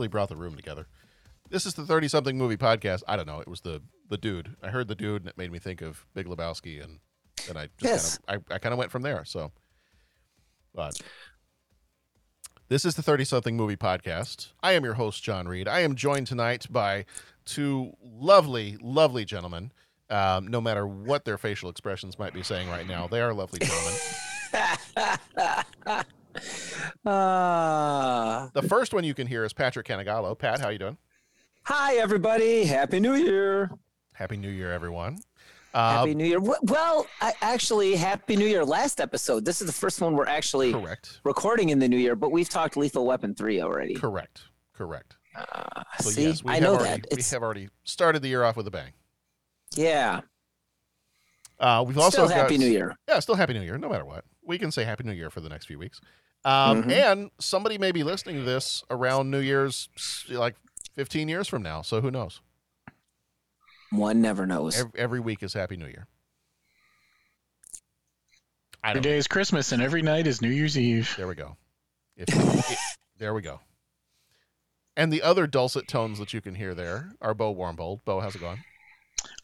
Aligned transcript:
Really 0.00 0.08
brought 0.08 0.30
the 0.30 0.36
room 0.36 0.56
together. 0.56 0.86
This 1.50 1.66
is 1.66 1.74
the 1.74 1.84
30 1.84 2.08
something 2.08 2.38
movie 2.38 2.56
podcast. 2.56 3.02
I 3.06 3.16
don't 3.16 3.26
know. 3.26 3.40
It 3.40 3.48
was 3.48 3.60
the 3.60 3.82
the 4.08 4.16
dude. 4.16 4.56
I 4.62 4.68
heard 4.68 4.88
the 4.88 4.94
dude 4.94 5.22
and 5.22 5.28
it 5.28 5.36
made 5.36 5.52
me 5.52 5.58
think 5.58 5.82
of 5.82 6.06
Big 6.14 6.26
Lebowski 6.26 6.82
and 6.82 7.00
and 7.50 7.58
I 7.58 7.68
just 7.78 7.82
Yes. 7.82 8.18
kind 8.26 8.38
of 8.38 8.44
I, 8.50 8.54
I 8.54 8.58
kind 8.58 8.72
of 8.72 8.78
went 8.78 8.90
from 8.90 9.02
there. 9.02 9.24
So 9.26 9.52
but 10.74 10.98
this 12.68 12.84
is 12.86 12.94
the 12.94 13.02
30 13.02 13.24
something 13.24 13.56
movie 13.58 13.76
podcast. 13.76 14.52
I 14.62 14.72
am 14.72 14.84
your 14.84 14.94
host, 14.94 15.22
John 15.22 15.46
Reed. 15.48 15.68
I 15.68 15.80
am 15.80 15.96
joined 15.96 16.28
tonight 16.28 16.66
by 16.70 17.04
two 17.44 17.92
lovely, 18.02 18.78
lovely 18.80 19.24
gentlemen. 19.26 19.72
Um, 20.08 20.46
no 20.48 20.60
matter 20.62 20.86
what 20.86 21.24
their 21.26 21.36
facial 21.38 21.68
expressions 21.68 22.18
might 22.18 22.32
be 22.32 22.42
saying 22.42 22.68
right 22.70 22.86
now, 22.86 23.06
they 23.06 23.20
are 23.20 23.34
lovely 23.34 23.58
gentlemen. 23.60 23.94
Uh, 27.04 28.48
the 28.52 28.62
first 28.62 28.92
one 28.94 29.04
you 29.04 29.14
can 29.14 29.26
hear 29.26 29.44
is 29.44 29.52
Patrick 29.52 29.86
Canagallo. 29.86 30.38
Pat, 30.38 30.60
how 30.60 30.68
you 30.68 30.78
doing? 30.78 30.96
hi, 31.64 31.94
everybody. 31.96 32.64
Happy 32.64 32.98
New 33.00 33.14
Year. 33.14 33.70
Happy 34.12 34.36
New 34.36 34.50
Year, 34.50 34.72
everyone. 34.72 35.18
Happy 35.72 36.14
New 36.14 36.24
Year. 36.26 36.40
Well, 36.40 37.06
I, 37.20 37.32
actually, 37.42 37.94
Happy 37.94 38.34
New 38.36 38.46
Year 38.46 38.64
last 38.64 39.00
episode. 39.00 39.44
This 39.44 39.60
is 39.60 39.66
the 39.66 39.72
first 39.72 40.00
one 40.00 40.14
we're 40.16 40.26
actually 40.26 40.72
correct. 40.72 41.20
recording 41.24 41.68
in 41.68 41.78
the 41.78 41.88
new 41.88 41.96
year, 41.96 42.16
but 42.16 42.32
we've 42.32 42.48
talked 42.48 42.76
Lethal 42.76 43.06
Weapon 43.06 43.34
3 43.34 43.60
already. 43.62 43.94
Correct. 43.94 44.42
Correct. 44.74 45.16
Uh, 45.36 45.82
So 46.00 46.10
see, 46.10 46.24
yes, 46.24 46.42
we 46.42 46.50
I 46.50 46.54
have 46.54 46.62
know 46.64 46.74
already, 46.74 47.02
that. 47.08 47.16
we 47.16 47.22
have 47.22 47.42
already 47.42 47.68
started 47.84 48.20
the 48.22 48.28
year 48.28 48.42
off 48.42 48.56
with 48.56 48.66
a 48.66 48.70
bang. 48.70 48.92
yeah. 49.74 50.20
Uh, 51.60 51.84
we've 51.86 51.98
also 51.98 52.10
Still 52.24 52.28
got, 52.28 52.36
Happy 52.38 52.56
New 52.56 52.66
Year. 52.70 52.96
Yeah, 53.06 53.20
still 53.20 53.34
Happy 53.34 53.52
New 53.52 53.60
Year, 53.60 53.76
no 53.76 53.90
matter 53.90 54.06
what. 54.06 54.24
We 54.42 54.56
can 54.58 54.72
say 54.72 54.82
Happy 54.82 55.04
New 55.04 55.12
Year 55.12 55.28
for 55.28 55.40
the 55.42 55.50
next 55.50 55.66
few 55.66 55.78
weeks. 55.78 56.00
Um, 56.44 56.84
Mhm. 56.84 56.90
And 56.92 57.30
somebody 57.38 57.76
may 57.78 57.92
be 57.92 58.02
listening 58.02 58.36
to 58.36 58.42
this 58.42 58.82
around 58.90 59.30
New 59.30 59.40
Year's, 59.40 59.88
like 60.28 60.56
15 60.96 61.28
years 61.28 61.48
from 61.48 61.62
now. 61.62 61.82
So 61.82 62.00
who 62.00 62.10
knows? 62.10 62.40
One 63.90 64.20
never 64.22 64.46
knows. 64.46 64.78
Every, 64.78 64.92
every 64.98 65.20
week 65.20 65.42
is 65.42 65.52
Happy 65.52 65.76
New 65.76 65.86
Year. 65.86 66.06
I 68.82 68.90
Every 68.90 69.02
don't 69.02 69.12
is 69.12 69.26
Christmas 69.28 69.72
and 69.72 69.82
every 69.82 70.00
night 70.02 70.26
is 70.26 70.40
New 70.40 70.48
Year's 70.48 70.78
Eve. 70.78 71.12
There 71.16 71.26
we 71.28 71.34
go. 71.34 71.56
If, 72.16 72.28
it- 72.30 72.78
there 73.18 73.34
we 73.34 73.42
go. 73.42 73.60
And 74.96 75.12
the 75.12 75.22
other 75.22 75.46
dulcet 75.46 75.86
tones 75.88 76.18
that 76.18 76.32
you 76.32 76.40
can 76.40 76.54
hear 76.54 76.74
there 76.74 77.12
are 77.20 77.34
Bo 77.34 77.54
Warmbold. 77.54 78.04
Bo, 78.04 78.20
how's 78.20 78.34
it 78.34 78.40
going? 78.40 78.62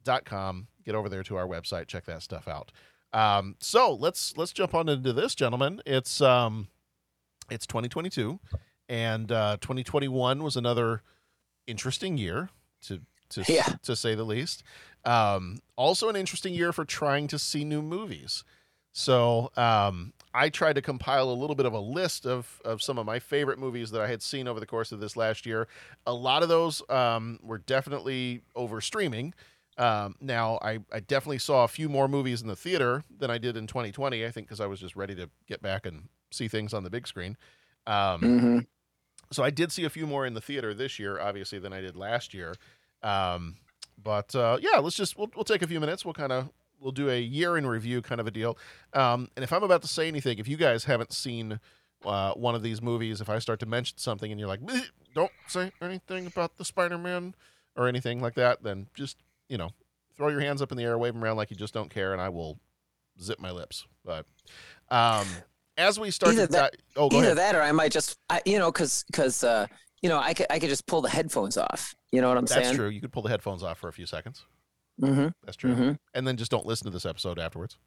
podcast.com. 0.06 0.68
Get 0.86 0.96
over 0.96 1.10
there 1.10 1.24
to 1.24 1.36
our 1.36 1.48
website, 1.48 1.88
check 1.88 2.06
that 2.06 2.22
stuff 2.24 2.48
out. 2.48 2.72
Um, 3.12 3.56
so 3.60 3.94
let's 3.94 4.38
let's 4.38 4.52
jump 4.54 4.74
on 4.74 4.88
into 4.90 5.14
this, 5.14 5.36
gentlemen. 5.36 5.82
It's 5.86 6.22
um 6.22 6.68
it's 7.50 7.66
2022, 7.66 8.40
and 8.88 9.32
uh, 9.32 9.58
2021 9.62 10.44
was 10.44 10.56
another 10.56 11.02
interesting 11.68 12.18
year 12.18 12.50
to 12.84 13.02
to 13.30 13.44
Yeah. 13.48 13.76
to 13.84 13.96
say 13.96 14.16
the 14.16 14.24
least. 14.24 14.64
Um, 15.06 15.60
also, 15.76 16.10
an 16.10 16.16
interesting 16.16 16.54
year 16.54 16.72
for 16.74 16.86
trying 16.86 17.28
to 17.30 17.40
see 17.40 17.64
new 17.64 17.82
movies. 17.82 18.44
So 18.92 19.52
um, 19.56 20.14
I 20.34 20.50
tried 20.50 20.74
to 20.74 20.82
compile 20.82 21.30
a 21.30 21.34
little 21.34 21.56
bit 21.56 21.66
of 21.68 21.74
a 21.74 21.80
list 21.80 22.26
of, 22.26 22.60
of 22.66 22.82
some 22.82 22.98
of 22.98 23.06
my 23.06 23.20
favorite 23.20 23.60
movies 23.60 23.92
that 23.92 24.02
I 24.02 24.08
had 24.08 24.22
seen 24.22 24.48
over 24.48 24.60
the 24.60 24.66
course 24.66 24.92
of 24.92 25.00
this 25.00 25.16
last 25.16 25.46
year. 25.46 25.68
A 26.08 26.14
lot 26.14 26.42
of 26.44 26.50
those 26.50 26.82
um, 26.90 27.40
were 27.42 27.60
definitely 27.60 28.42
over 28.56 28.82
streaming. 28.82 29.34
Um, 29.80 30.16
now, 30.20 30.60
I, 30.62 30.80
I 30.92 31.00
definitely 31.00 31.40
saw 31.40 31.64
a 31.64 31.68
few 31.68 31.88
more 31.90 32.08
movies 32.08 32.42
in 32.42 32.48
the 32.48 32.56
theater 32.56 33.04
than 33.18 33.32
I 33.32 33.38
did 33.38 33.56
in 33.58 33.66
2020, 33.66 34.26
I 34.26 34.30
think, 34.32 34.48
because 34.48 34.60
I 34.60 34.66
was 34.68 34.80
just 34.80 34.96
ready 34.96 35.16
to 35.16 35.30
get 35.48 35.62
back 35.62 35.86
and 35.86 36.10
see 36.32 36.48
things 36.50 36.74
on 36.74 36.84
the 36.84 36.90
big 36.90 37.08
screen. 37.08 37.38
Um, 37.88 38.22
Mhm. 38.22 38.68
so 39.32 39.42
I 39.44 39.50
did 39.50 39.72
see 39.72 39.86
a 39.86 39.90
few 39.90 40.06
more 40.06 40.26
in 40.26 40.34
the 40.34 40.42
theater 40.42 40.74
this 40.74 41.00
year, 41.00 41.20
obviously, 41.20 41.60
than 41.60 41.72
I 41.74 41.80
did 41.82 41.96
last 41.96 42.34
year. 42.34 42.56
Um, 43.02 43.58
but 43.98 44.36
uh, 44.36 44.58
yeah, 44.62 44.78
let's 44.80 44.96
just 44.98 45.18
we'll, 45.18 45.30
we'll 45.36 45.46
take 45.46 45.62
a 45.62 45.68
few 45.68 45.80
minutes. 45.80 46.04
We'll 46.06 46.14
kind 46.14 46.32
of 46.34 46.50
we'll 46.80 46.92
do 46.92 47.10
a 47.10 47.20
year 47.20 47.58
in 47.58 47.66
review 47.66 48.02
kind 48.02 48.20
of 48.22 48.28
a 48.28 48.32
deal. 48.32 48.58
Um, 48.94 49.30
and 49.36 49.44
if 49.44 49.52
I'm 49.54 49.64
about 49.64 49.82
to 49.84 49.88
say 49.88 50.08
anything, 50.08 50.40
if 50.40 50.48
you 50.48 50.58
guys 50.58 50.84
haven't 50.86 51.14
seen 51.14 51.60
uh, 52.06 52.34
one 52.34 52.56
of 52.56 52.64
these 52.64 52.82
movies, 52.82 53.20
if 53.22 53.30
I 53.30 53.40
start 53.40 53.60
to 53.62 53.66
mention 53.66 53.98
something 53.98 54.30
and 54.32 54.40
you're 54.40 54.48
like, 54.50 54.62
don't 55.16 55.32
say 55.48 55.72
anything 55.82 56.26
about 56.28 56.58
the 56.58 56.64
Spider-Man 56.66 57.36
or 57.76 57.88
anything 57.88 58.22
like 58.22 58.36
that, 58.36 58.64
then 58.64 58.88
just 58.94 59.18
you 59.50 59.58
know 59.58 59.72
throw 60.20 60.28
your 60.28 60.42
hands 60.42 60.62
up 60.62 60.72
in 60.72 60.78
the 60.78 60.84
air, 60.84 60.98
wave 60.98 61.14
them 61.14 61.24
around 61.24 61.38
like 61.38 61.50
you 61.50 61.56
just 61.58 61.74
don't 61.74 61.90
care, 61.90 62.12
and 62.14 62.22
I 62.22 62.30
will 62.30 62.60
zip 63.20 63.40
my 63.40 63.52
lips. 63.52 63.88
But 64.06 64.26
um, 64.90 65.26
as 65.78 65.98
we 66.00 66.12
start 66.12 66.34
Either 66.34 66.46
to 66.46 66.52
that- 66.52 66.72
di- 66.74 66.78
oh, 66.98 67.10
go 67.10 67.18
Either 67.18 67.28
ahead. 67.28 67.38
that 67.38 67.56
or 67.56 67.62
I 67.62 67.72
might 67.72 67.92
just, 67.92 68.18
I, 68.30 68.42
you 68.46 68.60
know, 68.60 68.72
because, 68.72 69.06
because, 69.08 69.44
uh, 69.44 69.66
you 70.02 70.10
know, 70.10 70.20
I 70.20 70.34
could, 70.34 70.48
I 70.50 70.60
could 70.60 70.70
just 70.70 70.86
pull 70.86 71.02
the 71.02 71.10
headphones 71.10 71.58
off. 71.58 71.96
You 72.12 72.22
know 72.22 72.28
what 72.28 72.38
I'm 72.38 72.44
That's 72.44 72.54
saying? 72.54 72.64
That's 72.66 72.76
true. 72.78 72.90
You 72.90 73.00
could 73.02 73.12
pull 73.14 73.24
the 73.24 73.30
headphones 73.30 73.64
off 73.64 73.80
for 73.80 73.88
a 73.88 73.94
few 73.94 74.06
seconds. 74.06 74.46
Mm-hmm. 75.02 75.28
That's 75.46 75.56
true. 75.58 75.74
Mhm. 75.76 75.98
And 76.14 76.28
then 76.28 76.36
just 76.36 76.52
don't 76.52 76.66
listen 76.66 76.86
to 76.86 76.92
this 76.92 77.06
episode 77.06 77.40
afterwards. 77.40 77.78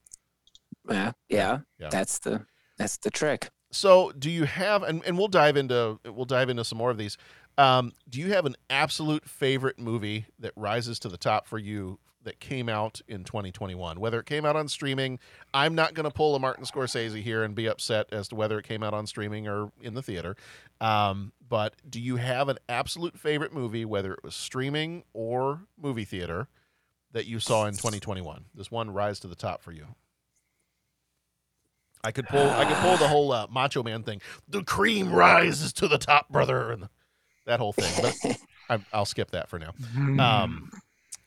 Yeah, 0.89 1.13
yeah, 1.29 1.59
Yeah. 1.79 1.89
That's 1.91 2.19
the 2.19 2.47
that's 2.79 2.97
the 2.97 3.11
trick. 3.11 3.51
So, 3.71 4.11
do 4.19 4.31
you 4.31 4.45
have 4.45 4.83
and, 4.83 5.03
and 5.07 5.17
we'll 5.17 5.29
dive 5.29 5.57
into 5.57 5.99
we'll 6.07 6.25
dive 6.25 6.49
into 6.51 6.65
some 6.65 6.79
more 6.79 6.91
of 6.91 6.99
these. 6.99 7.17
Um, 7.59 7.93
do 8.09 8.19
you 8.19 8.33
have 8.33 8.47
an 8.47 8.57
absolute 8.71 9.29
favorite 9.29 9.79
movie 9.79 10.25
that 10.39 10.53
rises 10.57 10.99
to 11.01 11.09
the 11.09 11.19
top 11.19 11.47
for 11.47 11.59
you 11.59 11.99
that 12.25 12.41
came 12.41 12.69
out 12.69 13.01
in 13.09 13.25
2021? 13.25 14.01
Whether 14.01 14.21
it 14.21 14.27
came 14.27 14.45
out 14.45 14.57
on 14.57 14.69
streaming, 14.69 15.19
I'm 15.53 15.75
not 15.75 15.95
going 15.95 16.05
to 16.05 16.11
pull 16.11 16.35
a 16.35 16.39
Martin 16.39 16.65
Scorsese 16.65 17.23
here 17.23 17.43
and 17.43 17.55
be 17.55 17.67
upset 17.67 18.09
as 18.13 18.29
to 18.29 18.35
whether 18.35 18.59
it 18.59 18.67
came 18.67 18.83
out 18.83 18.95
on 18.95 19.07
streaming 19.07 19.49
or 19.49 19.73
in 19.81 19.95
the 19.95 20.03
theater. 20.03 20.37
Um, 20.81 21.33
but 21.49 21.75
do 21.89 22.01
you 22.01 22.17
have 22.17 22.49
an 22.49 22.59
absolute 22.69 23.19
favorite 23.19 23.53
movie, 23.53 23.85
whether 23.85 24.13
it 24.13 24.25
was 24.25 24.35
streaming 24.35 25.05
or 25.13 25.63
movie 25.81 26.05
theater, 26.05 26.49
that 27.13 27.27
you 27.27 27.41
saw 27.41 27.67
in 27.67 27.75
2021? 27.75 28.47
This 28.55 28.71
one 28.71 28.91
rise 28.91 29.21
to 29.21 29.29
the 29.29 29.35
top 29.35 29.63
for 29.63 29.73
you. 29.73 29.89
I 32.05 32.11
could 32.11 32.27
pull. 32.27 32.51
I 32.51 32.65
could 32.65 32.77
pull 32.79 32.97
the 32.97 33.07
whole 33.07 33.31
uh, 33.31 33.47
Macho 33.49 33.83
Man 33.83 34.03
thing. 34.03 34.21
The 34.49 34.65
cream 34.65 35.13
rises 35.13 35.73
to 35.75 35.87
the 35.87 35.99
top, 35.99 36.29
brother, 36.31 36.73
and 36.73 36.89
that 37.47 37.61
whole 37.61 37.73
thing. 37.73 37.93
But 38.03 38.37
I, 38.69 38.85
I'll 38.93 39.05
skip 39.05 39.31
that 39.33 39.49
for 39.49 39.59
now. 39.59 39.73
Um, 40.19 40.71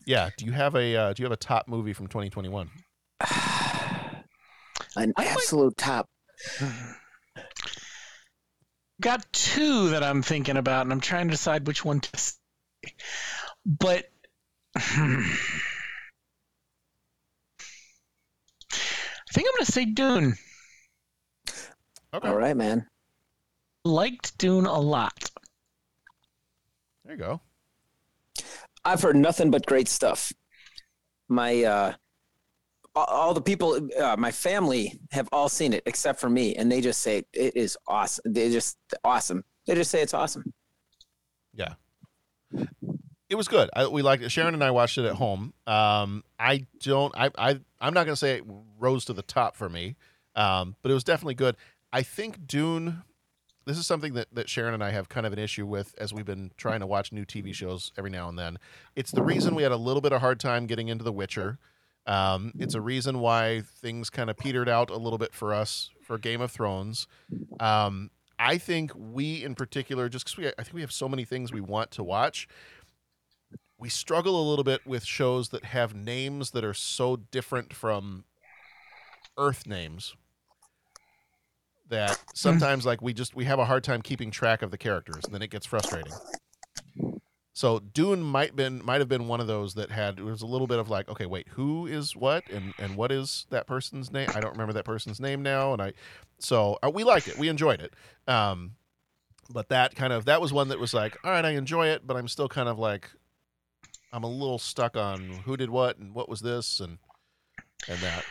yeah. 0.06 0.30
Do 0.38 0.46
you 0.46 0.52
have 0.52 0.76
a 0.76 0.96
uh, 0.96 1.14
Do 1.14 1.22
you 1.22 1.26
have 1.26 1.32
a 1.32 1.38
top 1.38 1.68
movie 1.68 1.94
from 1.94 2.08
2021? 2.08 2.70
An 4.98 5.14
absolute 5.18 5.78
top. 5.78 6.08
Got 9.02 9.26
two 9.34 9.90
that 9.90 10.04
I'm 10.04 10.22
thinking 10.22 10.56
about, 10.56 10.86
and 10.86 10.94
I'm 10.94 11.02
trying 11.02 11.28
to 11.28 11.32
decide 11.32 11.68
which 11.68 11.84
one 11.84 12.00
to 12.00 12.18
say. 12.18 12.94
But 13.66 14.06
I 14.76 14.82
think 19.34 19.48
I'm 19.48 19.54
going 19.54 19.66
to 19.66 19.72
say 19.72 19.86
Dune. 19.86 20.36
Okay. 22.14 22.28
All 22.30 22.38
right, 22.38 22.56
man. 22.56 22.88
Liked 23.84 24.38
Dune 24.38 24.66
a 24.66 24.80
lot. 24.80 25.30
There 27.04 27.16
you 27.16 27.20
go. 27.20 27.42
I've 28.86 29.02
heard 29.02 29.16
nothing 29.16 29.52
but 29.52 29.66
great 29.66 29.88
stuff. 29.88 30.32
My 31.28 31.64
uh, 31.64 31.94
all, 32.96 33.34
the 33.34 33.42
people, 33.42 33.90
uh, 34.00 34.16
my 34.18 34.32
family 34.32 35.00
have 35.12 35.28
all 35.32 35.50
seen 35.50 35.74
it 35.74 35.84
except 35.86 36.20
for 36.20 36.30
me, 36.30 36.56
and 36.56 36.72
they 36.72 36.82
just 36.82 37.02
say 37.02 37.24
it 37.34 37.58
is 37.58 37.78
awesome. 37.88 38.32
They 38.32 38.52
just 38.52 38.78
awesome. 39.04 39.44
They 39.66 39.76
just 39.76 39.92
say 39.92 40.02
it's 40.02 40.14
awesome. 40.14 40.54
Yeah. 41.54 41.74
It 43.28 43.36
was 43.36 43.48
good. 43.48 43.70
I, 43.74 43.88
we 43.88 44.02
liked 44.02 44.24
it. 44.24 44.30
Sharon 44.30 44.54
and 44.54 44.64
I 44.64 44.72
watched 44.72 44.98
it 44.98 45.06
at 45.06 45.16
home. 45.16 45.54
Um, 45.66 46.24
I 46.40 46.68
don't. 46.80 47.14
I. 47.18 47.32
I. 47.38 47.60
I'm 47.82 47.94
not 47.94 48.06
going 48.06 48.14
to 48.14 48.16
say 48.16 48.38
it 48.38 48.44
rose 48.80 49.06
to 49.06 49.14
the 49.14 49.24
top 49.24 49.56
for 49.56 49.68
me, 49.68 49.96
um, 50.36 50.76
but 50.82 50.92
it 50.92 50.94
was 50.94 51.04
definitely 51.04 51.34
good. 51.34 51.56
I 51.92 52.04
think 52.04 52.46
Dune. 52.46 53.04
This 53.66 53.78
is 53.78 53.88
something 53.88 54.14
that, 54.14 54.28
that 54.34 54.48
Sharon 54.48 54.76
and 54.76 54.84
I 54.84 54.92
have 54.92 55.10
kind 55.10 55.26
of 55.26 55.34
an 55.34 55.40
issue 55.40 55.66
with 55.66 55.96
as 55.98 56.14
we've 56.14 56.26
been 56.26 56.52
trying 56.56 56.82
to 56.82 56.88
watch 56.88 57.12
new 57.12 57.26
TV 57.26 57.54
shows 57.54 57.92
every 57.98 58.12
now 58.12 58.30
and 58.30 58.38
then. 58.38 58.58
It's 58.96 59.12
the 59.12 59.24
reason 59.24 59.56
we 59.56 59.64
had 59.64 59.72
a 59.72 59.78
little 59.78 60.02
bit 60.02 60.14
of 60.14 60.22
hard 60.22 60.40
time 60.40 60.68
getting 60.68 60.88
into 60.88 61.04
The 61.04 61.12
Witcher. 61.12 61.58
Um, 62.06 62.54
it's 62.60 62.76
a 62.76 62.82
reason 62.82 63.20
why 63.20 63.64
things 63.82 64.12
kind 64.12 64.30
of 64.30 64.38
petered 64.38 64.70
out 64.70 64.92
a 64.92 64.98
little 64.98 65.18
bit 65.18 65.34
for 65.34 65.54
us 65.54 65.90
for 66.04 66.20
Game 66.20 66.42
of 66.42 66.52
Thrones. 66.52 67.08
Um, 67.60 68.12
I 68.38 68.60
think 68.60 68.92
we, 68.96 69.44
in 69.44 69.56
particular, 69.56 70.10
just 70.10 70.26
because 70.26 70.54
I 70.60 70.64
think 70.64 70.76
we 70.76 70.82
have 70.82 70.92
so 70.92 71.10
many 71.10 71.26
things 71.26 71.52
we 71.52 71.62
want 71.62 71.90
to 71.92 72.04
watch, 72.04 72.48
we 73.80 73.90
struggle 73.90 74.40
a 74.40 74.46
little 74.48 74.64
bit 74.64 74.86
with 74.86 75.04
shows 75.04 75.50
that 75.50 75.66
have 75.66 75.96
names 75.96 76.52
that 76.52 76.64
are 76.64 76.74
so 76.76 77.16
different 77.16 77.74
from 77.74 78.26
Earth 79.38 79.66
names 79.66 80.16
that 81.90 82.20
sometimes, 82.34 82.86
like, 82.86 83.02
we 83.02 83.14
just 83.14 83.36
we 83.36 83.46
have 83.46 83.60
a 83.60 83.66
hard 83.66 83.84
time 83.84 84.02
keeping 84.02 84.32
track 84.32 84.62
of 84.62 84.72
the 84.72 84.78
characters, 84.78 85.26
and 85.26 85.34
then 85.34 85.42
it 85.42 85.50
gets 85.50 85.66
frustrating. 85.66 86.14
So 87.56 87.80
Dune 87.80 88.22
might 88.22 88.54
been 88.54 88.84
might 88.84 89.00
have 89.00 89.08
been 89.08 89.30
one 89.30 89.40
of 89.40 89.48
those 89.48 89.76
that 89.76 89.90
had 89.90 90.20
it 90.20 90.24
was 90.24 90.42
a 90.42 90.46
little 90.46 90.68
bit 90.68 90.78
of 90.78 90.90
like, 90.90 91.08
okay, 91.08 91.26
wait, 91.26 91.48
who 91.52 91.88
is 91.88 92.14
what, 92.14 92.44
and 92.52 92.74
and 92.78 92.98
what 92.98 93.14
is 93.14 93.46
that 93.50 93.66
person's 93.66 94.12
name? 94.12 94.30
I 94.36 94.42
don't 94.42 94.52
remember 94.52 94.74
that 94.74 94.84
person's 94.84 95.22
name 95.22 95.42
now, 95.42 95.72
and 95.72 95.82
I 95.82 95.94
so 96.38 96.78
uh, 96.84 96.92
we 96.94 97.06
liked 97.06 97.30
it, 97.30 97.38
we 97.38 97.48
enjoyed 97.48 97.80
it. 97.80 97.94
Um, 98.28 98.72
but 99.50 99.70
that 99.70 99.96
kind 99.96 100.12
of 100.12 100.26
that 100.26 100.42
was 100.42 100.52
one 100.52 100.68
that 100.68 100.80
was 100.80 100.94
like, 100.94 101.18
all 101.24 101.32
right, 101.32 101.46
I 101.46 101.52
enjoy 101.52 101.88
it, 101.88 102.06
but 102.06 102.18
I'm 102.18 102.28
still 102.28 102.50
kind 102.50 102.68
of 102.68 102.78
like, 102.78 103.10
I'm 104.12 104.24
a 104.24 104.30
little 104.30 104.60
stuck 104.60 104.98
on 104.98 105.22
who 105.46 105.56
did 105.56 105.70
what 105.70 105.98
and 105.98 106.14
what 106.14 106.28
was 106.28 106.42
this 106.42 106.82
and 106.82 106.98
and 107.88 108.00
that. 108.00 108.26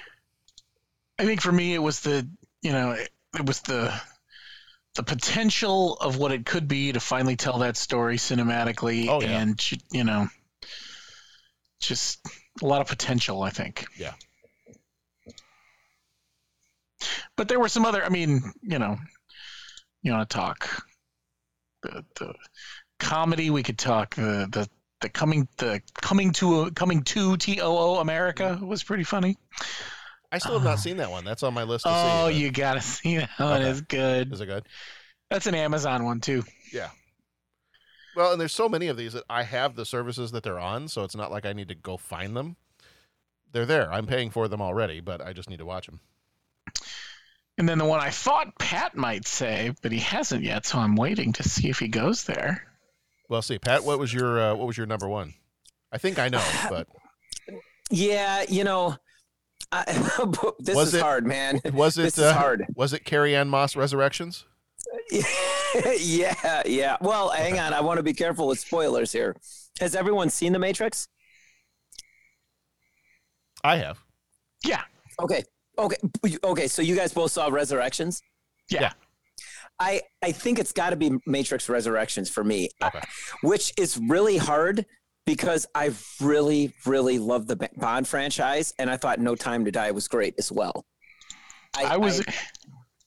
I 1.18 1.24
think 1.24 1.40
for 1.40 1.52
me, 1.52 1.72
it 1.72 1.78
was 1.78 2.00
the 2.00 2.28
you 2.60 2.72
know 2.72 2.90
it, 2.90 3.08
it 3.34 3.46
was 3.46 3.60
the 3.60 3.92
the 4.94 5.02
potential 5.02 5.94
of 5.94 6.16
what 6.18 6.30
it 6.30 6.46
could 6.46 6.68
be 6.68 6.92
to 6.92 7.00
finally 7.00 7.34
tell 7.36 7.58
that 7.58 7.76
story 7.76 8.16
cinematically, 8.16 9.08
Oh, 9.08 9.20
yeah. 9.20 9.40
and 9.40 9.70
you 9.90 10.04
know, 10.04 10.28
just 11.80 12.20
a 12.62 12.66
lot 12.66 12.80
of 12.80 12.86
potential. 12.86 13.42
I 13.42 13.50
think. 13.50 13.86
Yeah. 13.98 14.12
But 17.36 17.48
there 17.48 17.58
were 17.58 17.68
some 17.68 17.84
other. 17.84 18.04
I 18.04 18.08
mean, 18.08 18.40
you 18.62 18.78
know, 18.78 18.96
you 20.02 20.12
want 20.12 20.28
to 20.30 20.36
talk 20.36 20.84
the 21.82 22.04
the 22.16 22.34
comedy? 23.00 23.50
We 23.50 23.62
could 23.62 23.78
talk 23.78 24.14
the 24.14 24.48
the. 24.50 24.68
The 25.00 25.08
coming, 25.10 25.48
the 25.58 25.82
coming 26.00 26.32
to 26.34 26.70
coming 26.70 27.02
to 27.02 27.36
T 27.36 27.60
O 27.60 27.76
O 27.76 27.96
America 28.00 28.58
was 28.62 28.82
pretty 28.82 29.04
funny. 29.04 29.36
I 30.34 30.38
still 30.38 30.54
have 30.54 30.64
not 30.64 30.80
seen 30.80 30.96
that 30.96 31.10
one. 31.10 31.24
That's 31.24 31.42
on 31.42 31.54
my 31.54 31.62
list 31.62 31.84
to 31.84 31.90
see. 31.90 31.94
Oh, 31.94 32.24
but- 32.26 32.34
you 32.34 32.50
gotta 32.50 32.80
see 32.80 33.18
that 33.18 33.30
one. 33.38 33.62
Okay. 33.62 33.70
It's 33.70 33.80
good. 33.82 34.32
Is 34.32 34.40
it 34.40 34.46
good? 34.46 34.64
That's 35.30 35.46
an 35.46 35.54
Amazon 35.54 36.04
one 36.04 36.20
too. 36.20 36.42
Yeah. 36.72 36.90
Well, 38.16 38.32
and 38.32 38.40
there's 38.40 38.52
so 38.52 38.68
many 38.68 38.88
of 38.88 38.96
these 38.96 39.12
that 39.14 39.24
I 39.28 39.42
have 39.42 39.74
the 39.74 39.84
services 39.84 40.30
that 40.32 40.42
they're 40.42 40.58
on, 40.58 40.88
so 40.88 41.02
it's 41.02 41.16
not 41.16 41.30
like 41.32 41.46
I 41.46 41.52
need 41.52 41.68
to 41.68 41.74
go 41.74 41.96
find 41.96 42.36
them. 42.36 42.56
They're 43.52 43.66
there. 43.66 43.92
I'm 43.92 44.06
paying 44.06 44.30
for 44.30 44.46
them 44.48 44.60
already, 44.60 45.00
but 45.00 45.20
I 45.20 45.32
just 45.32 45.48
need 45.50 45.58
to 45.58 45.64
watch 45.64 45.86
them. 45.86 46.00
And 47.56 47.68
then 47.68 47.78
the 47.78 47.84
one 47.84 48.00
I 48.00 48.10
thought 48.10 48.58
Pat 48.58 48.96
might 48.96 49.26
say, 49.26 49.72
but 49.82 49.92
he 49.92 49.98
hasn't 50.00 50.42
yet, 50.44 50.66
so 50.66 50.78
I'm 50.78 50.96
waiting 50.96 51.32
to 51.34 51.42
see 51.48 51.68
if 51.68 51.78
he 51.78 51.86
goes 51.88 52.24
there. 52.24 52.64
Well, 53.28 53.42
see, 53.42 53.58
Pat, 53.58 53.84
what 53.84 53.98
was 53.98 54.12
your 54.12 54.40
uh, 54.40 54.54
what 54.54 54.66
was 54.66 54.76
your 54.76 54.86
number 54.86 55.08
one? 55.08 55.34
I 55.92 55.98
think 55.98 56.18
I 56.18 56.28
know, 56.28 56.42
but 56.68 56.88
Yeah, 57.90 58.44
you 58.48 58.64
know, 58.64 58.96
I, 59.72 59.84
this 60.60 60.74
Was 60.76 60.88
is 60.88 60.94
it- 60.94 61.00
hard, 61.02 61.26
man. 61.26 61.60
was 61.72 61.98
it 61.98 62.02
This 62.02 62.18
is 62.18 62.24
uh, 62.24 62.32
hard. 62.34 62.64
was 62.74 62.92
it 62.92 63.04
Carrie 63.04 63.34
Ann 63.34 63.48
Moss 63.48 63.76
Resurrections? 63.76 64.44
yeah, 65.98 66.62
yeah. 66.66 66.96
Well, 67.00 67.30
hang 67.30 67.58
on. 67.58 67.72
I 67.72 67.80
want 67.80 67.96
to 67.98 68.02
be 68.02 68.12
careful 68.12 68.46
with 68.46 68.58
spoilers 68.60 69.10
here. 69.12 69.34
Has 69.80 69.94
everyone 69.94 70.30
seen 70.30 70.52
The 70.52 70.58
Matrix? 70.58 71.08
I 73.62 73.76
have. 73.78 73.98
Yeah. 74.64 74.82
Okay. 75.20 75.42
Okay. 75.78 75.96
Okay. 76.44 76.68
So 76.68 76.82
you 76.82 76.94
guys 76.94 77.12
both 77.12 77.32
saw 77.32 77.48
Resurrections? 77.48 78.22
Yeah. 78.70 78.80
Yeah. 78.82 78.92
I 79.80 80.02
I 80.22 80.32
think 80.32 80.58
it's 80.58 80.72
got 80.72 80.90
to 80.90 80.96
be 80.96 81.10
Matrix 81.26 81.68
Resurrections 81.68 82.30
for 82.30 82.44
me, 82.44 82.68
Okay. 82.82 83.00
which 83.42 83.72
is 83.76 83.98
really 84.08 84.36
hard 84.36 84.86
because 85.26 85.66
I 85.74 85.92
really 86.20 86.72
really 86.86 87.18
love 87.18 87.46
the 87.46 87.56
Bond 87.76 88.06
franchise, 88.08 88.74
and 88.78 88.90
I 88.90 88.96
thought 88.96 89.18
No 89.20 89.34
Time 89.34 89.64
to 89.64 89.70
Die 89.70 89.90
was 89.90 90.08
great 90.08 90.34
as 90.38 90.50
well. 90.52 90.84
I 91.76 91.96
was 91.96 92.24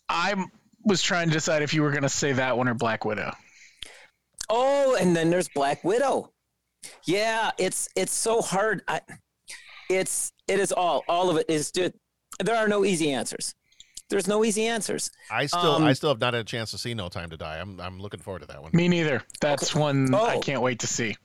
I, 0.10 0.36
was 0.84 1.02
trying 1.02 1.28
to 1.30 1.34
decide 1.34 1.62
if 1.62 1.74
you 1.74 1.82
were 1.82 1.92
gonna 1.92 2.10
say 2.10 2.34
that 2.34 2.58
one 2.58 2.68
or 2.68 2.74
Black 2.74 3.06
Widow. 3.06 3.34
Oh, 4.50 4.96
and 5.00 5.16
then 5.16 5.30
there's 5.30 5.50
Black 5.50 5.84
Widow. 5.84 6.32
Yeah, 7.06 7.52
it's 7.58 7.90
it's 7.96 8.14
so 8.14 8.42
hard. 8.42 8.82
I, 8.88 9.02
it's 9.90 10.34
it 10.48 10.60
is 10.60 10.72
all 10.72 11.04
all 11.08 11.30
of 11.30 11.38
it 11.38 11.46
is 11.50 11.72
Dude, 11.72 11.94
there 12.40 12.56
are 12.56 12.68
no 12.68 12.86
easy 12.86 13.12
answers. 13.12 13.54
There's 14.10 14.28
no 14.28 14.46
easy 14.46 14.66
answers. 14.68 15.12
I 15.30 15.48
still 15.48 15.60
Um, 15.76 15.84
I 15.84 15.92
still 15.94 16.10
have 16.10 16.20
not 16.20 16.34
had 16.34 16.42
a 16.42 16.46
chance 16.46 16.72
to 16.72 16.78
see 16.78 16.94
No 16.94 17.10
Time 17.10 17.30
to 17.30 17.38
Die. 17.38 17.58
I'm 17.60 17.80
I'm 17.82 18.00
looking 18.00 18.22
forward 18.22 18.40
to 18.42 18.48
that 18.48 18.62
one. 18.62 18.72
Me 18.74 18.88
neither. 18.88 19.22
That's 19.42 19.76
one 19.76 20.14
I 20.14 20.36
Oh. 20.36 20.40
can't 20.40 20.62
wait 20.62 20.80
to 20.80 20.88
see. 20.88 21.16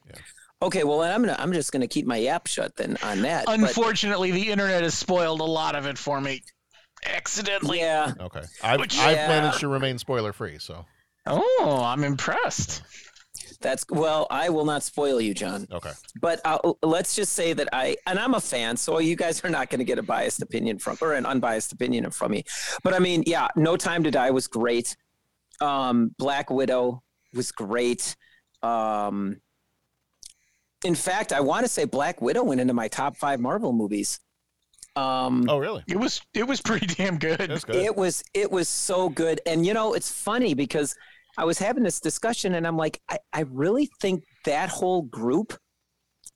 Okay, 0.63 0.85
well 0.85 1.03
I'm 1.03 1.21
gonna 1.23 1.37
I'm 1.39 1.53
just 1.53 1.73
gonna 1.73 1.89
keep 1.89 2.07
my 2.07 2.17
yap 2.17 2.47
shut 2.47 2.77
then 2.77 2.97
on 3.03 3.23
that. 3.23 3.47
but- 3.47 3.59
Unfortunately, 3.59 4.31
the 4.31 4.49
internet 4.51 4.83
has 4.83 4.95
spoiled 4.95 5.41
a 5.41 5.45
lot 5.45 5.75
of 5.75 5.87
it 5.87 5.99
for 5.99 6.21
me. 6.21 6.43
Accidentally. 7.05 7.81
yeah, 7.81 8.13
Okay. 8.21 8.43
I've 8.63 8.79
Which- 8.81 8.97
I've 8.99 9.17
Yeah. 9.17 9.29
managed 9.29 9.61
to 9.61 9.69
remain 9.69 9.99
spoiler 9.99 10.33
free, 10.33 10.59
so 10.59 10.85
Oh, 11.27 11.81
I'm 11.85 12.05
impressed. 12.05 12.83
that's 13.61 13.85
well. 13.91 14.27
I 14.31 14.49
will 14.51 14.65
not 14.65 14.83
spoil 14.85 15.21
you, 15.21 15.35
John. 15.35 15.67
okay. 15.73 15.93
But 16.21 16.41
uh, 16.45 16.59
let's 16.83 17.15
just 17.17 17.33
say 17.33 17.53
that 17.55 17.69
I 17.73 17.97
and 18.07 18.19
I'm 18.21 18.35
a 18.35 18.41
fan, 18.41 18.77
so 18.77 18.99
you 19.01 19.17
guys 19.17 19.45
are 19.45 19.51
not 19.51 19.69
going 19.71 19.79
to 19.81 19.85
get 19.85 19.99
a 19.99 20.03
biased 20.03 20.43
opinion 20.43 20.79
from 20.79 20.97
or 21.01 21.13
an 21.15 21.27
unbiased 21.27 21.73
opinion 21.73 22.09
from 22.13 22.31
me. 22.33 22.45
But 22.85 22.95
I 22.95 22.99
mean, 23.01 23.25
yeah, 23.27 23.49
No 23.57 23.77
Time 23.77 24.05
to 24.05 24.11
Die 24.13 24.31
was 24.31 24.47
great. 24.47 24.97
Um, 25.61 26.15
Black 26.19 26.51
Widow 26.51 27.03
was 27.35 27.51
great. 27.53 28.17
Um, 28.63 29.41
in 30.85 30.95
fact, 30.95 31.33
I 31.33 31.41
want 31.41 31.65
to 31.65 31.69
say 31.69 31.85
Black 31.85 32.21
Widow 32.21 32.43
went 32.45 32.61
into 32.61 32.75
my 32.75 32.89
top 32.89 33.17
five 33.17 33.41
Marvel 33.41 33.73
movies. 33.73 34.21
Um, 34.95 35.47
oh, 35.49 35.59
really? 35.59 35.83
It 35.89 35.97
was 35.97 36.21
it 36.35 36.47
was 36.47 36.61
pretty 36.61 36.87
damn 36.87 37.19
good. 37.19 37.51
It 37.69 37.97
was 37.97 38.23
it 38.35 38.51
was 38.51 38.69
so 38.69 39.09
good, 39.09 39.41
and 39.47 39.65
you 39.65 39.73
know 39.73 39.95
it's 39.95 40.11
funny 40.11 40.55
because 40.55 40.95
I 41.39 41.45
was 41.45 41.59
having 41.59 41.83
this 41.83 41.99
discussion, 42.01 42.55
and 42.55 42.67
I'm 42.67 42.77
like, 42.77 43.01
I, 43.09 43.19
I 43.33 43.41
really 43.43 43.89
think 44.01 44.25
that 44.45 44.69
whole 44.69 45.03
group 45.03 45.57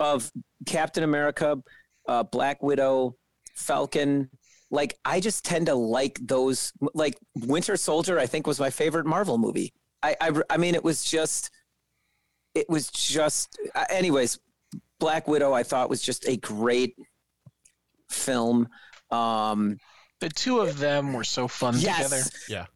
of 0.00 0.31
Captain 0.67 1.05
America, 1.05 1.59
uh, 2.09 2.23
Black 2.23 2.62
Widow, 2.62 3.17
Falcon, 3.57 4.31
like 4.71 4.99
I 5.05 5.21
just 5.21 5.45
tend 5.45 5.67
to 5.67 5.75
like 5.75 6.19
those. 6.23 6.73
Like 6.95 7.19
Winter 7.35 7.76
Soldier, 7.76 8.19
I 8.19 8.26
think 8.26 8.47
was 8.47 8.59
my 8.59 8.71
favorite 8.71 9.05
Marvel 9.05 9.37
movie. 9.37 9.75
I 10.03 10.17
I, 10.21 10.31
I 10.49 10.57
mean, 10.57 10.75
it 10.75 10.85
was 10.85 11.05
just, 11.05 11.50
it 12.56 12.68
was 12.68 12.88
just. 12.88 13.58
Uh, 13.75 13.84
anyways, 13.90 14.38
Black 14.98 15.28
Widow, 15.28 15.52
I 15.52 15.62
thought 15.62 15.90
was 15.90 16.00
just 16.02 16.26
a 16.28 16.36
great 16.38 16.96
film. 18.10 18.68
Um, 19.10 19.78
the 20.20 20.28
two 20.28 20.60
of 20.60 20.78
them 20.78 21.12
were 21.12 21.25
so 21.25 21.46
fun 21.48 21.75
yes. 21.78 21.96
together. 21.96 22.22
Yeah. 22.48 22.66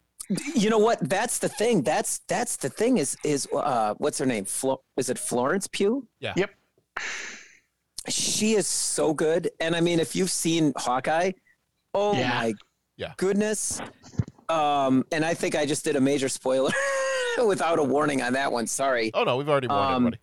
You 0.55 0.69
know 0.69 0.77
what? 0.77 0.99
That's 1.09 1.39
the 1.39 1.49
thing. 1.49 1.81
That's 1.81 2.19
that's 2.27 2.55
the 2.57 2.69
thing. 2.69 2.97
Is 2.99 3.17
is 3.23 3.47
uh, 3.53 3.95
what's 3.97 4.17
her 4.19 4.25
name? 4.25 4.45
Flo- 4.45 4.81
is 4.95 5.09
it 5.09 5.17
Florence 5.19 5.67
Pugh? 5.67 6.07
Yeah. 6.19 6.33
Yep. 6.37 6.51
She 8.07 8.53
is 8.53 8.67
so 8.67 9.13
good, 9.13 9.49
and 9.59 9.75
I 9.75 9.81
mean, 9.81 9.99
if 9.99 10.15
you've 10.15 10.31
seen 10.31 10.73
Hawkeye, 10.77 11.31
oh 11.93 12.13
Yeah. 12.13 12.29
my 12.29 12.53
Yeah. 12.97 13.13
goodness! 13.17 13.81
Um, 14.49 15.05
and 15.11 15.23
I 15.25 15.33
think 15.33 15.55
I 15.55 15.65
just 15.65 15.83
did 15.83 15.95
a 15.95 16.01
major 16.01 16.29
spoiler 16.29 16.71
without 17.45 17.79
a 17.79 17.83
warning 17.83 18.21
on 18.21 18.33
that 18.33 18.51
one. 18.51 18.67
Sorry. 18.67 19.11
Oh 19.13 19.23
no, 19.23 19.37
we've 19.37 19.49
already 19.49 19.67
warned 19.67 19.83
Um, 19.83 19.93
everybody. 20.07 20.17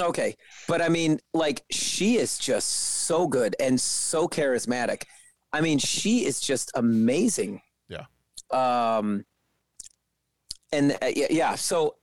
Okay, 0.00 0.36
but 0.66 0.80
I 0.80 0.88
mean, 0.88 1.20
like, 1.34 1.62
she 1.70 2.16
is 2.16 2.38
just 2.38 2.68
so 2.68 3.26
good 3.28 3.54
and 3.60 3.78
so 3.78 4.28
charismatic. 4.28 5.02
I 5.52 5.60
mean, 5.60 5.78
she 5.78 6.24
is 6.24 6.40
just 6.40 6.70
amazing. 6.74 7.60
Yeah. 7.88 8.04
Um, 8.50 9.26
and 10.72 10.92
uh, 11.02 11.08
yeah, 11.14 11.26
yeah, 11.30 11.54
so 11.56 11.96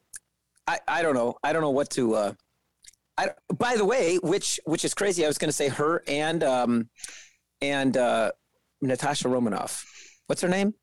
I, 0.67 0.79
I 0.87 1.01
don't 1.01 1.15
know. 1.15 1.37
I 1.43 1.53
don't 1.53 1.61
know 1.61 1.71
what 1.71 1.89
to. 1.91 2.13
Uh, 2.13 2.33
I 3.17 3.29
by 3.57 3.75
the 3.77 3.85
way, 3.85 4.17
which 4.17 4.59
which 4.65 4.85
is 4.85 4.93
crazy. 4.93 5.23
I 5.25 5.27
was 5.27 5.37
going 5.37 5.49
to 5.49 5.53
say 5.53 5.69
her 5.69 6.03
and 6.07 6.43
um, 6.43 6.89
and 7.61 7.95
uh, 7.97 8.31
Natasha 8.81 9.27
Romanoff. 9.29 9.85
What's 10.27 10.41
her 10.41 10.49
name? 10.49 10.73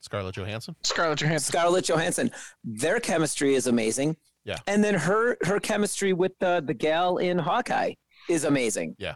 Scarlett 0.00 0.36
Johansson. 0.36 0.76
Scarlett 0.84 1.20
Johansson. 1.20 1.52
Scarlett 1.52 1.84
Johansson. 1.88 2.30
Their 2.64 3.00
chemistry 3.00 3.54
is 3.54 3.66
amazing. 3.66 4.16
Yeah. 4.44 4.58
And 4.66 4.82
then 4.82 4.94
her 4.94 5.36
her 5.42 5.60
chemistry 5.60 6.12
with 6.12 6.32
the 6.38 6.62
the 6.64 6.74
gal 6.74 7.18
in 7.18 7.38
Hawkeye 7.38 7.94
is 8.28 8.44
amazing. 8.44 8.94
Yeah. 8.98 9.14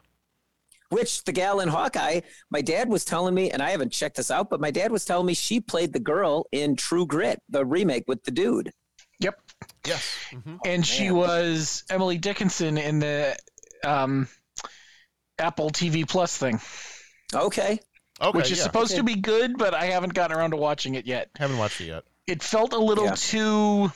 Which 0.90 1.24
the 1.24 1.32
gal 1.32 1.60
in 1.60 1.68
Hawkeye, 1.68 2.20
my 2.50 2.60
dad 2.60 2.88
was 2.90 3.04
telling 3.06 3.34
me, 3.34 3.50
and 3.50 3.62
I 3.62 3.70
haven't 3.70 3.92
checked 3.92 4.16
this 4.16 4.30
out, 4.30 4.50
but 4.50 4.60
my 4.60 4.70
dad 4.70 4.92
was 4.92 5.06
telling 5.06 5.24
me 5.26 5.32
she 5.32 5.58
played 5.60 5.94
the 5.94 6.00
girl 6.00 6.46
in 6.52 6.76
True 6.76 7.06
Grit, 7.06 7.40
the 7.48 7.64
remake 7.64 8.04
with 8.06 8.22
the 8.24 8.30
dude. 8.30 8.72
Yep. 9.20 9.40
Yes. 9.86 10.16
Mhm. 10.32 10.58
And 10.66 10.86
she 10.86 11.10
was 11.10 11.84
Emily 11.88 12.18
Dickinson 12.18 12.76
in 12.76 12.98
the 12.98 13.38
um, 13.84 14.28
Apple 15.38 15.70
TV 15.70 16.06
Plus 16.06 16.36
thing, 16.36 16.60
Okay. 17.34 17.80
Okay. 18.22 18.36
which 18.38 18.50
is 18.52 18.58
yeah. 18.58 18.64
supposed 18.64 18.96
to 18.96 19.02
be 19.02 19.16
good, 19.16 19.58
but 19.58 19.74
I 19.74 19.86
haven't 19.86 20.14
gotten 20.14 20.36
around 20.36 20.50
to 20.52 20.56
watching 20.56 20.94
it 20.94 21.06
yet. 21.06 21.30
Haven't 21.36 21.58
watched 21.58 21.80
it 21.80 21.86
yet. 21.86 22.04
It 22.26 22.42
felt 22.42 22.72
a 22.72 22.78
little 22.78 23.06
Yeah. 23.06 23.14
too. 23.16 23.92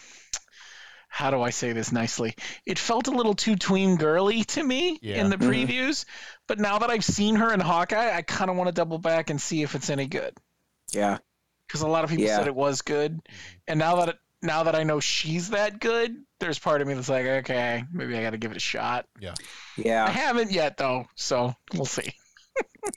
How 1.09 1.30
do 1.30 1.40
I 1.40 1.50
say 1.50 1.73
this 1.73 1.92
nicely? 1.92 2.35
It 2.66 2.78
felt 2.78 3.06
a 3.09 3.11
little 3.11 3.35
too 3.35 3.56
tween 3.56 3.97
girly 3.97 4.45
to 4.45 4.62
me 4.62 4.99
Yeah. 5.00 5.21
in 5.23 5.30
the 5.30 5.37
Mhm. 5.38 5.49
previews, 5.68 6.04
but 6.47 6.59
now 6.59 6.78
that 6.80 6.90
I've 6.90 7.04
seen 7.04 7.37
her 7.37 7.52
in 7.54 7.61
Hawkeye, 7.61 8.14
I 8.14 8.23
kind 8.23 8.50
of 8.50 8.56
want 8.56 8.68
to 8.68 8.73
double 8.73 8.99
back 8.99 9.30
and 9.30 9.40
see 9.40 9.62
if 9.62 9.75
it's 9.75 9.88
any 9.90 10.06
good. 10.06 10.37
Yeah. 10.92 11.18
because 11.66 11.80
a 11.80 11.88
lot 11.88 12.04
of 12.04 12.11
people 12.11 12.25
Yeah. 12.26 12.37
said 12.37 12.47
it 12.47 12.54
was 12.54 12.83
good, 12.83 13.18
and 13.66 13.76
now 13.80 13.97
that 13.97 14.11
it, 14.11 14.18
now 14.40 14.62
that 14.64 14.76
I 14.76 14.85
know 14.85 15.00
she's 15.00 15.50
that 15.50 15.80
good, 15.80 16.14
there's 16.38 16.61
part 16.61 16.80
of 16.80 16.87
me 16.87 16.95
that's 16.95 17.09
like, 17.09 17.26
okay, 17.26 17.83
maybe 17.92 18.16
I 18.16 18.23
got 18.23 18.30
to 18.30 18.37
give 18.38 18.52
it 18.52 18.56
a 18.56 18.61
shot. 18.61 19.06
Yeah, 19.18 19.35
Yeah. 19.76 20.04
I 20.04 20.11
haven't 20.11 20.52
yet 20.52 20.76
though, 20.76 21.09
so 21.16 21.56
we'll 21.75 21.85
see. 21.87 22.12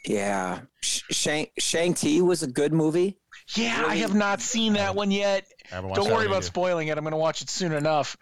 Yeah. 0.06 0.62
Shang 0.82 1.48
Shang 1.58 1.94
Chi 1.94 2.22
was 2.22 2.44
a 2.44 2.48
good 2.48 2.74
movie. 2.74 3.18
Yeah, 3.56 3.84
I 3.88 3.96
have 3.98 4.14
not 4.14 4.42
seen 4.42 4.74
that 4.74 4.96
one 4.96 5.10
yet. 5.12 5.46
I 5.72 5.76
haven't 5.76 5.90
watched 5.90 6.02
Don't 6.04 6.12
worry 6.14 6.26
about 6.28 6.38
either. 6.38 6.46
spoiling 6.46 6.88
it. 6.90 6.98
I'm 6.98 7.04
going 7.04 7.12
to 7.12 7.18
watch 7.18 7.42
it 7.42 7.50
soon 7.50 7.72
enough. 7.72 8.16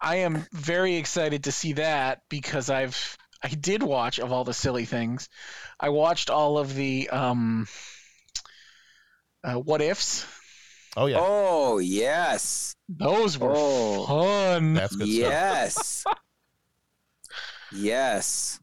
I 0.00 0.16
am 0.16 0.46
very 0.52 0.96
excited 0.96 1.44
to 1.44 1.52
see 1.52 1.74
that 1.74 2.22
because 2.30 2.70
I've 2.70 3.18
I 3.42 3.48
did 3.48 3.82
watch 3.82 4.18
of 4.18 4.32
all 4.32 4.44
the 4.44 4.54
silly 4.54 4.86
things. 4.86 5.28
I 5.78 5.90
watched 5.90 6.30
all 6.30 6.56
of 6.58 6.74
the 6.74 7.10
um 7.10 7.68
uh, 9.44 9.54
what 9.54 9.82
ifs. 9.82 10.26
Oh 10.96 11.06
yeah. 11.06 11.18
Oh 11.20 11.78
yes. 11.78 12.74
Those 12.88 13.38
were 13.38 13.52
Oh. 13.54 14.06
fun. 14.06 14.74
That's 14.74 14.96
good 14.96 15.08
stuff. 15.08 15.30
Yes. 15.30 16.04
yes. 17.72 18.60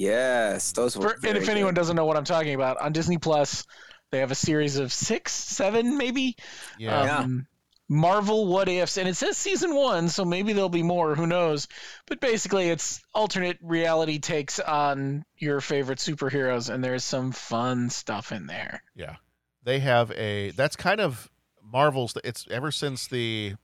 Yes. 0.00 0.72
Those 0.72 0.96
were. 0.96 1.10
For, 1.10 1.26
and 1.28 1.36
if 1.36 1.48
anyone 1.48 1.74
good. 1.74 1.80
doesn't 1.80 1.96
know 1.96 2.06
what 2.06 2.16
I'm 2.16 2.24
talking 2.24 2.54
about, 2.54 2.80
on 2.80 2.92
Disney 2.92 3.18
Plus, 3.18 3.66
they 4.10 4.20
have 4.20 4.30
a 4.30 4.36
series 4.36 4.76
of 4.76 4.92
six, 4.92 5.32
seven, 5.32 5.98
maybe. 5.98 6.36
Yeah. 6.78 7.18
Um, 7.18 7.46
Marvel 7.92 8.46
What 8.46 8.68
Ifs, 8.68 8.98
and 8.98 9.08
it 9.08 9.16
says 9.16 9.36
season 9.36 9.74
one, 9.74 10.08
so 10.08 10.24
maybe 10.24 10.52
there'll 10.52 10.68
be 10.68 10.84
more. 10.84 11.16
Who 11.16 11.26
knows? 11.26 11.66
But 12.06 12.20
basically, 12.20 12.68
it's 12.70 13.02
alternate 13.12 13.58
reality 13.60 14.20
takes 14.20 14.60
on 14.60 15.24
your 15.36 15.60
favorite 15.60 15.98
superheroes, 15.98 16.72
and 16.72 16.84
there's 16.84 17.02
some 17.02 17.32
fun 17.32 17.90
stuff 17.90 18.30
in 18.30 18.46
there. 18.46 18.82
Yeah. 18.94 19.16
They 19.64 19.80
have 19.80 20.12
a 20.12 20.52
that's 20.52 20.76
kind 20.76 21.00
of 21.00 21.28
Marvel's 21.62 22.16
it's 22.24 22.46
ever 22.50 22.70
since 22.70 23.08
the 23.08 23.54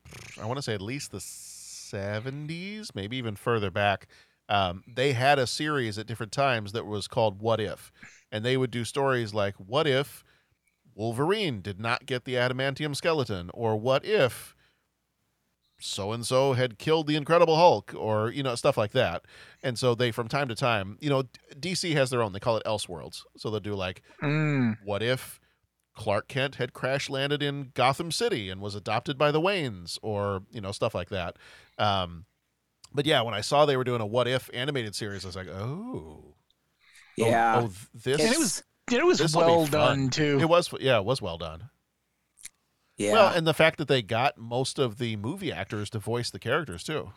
I 0.41 0.45
want 0.45 0.59
to 0.59 0.63
say 0.63 0.75
at 0.75 0.83
least 0.83 1.13
the 1.13 1.19
70s, 1.19 2.95
maybe 2.95 3.17
even 3.17 3.37
further 3.37 3.71
back. 3.71 4.09
Um, 4.49 4.85
they 4.87 5.13
had 5.13 5.39
a 5.39 5.47
series 5.47 5.99
at 5.99 6.07
different 6.07 6.33
times 6.33 6.73
that 6.73 6.87
was 6.87 7.09
called 7.09 7.41
What 7.41 7.61
If. 7.61 7.91
And 8.31 8.45
they 8.45 8.57
would 8.57 8.71
do 8.71 8.85
stories 8.85 9.35
like 9.35 9.55
what 9.57 9.87
if 9.87 10.25
Wolverine 10.95 11.61
did 11.61 11.79
not 11.81 12.07
get 12.07 12.25
the 12.25 12.35
adamantium 12.35 12.95
skeleton 12.97 13.51
or 13.55 13.77
what 13.77 14.05
if 14.05 14.55
so 15.79 16.13
and 16.13 16.25
so 16.27 16.55
had 16.55 16.79
killed 16.79 17.07
the 17.07 17.17
Incredible 17.17 17.57
Hulk, 17.57 17.93
or 17.95 18.31
you 18.31 18.43
know 18.43 18.55
stuff 18.55 18.79
like 18.79 18.93
that. 18.93 19.25
And 19.63 19.79
so 19.79 19.95
they, 19.95 20.11
from 20.11 20.27
time 20.27 20.49
to 20.49 20.55
time, 20.55 20.97
you 21.03 21.11
know, 21.11 21.25
DC 21.61 21.93
has 21.93 22.09
their 22.09 22.23
own. 22.23 22.33
They 22.33 22.39
call 22.41 22.57
it 22.57 22.65
Elseworlds. 22.65 23.21
So 23.37 23.51
they'll 23.51 23.61
do 23.61 23.75
like, 23.75 24.03
Mm. 24.23 24.79
what 24.85 25.03
if 25.03 25.39
Clark 25.95 26.29
Kent 26.29 26.55
had 26.55 26.73
crash 26.73 27.11
landed 27.11 27.43
in 27.43 27.73
Gotham 27.75 28.11
City 28.11 28.49
and 28.49 28.61
was 28.63 28.75
adopted 28.75 29.19
by 29.19 29.31
the 29.31 29.41
Waynes, 29.41 29.99
or 30.03 30.43
you 30.51 30.63
know 30.63 30.73
stuff 30.73 30.95
like 30.95 31.11
that. 31.11 31.37
Um, 31.77 32.25
but 32.93 33.07
yeah, 33.07 33.23
when 33.23 33.35
I 33.35 33.41
saw 33.41 33.67
they 33.67 33.77
were 33.77 33.85
doing 33.85 34.01
a 34.01 34.07
what 34.07 34.29
if 34.29 34.51
animated 34.55 34.95
series, 34.95 35.25
I 35.25 35.29
was 35.29 35.37
like, 35.37 35.49
oh, 35.49 36.35
Yeah. 37.17 37.61
oh, 37.61 37.65
oh, 37.67 37.73
this. 37.95 38.21
And 38.21 38.33
it 38.33 38.39
was 38.39 38.63
it 38.91 39.05
was 39.05 39.35
well 39.35 39.67
done 39.67 40.11
too. 40.11 40.39
It 40.41 40.49
was, 40.49 40.73
yeah, 40.81 40.99
it 40.99 41.05
was 41.05 41.21
well 41.21 41.39
done. 41.39 41.71
yeah. 42.97 43.13
Well, 43.13 43.33
and 43.35 43.47
the 43.47 43.55
fact 43.55 43.79
that 43.79 43.89
they 43.89 44.01
got 44.03 44.39
most 44.39 44.79
of 44.79 44.99
the 44.99 45.17
movie 45.17 45.53
actors 45.53 45.91
to 45.91 45.99
voice 45.99 46.31
the 46.31 46.39
characters 46.39 46.85
too. 46.85 47.13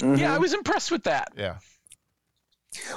Mhm. 0.00 0.18
Yeah, 0.18 0.34
I 0.34 0.38
was 0.38 0.52
impressed 0.52 0.90
with 0.90 1.04
that. 1.04 1.32
Yeah. 1.36 1.58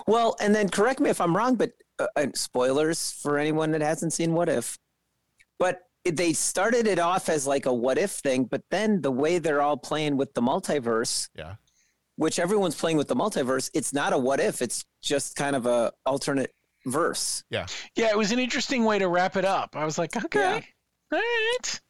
Well, 0.05 0.35
and 0.39 0.53
then 0.53 0.69
correct 0.69 0.99
me 0.99 1.09
if 1.09 1.19
I'm 1.19 1.35
wrong, 1.35 1.55
but 1.55 1.71
uh, 1.99 2.27
spoilers 2.35 3.11
for 3.11 3.37
anyone 3.37 3.71
that 3.71 3.81
hasn't 3.81 4.13
seen 4.13 4.33
What 4.33 4.49
If. 4.49 4.77
But 5.59 5.81
they 6.05 6.33
started 6.33 6.85
it 6.87 6.99
off 6.99 7.29
as 7.29 7.47
like 7.47 7.65
a 7.65 7.73
what 7.73 7.97
if 7.97 8.11
thing, 8.11 8.43
but 8.43 8.61
then 8.69 9.01
the 9.01 9.11
way 9.11 9.39
they're 9.39 9.61
all 9.61 9.77
playing 9.77 10.17
with 10.17 10.33
the 10.33 10.41
multiverse, 10.41 11.29
Yeah. 11.35 11.55
Which 12.15 12.39
everyone's 12.39 12.75
playing 12.75 12.97
with 12.97 13.07
the 13.07 13.15
multiverse, 13.15 13.69
it's 13.73 13.93
not 13.93 14.13
a 14.13 14.17
what 14.17 14.39
if, 14.39 14.61
it's 14.61 14.85
just 15.01 15.35
kind 15.35 15.55
of 15.55 15.65
a 15.65 15.91
alternate 16.05 16.51
verse. 16.85 17.43
Yeah, 17.49 17.65
Yeah, 17.95 18.09
it 18.09 18.17
was 18.17 18.31
an 18.31 18.39
interesting 18.39 18.83
way 18.85 18.99
to 18.99 19.07
wrap 19.07 19.35
it 19.37 19.45
up. 19.45 19.75
I 19.75 19.85
was 19.85 19.97
like, 19.97 20.15
okay, 20.15 20.39
Yeah. 20.39 20.61
all 21.11 21.19
right. 21.19 21.81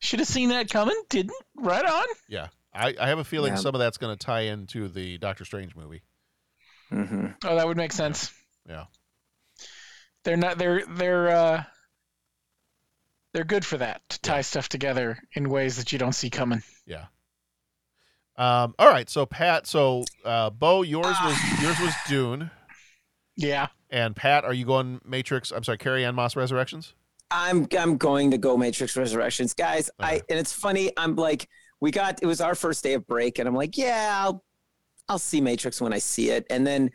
Should 0.00 0.18
have 0.18 0.28
seen 0.28 0.50
that 0.50 0.68
coming. 0.70 1.00
Didn't. 1.08 1.36
Right 1.56 1.84
on. 1.84 2.04
Yeah. 2.28 2.48
I, 2.74 2.94
I 3.00 3.08
have 3.08 3.18
a 3.20 3.24
feeling 3.24 3.52
Yeah. 3.54 3.58
some 3.60 3.74
of 3.74 3.78
that's 3.78 3.96
going 3.96 4.14
to 4.16 4.26
tie 4.26 4.40
into 4.42 4.88
the 4.88 5.16
Doctor 5.18 5.44
Strange 5.44 5.74
movie. 5.76 6.02
Mm-hmm. 6.92 7.26
Oh, 7.44 7.56
that 7.56 7.66
would 7.66 7.76
make 7.76 7.92
sense. 7.92 8.32
Yeah. 8.68 8.84
They're 10.24 10.36
not. 10.36 10.58
They're 10.58 10.84
they're 10.86 11.28
uh, 11.28 11.62
they're 13.32 13.44
good 13.44 13.64
for 13.64 13.78
that 13.78 14.02
to 14.10 14.20
tie 14.20 14.40
stuff 14.42 14.68
together 14.68 15.18
in 15.34 15.48
ways 15.50 15.76
that 15.76 15.92
you 15.92 15.98
don't 15.98 16.14
see 16.14 16.30
coming. 16.30 16.62
Yeah. 16.86 17.06
Um, 18.36 18.74
all 18.78 18.88
right. 18.88 19.08
So 19.08 19.26
Pat, 19.26 19.66
so 19.66 20.04
uh, 20.24 20.50
Bo, 20.50 20.82
yours 20.82 21.16
was 21.22 21.62
yours 21.62 21.78
was 21.80 21.94
Dune, 22.08 22.50
Yeah. 23.36 23.68
and 23.90 24.16
Pat, 24.16 24.44
are 24.44 24.52
you 24.52 24.64
going 24.64 25.00
Matrix? 25.04 25.52
I'm 25.52 25.62
sorry, 25.64 25.78
Carrie 25.78 26.04
Ann 26.04 26.14
Moss 26.14 26.34
Resurrections. 26.36 26.94
I'm 27.30 27.66
I'm 27.78 27.96
going 27.96 28.30
to 28.32 28.38
go 28.38 28.56
Matrix 28.56 28.96
Resurrections, 28.96 29.54
guys. 29.54 29.90
I 30.00 30.20
and 30.28 30.38
it's 30.38 30.52
funny. 30.52 30.90
I'm 30.96 31.16
like, 31.16 31.48
we 31.80 31.90
got 31.90 32.22
it 32.22 32.26
was 32.26 32.40
our 32.40 32.54
first 32.54 32.82
day 32.82 32.94
of 32.94 33.06
break, 33.06 33.38
and 33.38 33.48
I'm 33.48 33.54
like, 33.54 33.76
yeah, 33.78 34.20
I'll 34.24 34.44
I'll 35.08 35.18
see 35.18 35.40
Matrix 35.40 35.80
when 35.80 35.92
I 35.92 35.98
see 35.98 36.30
it, 36.30 36.46
and 36.50 36.66
then 36.66 36.90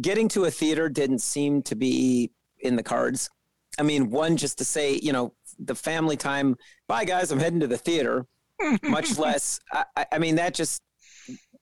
getting 0.00 0.28
to 0.28 0.44
a 0.44 0.50
theater 0.50 0.88
didn't 0.88 1.20
seem 1.20 1.62
to 1.62 1.76
be 1.76 2.30
in 2.60 2.76
the 2.76 2.82
cards. 2.82 3.30
I 3.78 3.82
mean, 3.82 4.10
one 4.10 4.36
just 4.36 4.58
to 4.58 4.64
say, 4.64 4.98
you 5.02 5.12
know, 5.12 5.34
the 5.58 5.74
family 5.74 6.16
time. 6.16 6.56
Bye, 6.88 7.04
guys. 7.04 7.30
I'm 7.30 7.38
heading 7.40 7.60
to 7.60 7.66
the 7.66 7.76
theater. 7.78 8.26
Much 8.82 9.18
less. 9.18 9.60
I, 9.72 9.84
I- 9.96 10.06
I 10.12 10.18
mean, 10.18 10.36
that 10.36 10.54
just 10.54 10.80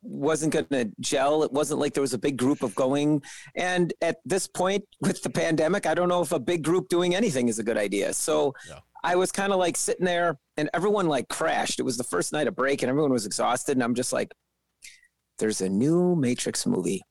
wasn't 0.03 0.53
going 0.53 0.67
to 0.71 0.91
gel. 1.01 1.43
It 1.45 1.53
wasn't 1.53 1.79
like 1.81 1.95
there 1.95 2.01
was 2.01 2.13
a 2.15 2.19
big 2.19 2.37
group 2.37 2.63
of 2.63 2.75
going. 2.75 3.23
And 3.55 3.93
at 4.03 4.17
this 4.25 4.49
point 4.49 4.85
with 5.01 5.23
the 5.23 5.31
pandemic, 5.31 5.87
I 5.87 5.95
don't 5.95 6.09
know 6.09 6.21
if 6.23 6.33
a 6.33 6.41
big 6.41 6.65
group 6.65 6.89
doing 6.89 7.15
anything 7.15 7.49
is 7.49 7.59
a 7.61 7.63
good 7.63 7.77
idea. 7.79 8.13
So 8.13 8.55
Yeah. 8.69 8.81
I 9.05 9.17
was 9.17 9.33
kind 9.33 9.53
of 9.53 9.59
like 9.59 9.77
sitting 9.77 10.05
there, 10.05 10.39
and 10.57 10.71
everyone 10.75 11.09
like 11.09 11.29
crashed. 11.29 11.81
It 11.81 11.83
was 11.83 11.97
the 11.97 12.05
first 12.05 12.33
night 12.33 12.47
of 12.47 12.55
break, 12.55 12.83
and 12.83 12.89
everyone 12.91 13.11
was 13.13 13.27
exhausted. 13.27 13.73
And 13.77 13.83
I'm 13.83 13.95
just 13.97 14.13
like, 14.13 14.33
"There's 15.39 15.61
a 15.61 15.69
new 15.69 16.15
Matrix 16.17 16.67
movie." 16.67 17.03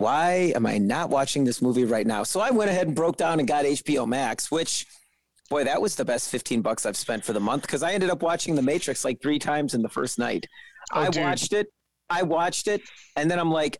why 0.00 0.52
am 0.54 0.64
I 0.64 0.78
not 0.78 1.10
watching 1.10 1.42
this 1.42 1.60
movie 1.60 1.84
right 1.84 2.06
now? 2.06 2.22
So 2.22 2.38
I 2.40 2.50
went 2.52 2.70
ahead 2.70 2.86
and 2.86 2.94
broke 2.94 3.16
down 3.16 3.40
and 3.40 3.48
got 3.48 3.64
HBO 3.64 4.06
Max, 4.06 4.48
which, 4.48 4.86
boy, 5.48 5.64
that 5.64 5.80
was 5.80 5.96
the 5.96 6.04
best 6.04 6.30
15 6.30 6.62
bucks 6.62 6.86
I've 6.86 6.96
spent 6.96 7.24
for 7.24 7.32
the 7.32 7.40
month 7.40 7.62
because 7.62 7.82
I 7.82 7.92
ended 7.92 8.10
up 8.10 8.22
watching 8.22 8.54
The 8.54 8.62
Matrix 8.62 9.04
like 9.04 9.20
three 9.22 9.38
times 9.38 9.74
in 9.74 9.82
the 9.82 9.88
first 9.88 10.18
night. 10.18 10.46
Oh, 10.92 11.00
I 11.00 11.10
dude. 11.10 11.22
watched 11.22 11.52
it, 11.52 11.68
I 12.10 12.22
watched 12.22 12.68
it, 12.68 12.82
and 13.16 13.30
then 13.30 13.38
I'm 13.38 13.50
like, 13.50 13.78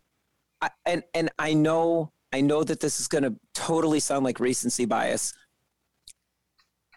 I, 0.61 0.69
and 0.85 1.03
and 1.13 1.29
I 1.39 1.53
know 1.53 2.11
I 2.33 2.41
know 2.41 2.63
that 2.63 2.79
this 2.79 2.99
is 2.99 3.07
going 3.07 3.23
to 3.23 3.35
totally 3.53 3.99
sound 3.99 4.23
like 4.23 4.39
recency 4.39 4.85
bias, 4.85 5.33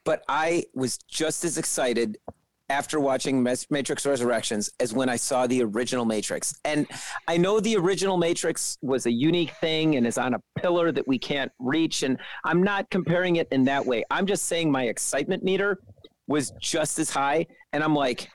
but 0.04 0.22
I 0.28 0.64
was 0.74 0.98
just 1.08 1.44
as 1.44 1.58
excited 1.58 2.18
after 2.68 2.98
watching 2.98 3.42
Matrix 3.42 4.06
Resurrections 4.06 4.70
as 4.80 4.92
when 4.92 5.08
I 5.08 5.16
saw 5.16 5.46
the 5.46 5.62
original 5.62 6.04
Matrix. 6.04 6.58
And 6.64 6.86
I 7.28 7.36
know 7.36 7.60
the 7.60 7.76
original 7.76 8.16
Matrix 8.16 8.78
was 8.80 9.06
a 9.06 9.12
unique 9.12 9.52
thing 9.60 9.96
and 9.96 10.06
is 10.06 10.16
on 10.16 10.34
a 10.34 10.40
pillar 10.58 10.90
that 10.92 11.06
we 11.06 11.18
can't 11.18 11.52
reach. 11.58 12.02
And 12.02 12.18
I'm 12.44 12.62
not 12.62 12.88
comparing 12.90 13.36
it 13.36 13.48
in 13.52 13.64
that 13.64 13.84
way. 13.84 14.04
I'm 14.10 14.26
just 14.26 14.46
saying 14.46 14.70
my 14.70 14.84
excitement 14.84 15.42
meter 15.44 15.80
was 16.26 16.52
just 16.60 16.98
as 16.98 17.10
high. 17.10 17.46
And 17.72 17.84
I'm 17.84 17.94
like, 17.94 18.28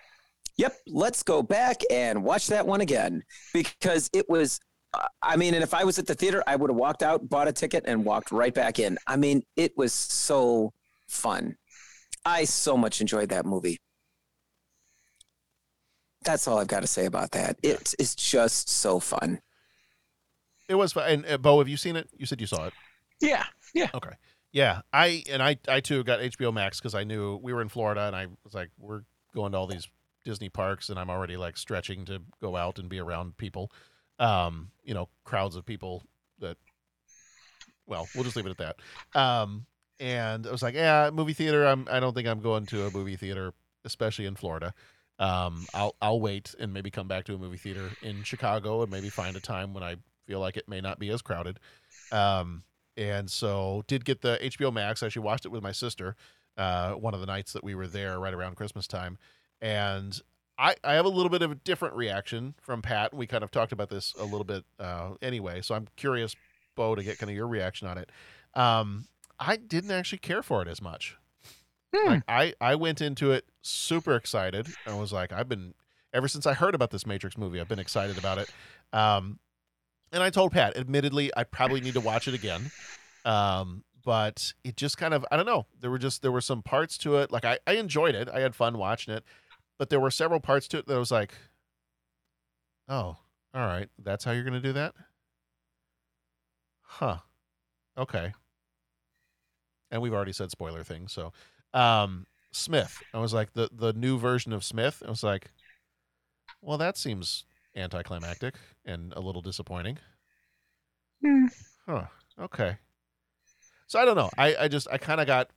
yep, 0.58 0.78
let's 0.88 1.24
go 1.24 1.42
back 1.42 1.82
and 1.90 2.24
watch 2.24 2.48
that 2.48 2.68
one 2.68 2.82
again 2.82 3.24
because 3.54 4.10
it 4.14 4.30
was. 4.30 4.60
I 5.22 5.36
mean, 5.36 5.54
and 5.54 5.64
if 5.64 5.74
I 5.74 5.84
was 5.84 6.00
at 6.00 6.08
the 6.08 6.16
theater, 6.16 6.42
I 6.48 6.56
would 6.56 6.70
have 6.70 6.78
walked 6.78 7.04
out, 7.04 7.28
bought 7.30 7.48
a 7.48 7.52
ticket, 7.52 7.84
and 7.86 8.04
walked 8.06 8.32
right 8.32 8.54
back 8.54 8.80
in. 8.80 8.98
I 9.06 9.16
mean, 9.16 9.44
it 9.56 9.74
was 9.78 9.94
so 9.94 10.74
fun. 11.08 11.56
I 12.26 12.46
so 12.46 12.78
much 12.78 13.00
enjoyed 13.02 13.30
that 13.30 13.46
movie. 13.46 13.80
That's 16.28 16.46
all 16.46 16.60
I've 16.60 16.68
got 16.68 16.82
to 16.82 16.88
say 16.88 17.06
about 17.06 17.32
that. 17.32 17.58
It 17.64 17.96
is 17.98 18.14
just 18.14 18.68
so 18.68 19.00
fun. 19.00 19.40
It 20.68 20.76
was 20.76 20.92
fun. 20.92 21.10
And 21.10 21.26
uh, 21.26 21.38
Bo, 21.38 21.60
have 21.60 21.70
you 21.70 21.78
seen 21.78 21.96
it? 21.96 22.10
You 22.18 22.26
said 22.26 22.42
you 22.42 22.48
saw 22.48 22.66
it. 22.68 22.74
Yeah, 23.22 23.46
yeah. 23.74 23.90
Okay. 23.94 24.12
Yeah, 24.52 24.82
I 24.92 25.24
and 25.30 25.42
I 25.42 25.58
I 25.70 25.80
too 25.80 26.04
got 26.04 26.20
HBO 26.20 26.54
Max 26.54 26.82
because 26.82 26.96
I 26.96 27.06
knew 27.06 27.38
we 27.38 27.54
were 27.54 27.62
in 27.62 27.70
Florida 27.70 28.08
and 28.08 28.16
I 28.16 28.28
was 28.44 28.54
like, 28.54 28.72
we're 28.78 29.04
going 29.34 29.54
to 29.54 29.58
all 29.58 29.68
these 29.68 29.88
Disney 30.26 30.50
parks 30.50 30.90
and 30.90 31.00
I'm 31.00 31.10
already 31.10 31.38
like 31.38 31.56
stretching 31.56 32.04
to 32.06 32.22
go 32.42 32.58
out 32.58 32.78
and 32.78 32.90
be 32.90 33.00
around 33.00 33.38
people, 33.38 33.72
um, 34.20 34.72
you 34.84 34.94
know, 34.94 35.08
crowds 35.24 35.56
of 35.56 35.66
people 35.66 36.04
that. 36.40 36.58
Well, 37.86 38.06
we'll 38.14 38.26
just 38.26 38.36
leave 38.36 38.48
it 38.48 38.60
at 38.60 38.76
that. 39.14 39.18
Um, 39.18 39.66
and 39.98 40.46
I 40.46 40.52
was 40.52 40.62
like, 40.62 40.76
yeah, 40.76 41.10
movie 41.14 41.32
theater. 41.32 41.66
I'm. 41.66 41.88
I 41.90 42.02
don't 42.02 42.14
think 42.14 42.28
I'm 42.28 42.42
going 42.42 42.66
to 42.66 42.86
a 42.86 42.92
movie 42.92 43.16
theater, 43.16 43.54
especially 43.86 44.26
in 44.26 44.36
Florida. 44.36 44.74
Um, 45.20 45.66
I'll 45.74 45.96
I'll 46.02 46.20
wait 46.20 46.54
and 46.60 46.74
maybe 46.74 46.92
come 46.92 47.08
back 47.08 47.26
to 47.26 47.36
a 47.36 47.38
movie 47.38 47.58
theater 47.58 47.90
in 48.02 48.24
Chicago 48.24 48.82
and 48.82 48.92
maybe 48.92 49.10
find 49.10 49.36
a 49.36 49.40
time 49.40 49.74
when 49.74 49.84
I 49.84 49.96
feel 50.26 50.40
like 50.40 50.58
it 50.58 50.68
may 50.68 50.82
not 50.82 51.00
be 51.00 51.10
as 51.10 51.22
crowded. 51.22 51.60
Um, 52.12 52.64
and 52.96 53.30
so 53.30 53.84
did 53.88 54.06
get 54.06 54.22
the 54.22 54.40
HBO 54.42 54.72
Max. 54.72 55.02
I 55.02 55.08
actually 55.08 55.24
watched 55.24 55.46
it 55.46 55.52
with 55.52 55.64
my 55.64 55.72
sister 55.72 56.16
uh, 56.58 56.94
one 56.94 57.14
of 57.14 57.20
the 57.20 57.26
nights 57.26 57.54
that 57.54 57.64
we 57.64 57.76
were 57.76 57.88
there 57.88 58.20
right 58.20 58.34
around 58.34 58.56
Christmas 58.56 58.88
time, 58.88 59.18
and 59.62 60.20
I 60.58 60.76
I 60.84 60.94
have 60.94 61.06
a 61.06 61.10
little 61.10 61.30
bit 61.30 61.42
of 61.42 61.52
a 61.52 61.56
different 61.56 61.96
reaction 61.96 62.56
from 62.62 62.82
Pat. 62.82 63.14
We 63.14 63.28
kind 63.28 63.44
of 63.44 63.52
talked 63.52 63.72
about 63.72 63.90
this 63.90 64.14
a 64.20 64.24
little 64.24 64.44
bit 64.44 64.66
uh, 64.80 65.12
anyway, 65.22 65.62
so 65.62 65.76
I'm 65.76 65.88
curious, 65.96 66.36
Bo, 66.76 66.96
to 66.96 67.04
get 67.04 67.20
kind 67.20 67.30
of 67.30 67.36
your 67.36 67.48
reaction 67.48 67.88
on 67.88 67.98
it. 67.98 68.12
Um, 68.56 69.08
I 69.40 69.56
didn't 69.56 69.92
actually 69.92 70.18
care 70.20 70.42
for 70.42 70.62
it 70.64 70.68
as 70.68 70.82
much. 70.82 71.16
Like 71.94 72.24
I 72.28 72.54
I 72.60 72.76
went 72.76 73.02
into 73.02 73.32
it 73.32 73.46
super 73.62 74.16
excited 74.16 74.68
and 74.86 75.00
was 75.00 75.14
like 75.14 75.32
I've 75.32 75.50
been 75.50 75.74
ever 76.14 76.28
since 76.28 76.46
I 76.46 76.54
heard 76.54 76.76
about 76.76 76.92
this 76.92 77.06
Matrix 77.06 77.38
movie 77.38 77.60
I've 77.60 77.68
been 77.68 77.80
excited 77.80 78.18
about 78.18 78.38
it. 78.38 78.52
Um, 78.94 79.40
and 80.12 80.24
I 80.24 80.30
told 80.30 80.52
Pat, 80.54 80.78
admittedly, 80.78 81.32
I 81.36 81.44
probably 81.44 81.82
need 81.82 81.96
to 81.96 82.00
watch 82.02 82.28
it 82.28 82.34
again. 82.34 82.72
Um, 83.26 83.84
but 84.06 84.54
it 84.64 84.78
just 84.78 84.98
kind 84.98 85.14
of 85.14 85.26
I 85.32 85.36
don't 85.38 85.46
know. 85.46 85.66
There 85.82 85.92
were 85.92 85.98
just 85.98 86.22
there 86.22 86.32
were 86.32 86.42
some 86.42 86.62
parts 86.62 86.98
to 87.00 87.18
it. 87.18 87.32
Like 87.32 87.46
I, 87.46 87.60
I 87.68 87.74
enjoyed 87.74 88.16
it. 88.16 88.30
I 88.30 88.40
had 88.40 88.56
fun 88.56 88.78
watching 88.78 89.14
it. 89.14 89.24
But 89.78 89.90
there 89.90 90.00
were 90.00 90.12
several 90.12 90.40
parts 90.40 90.68
to 90.70 90.78
it 90.80 90.88
that 90.88 90.96
I 90.96 91.00
was 91.00 91.12
like, 91.12 91.34
Oh, 92.90 93.18
all 93.54 93.66
right. 93.66 93.90
That's 94.02 94.24
how 94.24 94.32
you're 94.32 94.44
gonna 94.46 94.62
do 94.62 94.74
that? 94.74 94.94
Huh. 96.82 97.18
Okay. 97.98 98.34
And 99.92 100.02
we've 100.02 100.14
already 100.14 100.34
said 100.34 100.52
spoiler 100.52 100.84
things, 100.84 101.14
so 101.14 101.32
um 101.78 102.26
Smith. 102.52 103.04
I 103.14 103.20
was 103.20 103.34
like 103.34 103.54
the 103.54 103.70
the 103.72 103.94
new 103.94 104.18
version 104.18 104.52
of 104.52 104.64
Smith. 104.64 105.04
I 105.06 105.10
was 105.10 105.24
like, 105.24 105.52
well, 106.62 106.78
that 106.78 106.98
seems 106.98 107.46
anticlimactic 107.76 108.56
and 108.86 109.14
a 109.16 109.20
little 109.20 109.42
disappointing. 109.42 110.00
Huh. 111.86 112.06
Okay. 112.40 112.78
So 113.88 114.00
I 114.00 114.06
don't 114.06 114.16
know. 114.16 114.30
I 114.38 114.56
I 114.62 114.68
just 114.68 114.88
I 114.92 114.98
kind 114.98 115.22
of 115.22 115.28
got 115.28 115.52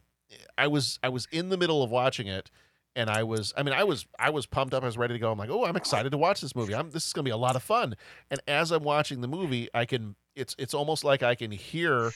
I 0.59 0.67
was 0.67 0.99
I 1.03 1.09
was 1.09 1.27
in 1.33 1.49
the 1.49 1.57
middle 1.57 1.83
of 1.83 1.91
watching 1.91 2.27
it 2.27 2.51
and 2.95 3.09
I 3.09 3.23
was 3.23 3.53
I 3.57 3.63
mean 3.63 3.75
I 3.75 3.85
was 3.85 4.07
I 4.19 4.31
was 4.31 4.47
pumped 4.47 4.75
up 4.75 4.83
I 4.83 4.87
was 4.87 4.99
ready 4.99 5.15
to 5.15 5.19
go. 5.19 5.33
I'm 5.33 5.39
like, 5.39 5.51
"Oh, 5.51 5.65
I'm 5.65 5.77
excited 5.77 6.11
to 6.11 6.19
watch 6.19 6.41
this 6.41 6.55
movie. 6.55 6.75
I'm 6.75 6.91
this 6.91 7.07
is 7.07 7.13
going 7.13 7.25
to 7.25 7.29
be 7.29 7.33
a 7.33 7.37
lot 7.37 7.57
of 7.57 7.63
fun." 7.63 7.97
And 8.31 8.41
as 8.47 8.71
I'm 8.71 8.85
watching 8.85 9.21
the 9.21 9.29
movie, 9.29 9.69
I 9.75 9.85
can 9.87 10.17
it's 10.37 10.55
it's 10.59 10.75
almost 10.75 11.03
like 11.03 11.23
I 11.23 11.35
can 11.35 11.51
hear 11.51 12.13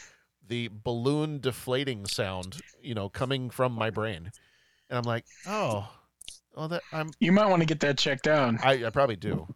the 0.46 0.70
balloon 0.72 1.40
deflating 1.40 2.06
sound, 2.06 2.60
you 2.82 2.94
know, 2.94 3.08
coming 3.08 3.50
from 3.50 3.72
my 3.72 3.90
brain. 3.90 4.30
And 4.88 4.98
I'm 4.98 5.04
like, 5.04 5.24
"Oh, 5.46 5.88
well 6.54 6.68
that 6.68 6.82
I'm 6.92 7.10
You 7.20 7.32
might 7.32 7.48
want 7.48 7.60
to 7.60 7.66
get 7.66 7.80
that 7.80 7.98
checked 7.98 8.26
out. 8.26 8.64
I, 8.64 8.86
I 8.86 8.90
probably 8.90 9.16
do. 9.16 9.46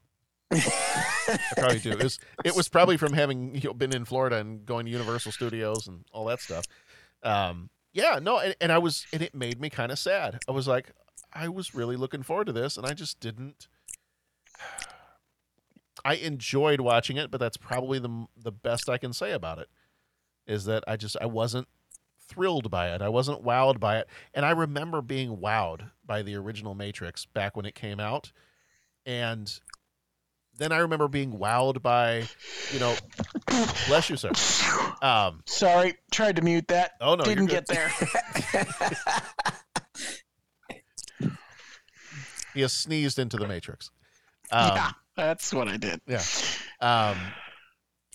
I 0.51 1.39
probably 1.57 1.79
do. 1.79 1.91
It 1.91 2.03
was, 2.03 2.19
it 2.45 2.57
was 2.57 2.69
probably 2.69 2.97
from 2.97 3.13
having 3.13 3.55
you 3.55 3.69
know, 3.69 3.75
been 3.75 3.95
in 3.95 4.05
Florida 4.05 4.37
and 4.37 4.65
going 4.65 4.87
to 4.87 4.93
Universal 4.93 5.33
Studios 5.33 5.87
and 5.87 6.05
all 6.13 6.25
that 6.27 6.41
stuff. 6.41 6.65
Um, 7.23 7.71
yeah, 7.93 8.19
no, 8.21 8.39
and, 8.39 8.55
and 8.61 8.73
I 8.73 8.79
was, 8.79 9.07
and 9.13 9.23
it 9.23 9.35
made 9.35 9.61
me 9.61 9.71
kind 9.71 9.93
of 9.93 9.99
sad. 9.99 10.39
I 10.49 10.53
was 10.53 10.69
like, 10.69 10.93
I 11.33 11.49
was 11.49 11.75
really 11.75 11.97
looking 11.97 12.23
forward 12.23 12.47
to 12.47 12.53
this, 12.53 12.77
and 12.77 12.87
I 12.87 12.95
just 12.95 13.21
didn't. 13.21 13.69
I 16.05 16.15
enjoyed 16.15 16.81
watching 16.81 17.17
it, 17.17 17.31
but 17.31 17.39
that's 17.39 17.57
probably 17.57 17.99
the 17.99 18.27
the 18.37 18.53
best 18.53 18.89
I 18.89 18.99
can 18.99 19.13
say 19.13 19.33
about 19.33 19.59
it. 19.59 19.69
Is 20.49 20.65
that 20.65 20.83
I 20.89 20.97
just 20.97 21.17
I 21.21 21.27
wasn't 21.27 21.69
thrilled 22.29 22.71
by 22.71 22.95
it. 22.95 23.03
I 23.03 23.09
wasn't 23.09 23.45
wowed 23.45 23.79
by 23.79 23.99
it, 23.99 24.09
and 24.35 24.45
I 24.45 24.51
remember 24.51 25.03
being 25.03 25.37
wowed 25.37 25.91
by 26.05 26.23
the 26.23 26.35
original 26.37 26.75
Matrix 26.75 27.27
back 27.27 27.57
when 27.57 27.67
it 27.67 27.75
came 27.75 28.01
out, 28.01 28.33
and 29.07 29.61
then 30.59 30.73
I 30.73 30.79
remember 30.79 31.09
being 31.09 31.33
wowed 31.33 31.83
by, 31.83 32.25
you 32.73 32.81
know, 32.81 32.95
bless 33.87 34.11
you, 34.11 34.17
sir. 34.17 34.33
Um, 35.01 35.43
Sorry, 35.47 35.95
tried 36.11 36.37
to 36.37 36.43
mute 36.43 36.69
that. 36.69 36.93
Oh 37.01 37.15
no, 37.15 37.25
didn't 37.25 37.47
get 37.47 37.67
there. 37.67 37.89
he 42.55 42.61
has 42.61 42.73
sneezed 42.73 43.19
into 43.19 43.37
the 43.37 43.47
Matrix. 43.47 43.91
Um, 44.51 44.73
yeah, 44.75 44.91
that's 45.17 45.55
what 45.55 45.69
I 45.69 45.77
did. 45.77 46.01
Yeah. 46.07 46.23
Um, 46.81 47.19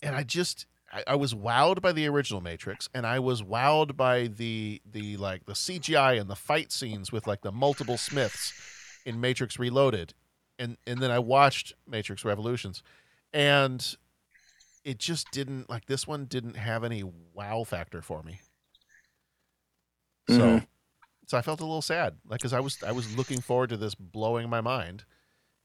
and 0.01 0.15
I 0.15 0.23
just 0.23 0.65
I, 0.93 1.03
I 1.07 1.15
was 1.15 1.33
wowed 1.33 1.81
by 1.81 1.91
the 1.91 2.07
original 2.07 2.39
Matrix, 2.39 2.87
and 2.93 3.05
I 3.07 3.19
was 3.19 3.41
wowed 3.41 3.97
by 3.97 4.27
the 4.27 4.81
the 4.89 5.17
like 5.17 5.45
the 5.45 5.53
CGI 5.53 6.19
and 6.21 6.29
the 6.29 6.35
fight 6.35 6.71
scenes 6.71 7.11
with 7.11 7.25
like 7.27 7.41
the 7.41 7.51
multiple 7.51 7.97
Smiths 7.97 8.53
in 9.05 9.19
Matrix 9.19 9.57
Reloaded, 9.57 10.13
and 10.59 10.77
and 10.85 10.99
then 10.99 11.11
I 11.11 11.19
watched 11.19 11.73
Matrix 11.87 12.23
Revolutions, 12.23 12.83
and 13.33 13.95
it 14.83 14.99
just 14.99 15.31
didn't 15.31 15.69
like 15.69 15.85
this 15.87 16.07
one 16.07 16.25
didn't 16.25 16.57
have 16.57 16.83
any 16.83 17.03
wow 17.33 17.63
factor 17.63 18.01
for 18.01 18.21
me. 18.23 18.39
So. 20.29 20.35
Mhm. 20.39 20.67
So 21.25 21.37
I 21.37 21.41
felt 21.41 21.61
a 21.61 21.65
little 21.65 21.81
sad, 21.81 22.17
like 22.27 22.41
because 22.41 22.51
I 22.51 22.59
was 22.59 22.83
I 22.83 22.91
was 22.91 23.15
looking 23.15 23.39
forward 23.39 23.69
to 23.69 23.77
this 23.77 23.95
blowing 23.95 24.49
my 24.49 24.59
mind, 24.59 25.05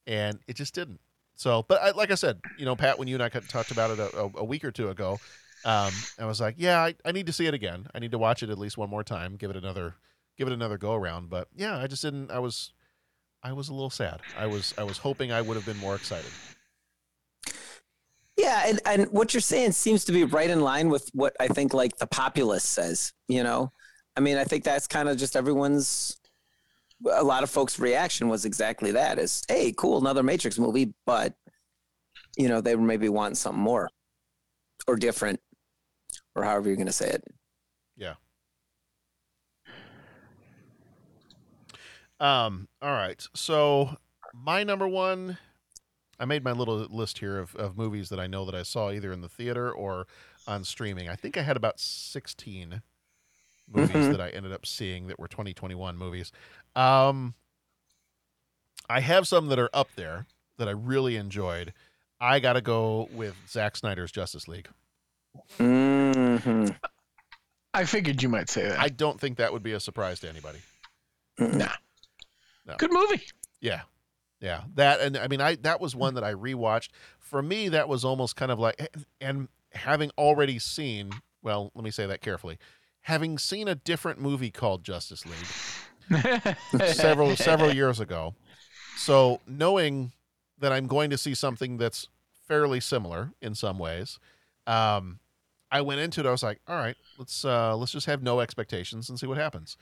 and 0.06 0.38
it 0.46 0.54
just 0.54 0.72
didn't. 0.72 1.00
So, 1.38 1.64
but 1.68 1.80
I, 1.80 1.90
like 1.92 2.10
I 2.10 2.16
said, 2.16 2.40
you 2.58 2.64
know, 2.64 2.74
Pat, 2.74 2.98
when 2.98 3.06
you 3.06 3.14
and 3.14 3.22
I 3.22 3.28
talked 3.28 3.70
about 3.70 3.92
it 3.92 4.00
a, 4.00 4.28
a, 4.38 4.44
week 4.44 4.64
or 4.64 4.72
two 4.72 4.88
ago, 4.90 5.20
um, 5.64 5.92
I 6.18 6.24
was 6.24 6.40
like, 6.40 6.56
yeah, 6.58 6.80
I, 6.80 6.96
I 7.04 7.12
need 7.12 7.26
to 7.26 7.32
see 7.32 7.46
it 7.46 7.54
again. 7.54 7.86
I 7.94 8.00
need 8.00 8.10
to 8.10 8.18
watch 8.18 8.42
it 8.42 8.50
at 8.50 8.58
least 8.58 8.76
one 8.76 8.90
more 8.90 9.04
time, 9.04 9.36
give 9.36 9.48
it 9.48 9.56
another, 9.56 9.94
give 10.36 10.48
it 10.48 10.52
another 10.52 10.76
go 10.76 10.94
around. 10.94 11.30
But 11.30 11.46
yeah, 11.54 11.78
I 11.78 11.86
just 11.86 12.02
didn't. 12.02 12.32
I 12.32 12.40
was, 12.40 12.72
I 13.40 13.52
was 13.52 13.68
a 13.68 13.72
little 13.72 13.88
sad. 13.88 14.20
I 14.36 14.48
was, 14.48 14.74
I 14.76 14.82
was 14.82 14.98
hoping 14.98 15.30
I 15.30 15.40
would 15.40 15.54
have 15.54 15.64
been 15.64 15.76
more 15.76 15.94
excited. 15.94 16.30
Yeah, 18.36 18.64
and, 18.66 18.80
and 18.84 19.04
what 19.12 19.32
you're 19.32 19.40
saying 19.40 19.72
seems 19.72 20.04
to 20.06 20.12
be 20.12 20.24
right 20.24 20.50
in 20.50 20.60
line 20.60 20.88
with 20.88 21.08
what 21.14 21.36
I 21.38 21.46
think 21.46 21.72
like 21.72 21.98
the 21.98 22.08
populace 22.08 22.64
says, 22.64 23.12
you 23.28 23.44
know? 23.44 23.70
I 24.16 24.20
mean, 24.20 24.38
I 24.38 24.44
think 24.44 24.64
that's 24.64 24.88
kind 24.88 25.08
of 25.08 25.16
just 25.16 25.36
everyone's 25.36 26.16
a 27.10 27.22
lot 27.22 27.42
of 27.42 27.50
folks' 27.50 27.78
reaction 27.78 28.28
was 28.28 28.44
exactly 28.44 28.92
that 28.92 29.18
is, 29.18 29.42
hey, 29.48 29.72
cool, 29.76 29.98
another 29.98 30.22
Matrix 30.22 30.58
movie, 30.58 30.92
but 31.06 31.34
you 32.36 32.48
know, 32.48 32.60
they 32.60 32.76
were 32.76 32.82
maybe 32.82 33.08
wanting 33.08 33.34
something 33.34 33.62
more 33.62 33.88
or 34.86 34.96
different 34.96 35.40
or 36.34 36.44
however 36.44 36.68
you're 36.68 36.76
gonna 36.76 36.92
say 36.92 37.10
it. 37.10 37.24
Yeah. 37.96 38.14
Um, 42.20 42.68
all 42.82 42.92
right. 42.92 43.24
So 43.34 43.96
my 44.34 44.64
number 44.64 44.88
one 44.88 45.38
I 46.20 46.24
made 46.24 46.42
my 46.42 46.52
little 46.52 46.78
list 46.90 47.18
here 47.18 47.38
of, 47.38 47.54
of 47.54 47.76
movies 47.76 48.08
that 48.08 48.18
I 48.18 48.26
know 48.26 48.44
that 48.44 48.54
I 48.54 48.64
saw 48.64 48.90
either 48.90 49.12
in 49.12 49.20
the 49.20 49.28
theater 49.28 49.70
or 49.70 50.06
on 50.46 50.64
streaming. 50.64 51.08
I 51.08 51.14
think 51.14 51.36
I 51.36 51.42
had 51.42 51.56
about 51.56 51.78
16 51.78 52.82
movies 53.72 53.90
Mhm. 54.06 54.10
that 54.12 54.20
I 54.20 54.30
ended 54.30 54.52
up 54.52 54.64
seeing 54.66 55.06
that 55.08 55.18
were 55.18 55.28
2021 55.28 55.96
movies. 55.96 56.32
Um, 56.76 57.34
I 58.88 59.00
have 59.00 59.28
some 59.28 59.48
that 59.48 59.58
are 59.58 59.70
up 59.74 59.88
there 59.96 60.26
that 60.56 60.68
I 60.68 60.72
really 60.72 61.16
enjoyed. 61.16 61.72
I 62.20 62.40
got 62.40 62.54
to 62.54 62.60
go 62.60 63.08
with 63.12 63.36
Zack 63.48 63.76
Snyder's 63.76 64.10
Justice 64.10 64.48
League. 64.48 64.68
Mm-hmm. 65.58 66.68
I 67.74 67.84
figured 67.84 68.22
you 68.22 68.28
might 68.28 68.48
say 68.48 68.62
that. 68.68 68.78
I 68.80 68.88
don't 68.88 69.20
think 69.20 69.36
that 69.38 69.52
would 69.52 69.62
be 69.62 69.72
a 69.72 69.80
surprise 69.80 70.20
to 70.20 70.28
anybody. 70.28 70.58
nah. 71.38 71.72
No. 72.66 72.74
Good 72.76 72.92
movie. 72.92 73.22
Yeah. 73.60 73.82
Yeah. 74.40 74.62
That 74.74 75.00
and 75.00 75.16
I 75.16 75.28
mean 75.28 75.40
I 75.40 75.54
that 75.56 75.80
was 75.80 75.94
one 75.94 76.14
that 76.14 76.24
I 76.24 76.34
rewatched. 76.34 76.88
For 77.18 77.40
me 77.42 77.68
that 77.70 77.88
was 77.88 78.04
almost 78.04 78.36
kind 78.36 78.50
of 78.50 78.58
like 78.58 78.96
and 79.20 79.48
having 79.72 80.10
already 80.18 80.58
seen, 80.58 81.10
well, 81.42 81.70
let 81.74 81.84
me 81.84 81.90
say 81.90 82.06
that 82.06 82.20
carefully. 82.20 82.58
Having 83.02 83.38
seen 83.38 83.68
a 83.68 83.74
different 83.74 84.20
movie 84.20 84.50
called 84.50 84.84
Justice 84.84 85.24
League 85.24 86.56
several 86.86 87.36
several 87.36 87.72
years 87.72 88.00
ago. 88.00 88.34
So 88.96 89.40
knowing 89.46 90.12
that 90.58 90.72
I'm 90.72 90.86
going 90.86 91.10
to 91.10 91.18
see 91.18 91.34
something 91.34 91.78
that's 91.78 92.08
fairly 92.46 92.80
similar 92.80 93.32
in 93.40 93.54
some 93.54 93.78
ways, 93.78 94.18
um, 94.66 95.20
I 95.70 95.80
went 95.80 96.00
into 96.00 96.20
it. 96.20 96.26
I 96.26 96.30
was 96.30 96.42
like, 96.42 96.60
all 96.66 96.76
right, 96.76 96.96
let's 97.18 97.44
uh, 97.44 97.76
let's 97.76 97.92
just 97.92 98.06
have 98.06 98.22
no 98.22 98.40
expectations 98.40 99.08
and 99.08 99.18
see 99.18 99.26
what 99.26 99.38
happens. 99.38 99.76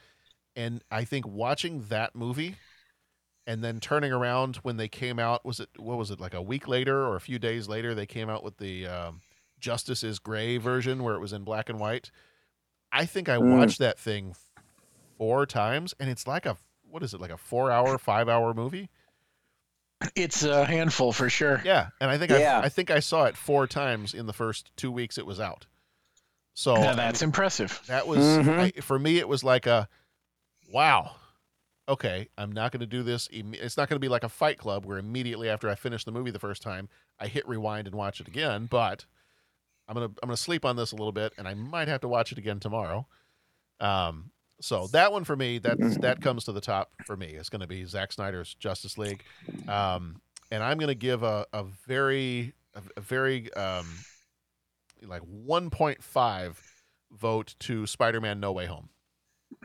And 0.55 0.83
I 0.91 1.05
think 1.05 1.27
watching 1.27 1.85
that 1.89 2.15
movie 2.15 2.57
and 3.47 3.63
then 3.63 3.79
turning 3.79 4.13
around 4.13 4.57
when 4.57 4.77
they 4.77 4.89
came 4.89 5.19
out 5.19 5.45
was 5.45 5.61
it 5.61 5.69
what 5.77 5.99
was 5.99 6.11
it 6.11 6.21
like 6.21 6.35
a 6.35 6.43
week 6.43 6.67
later 6.67 7.07
or 7.07 7.17
a 7.17 7.21
few 7.21 7.39
days 7.39 7.69
later 7.69 7.95
they 7.95 8.07
came 8.07 8.29
out 8.29 8.43
with 8.43 8.57
the 8.57 8.87
um, 8.87 9.21
Justice 9.61 10.03
is 10.03 10.19
Gray 10.19 10.57
version 10.57 11.03
where 11.03 11.15
it 11.15 11.21
was 11.21 11.33
in 11.33 11.45
black 11.45 11.69
and 11.69 11.79
white. 11.79 12.11
I 12.93 13.05
think 13.07 13.29
I 13.29 13.37
Mm. 13.37 13.57
watched 13.59 13.79
that 13.79 13.99
thing 13.99 14.35
four 15.19 15.47
times 15.47 15.95
and 15.99 16.09
it's 16.11 16.27
like 16.27 16.47
a 16.47 16.57
what 16.91 17.03
is 17.03 17.15
it 17.15 17.21
like 17.21 17.31
a 17.31 17.37
four 17.39 17.71
hour 17.71 17.97
five 17.99 18.29
hour 18.29 18.53
movie 18.55 18.89
It's 20.15 20.43
a 20.45 20.65
handful 20.67 21.13
for 21.13 21.31
sure. 21.31 21.63
yeah 21.65 21.89
and 22.01 22.11
i 22.11 22.19
think 22.19 22.31
Yeah. 22.31 22.61
I, 22.61 22.65
I 22.65 22.69
think 22.69 22.91
i 22.91 23.01
saw 23.01 23.25
it 23.25 23.37
four 23.37 23.67
times 23.67 24.13
in 24.13 24.27
the 24.27 24.35
first 24.35 24.71
two 24.77 24.93
weeks 24.93 25.17
it 25.17 25.25
was 25.27 25.41
out 25.41 25.67
so 26.55 26.75
Now 26.75 26.95
that's 26.95 27.23
mean, 27.23 27.29
impressive. 27.29 27.81
that 27.87 28.07
was 28.07 28.19
Mhm. 28.19 28.59
I, 28.77 28.81
for 28.83 28.99
me 28.99 29.17
it 29.19 29.27
was 29.29 29.43
like 29.43 29.67
a 29.67 29.89
wow 30.71 31.13
okay 31.89 32.29
i'm 32.37 32.53
not 32.53 32.73
going 32.73 32.81
to 32.81 32.87
do 32.87 33.03
this 33.03 33.27
it's 33.33 33.77
not 33.79 33.89
going 33.89 33.97
to 33.97 34.01
be 34.05 34.09
like 34.09 34.25
a 34.25 34.29
fight 34.29 34.59
club 34.59 34.85
where 34.85 34.99
immediately 34.99 35.49
after 35.49 35.71
i 35.71 35.75
finish 35.75 36.05
the 36.05 36.13
movie 36.13 36.31
the 36.31 36.39
first 36.39 36.61
time 36.61 36.91
i 37.19 37.27
hit 37.27 37.49
rewind 37.49 37.87
and 37.87 37.97
watch 37.97 38.21
it 38.21 38.29
again 38.29 38.67
but 38.67 39.07
i'm 39.89 39.95
going 39.95 40.09
to 40.09 40.15
i'm 40.23 40.29
to 40.29 40.37
sleep 40.37 40.65
on 40.65 40.77
this 40.77 40.93
a 40.93 40.97
little 40.97 41.13
bit 41.13 41.33
and 41.39 41.47
i 41.47 41.55
might 41.55 41.89
have 41.89 42.01
to 42.01 42.09
watch 42.09 42.33
it 42.33 42.39
again 42.39 42.61
tomorrow 42.61 43.07
um 43.81 44.31
so 44.61 44.87
that 44.89 45.13
one 45.13 45.25
for 45.25 45.37
me 45.37 45.59
that 45.59 45.79
that 46.01 46.21
comes 46.21 46.45
to 46.45 46.53
the 46.53 46.61
top 46.61 46.91
for 47.05 47.17
me 47.17 47.27
it's 47.29 47.49
going 47.49 47.61
to 47.61 47.67
be 47.67 47.85
Zack 47.85 48.13
Snyder's 48.13 48.55
Justice 48.55 48.97
League 48.99 49.23
um 49.69 50.21
and 50.51 50.63
i'm 50.63 50.79
going 50.79 50.89
to 50.89 50.95
give 50.95 51.23
a, 51.23 51.47
a 51.53 51.65
very 51.65 52.55
a, 52.75 52.83
a 52.97 53.01
very 53.01 53.53
um 53.55 53.87
like 55.03 55.23
1.5 55.23 56.57
vote 57.13 57.55
to 57.61 57.87
Spider-Man 57.87 58.41
No 58.41 58.53
Way 58.53 58.67
Home 58.67 58.89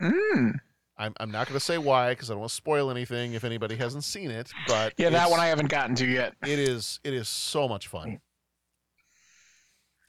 Mm. 0.00 0.54
I'm, 0.96 1.14
I'm 1.18 1.30
not 1.30 1.48
going 1.48 1.58
to 1.58 1.64
say 1.64 1.78
why 1.78 2.10
because 2.10 2.30
I 2.30 2.34
don't 2.34 2.40
want 2.40 2.50
to 2.50 2.54
spoil 2.56 2.90
anything 2.90 3.32
if 3.32 3.44
anybody 3.44 3.76
hasn't 3.76 4.04
seen 4.04 4.30
it. 4.30 4.50
But 4.68 4.94
Yeah, 4.96 5.10
that 5.10 5.30
one 5.30 5.40
I 5.40 5.46
haven't 5.46 5.68
gotten 5.68 5.94
to 5.96 6.06
yet. 6.06 6.34
it 6.42 6.58
is 6.58 7.00
it 7.02 7.14
is 7.14 7.28
so 7.28 7.68
much 7.68 7.88
fun. 7.88 8.20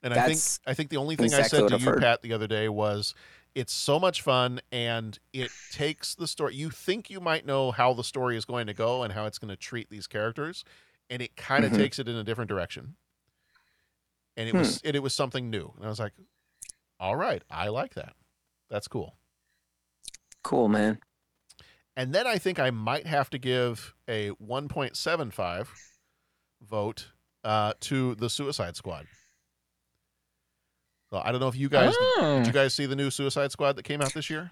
And 0.03 0.13
I 0.13 0.27
think 0.27 0.39
I 0.67 0.73
think 0.73 0.89
the 0.89 0.97
only 0.97 1.15
thing 1.15 1.33
I 1.33 1.43
said 1.43 1.67
to 1.69 1.77
you, 1.77 1.85
heard. 1.85 2.01
Pat, 2.01 2.21
the 2.21 2.33
other 2.33 2.47
day 2.47 2.67
was 2.69 3.15
it's 3.55 3.71
so 3.71 3.99
much 3.99 4.21
fun 4.21 4.59
and 4.71 5.17
it 5.31 5.51
takes 5.69 6.13
the 6.13 6.27
story. 6.27 6.55
You 6.55 6.69
think 6.69 7.09
you 7.09 7.19
might 7.21 7.45
know 7.45 7.71
how 7.71 7.93
the 7.93 8.03
story 8.03 8.35
is 8.35 8.45
going 8.45 8.67
to 8.67 8.73
go 8.73 9.03
and 9.03 9.13
how 9.13 9.25
it's 9.25 9.37
going 9.39 9.49
to 9.49 9.55
treat 9.55 9.89
these 9.89 10.05
characters, 10.07 10.63
and 11.09 11.21
it 11.21 11.35
kind 11.37 11.63
of 11.63 11.71
Mhm. 11.71 11.77
takes 11.77 11.99
it 11.99 12.07
in 12.09 12.15
a 12.15 12.23
different 12.23 12.49
direction. 12.49 12.95
And 14.35 14.49
it 14.49 14.51
Hmm. 14.51 14.57
was 14.59 14.81
it, 14.83 14.95
it 14.95 14.99
was 14.99 15.13
something 15.13 15.49
new, 15.49 15.71
and 15.77 15.85
I 15.85 15.89
was 15.89 15.99
like, 15.99 16.13
"All 16.99 17.15
right, 17.15 17.41
I 17.49 17.69
like 17.69 17.93
that. 17.93 18.15
That's 18.69 18.87
cool." 18.89 19.15
Cool, 20.43 20.67
man. 20.67 20.99
And 21.95 22.13
then 22.13 22.27
I 22.27 22.37
think 22.39 22.59
I 22.59 22.71
might 22.71 23.05
have 23.05 23.29
to 23.29 23.37
give 23.37 23.93
a 24.07 24.31
1.75 24.31 25.77
vote 26.61 27.11
uh, 27.43 27.73
to 27.81 28.15
the 28.15 28.29
Suicide 28.29 28.75
Squad. 28.75 29.05
So 31.13 31.21
I 31.23 31.31
don't 31.31 31.39
know 31.39 31.47
if 31.47 31.55
you 31.55 31.69
guys 31.69 31.93
Oh. 31.95 32.37
did 32.39 32.47
you 32.47 32.53
guys 32.53 32.73
see 32.73 32.87
the 32.87 32.95
new 32.95 33.11
Suicide 33.11 33.51
Squad 33.51 33.73
that 33.75 33.83
came 33.83 34.01
out 34.01 34.15
this 34.15 34.31
year? 34.31 34.49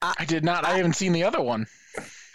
I 0.00 0.24
did 0.24 0.42
not. 0.42 0.64
I 0.64 0.78
haven't 0.78 0.94
seen 0.94 1.12
the 1.12 1.24
other 1.24 1.42
one. 1.42 1.66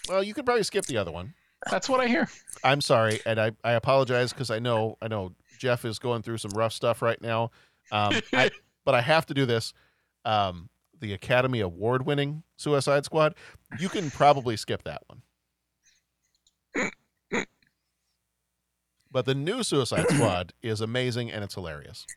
Well, 0.07 0.21
you 0.23 0.35
could 0.35 0.45
probably 0.45 0.61
skip 0.61 0.85
the 0.85 0.97
other 0.97 1.11
one. 1.11 1.33
That's 1.71 1.89
what 1.89 2.01
I 2.01 2.07
hear. 2.07 2.29
I'm 2.63 2.81
sorry, 2.81 3.19
and 3.25 3.39
I, 3.41 3.53
I 3.63 3.71
apologize 3.71 4.31
because 4.31 4.51
I 4.51 4.59
know 4.59 4.99
I 5.01 5.07
know 5.07 5.31
Jeff 5.57 5.85
is 5.85 5.97
going 5.97 6.21
through 6.21 6.37
some 6.37 6.51
rough 6.51 6.71
stuff 6.71 7.01
right 7.01 7.19
now. 7.19 7.49
Um, 7.91 8.13
I, 8.33 8.51
but 8.85 8.93
I 8.93 9.01
have 9.01 9.25
to 9.25 9.33
do 9.33 9.47
this. 9.47 9.73
Um, 10.23 10.69
the 10.99 11.13
Academy 11.13 11.61
Award 11.61 12.05
winning 12.05 12.43
Suicide 12.57 13.05
Squad. 13.05 13.33
You 13.79 13.89
can 13.89 14.11
probably 14.11 14.55
skip 14.55 14.83
that 14.83 15.01
one. 15.07 16.91
But 19.11 19.25
the 19.25 19.35
new 19.35 19.61
Suicide 19.61 20.07
Squad 20.09 20.53
is 20.63 20.81
amazing 20.81 21.31
and 21.31 21.43
it's 21.43 21.53
hilarious. 21.53 22.07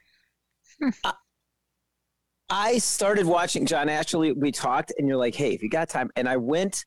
I 2.48 2.78
started 2.78 3.26
watching 3.26 3.66
John 3.66 3.88
Ashley. 3.88 4.32
We 4.32 4.52
talked, 4.52 4.92
and 4.98 5.08
you're 5.08 5.16
like, 5.16 5.34
"Hey, 5.34 5.52
if 5.52 5.62
you 5.62 5.68
got 5.68 5.88
time," 5.88 6.10
and 6.16 6.28
I 6.28 6.36
went 6.36 6.84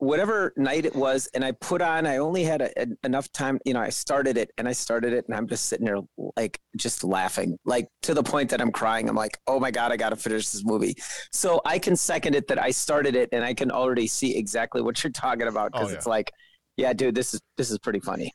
whatever 0.00 0.52
night 0.56 0.84
it 0.86 0.94
was, 0.94 1.28
and 1.34 1.44
I 1.44 1.52
put 1.52 1.82
on. 1.82 2.06
I 2.06 2.18
only 2.18 2.42
had 2.44 2.62
a, 2.62 2.82
a- 2.82 2.86
enough 3.04 3.30
time. 3.32 3.58
You 3.64 3.74
know, 3.74 3.80
I 3.80 3.90
started 3.90 4.36
it, 4.36 4.50
and 4.58 4.66
I 4.68 4.72
started 4.72 5.12
it, 5.12 5.24
and 5.28 5.36
I'm 5.36 5.46
just 5.46 5.66
sitting 5.66 5.86
there 5.86 5.98
like 6.36 6.58
just 6.76 7.04
laughing, 7.04 7.56
like 7.64 7.86
to 8.02 8.14
the 8.14 8.22
point 8.24 8.50
that 8.50 8.60
I'm 8.60 8.72
crying. 8.72 9.08
I'm 9.08 9.14
like, 9.16 9.38
"Oh 9.46 9.60
my 9.60 9.70
god, 9.70 9.92
I 9.92 9.96
got 9.96 10.10
to 10.10 10.16
finish 10.16 10.48
this 10.50 10.64
movie." 10.64 10.96
So 11.32 11.60
I 11.64 11.78
can 11.78 11.94
second 11.94 12.34
it 12.34 12.48
that 12.48 12.60
I 12.60 12.70
started 12.72 13.14
it, 13.14 13.28
and 13.32 13.44
I 13.44 13.54
can 13.54 13.70
already 13.70 14.08
see 14.08 14.36
exactly 14.36 14.82
what 14.82 15.02
you're 15.04 15.12
talking 15.12 15.46
about 15.46 15.72
because 15.72 15.88
Oh, 15.88 15.90
yeah. 15.90 15.96
it's 15.96 16.06
like, 16.06 16.32
yeah, 16.76 16.92
dude, 16.92 17.14
this 17.14 17.34
is 17.34 17.40
this 17.56 17.70
is 17.70 17.78
pretty 17.78 18.00
funny. 18.00 18.32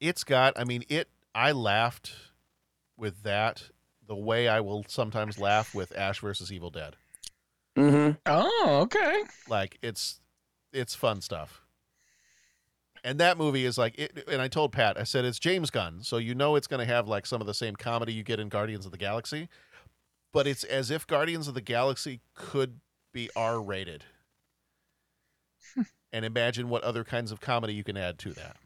It's 0.00 0.22
got, 0.22 0.58
I 0.58 0.64
mean, 0.64 0.82
it, 0.90 1.08
I 1.34 1.52
laughed 1.52 2.12
with 2.98 3.22
that 3.22 3.70
the 4.06 4.16
way 4.16 4.48
I 4.48 4.60
will 4.60 4.84
sometimes 4.88 5.38
laugh 5.38 5.74
with 5.74 5.96
Ash 5.96 6.20
versus 6.20 6.52
Evil 6.52 6.70
Dead. 6.70 6.96
Mm-hmm. 7.76 8.18
Oh, 8.26 8.80
okay. 8.82 9.22
Like 9.48 9.78
it's 9.82 10.20
it's 10.72 10.94
fun 10.94 11.20
stuff. 11.20 11.62
And 13.02 13.20
that 13.20 13.36
movie 13.36 13.66
is 13.66 13.76
like 13.76 13.98
it, 13.98 14.24
and 14.28 14.40
I 14.40 14.48
told 14.48 14.72
Pat, 14.72 14.98
I 14.98 15.04
said 15.04 15.24
it's 15.24 15.38
James 15.38 15.70
Gunn, 15.70 16.02
so 16.02 16.16
you 16.16 16.34
know 16.34 16.56
it's 16.56 16.66
going 16.66 16.80
to 16.86 16.92
have 16.92 17.06
like 17.06 17.26
some 17.26 17.40
of 17.40 17.46
the 17.46 17.54
same 17.54 17.76
comedy 17.76 18.12
you 18.14 18.22
get 18.22 18.40
in 18.40 18.48
Guardians 18.48 18.86
of 18.86 18.92
the 18.92 18.98
Galaxy, 18.98 19.48
but 20.32 20.46
it's 20.46 20.64
as 20.64 20.90
if 20.90 21.06
Guardians 21.06 21.46
of 21.46 21.54
the 21.54 21.60
Galaxy 21.60 22.20
could 22.34 22.80
be 23.12 23.28
R-rated. 23.36 24.04
and 26.12 26.24
imagine 26.24 26.70
what 26.70 26.82
other 26.82 27.04
kinds 27.04 27.30
of 27.30 27.40
comedy 27.40 27.74
you 27.74 27.84
can 27.84 27.98
add 27.98 28.18
to 28.20 28.32
that. 28.32 28.56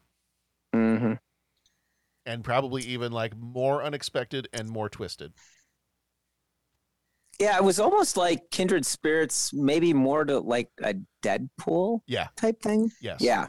Mm-hmm. 0.72 1.14
And 2.28 2.44
probably 2.44 2.82
even 2.82 3.10
like 3.10 3.34
more 3.34 3.82
unexpected 3.82 4.48
and 4.52 4.68
more 4.68 4.90
twisted. 4.90 5.32
Yeah, 7.40 7.56
it 7.56 7.64
was 7.64 7.80
almost 7.80 8.16
like 8.18 8.50
kindred 8.50 8.84
spirits, 8.84 9.52
maybe 9.54 9.94
more 9.94 10.24
to 10.26 10.40
like 10.40 10.68
a 10.82 10.94
Deadpool 11.22 12.00
Yeah. 12.06 12.28
type 12.36 12.60
thing. 12.60 12.90
Yes. 13.00 13.20
Yeah. 13.22 13.48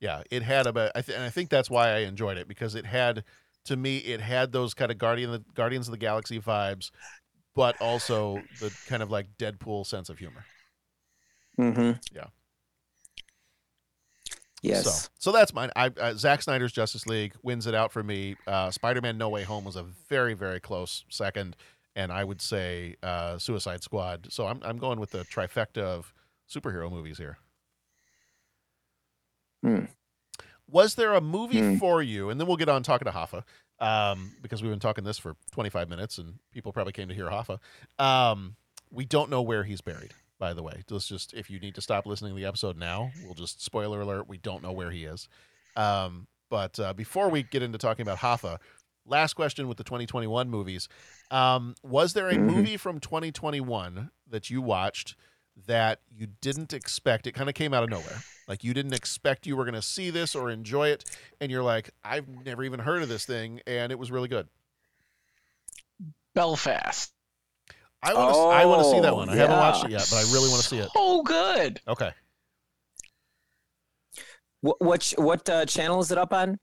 Yeah, 0.00 0.22
it 0.30 0.42
had 0.42 0.66
about, 0.66 0.92
I 0.94 1.02
th- 1.02 1.14
and 1.14 1.24
I 1.24 1.30
think 1.30 1.50
that's 1.50 1.68
why 1.68 1.90
I 1.90 1.98
enjoyed 2.00 2.38
it 2.38 2.48
because 2.48 2.74
it 2.74 2.86
had, 2.86 3.24
to 3.66 3.76
me, 3.76 3.98
it 3.98 4.20
had 4.20 4.52
those 4.52 4.72
kind 4.72 4.90
of 4.90 4.96
Guardian, 4.98 5.44
Guardians 5.54 5.88
of 5.88 5.92
the 5.92 5.98
Galaxy 5.98 6.40
vibes, 6.40 6.90
but 7.54 7.78
also 7.80 8.42
the 8.60 8.74
kind 8.86 9.02
of 9.02 9.10
like 9.10 9.26
Deadpool 9.38 9.86
sense 9.86 10.08
of 10.08 10.18
humor. 10.18 10.44
Mm-hmm. 11.58 11.92
Yes. 14.64 14.84
So, 15.02 15.08
so 15.18 15.32
that's 15.32 15.52
mine. 15.52 15.70
I, 15.76 15.86
uh, 16.00 16.14
Zack 16.14 16.42
Snyder's 16.42 16.72
Justice 16.72 17.06
League 17.06 17.34
wins 17.42 17.66
it 17.66 17.74
out 17.74 17.92
for 17.92 18.02
me. 18.02 18.36
Uh, 18.46 18.70
Spider-Man: 18.70 19.18
No 19.18 19.28
Way 19.28 19.42
Home 19.44 19.64
was 19.64 19.76
a 19.76 19.82
very, 20.08 20.34
very 20.34 20.60
close 20.60 21.04
second, 21.10 21.56
and 21.94 22.10
I 22.10 22.24
would 22.24 22.40
say 22.40 22.96
uh, 23.02 23.38
Suicide 23.38 23.82
Squad. 23.82 24.28
So 24.30 24.46
I'm 24.46 24.60
I'm 24.62 24.78
going 24.78 24.98
with 25.00 25.10
the 25.10 25.24
trifecta 25.24 25.78
of 25.82 26.12
superhero 26.48 26.90
movies 26.90 27.18
here. 27.18 27.38
Hmm. 29.62 29.84
Was 30.68 30.94
there 30.94 31.12
a 31.14 31.20
movie 31.20 31.60
Hmm. 31.60 31.76
for 31.76 32.02
you? 32.02 32.30
And 32.30 32.40
then 32.40 32.46
we'll 32.46 32.56
get 32.56 32.68
on 32.68 32.82
talking 32.82 33.06
to 33.06 33.12
Hoffa 33.12 33.44
um, 33.80 34.32
because 34.42 34.62
we've 34.62 34.72
been 34.72 34.80
talking 34.80 35.04
this 35.04 35.18
for 35.18 35.36
25 35.52 35.88
minutes, 35.88 36.18
and 36.18 36.38
people 36.52 36.72
probably 36.72 36.92
came 36.92 37.08
to 37.08 37.14
hear 37.14 37.26
Hoffa. 37.26 37.58
Um, 37.98 38.56
we 38.90 39.04
don't 39.04 39.30
know 39.30 39.42
where 39.42 39.64
he's 39.64 39.80
buried. 39.80 40.12
By 40.38 40.52
the 40.52 40.62
way, 40.62 40.82
let's 40.90 41.06
just 41.06 41.32
if 41.32 41.48
you 41.48 41.58
need 41.60 41.74
to 41.76 41.80
stop 41.80 42.06
listening 42.06 42.34
to 42.34 42.40
the 42.40 42.46
episode 42.46 42.76
now, 42.76 43.12
we'll 43.22 43.34
just 43.34 43.62
spoiler 43.62 44.00
alert. 44.00 44.28
We 44.28 44.36
don't 44.38 44.62
know 44.62 44.72
where 44.72 44.90
he 44.90 45.04
is. 45.04 45.28
Um, 45.76 46.26
but 46.50 46.78
uh, 46.78 46.92
before 46.92 47.28
we 47.30 47.42
get 47.42 47.62
into 47.62 47.78
talking 47.78 48.02
about 48.02 48.18
Hoffa, 48.18 48.58
last 49.06 49.34
question 49.34 49.68
with 49.68 49.78
the 49.78 49.84
2021 49.84 50.50
movies: 50.50 50.88
um, 51.30 51.74
Was 51.82 52.12
there 52.14 52.30
a 52.30 52.36
Mhm. 52.36 52.44
movie 52.44 52.76
from 52.76 53.00
2021 53.00 54.10
that 54.28 54.50
you 54.50 54.60
watched 54.60 55.16
that 55.66 56.00
you 56.10 56.26
didn't 56.40 56.72
expect? 56.72 57.26
It 57.26 57.32
kind 57.32 57.48
of 57.48 57.54
came 57.54 57.72
out 57.72 57.84
of 57.84 57.90
nowhere. 57.90 58.24
Like 58.46 58.62
you 58.62 58.74
didn't 58.74 58.92
expect 58.92 59.46
you 59.46 59.56
were 59.56 59.64
going 59.64 59.74
to 59.74 59.82
see 59.82 60.10
this 60.10 60.34
or 60.34 60.50
enjoy 60.50 60.88
it, 60.88 61.04
and 61.40 61.50
you're 61.50 61.62
like, 61.62 61.90
I've 62.04 62.28
never 62.28 62.62
even 62.64 62.80
heard 62.80 63.02
of 63.02 63.08
this 63.08 63.24
thing, 63.24 63.60
and 63.66 63.90
it 63.90 63.98
was 63.98 64.10
really 64.10 64.28
good. 64.28 64.48
Belfast. 66.34 67.12
I 68.04 68.14
want 68.14 68.34
to. 68.34 68.40
I 68.40 68.64
want 68.66 68.82
to 68.84 68.90
see 68.90 69.00
that 69.00 69.14
one. 69.16 69.28
I 69.28 69.36
haven't 69.36 69.56
watched 69.56 69.84
it 69.84 69.90
yet, 69.90 70.06
but 70.10 70.16
I 70.18 70.22
really 70.32 70.48
want 70.50 70.62
to 70.62 70.68
see 70.68 70.78
it. 70.78 70.88
Oh, 70.96 71.22
good. 71.22 71.80
Okay. 71.88 72.10
What 74.60 74.80
what, 74.80 75.00
ch- 75.00 75.14
what 75.18 75.48
uh, 75.48 75.66
channel 75.66 76.00
is 76.00 76.10
it 76.10 76.18
up 76.18 76.32
on? 76.32 76.58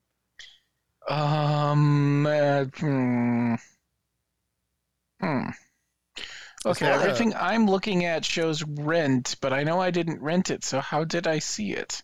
Um. 1.09 2.25
uh, 2.25 2.65
hmm. 2.65 3.55
Hmm. 5.19 5.49
Okay, 6.65 6.85
that 6.85 6.99
a- 6.99 7.03
everything 7.03 7.33
I'm 7.35 7.65
looking 7.67 8.05
at 8.05 8.23
shows 8.25 8.63
rent, 8.63 9.35
but 9.41 9.51
I 9.53 9.63
know 9.63 9.79
I 9.79 9.91
didn't 9.91 10.21
rent 10.21 10.49
it, 10.51 10.63
so 10.63 10.79
how 10.79 11.03
did 11.03 11.27
I 11.27 11.39
see 11.39 11.73
it? 11.73 12.03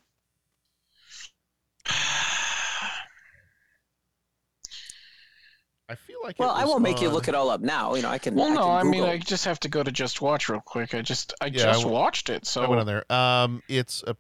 I 5.90 5.96
feel 5.96 6.18
like. 6.24 6.38
Well, 6.40 6.50
it 6.56 6.60
I 6.62 6.66
won't 6.66 6.82
make 6.82 7.02
you 7.02 7.10
look 7.10 7.28
it 7.28 7.36
all 7.36 7.50
up 7.50 7.62
now. 7.62 7.96
You 7.96 8.02
know, 8.02 8.10
I 8.10 8.18
can. 8.18 8.36
Well, 8.36 8.48
I 8.52 8.54
no, 8.56 8.62
can 8.64 8.70
I 8.72 8.84
mean, 8.84 9.04
I 9.04 9.18
just 9.18 9.46
have 9.46 9.60
to 9.62 9.70
go 9.70 9.82
to 9.84 9.92
Just 9.92 10.22
Watch 10.22 10.50
real 10.50 10.60
quick. 10.62 10.94
I 10.94 11.02
just, 11.02 11.34
I 11.42 11.46
Yeah, 11.46 11.52
just 11.64 11.82
w- 11.82 11.94
watched 11.98 12.30
it, 12.30 12.46
so 12.46 12.64
I 12.64 12.68
went 12.68 12.82
on 12.82 12.86
there. 12.88 13.12
Um, 13.12 13.64
it's 13.70 14.04
a. 14.06 14.16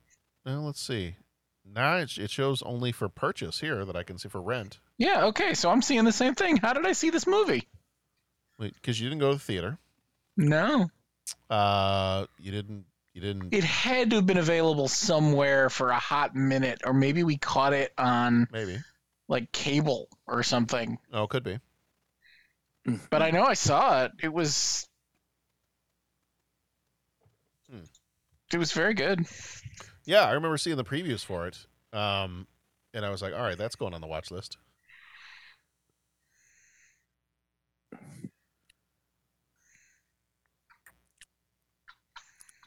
Well, 0.45 0.62
let's 0.62 0.82
see. 0.82 1.15
Now 1.65 1.97
it, 1.97 2.17
it 2.17 2.30
shows 2.32 2.62
only 2.62 2.93
for 2.93 3.10
purchase 3.10 3.60
here 3.60 3.84
that 3.84 3.95
I 3.97 4.03
can 4.03 4.17
see 4.17 4.30
for 4.30 4.41
rent. 4.41 4.80
yeah, 4.97 5.25
okay, 5.25 5.53
so 5.53 5.69
I'm 5.69 5.82
seeing 5.82 6.06
the 6.06 6.13
same 6.13 6.34
thing. 6.36 6.56
How 6.58 6.71
did 6.71 6.86
I 6.86 6.93
see 6.93 7.10
this 7.10 7.27
movie? 7.27 7.67
Wait, 8.58 8.73
Because 8.75 8.99
you 9.01 9.10
didn't 9.10 9.19
go 9.19 9.32
to 9.32 9.36
the 9.36 9.43
theater. 9.43 9.77
No, 10.38 10.88
Uh, 11.49 12.25
you 12.39 12.51
didn't. 12.51 12.86
You 13.13 13.21
didn't. 13.21 13.51
it 13.53 13.63
had 13.63 14.12
to 14.12 14.17
have 14.17 14.25
been 14.27 14.38
available 14.38 14.88
somewhere 14.88 15.69
for 15.71 15.89
a 15.89 15.97
hot 15.99 16.36
minute, 16.36 16.82
or 16.86 16.93
maybe 16.93 17.23
we 17.23 17.36
caught 17.38 17.73
it 17.73 17.91
on 17.97 18.47
Maybe. 18.51 18.77
Like 19.28 19.52
cable 19.52 20.10
or 20.28 20.44
something. 20.44 20.98
Oh, 21.12 21.28
could 21.28 21.44
be. 21.44 21.60
But 23.10 23.22
I 23.22 23.32
know 23.32 23.44
I 23.44 23.54
saw 23.54 24.04
it. 24.06 24.12
It 24.22 24.34
was. 24.34 24.88
Hmm. 27.70 27.84
It 28.54 28.58
was 28.58 28.72
very 28.72 28.94
good. 28.94 29.26
Yeah, 30.06 30.22
I 30.24 30.32
remember 30.34 30.58
seeing 30.58 30.78
the 30.78 30.84
previews 30.84 31.24
for 31.24 31.48
it. 31.48 31.66
Um, 31.94 32.48
and 32.94 33.06
I 33.06 33.10
was 33.10 33.22
like, 33.22 33.34
all 33.34 33.42
right, 33.42 33.58
that's 33.58 33.76
going 33.76 33.94
on 33.94 34.02
the 34.02 34.08
watch 34.08 34.32
list. 34.32 34.58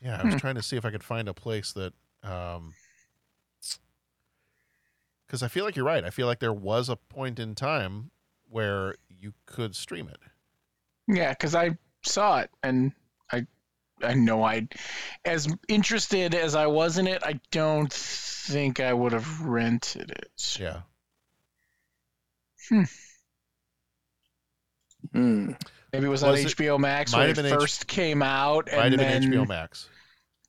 Yeah, 0.00 0.20
I 0.20 0.24
was 0.24 0.34
Hmm. 0.34 0.36
trying 0.36 0.54
to 0.56 0.62
see 0.62 0.76
if 0.76 0.84
I 0.84 0.90
could 0.90 1.04
find 1.04 1.28
a 1.28 1.34
place 1.34 1.72
that, 1.72 1.92
um, 2.22 2.74
because 5.30 5.44
I 5.44 5.48
feel 5.48 5.64
like 5.64 5.76
you're 5.76 5.84
right. 5.84 6.02
I 6.04 6.10
feel 6.10 6.26
like 6.26 6.40
there 6.40 6.52
was 6.52 6.88
a 6.88 6.96
point 6.96 7.38
in 7.38 7.54
time 7.54 8.10
where 8.48 8.96
you 9.08 9.32
could 9.46 9.76
stream 9.76 10.08
it. 10.08 10.18
Yeah, 11.06 11.30
because 11.30 11.54
I 11.54 11.78
saw 12.04 12.40
it 12.40 12.50
and 12.64 12.90
I, 13.30 13.46
I 14.02 14.14
know 14.14 14.42
I, 14.42 14.66
as 15.24 15.46
interested 15.68 16.34
as 16.34 16.56
I 16.56 16.66
was 16.66 16.98
in 16.98 17.06
it, 17.06 17.22
I 17.24 17.38
don't 17.52 17.92
think 17.92 18.80
I 18.80 18.92
would 18.92 19.12
have 19.12 19.40
rented 19.42 20.10
it. 20.10 20.56
Yeah. 20.58 20.80
Hmm. 25.12 25.52
Maybe 25.92 26.06
it 26.06 26.08
was, 26.08 26.22
Was 26.22 26.40
on 26.40 26.46
it- 26.46 26.56
HBO 26.56 26.78
Max 26.80 27.14
when 27.14 27.30
it 27.30 27.36
been 27.36 27.46
H- 27.46 27.52
first 27.52 27.86
came 27.86 28.20
out, 28.20 28.66
Might 28.66 28.92
and 28.92 29.00
have 29.00 29.20
been 29.22 29.30
then 29.30 29.32
HBO 29.44 29.46
Max. 29.48 29.88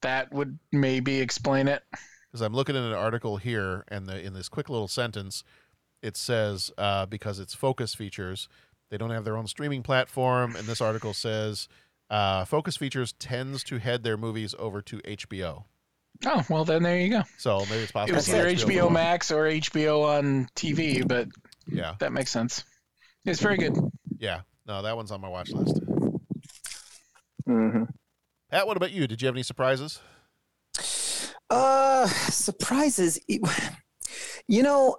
that 0.02 0.32
would 0.34 0.58
maybe 0.72 1.20
explain 1.20 1.68
it. 1.68 1.84
Because 2.32 2.42
I'm 2.42 2.54
looking 2.54 2.76
at 2.76 2.84
an 2.84 2.94
article 2.94 3.38
here, 3.38 3.84
and 3.90 4.08
the, 4.08 4.20
in 4.20 4.34
this 4.34 4.48
quick 4.50 4.70
little 4.70 4.88
sentence, 4.88 5.44
it 6.02 6.16
says 6.18 6.72
uh, 6.78 7.06
because 7.06 7.40
it's 7.40 7.54
Focus 7.54 7.94
Features, 7.94 8.48
they 8.90 8.98
don't 8.98 9.10
have 9.12 9.26
their 9.26 9.38
own 9.38 9.48
streaming 9.48 9.84
platform, 9.84 10.56
and 10.56 10.66
this 10.68 10.82
article 10.82 11.14
says 11.14 11.68
uh, 12.10 12.46
Focus 12.46 12.78
Features 12.78 13.14
tends 13.20 13.64
to 13.66 13.78
head 13.80 14.04
their 14.04 14.18
movies 14.18 14.56
over 14.58 14.82
to 14.82 14.98
HBO. 15.00 15.66
Oh 16.26 16.44
well, 16.50 16.66
then 16.66 16.84
there 16.84 17.00
you 17.00 17.10
go. 17.10 17.24
So 17.38 17.60
maybe 17.70 17.84
it's 17.84 17.92
possible. 17.92 18.14
It 18.16 18.18
possible. 18.20 18.44
was 18.44 18.64
either 18.64 18.68
HBO 18.68 18.82
Go. 18.82 18.90
Max 18.92 19.32
or 19.32 19.44
HBO 19.46 20.04
on 20.20 20.48
TV, 20.56 21.08
but 21.08 21.28
Yeah, 21.68 21.96
that 22.00 22.12
makes 22.12 22.30
sense. 22.32 22.64
It's 23.26 23.40
very 23.40 23.58
good. 23.58 23.76
yeah. 24.20 24.42
No, 24.68 24.82
that 24.84 24.96
one's 24.96 25.12
on 25.12 25.20
my 25.22 25.28
watch 25.30 25.50
list. 25.52 25.80
hmm 27.46 27.84
Pat, 28.52 28.68
what 28.68 28.78
about 28.78 28.92
you? 28.92 29.08
Did 29.08 29.22
you 29.22 29.26
have 29.28 29.36
any 29.36 29.44
surprises? 29.44 30.00
Uh, 31.52 32.08
surprises. 32.08 33.20
You 34.48 34.64
know, 34.64 34.98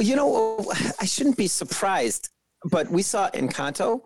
you 0.00 0.16
know, 0.16 0.72
I 1.00 1.04
shouldn't 1.04 1.36
be 1.36 1.46
surprised, 1.46 2.30
but 2.64 2.90
we 2.90 3.02
saw 3.02 3.30
Encanto 3.30 4.00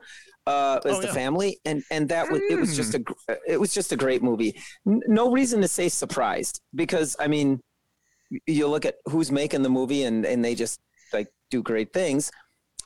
uh, 0.47 0.81
as 0.85 0.97
Oh, 0.97 1.01
the 1.01 1.07
yeah. 1.07 1.13
family, 1.15 1.61
and 1.65 1.83
and 1.91 2.09
that 2.11 2.31
was 2.31 2.43
it 2.51 2.59
was 2.59 2.77
just 2.77 2.95
a 2.95 2.99
gr- 2.99 3.15
it 3.47 3.59
was 3.59 3.73
just 3.73 3.93
a 3.93 3.97
great 3.97 4.23
movie. 4.23 4.61
No 4.85 5.31
reason 5.33 5.63
to 5.63 5.69
say 5.69 5.89
surprised 5.89 6.61
because 6.75 7.17
I 7.19 7.29
mean, 7.29 7.61
you 8.47 8.69
look 8.69 8.85
at 8.85 8.97
who's 9.07 9.33
making 9.33 9.63
the 9.63 9.71
movie, 9.71 10.05
and 10.05 10.27
and 10.27 10.45
they 10.45 10.55
just 10.55 10.81
like 11.15 11.29
do 11.51 11.63
great 11.63 11.93
things. 11.95 12.31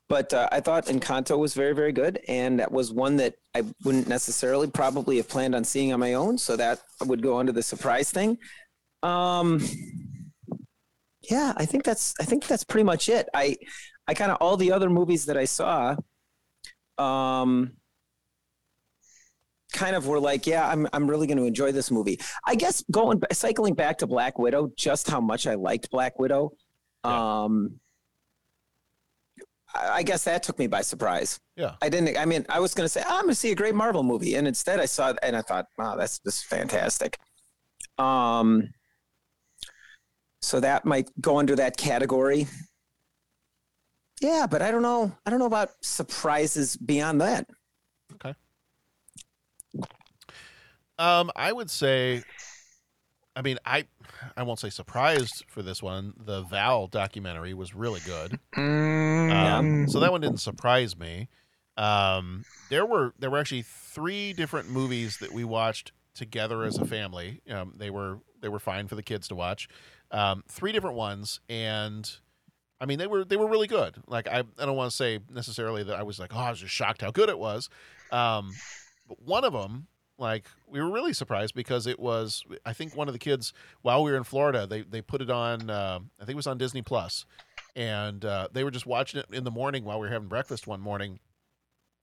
But 0.09 0.33
uh, 0.33 0.49
I 0.53 0.61
thought 0.61 0.87
Encanto 0.87 1.37
was 1.37 1.55
very, 1.55 1.75
very 1.75 1.93
good, 1.93 2.21
and 2.29 2.61
that 2.61 2.71
was 2.71 2.93
one 2.93 3.17
that 3.17 3.35
I 3.55 3.65
wouldn't 3.85 4.07
necessarily 4.07 4.69
probably 4.69 5.17
have 5.17 5.29
planned 5.29 5.55
on 5.55 5.65
seeing 5.65 5.93
on 5.93 5.99
my 5.99 6.15
own. 6.15 6.39
So 6.39 6.57
that 6.57 6.81
would 7.05 7.23
go 7.23 7.39
under 7.39 7.51
the 7.53 7.63
surprise 7.63 8.11
thing. 8.11 8.39
Um, 9.03 9.61
yeah, 11.29 11.53
I 11.57 11.67
think 11.67 11.85
that's 11.85 12.15
I 12.21 12.25
think 12.25 12.47
that's 12.47 12.65
pretty 12.65 12.85
much 12.85 13.09
it. 13.09 13.29
I 13.35 13.57
I 14.07 14.15
kind 14.15 14.31
of 14.31 14.39
all 14.41 14.57
the 14.57 14.73
other 14.73 14.89
movies 14.89 15.27
that 15.27 15.37
I 15.37 15.45
saw, 15.45 15.97
um, 16.99 17.73
kind 19.73 19.97
of 19.97 20.07
were 20.07 20.21
like, 20.21 20.47
yeah, 20.47 20.69
I'm 20.69 20.87
I'm 20.93 21.09
really 21.09 21.27
going 21.27 21.39
to 21.39 21.45
enjoy 21.45 21.73
this 21.73 21.91
movie. 21.91 22.21
I 22.47 22.55
guess 22.55 22.83
going 22.91 23.21
cycling 23.33 23.75
back 23.75 23.99
to 23.99 24.07
Black 24.07 24.39
Widow, 24.39 24.71
just 24.77 25.11
how 25.11 25.21
much 25.21 25.47
I 25.47 25.55
liked 25.55 25.91
Black 25.91 26.19
Widow. 26.19 26.53
Um, 27.05 27.81
I 29.81 30.03
guess 30.03 30.25
that 30.25 30.43
took 30.43 30.59
me 30.59 30.67
by 30.67 30.83
surprise. 30.83 31.41
Yeah. 31.57 31.75
I 31.83 31.89
didn't. 31.89 32.17
I 32.17 32.25
mean, 32.25 32.45
I 32.49 32.61
was 32.61 32.75
going 32.75 32.85
to 32.85 32.89
say 32.89 33.03
"Oh, 33.07 33.17
I'm 33.17 33.23
going 33.23 33.29
to 33.29 33.35
see 33.35 33.53
a 33.53 33.55
great 33.55 33.75
Marvel 33.75 34.03
movie, 34.03 34.35
and 34.35 34.47
instead 34.47 34.81
I 34.81 34.87
saw 34.87 35.11
it, 35.11 35.19
and 35.23 35.37
I 35.37 35.43
thought, 35.43 35.67
wow, 35.79 35.97
that's 35.97 36.19
just 36.19 36.47
fantastic. 36.47 37.19
Um, 37.99 38.69
so 40.43 40.61
that 40.61 40.85
might 40.85 41.11
go 41.21 41.39
under 41.39 41.57
that 41.57 41.77
category. 41.77 42.47
Yeah, 44.21 44.47
but 44.51 44.63
I 44.63 44.71
don't 44.71 44.83
know. 44.83 45.13
I 45.25 45.31
don't 45.31 45.39
know 45.39 45.47
about 45.47 45.71
surprises 45.83 46.77
beyond 46.77 47.21
that. 47.21 47.47
Okay. 48.15 48.35
Um, 50.99 51.31
I 51.37 51.53
would 51.53 51.71
say, 51.71 52.23
I 53.37 53.43
mean, 53.43 53.59
I, 53.67 53.85
I 54.35 54.43
won't 54.45 54.59
say 54.59 54.71
surprised 54.71 55.45
for 55.47 55.63
this 55.63 55.83
one. 55.83 56.15
The 56.17 56.43
Val 56.43 56.87
documentary 56.87 57.53
was 57.53 57.75
really 57.75 58.01
good. 58.01 58.41
Mm, 58.57 59.31
Um, 59.31 59.89
so 59.89 60.01
that 60.01 60.11
one 60.11 60.23
didn't 60.23 60.41
surprise 60.41 60.97
me. 60.99 61.29
Um, 61.77 62.45
there 62.71 62.87
were 62.87 63.13
there 63.19 63.29
were 63.31 63.39
actually 63.39 63.63
three 63.63 64.33
different 64.33 64.71
movies 64.71 65.19
that 65.19 65.33
we 65.33 65.45
watched 65.45 65.93
together 66.15 66.65
as 66.65 66.79
a 66.79 66.87
family. 66.87 67.43
Um, 67.51 67.75
they 67.77 67.91
were 67.91 68.21
they 68.41 68.49
were 68.49 68.59
fine 68.59 68.89
for 68.89 68.95
the 68.95 69.03
kids 69.03 69.29
to 69.29 69.35
watch. 69.35 69.69
Um, 70.11 70.43
three 70.49 70.73
different 70.73 70.97
ones, 70.97 71.41
and 71.51 72.11
I 72.81 72.87
mean 72.87 72.99
they 72.99 73.07
were 73.07 73.27
they 73.27 73.37
were 73.37 73.47
really 73.49 73.67
good. 73.67 73.97
Like 74.07 74.27
I 74.27 74.39
I 74.59 74.65
don't 74.65 74.77
want 74.77 74.91
to 74.91 74.97
say 74.97 75.19
necessarily 75.31 75.83
that 75.83 75.97
I 75.97 76.03
was 76.03 76.19
like 76.19 76.35
oh 76.35 76.39
I 76.39 76.49
was 76.51 76.61
just 76.61 76.73
shocked 76.73 77.03
how 77.03 77.11
good 77.11 77.29
it 77.29 77.39
was. 77.39 77.69
Um, 78.11 78.55
but 79.07 79.21
one 79.21 79.45
of 79.45 79.53
them 79.53 79.89
like 80.19 80.47
we 80.67 80.81
were 80.81 80.91
really 80.91 81.13
surprised 81.13 81.55
because 81.55 81.87
it 81.87 81.99
was 81.99 82.45
I 82.65 82.73
think 82.73 82.97
one 82.97 83.09
of 83.09 83.13
the 83.13 83.19
kids 83.19 83.53
while 83.83 84.03
we 84.03 84.11
were 84.11 84.17
in 84.17 84.25
Florida 84.25 84.67
they 84.67 84.83
they 84.83 85.03
put 85.03 85.21
it 85.21 85.31
on 85.31 85.71
uh, 85.71 86.01
I 86.21 86.25
think 86.25 86.35
it 86.35 86.37
was 86.37 86.47
on 86.47 86.59
Disney 86.59 86.83
Plus, 86.83 87.27
and 87.75 88.25
uh, 88.25 88.49
they 88.53 88.65
were 88.65 88.71
just 88.71 88.87
watching 88.87 89.21
it 89.21 89.27
in 89.33 89.45
the 89.45 89.51
morning 89.51 89.85
while 89.85 89.99
we 89.99 90.07
were 90.07 90.13
having 90.13 90.29
breakfast 90.29 90.67
one 90.67 90.81
morning. 90.81 91.19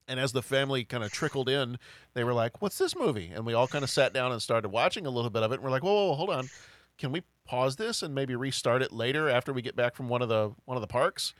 And 0.06 0.20
as 0.20 0.32
the 0.32 0.42
family 0.42 0.84
kind 0.84 1.02
of 1.02 1.10
trickled 1.10 1.48
in, 1.48 1.78
they 2.12 2.24
were 2.24 2.34
like, 2.34 2.60
"What's 2.60 2.76
this 2.78 2.94
movie?" 2.94 3.30
And 3.34 3.46
we 3.46 3.54
all 3.54 3.66
kind 3.66 3.82
of 3.82 3.90
sat 3.90 4.12
down 4.12 4.32
and 4.32 4.42
started 4.42 4.68
watching 4.68 5.06
a 5.06 5.10
little 5.10 5.30
bit 5.30 5.42
of 5.42 5.50
it. 5.52 5.56
And 5.56 5.64
we're 5.64 5.70
like, 5.70 5.82
"Whoa, 5.82 5.94
whoa, 5.94 6.08
whoa 6.08 6.14
hold 6.14 6.30
on, 6.30 6.50
can 6.98 7.10
we 7.10 7.22
pause 7.46 7.76
this 7.76 8.02
and 8.02 8.14
maybe 8.14 8.36
restart 8.36 8.82
it 8.82 8.92
later 8.92 9.30
after 9.30 9.52
we 9.52 9.62
get 9.62 9.76
back 9.76 9.94
from 9.94 10.08
one 10.08 10.20
of 10.22 10.28
the 10.28 10.52
one 10.66 10.76
of 10.76 10.82
the 10.82 10.86
parks?" 10.86 11.34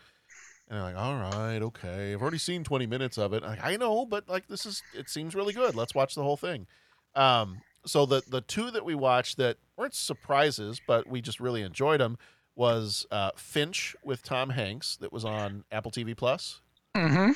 And 0.68 0.78
they're 0.78 0.84
like, 0.84 0.96
"All 0.96 1.14
right, 1.14 1.60
okay. 1.60 2.12
I've 2.12 2.22
already 2.22 2.38
seen 2.38 2.64
20 2.64 2.86
minutes 2.86 3.18
of 3.18 3.32
it. 3.34 3.42
Like, 3.42 3.62
I 3.62 3.76
know, 3.76 4.06
but 4.06 4.28
like 4.28 4.48
this 4.48 4.64
is 4.64 4.82
it 4.96 5.08
seems 5.08 5.34
really 5.34 5.52
good. 5.52 5.74
Let's 5.74 5.94
watch 5.94 6.14
the 6.14 6.22
whole 6.22 6.36
thing." 6.36 6.66
Um, 7.14 7.60
so 7.86 8.06
the 8.06 8.22
the 8.28 8.40
two 8.40 8.70
that 8.70 8.84
we 8.84 8.94
watched 8.94 9.36
that 9.36 9.58
weren't 9.76 9.94
surprises, 9.94 10.80
but 10.86 11.06
we 11.06 11.20
just 11.20 11.40
really 11.40 11.62
enjoyed 11.62 12.00
them 12.00 12.16
was 12.56 13.06
uh, 13.10 13.30
Finch 13.36 13.96
with 14.04 14.22
Tom 14.22 14.50
Hanks 14.50 14.96
that 14.96 15.12
was 15.12 15.24
on 15.24 15.64
Apple 15.72 15.90
TV 15.90 16.16
Plus. 16.16 16.60
Mm-hmm. 16.96 17.32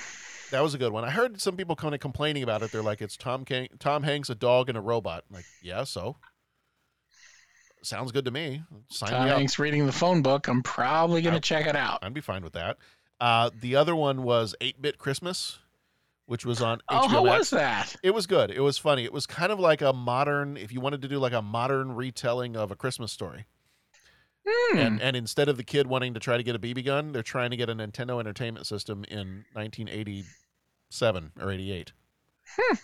That 0.51 0.62
was 0.62 0.73
a 0.75 0.79
good 0.79 0.93
one. 0.93 1.05
I 1.05 1.11
heard 1.11 1.41
some 1.41 1.57
people 1.57 1.77
kind 1.77 1.95
of 1.95 2.01
complaining 2.01 2.43
about 2.43 2.62
it. 2.62 2.73
They're 2.73 2.83
like, 2.83 3.03
"It's 3.03 3.17
Tom 3.17 3.45
Can- 3.45 3.69
Tom 3.79 4.03
Hanks, 4.03 4.31
a 4.31 4.35
dog, 4.35 4.69
and 4.69 4.79
a 4.79 4.81
robot." 4.81 5.25
I'm 5.29 5.37
like, 5.37 5.45
yeah, 5.62 5.85
so 5.85 6.17
sounds 7.83 8.12
good 8.12 8.25
to 8.25 8.31
me. 8.31 8.62
Sign 8.91 9.11
Tom 9.11 9.25
me. 9.25 9.31
Hanks 9.31 9.59
reading 9.59 9.87
the 9.87 9.93
phone 9.93 10.23
book. 10.23 10.49
I'm 10.49 10.62
probably 10.62 11.23
gonna 11.23 11.41
check 11.41 11.67
it 11.67 11.77
out. 11.77 11.99
I'd 12.03 12.14
be 12.14 12.21
fine 12.21 12.43
with 12.43 12.55
that. 12.55 12.79
Uh, 13.20 13.50
the 13.61 13.74
other 13.76 13.94
one 13.96 14.22
was 14.22 14.54
Eight 14.61 14.81
Bit 14.81 14.98
Christmas, 14.98 15.59
which 16.26 16.44
was 16.46 16.62
on 16.62 16.81
Oh, 16.88 17.00
HBO 17.07 17.09
how 17.09 17.24
Max. 17.24 17.38
was 17.38 17.50
that? 17.50 17.96
It 18.02 18.12
was 18.12 18.26
good. 18.26 18.50
It 18.50 18.61
was 18.61 18.78
funny. 18.78 19.04
It 19.04 19.12
was 19.12 19.26
kind 19.26 19.50
of 19.50 19.59
like 19.59 19.81
a 19.83 19.92
modern, 19.92 20.57
if 20.57 20.72
you 20.72 20.81
wanted 20.81 21.02
to 21.02 21.09
do 21.09 21.18
like 21.18 21.33
a 21.33 21.42
modern 21.42 21.92
retelling 21.94 22.57
of 22.57 22.70
a 22.70 22.76
Christmas 22.76 23.11
story. 23.12 23.46
Hmm. 24.48 24.78
And 24.78 25.02
and 25.02 25.16
instead 25.16 25.48
of 25.48 25.57
the 25.59 25.64
kid 25.64 25.87
wanting 25.88 26.14
to 26.14 26.20
try 26.20 26.37
to 26.37 26.42
get 26.42 26.54
a 26.54 26.59
BB 26.59 26.85
gun, 26.85 27.12
they're 27.12 27.22
trying 27.22 27.50
to 27.50 27.57
get 27.57 27.68
a 27.68 27.74
Nintendo 27.74 28.18
Entertainment 28.20 28.66
System 28.66 29.04
in 29.09 29.44
1987 29.52 31.33
or 31.40 31.50
88. 31.50 31.92
Hmm. 32.57 32.74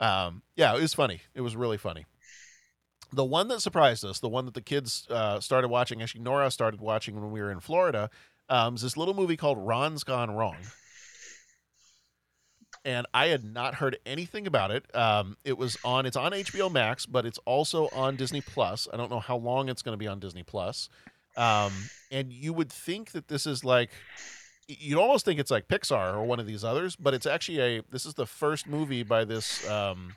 Um, 0.00 0.42
yeah, 0.56 0.74
it 0.74 0.80
was 0.80 0.94
funny. 0.94 1.20
It 1.34 1.40
was 1.42 1.54
really 1.54 1.76
funny. 1.76 2.06
The 3.12 3.24
one 3.24 3.46
that 3.48 3.60
surprised 3.60 4.04
us, 4.04 4.18
the 4.18 4.28
one 4.28 4.44
that 4.46 4.54
the 4.54 4.60
kids 4.60 5.06
uh, 5.08 5.38
started 5.38 5.68
watching, 5.68 6.02
actually 6.02 6.22
Nora 6.22 6.50
started 6.50 6.80
watching 6.80 7.14
when 7.20 7.30
we 7.30 7.40
were 7.40 7.52
in 7.52 7.60
Florida, 7.60 8.10
um, 8.48 8.74
is 8.74 8.82
this 8.82 8.96
little 8.96 9.14
movie 9.14 9.36
called 9.36 9.58
Ron's 9.58 10.04
Gone 10.04 10.30
Wrong. 10.30 10.56
And 12.86 13.06
I 13.14 13.28
had 13.28 13.44
not 13.44 13.76
heard 13.76 13.96
anything 14.04 14.46
about 14.46 14.70
it. 14.70 14.94
Um, 14.94 15.38
it 15.42 15.56
was 15.56 15.78
on. 15.84 16.04
It's 16.04 16.16
on 16.16 16.32
HBO 16.32 16.70
Max, 16.70 17.06
but 17.06 17.24
it's 17.24 17.38
also 17.46 17.88
on 17.94 18.16
Disney 18.16 18.42
Plus. 18.42 18.86
I 18.92 18.98
don't 18.98 19.10
know 19.10 19.20
how 19.20 19.36
long 19.36 19.70
it's 19.70 19.80
going 19.80 19.94
to 19.94 19.98
be 19.98 20.06
on 20.06 20.20
Disney 20.20 20.42
Plus. 20.42 20.90
Um, 21.36 21.72
and 22.10 22.30
you 22.30 22.52
would 22.52 22.70
think 22.70 23.12
that 23.12 23.28
this 23.28 23.46
is 23.46 23.64
like 23.64 23.90
you'd 24.68 24.98
almost 24.98 25.24
think 25.24 25.40
it's 25.40 25.50
like 25.50 25.68
Pixar 25.68 26.14
or 26.14 26.24
one 26.24 26.40
of 26.40 26.46
these 26.46 26.64
others, 26.64 26.96
but 26.96 27.14
it's 27.14 27.26
actually 27.26 27.60
a 27.60 27.82
this 27.90 28.06
is 28.06 28.14
the 28.14 28.26
first 28.26 28.66
movie 28.66 29.02
by 29.02 29.24
this 29.24 29.68
um, 29.68 30.14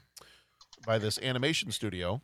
by 0.86 0.98
this 0.98 1.20
animation 1.20 1.72
studio. 1.72 2.22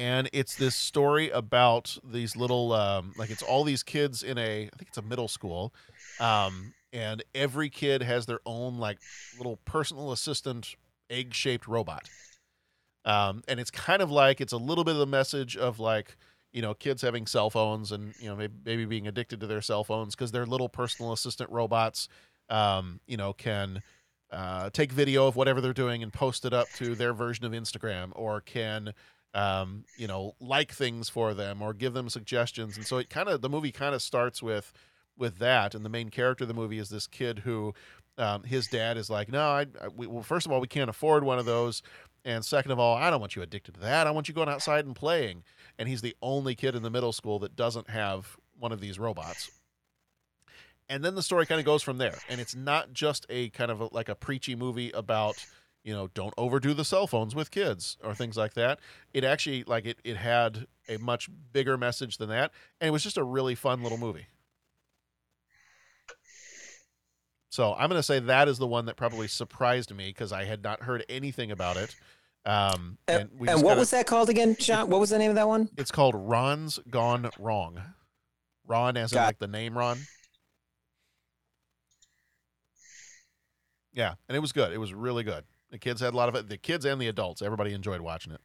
And 0.00 0.30
it's 0.32 0.56
this 0.56 0.74
story 0.74 1.28
about 1.28 1.98
these 2.02 2.34
little 2.34 2.72
um, 2.72 3.12
like 3.18 3.28
it's 3.28 3.42
all 3.42 3.64
these 3.64 3.82
kids 3.82 4.22
in 4.22 4.38
a 4.38 4.62
I 4.62 4.76
think 4.78 4.88
it's 4.88 4.96
a 4.96 5.02
middle 5.02 5.28
school. 5.28 5.74
Um, 6.18 6.72
and 6.90 7.22
every 7.34 7.68
kid 7.68 8.02
has 8.02 8.24
their 8.24 8.40
own 8.46 8.78
like 8.78 8.96
little 9.36 9.58
personal 9.66 10.10
assistant 10.10 10.74
egg-shaped 11.10 11.68
robot. 11.68 12.08
Um, 13.04 13.42
and 13.46 13.60
it's 13.60 13.70
kind 13.70 14.00
of 14.00 14.10
like 14.10 14.40
it's 14.40 14.54
a 14.54 14.56
little 14.56 14.84
bit 14.84 14.92
of 14.92 15.00
the 15.00 15.06
message 15.06 15.54
of 15.54 15.78
like 15.78 16.16
you 16.50 16.62
know 16.62 16.72
kids 16.72 17.02
having 17.02 17.26
cell 17.26 17.50
phones 17.50 17.92
and 17.92 18.14
you 18.18 18.30
know 18.30 18.36
maybe, 18.36 18.54
maybe 18.64 18.84
being 18.86 19.06
addicted 19.06 19.38
to 19.40 19.46
their 19.46 19.60
cell 19.60 19.84
phones 19.84 20.14
because 20.14 20.32
their 20.32 20.46
little 20.46 20.70
personal 20.70 21.12
assistant 21.12 21.50
robots 21.50 22.08
um, 22.48 23.00
you 23.06 23.18
know 23.18 23.34
can 23.34 23.82
uh, 24.32 24.70
take 24.70 24.92
video 24.92 25.26
of 25.26 25.36
whatever 25.36 25.60
they're 25.60 25.74
doing 25.74 26.02
and 26.02 26.10
post 26.10 26.46
it 26.46 26.54
up 26.54 26.68
to 26.76 26.94
their 26.94 27.12
version 27.12 27.44
of 27.44 27.52
instagram 27.52 28.12
or 28.14 28.40
can 28.40 28.94
um, 29.34 29.84
you 29.96 30.06
know 30.06 30.34
like 30.40 30.72
things 30.72 31.08
for 31.08 31.34
them 31.34 31.62
or 31.62 31.72
give 31.72 31.92
them 31.92 32.08
suggestions. 32.08 32.76
And 32.76 32.86
so 32.86 32.98
it 32.98 33.10
kind 33.10 33.28
of 33.28 33.40
the 33.40 33.48
movie 33.48 33.72
kind 33.72 33.94
of 33.94 34.02
starts 34.02 34.42
with 34.42 34.72
with 35.16 35.38
that. 35.38 35.74
And 35.74 35.84
the 35.84 35.90
main 35.90 36.08
character 36.08 36.44
of 36.44 36.48
the 36.48 36.54
movie 36.54 36.78
is 36.78 36.88
this 36.88 37.06
kid 37.06 37.40
who 37.40 37.74
um, 38.18 38.42
his 38.42 38.66
dad 38.66 38.96
is 38.96 39.08
like 39.08 39.30
no 39.30 39.42
I, 39.42 39.66
I 39.80 39.88
we, 39.94 40.06
well 40.06 40.22
first 40.22 40.46
of 40.46 40.52
all 40.52 40.60
we 40.60 40.66
can't 40.68 40.90
afford 40.90 41.24
one 41.24 41.38
of 41.38 41.46
those. 41.46 41.82
And 42.24 42.44
second 42.44 42.72
of 42.72 42.78
all 42.78 42.96
i 42.96 43.08
don't 43.08 43.20
want 43.20 43.36
you 43.36 43.42
addicted 43.42 43.74
to 43.74 43.80
that. 43.80 44.06
I 44.06 44.10
want 44.10 44.28
you 44.28 44.34
going 44.34 44.48
outside 44.48 44.84
and 44.84 44.96
playing. 44.96 45.44
And 45.78 45.88
he's 45.88 46.02
the 46.02 46.16
only 46.20 46.54
kid 46.54 46.74
in 46.74 46.82
the 46.82 46.90
middle 46.90 47.12
school 47.12 47.38
that 47.40 47.56
doesn't 47.56 47.90
have 47.90 48.36
one 48.58 48.72
of 48.72 48.80
these 48.80 48.98
robots. 48.98 49.50
And 50.90 51.04
then 51.04 51.14
the 51.14 51.22
story 51.22 51.46
kind 51.46 51.60
of 51.60 51.64
goes 51.64 51.84
from 51.84 51.98
there. 51.98 52.18
And 52.28 52.40
it's 52.40 52.56
not 52.56 52.92
just 52.92 53.24
a 53.30 53.48
kind 53.50 53.70
of 53.70 53.80
a, 53.80 53.88
like 53.92 54.08
a 54.08 54.16
preachy 54.16 54.56
movie 54.56 54.90
about 54.90 55.36
you 55.82 55.92
know 55.94 56.08
don't 56.08 56.34
overdo 56.36 56.74
the 56.74 56.84
cell 56.84 57.06
phones 57.06 57.34
with 57.34 57.50
kids 57.50 57.96
or 58.02 58.14
things 58.14 58.36
like 58.36 58.54
that. 58.54 58.78
It 59.14 59.24
actually 59.24 59.64
like 59.64 59.86
it, 59.86 59.98
it 60.04 60.16
had 60.16 60.66
a 60.88 60.98
much 60.98 61.28
bigger 61.52 61.76
message 61.78 62.18
than 62.18 62.28
that 62.28 62.52
and 62.80 62.88
it 62.88 62.90
was 62.90 63.02
just 63.02 63.16
a 63.16 63.24
really 63.24 63.54
fun 63.54 63.82
little 63.82 63.98
movie. 63.98 64.26
So 67.52 67.74
i'm 67.74 67.88
going 67.88 67.98
to 67.98 68.02
say 68.02 68.20
that 68.20 68.46
is 68.48 68.58
the 68.58 68.66
one 68.66 68.84
that 68.86 68.96
probably 68.96 69.26
surprised 69.26 69.92
me 69.94 70.08
because 70.08 70.32
i 70.32 70.44
had 70.44 70.62
not 70.62 70.82
heard 70.82 71.04
anything 71.08 71.50
about 71.50 71.76
it. 71.76 71.96
Um, 72.46 72.96
And, 73.08 73.22
and 73.22 73.30
what 73.40 73.48
kinda- 73.48 73.76
was 73.76 73.90
that 73.90 74.06
called 74.06 74.30
again, 74.30 74.56
John? 74.58 74.88
What 74.88 74.98
was 75.00 75.10
the 75.10 75.18
name 75.18 75.30
of 75.30 75.34
that 75.36 75.48
one? 75.48 75.68
it's 75.76 75.90
called 75.90 76.14
ron's 76.16 76.78
gone 76.88 77.28
wrong. 77.38 77.80
Ron 78.66 78.96
as 78.96 79.12
in 79.12 79.18
like 79.18 79.38
the 79.38 79.48
name 79.48 79.76
ron? 79.76 79.98
Yeah 83.92 84.14
and 84.28 84.36
it 84.36 84.40
was 84.40 84.52
good. 84.52 84.72
It 84.72 84.78
was 84.78 84.92
really 84.94 85.24
good 85.24 85.44
the 85.70 85.78
kids 85.78 86.00
had 86.00 86.12
a 86.14 86.16
lot 86.16 86.28
of 86.28 86.34
it 86.34 86.48
the 86.48 86.56
kids 86.58 86.84
and 86.84 87.00
the 87.00 87.06
adults 87.08 87.42
everybody 87.42 87.72
enjoyed 87.72 88.00
watching 88.00 88.32
it 88.32 88.40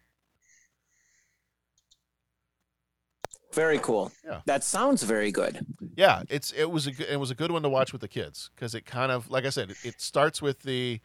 Very 3.54 3.80
cool. 3.80 4.12
Yeah. 4.26 4.42
That 4.48 4.66
sounds 4.66 5.04
very 5.04 5.32
good. 5.32 5.66
yeah 5.96 6.24
it's 6.30 6.52
it 6.52 6.70
was 6.70 6.88
a 6.88 6.92
good 6.92 7.08
it 7.10 7.18
was 7.20 7.32
a 7.32 7.36
good 7.36 7.52
one 7.52 7.62
to 7.64 7.70
watch 7.70 7.94
with 7.94 8.02
the 8.02 8.08
kids 8.10 8.50
because 8.54 8.76
it 8.76 8.86
kind 8.86 9.14
of 9.14 9.30
like 9.30 9.46
i 9.46 9.50
said 9.50 9.72
it, 9.72 9.78
it 9.84 10.02
starts 10.02 10.42
with 10.42 10.64
the 10.64 11.00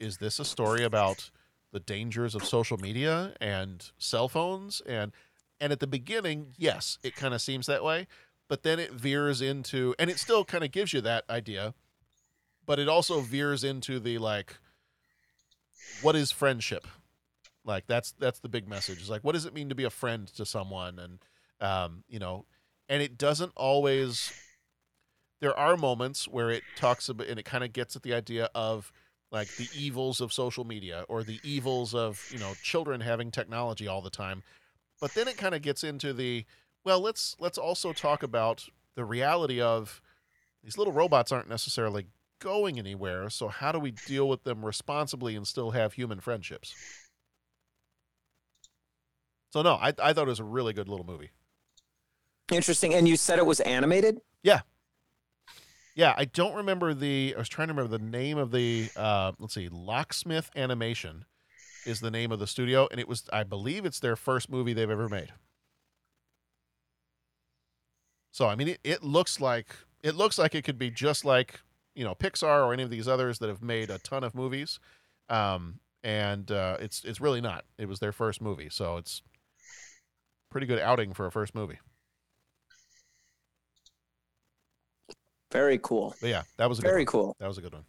is 0.00 0.16
this 0.16 0.38
a 0.38 0.44
story 0.46 0.82
about 0.82 1.30
the 1.72 1.80
dangers 1.80 2.34
of 2.34 2.42
social 2.44 2.78
media 2.78 3.34
and 3.38 3.90
cell 3.98 4.28
phones 4.30 4.80
and 4.86 5.12
and 5.60 5.72
at 5.72 5.80
the 5.80 5.86
beginning 5.86 6.54
yes 6.56 6.98
it 7.02 7.14
kind 7.16 7.34
of 7.34 7.42
seems 7.42 7.66
that 7.66 7.84
way 7.84 8.06
but 8.48 8.62
then 8.62 8.78
it 8.78 8.92
veers 8.92 9.42
into 9.42 9.94
and 9.98 10.08
it 10.08 10.18
still 10.18 10.42
kind 10.42 10.64
of 10.64 10.70
gives 10.70 10.94
you 10.94 11.02
that 11.02 11.24
idea 11.28 11.74
but 12.64 12.78
it 12.78 12.88
also 12.88 13.20
veers 13.20 13.62
into 13.62 14.00
the 14.00 14.16
like 14.16 14.56
what 16.02 16.16
is 16.16 16.30
friendship? 16.30 16.86
Like 17.64 17.86
that's 17.86 18.12
that's 18.12 18.40
the 18.40 18.48
big 18.48 18.68
message. 18.68 19.00
Is 19.00 19.10
like 19.10 19.22
what 19.22 19.32
does 19.32 19.46
it 19.46 19.54
mean 19.54 19.68
to 19.68 19.74
be 19.74 19.84
a 19.84 19.90
friend 19.90 20.28
to 20.34 20.44
someone? 20.44 20.98
And 20.98 21.18
um 21.60 22.04
you 22.08 22.18
know 22.18 22.44
and 22.88 23.02
it 23.02 23.16
doesn't 23.16 23.52
always 23.56 24.32
there 25.40 25.56
are 25.58 25.76
moments 25.76 26.28
where 26.28 26.50
it 26.50 26.62
talks 26.76 27.08
about 27.08 27.26
and 27.26 27.38
it 27.38 27.44
kind 27.44 27.64
of 27.64 27.72
gets 27.72 27.96
at 27.96 28.02
the 28.02 28.14
idea 28.14 28.48
of 28.54 28.92
like 29.30 29.48
the 29.56 29.68
evils 29.76 30.20
of 30.20 30.32
social 30.32 30.64
media 30.64 31.04
or 31.08 31.22
the 31.24 31.40
evils 31.42 31.94
of 31.94 32.24
you 32.32 32.38
know 32.38 32.52
children 32.62 33.00
having 33.00 33.30
technology 33.30 33.88
all 33.88 34.00
the 34.00 34.10
time. 34.10 34.42
But 35.00 35.14
then 35.14 35.28
it 35.28 35.36
kind 35.36 35.54
of 35.54 35.62
gets 35.62 35.82
into 35.82 36.12
the 36.12 36.44
well 36.84 37.00
let's 37.00 37.36
let's 37.40 37.58
also 37.58 37.92
talk 37.92 38.22
about 38.22 38.64
the 38.94 39.04
reality 39.04 39.60
of 39.60 40.00
these 40.62 40.78
little 40.78 40.92
robots 40.92 41.32
aren't 41.32 41.48
necessarily 41.48 42.06
going 42.40 42.78
anywhere 42.78 43.30
so 43.30 43.48
how 43.48 43.72
do 43.72 43.78
we 43.78 43.90
deal 43.90 44.28
with 44.28 44.44
them 44.44 44.64
responsibly 44.64 45.34
and 45.36 45.46
still 45.46 45.70
have 45.70 45.94
human 45.94 46.20
friendships 46.20 46.74
so 49.50 49.62
no 49.62 49.74
i, 49.74 49.92
I 50.02 50.12
thought 50.12 50.26
it 50.26 50.28
was 50.28 50.40
a 50.40 50.44
really 50.44 50.72
good 50.72 50.88
little 50.88 51.06
movie 51.06 51.30
Interesting. 52.52 52.94
And 52.94 53.08
you 53.08 53.16
said 53.16 53.38
it 53.38 53.46
was 53.46 53.60
animated? 53.60 54.20
Yeah. 54.42 54.60
Yeah, 55.94 56.14
I 56.16 56.24
don't 56.24 56.54
remember 56.56 56.92
the. 56.92 57.34
I 57.36 57.38
was 57.38 57.48
trying 57.48 57.68
to 57.68 57.74
remember 57.74 57.96
the 57.96 58.04
name 58.04 58.36
of 58.36 58.50
the. 58.50 58.88
Uh, 58.96 59.32
let's 59.38 59.54
see, 59.54 59.68
Locksmith 59.68 60.50
Animation 60.56 61.24
is 61.86 62.00
the 62.00 62.10
name 62.10 62.32
of 62.32 62.40
the 62.40 62.48
studio, 62.48 62.88
and 62.90 62.98
it 62.98 63.06
was. 63.06 63.28
I 63.32 63.44
believe 63.44 63.84
it's 63.86 64.00
their 64.00 64.16
first 64.16 64.50
movie 64.50 64.72
they've 64.72 64.90
ever 64.90 65.08
made. 65.08 65.32
So 68.32 68.48
I 68.48 68.56
mean, 68.56 68.68
it, 68.68 68.80
it 68.82 69.02
looks 69.04 69.40
like 69.40 69.76
it 70.02 70.16
looks 70.16 70.36
like 70.36 70.56
it 70.56 70.64
could 70.64 70.78
be 70.78 70.90
just 70.90 71.24
like 71.24 71.60
you 71.94 72.04
know 72.04 72.14
Pixar 72.14 72.66
or 72.66 72.72
any 72.72 72.82
of 72.82 72.90
these 72.90 73.08
others 73.08 73.38
that 73.38 73.48
have 73.48 73.62
made 73.62 73.90
a 73.90 73.98
ton 73.98 74.24
of 74.24 74.34
movies, 74.34 74.78
um, 75.28 75.80
and 76.02 76.50
uh, 76.50 76.76
it's 76.80 77.04
it's 77.04 77.20
really 77.20 77.40
not. 77.40 77.64
It 77.78 77.88
was 77.88 78.00
their 78.00 78.12
first 78.12 78.40
movie, 78.40 78.68
so 78.70 78.96
it's 78.96 79.22
pretty 80.50 80.66
good 80.66 80.78
outing 80.78 81.12
for 81.14 81.26
a 81.26 81.32
first 81.32 81.54
movie. 81.54 81.78
Very 85.50 85.78
cool. 85.82 86.14
But 86.20 86.30
yeah, 86.30 86.42
that 86.56 86.68
was 86.68 86.80
a 86.80 86.82
good 86.82 86.88
Very 86.88 87.00
one. 87.02 87.06
cool. 87.06 87.36
That 87.38 87.46
was 87.46 87.58
a 87.58 87.60
good 87.60 87.72
one. 87.72 87.84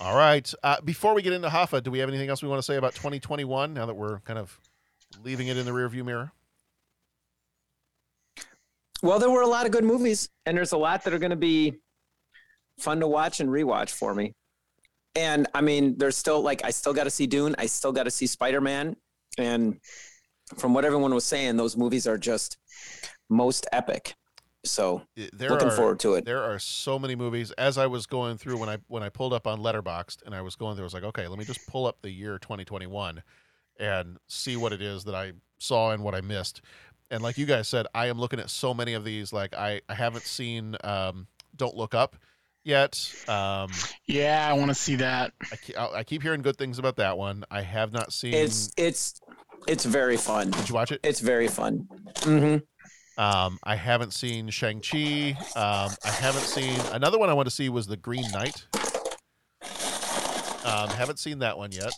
All 0.00 0.14
right. 0.14 0.52
Uh, 0.62 0.80
before 0.82 1.14
we 1.14 1.22
get 1.22 1.32
into 1.32 1.48
Hoffa, 1.48 1.82
do 1.82 1.90
we 1.90 1.98
have 2.00 2.10
anything 2.10 2.28
else 2.28 2.42
we 2.42 2.48
want 2.48 2.58
to 2.58 2.62
say 2.62 2.76
about 2.76 2.94
2021 2.94 3.72
now 3.72 3.86
that 3.86 3.94
we're 3.94 4.20
kind 4.20 4.38
of 4.38 4.60
leaving 5.24 5.48
it 5.48 5.56
in 5.56 5.64
the 5.64 5.72
rearview 5.72 6.04
mirror? 6.04 6.32
Well, 9.02 9.18
there 9.18 9.30
were 9.30 9.40
a 9.42 9.46
lot 9.46 9.64
of 9.64 9.72
good 9.72 9.84
movies, 9.84 10.28
and 10.44 10.56
there's 10.56 10.72
a 10.72 10.76
lot 10.76 11.04
that 11.04 11.14
are 11.14 11.18
going 11.18 11.30
to 11.30 11.36
be 11.36 11.78
fun 12.78 13.00
to 13.00 13.06
watch 13.06 13.40
and 13.40 13.48
rewatch 13.48 13.90
for 13.90 14.14
me. 14.14 14.34
And 15.14 15.46
I 15.54 15.60
mean, 15.62 15.96
there's 15.96 16.16
still 16.16 16.42
like 16.42 16.64
I 16.64 16.70
still 16.70 16.92
got 16.92 17.04
to 17.04 17.10
see 17.10 17.26
Dune, 17.26 17.54
I 17.58 17.66
still 17.66 17.92
got 17.92 18.04
to 18.04 18.10
see 18.10 18.26
Spider 18.26 18.60
Man, 18.60 18.96
and 19.38 19.80
from 20.56 20.74
what 20.74 20.84
everyone 20.84 21.14
was 21.14 21.24
saying, 21.24 21.56
those 21.56 21.76
movies 21.76 22.06
are 22.06 22.18
just 22.18 22.58
most 23.28 23.66
epic. 23.72 24.14
So 24.64 25.02
there 25.32 25.50
looking 25.50 25.68
are, 25.68 25.76
forward 25.76 26.00
to 26.00 26.14
it. 26.14 26.24
There 26.24 26.42
are 26.42 26.58
so 26.58 26.98
many 26.98 27.14
movies. 27.14 27.52
As 27.52 27.78
I 27.78 27.86
was 27.86 28.06
going 28.06 28.36
through 28.36 28.58
when 28.58 28.68
I 28.68 28.78
when 28.88 29.02
I 29.02 29.08
pulled 29.08 29.32
up 29.32 29.46
on 29.46 29.60
Letterboxd 29.60 30.22
and 30.26 30.34
I 30.34 30.40
was 30.40 30.56
going 30.56 30.74
through, 30.74 30.84
I 30.84 30.86
was 30.86 30.94
like, 30.94 31.04
okay, 31.04 31.28
let 31.28 31.38
me 31.38 31.44
just 31.44 31.66
pull 31.68 31.86
up 31.86 31.98
the 32.02 32.10
year 32.10 32.38
2021 32.38 33.22
and 33.78 34.18
see 34.28 34.56
what 34.56 34.72
it 34.72 34.82
is 34.82 35.04
that 35.04 35.14
I 35.14 35.32
saw 35.58 35.92
and 35.92 36.02
what 36.02 36.14
I 36.14 36.20
missed. 36.20 36.62
And 37.10 37.22
like 37.22 37.38
you 37.38 37.46
guys 37.46 37.68
said, 37.68 37.86
I 37.94 38.06
am 38.06 38.18
looking 38.18 38.40
at 38.40 38.50
so 38.50 38.74
many 38.74 38.94
of 38.94 39.04
these. 39.04 39.32
Like 39.32 39.54
I 39.54 39.80
I 39.88 39.94
haven't 39.94 40.24
seen 40.24 40.76
um, 40.82 41.28
Don't 41.56 41.76
Look 41.76 41.94
Up 41.94 42.16
yet. 42.66 43.12
Um, 43.28 43.70
yeah, 44.06 44.46
I 44.48 44.52
want 44.54 44.68
to 44.68 44.74
see 44.74 44.96
that. 44.96 45.32
I 45.52 45.56
keep, 45.56 45.78
I 45.78 46.04
keep 46.04 46.22
hearing 46.22 46.42
good 46.42 46.56
things 46.56 46.78
about 46.78 46.96
that 46.96 47.16
one. 47.16 47.44
I 47.50 47.62
have 47.62 47.92
not 47.92 48.12
seen. 48.12 48.34
It's 48.34 48.72
it's 48.76 49.20
it's 49.66 49.84
very 49.84 50.16
fun. 50.16 50.50
Did 50.50 50.68
you 50.68 50.74
watch 50.74 50.92
it? 50.92 51.00
It's 51.02 51.20
very 51.20 51.48
fun. 51.48 51.88
Mm-hmm. 52.16 53.22
Um, 53.22 53.58
I 53.62 53.76
haven't 53.76 54.12
seen 54.12 54.50
Shang 54.50 54.80
Chi. 54.80 55.30
Um, 55.56 55.90
I 56.04 56.10
haven't 56.10 56.42
seen 56.42 56.78
another 56.92 57.18
one. 57.18 57.30
I 57.30 57.32
want 57.32 57.46
to 57.46 57.54
see 57.54 57.68
was 57.68 57.86
the 57.86 57.96
Green 57.96 58.30
Knight. 58.30 58.66
Um, 60.66 60.90
haven't 60.90 61.18
seen 61.18 61.38
that 61.38 61.56
one 61.56 61.72
yet. 61.72 61.92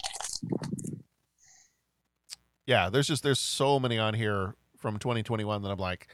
Yeah, 2.67 2.91
there's 2.91 3.07
just 3.07 3.23
there's 3.23 3.41
so 3.41 3.81
many 3.81 3.99
on 3.99 4.15
here 4.15 4.55
from 4.77 4.99
2021 4.99 5.63
that 5.63 5.71
I'm 5.71 5.79
like, 5.79 6.07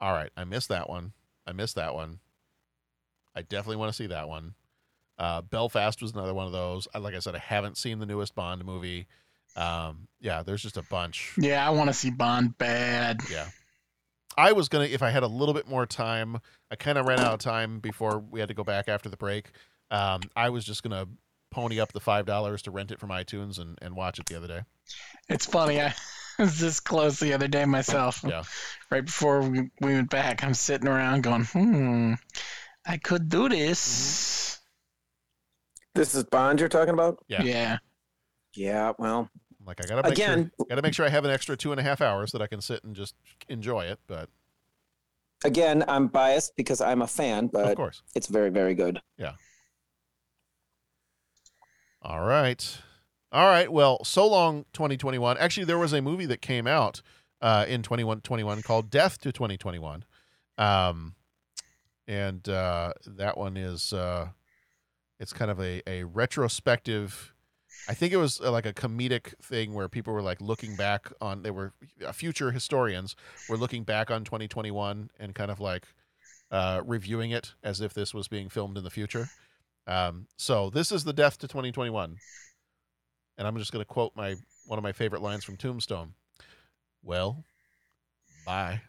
all 0.00 0.12
right, 0.12 0.30
I 0.36 0.44
missed 0.44 0.68
that 0.68 0.90
one. 0.90 1.12
I 1.46 1.52
missed 1.52 1.76
that 1.76 1.94
one. 1.94 2.18
I 3.34 3.42
definitely 3.42 3.76
want 3.76 3.90
to 3.90 3.96
see 3.96 4.06
that 4.08 4.28
one. 4.28 4.54
Uh, 5.18 5.42
Belfast 5.42 6.00
was 6.02 6.12
another 6.12 6.34
one 6.34 6.46
of 6.46 6.52
those. 6.52 6.88
I, 6.94 6.98
like 6.98 7.14
I 7.14 7.18
said, 7.18 7.34
I 7.34 7.38
haven't 7.38 7.76
seen 7.76 7.98
the 7.98 8.06
newest 8.06 8.34
Bond 8.34 8.64
movie. 8.64 9.06
Um, 9.56 10.08
yeah, 10.20 10.42
there's 10.42 10.62
just 10.62 10.76
a 10.76 10.82
bunch. 10.82 11.34
Yeah, 11.38 11.66
I 11.66 11.70
want 11.70 11.88
to 11.88 11.94
see 11.94 12.10
Bond 12.10 12.56
bad. 12.58 13.20
Yeah. 13.30 13.46
I 14.36 14.52
was 14.52 14.68
gonna 14.68 14.84
if 14.84 15.02
I 15.02 15.10
had 15.10 15.22
a 15.22 15.28
little 15.28 15.54
bit 15.54 15.68
more 15.68 15.84
time. 15.84 16.40
I 16.70 16.76
kind 16.76 16.96
of 16.96 17.06
ran 17.06 17.20
out 17.20 17.34
of 17.34 17.40
time 17.40 17.80
before 17.80 18.18
we 18.18 18.40
had 18.40 18.48
to 18.48 18.54
go 18.54 18.64
back 18.64 18.88
after 18.88 19.10
the 19.10 19.16
break. 19.16 19.50
Um, 19.90 20.22
I 20.34 20.48
was 20.48 20.64
just 20.64 20.82
gonna 20.82 21.06
pony 21.50 21.78
up 21.78 21.92
the 21.92 22.00
five 22.00 22.24
dollars 22.24 22.62
to 22.62 22.70
rent 22.70 22.90
it 22.90 22.98
from 22.98 23.10
iTunes 23.10 23.58
and, 23.58 23.78
and 23.82 23.94
watch 23.94 24.18
it 24.18 24.26
the 24.26 24.36
other 24.36 24.48
day. 24.48 24.60
It's 25.28 25.44
funny. 25.44 25.80
I 25.80 25.94
was 26.38 26.58
this 26.58 26.80
close 26.80 27.20
the 27.20 27.34
other 27.34 27.46
day 27.46 27.66
myself. 27.66 28.24
Yeah. 28.26 28.44
Right 28.90 29.04
before 29.04 29.42
we, 29.42 29.70
we 29.80 29.94
went 29.94 30.10
back, 30.10 30.42
I'm 30.42 30.54
sitting 30.54 30.88
around 30.88 31.22
going, 31.22 31.44
hmm, 31.44 32.14
I 32.86 32.96
could 32.96 33.28
do 33.28 33.48
this. 33.48 34.58
This 35.94 36.14
is 36.14 36.24
Bond 36.24 36.58
you're 36.58 36.68
talking 36.68 36.94
about? 36.94 37.18
Yeah. 37.28 37.42
Yeah. 37.42 37.78
Yeah. 38.54 38.92
Well, 38.98 39.28
Like 39.64 39.84
I 39.84 39.88
gotta 39.88 40.02
make 40.02 40.12
Again- 40.12 40.50
sure, 40.58 40.66
gotta 40.68 40.82
make 40.82 40.94
sure 40.94 41.06
I 41.06 41.10
have 41.10 41.24
an 41.24 41.30
extra 41.30 41.56
two 41.56 41.70
and 41.70 41.80
a 41.80 41.82
half 41.84 42.00
hours 42.00 42.32
that 42.32 42.42
I 42.42 42.46
can 42.46 42.60
sit 42.60 42.82
and 42.82 42.96
just 42.96 43.14
enjoy 43.48 43.84
it. 43.84 44.00
But 44.06 44.28
again, 45.44 45.84
I'm 45.86 46.08
biased 46.08 46.56
because 46.56 46.80
I'm 46.80 47.02
a 47.02 47.06
fan, 47.06 47.46
but 47.46 47.66
of 47.70 47.76
course, 47.76 48.02
it's 48.14 48.26
very 48.26 48.50
very 48.50 48.74
good. 48.74 49.00
Yeah. 49.18 49.34
All 52.04 52.22
right, 52.22 52.78
all 53.30 53.46
right. 53.46 53.70
Well, 53.70 54.02
so 54.04 54.26
long, 54.26 54.64
2021. 54.72 55.38
Actually, 55.38 55.66
there 55.66 55.78
was 55.78 55.92
a 55.92 56.02
movie 56.02 56.26
that 56.26 56.42
came 56.42 56.66
out 56.66 57.00
uh, 57.40 57.64
in 57.68 57.82
2121 57.82 58.62
called 58.62 58.90
Death 58.90 59.20
to 59.20 59.30
2021, 59.30 60.04
um, 60.58 61.14
and 62.06 62.48
uh, 62.48 62.92
that 63.06 63.36
one 63.38 63.56
is 63.56 63.92
uh, 63.92 64.28
it's 65.18 65.32
kind 65.32 65.50
of 65.50 65.60
a 65.60 65.82
a 65.86 66.04
retrospective. 66.04 67.32
I 67.88 67.94
think 67.94 68.12
it 68.12 68.18
was 68.18 68.40
uh, 68.40 68.52
like 68.52 68.66
a 68.66 68.72
comedic 68.72 69.34
thing 69.42 69.74
where 69.74 69.88
people 69.88 70.12
were 70.12 70.22
like 70.22 70.40
looking 70.40 70.76
back 70.76 71.12
on 71.20 71.42
they 71.42 71.50
were 71.50 71.72
uh, 72.06 72.12
future 72.12 72.52
historians 72.52 73.16
were 73.48 73.56
looking 73.56 73.82
back 73.82 74.10
on 74.10 74.24
2021 74.24 75.10
and 75.18 75.34
kind 75.34 75.50
of 75.50 75.58
like 75.58 75.86
uh, 76.50 76.82
reviewing 76.84 77.30
it 77.30 77.54
as 77.62 77.80
if 77.80 77.94
this 77.94 78.12
was 78.12 78.28
being 78.28 78.48
filmed 78.48 78.76
in 78.76 78.84
the 78.84 78.90
future. 78.90 79.28
Um, 79.86 80.26
so 80.36 80.70
this 80.70 80.92
is 80.92 81.02
the 81.02 81.12
death 81.12 81.38
to 81.38 81.48
2021, 81.48 82.16
and 83.38 83.48
I'm 83.48 83.56
just 83.56 83.72
going 83.72 83.80
to 83.80 83.88
quote 83.88 84.12
my 84.14 84.36
one 84.66 84.78
of 84.78 84.82
my 84.82 84.92
favorite 84.92 85.22
lines 85.22 85.44
from 85.44 85.56
Tombstone. 85.56 86.14
Well, 87.02 87.44
bye. 88.46 88.82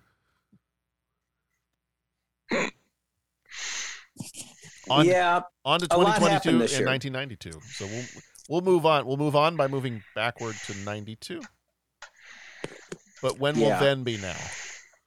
On, 4.89 5.05
yeah, 5.05 5.41
on 5.63 5.79
to 5.79 5.87
2022 5.87 6.29
happened 6.29 6.61
and 6.73 6.85
1992. 6.85 7.51
So 7.71 7.85
we'll 7.85 8.03
we'll 8.49 8.61
move 8.61 8.85
on. 8.85 9.05
We'll 9.05 9.17
move 9.17 9.35
on 9.35 9.55
by 9.55 9.67
moving 9.67 10.03
backward 10.15 10.55
to 10.67 10.75
92. 10.79 11.41
But 13.21 13.39
when 13.39 13.55
will 13.57 13.69
then 13.79 14.03
be 14.03 14.17
now? 14.17 14.35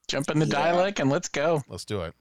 Jump 0.08 0.30
in 0.30 0.38
the 0.38 0.46
Yeah. 0.46 0.52
dialect 0.52 1.00
and 1.00 1.10
let's 1.10 1.28
go. 1.28 1.62
Let's 1.68 1.84
do 1.84 2.02
it. 2.02 2.14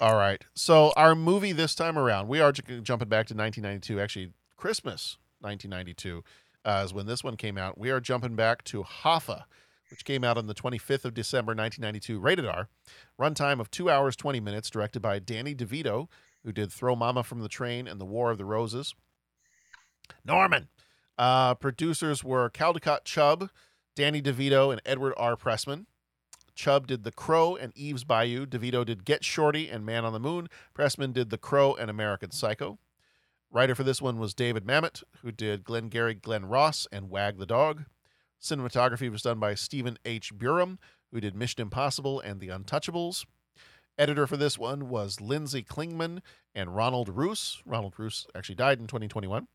All 0.00 0.16
right. 0.16 0.42
So 0.54 0.92
our 0.96 1.14
movie 1.14 1.52
this 1.52 1.74
time 1.74 1.98
around, 1.98 2.28
we 2.28 2.40
are 2.40 2.52
j- 2.52 2.80
jumping 2.80 3.08
back 3.08 3.26
to 3.28 3.34
1992. 3.34 4.00
Actually, 4.00 4.32
Christmas 4.56 5.16
1992 5.40 6.22
uh, 6.64 6.82
is 6.84 6.92
when 6.92 7.06
this 7.06 7.22
one 7.24 7.36
came 7.36 7.56
out. 7.56 7.78
We 7.78 7.90
are 7.90 8.00
jumping 8.00 8.34
back 8.36 8.64
to 8.64 8.82
Hoffa, 8.82 9.44
which 9.90 10.04
came 10.04 10.24
out 10.24 10.36
on 10.36 10.46
the 10.46 10.54
25th 10.54 11.04
of 11.04 11.14
December 11.14 11.52
1992, 11.54 12.18
rated 12.18 12.46
R. 12.46 12.68
Runtime 13.18 13.60
of 13.60 13.70
two 13.70 13.88
hours 13.90 14.16
20 14.16 14.40
minutes, 14.40 14.68
directed 14.68 15.00
by 15.00 15.18
Danny 15.18 15.54
DeVito, 15.54 16.08
who 16.44 16.52
did 16.52 16.72
Throw 16.72 16.96
Mama 16.96 17.22
from 17.22 17.40
the 17.40 17.48
Train 17.48 17.86
and 17.86 18.00
The 18.00 18.06
War 18.06 18.30
of 18.30 18.38
the 18.38 18.44
Roses. 18.44 18.94
Norman. 20.24 20.68
Uh, 21.18 21.54
producers 21.54 22.24
were 22.24 22.48
Caldecott 22.50 23.04
Chubb, 23.04 23.50
Danny 23.94 24.22
DeVito, 24.22 24.72
and 24.72 24.80
Edward 24.86 25.14
R. 25.16 25.36
Pressman. 25.36 25.86
Chubb 26.54 26.86
did 26.86 27.04
The 27.04 27.12
Crow 27.12 27.56
and 27.56 27.76
Eve's 27.76 28.04
Bayou. 28.04 28.46
DeVito 28.46 28.84
did 28.84 29.04
Get 29.04 29.24
Shorty 29.24 29.68
and 29.68 29.84
Man 29.84 30.04
on 30.04 30.12
the 30.12 30.20
Moon. 30.20 30.48
Pressman 30.74 31.12
did 31.12 31.30
The 31.30 31.38
Crow 31.38 31.74
and 31.74 31.90
American 31.90 32.30
Psycho. 32.30 32.78
Writer 33.50 33.74
for 33.74 33.82
this 33.82 34.00
one 34.00 34.18
was 34.18 34.34
David 34.34 34.64
Mamet, 34.64 35.02
who 35.22 35.32
did 35.32 35.64
Glengarry 35.64 36.14
Glen 36.14 36.46
Ross 36.46 36.86
and 36.92 37.10
Wag 37.10 37.38
the 37.38 37.46
Dog. 37.46 37.84
Cinematography 38.40 39.10
was 39.10 39.22
done 39.22 39.38
by 39.38 39.54
Stephen 39.54 39.98
H. 40.04 40.32
Burum, 40.34 40.78
who 41.10 41.20
did 41.20 41.34
Mission 41.34 41.62
Impossible 41.62 42.20
and 42.20 42.40
The 42.40 42.48
Untouchables. 42.48 43.24
Editor 44.00 44.26
for 44.26 44.38
this 44.38 44.58
one 44.58 44.88
was 44.88 45.18
Lynzee 45.18 45.66
Klingman 45.66 46.20
and 46.54 46.74
Ronald 46.74 47.10
Roos. 47.10 47.60
Ronald 47.66 47.92
Roos 47.98 48.26
actually 48.34 48.54
died 48.54 48.80
in 48.80 48.86
2021. 48.86 49.46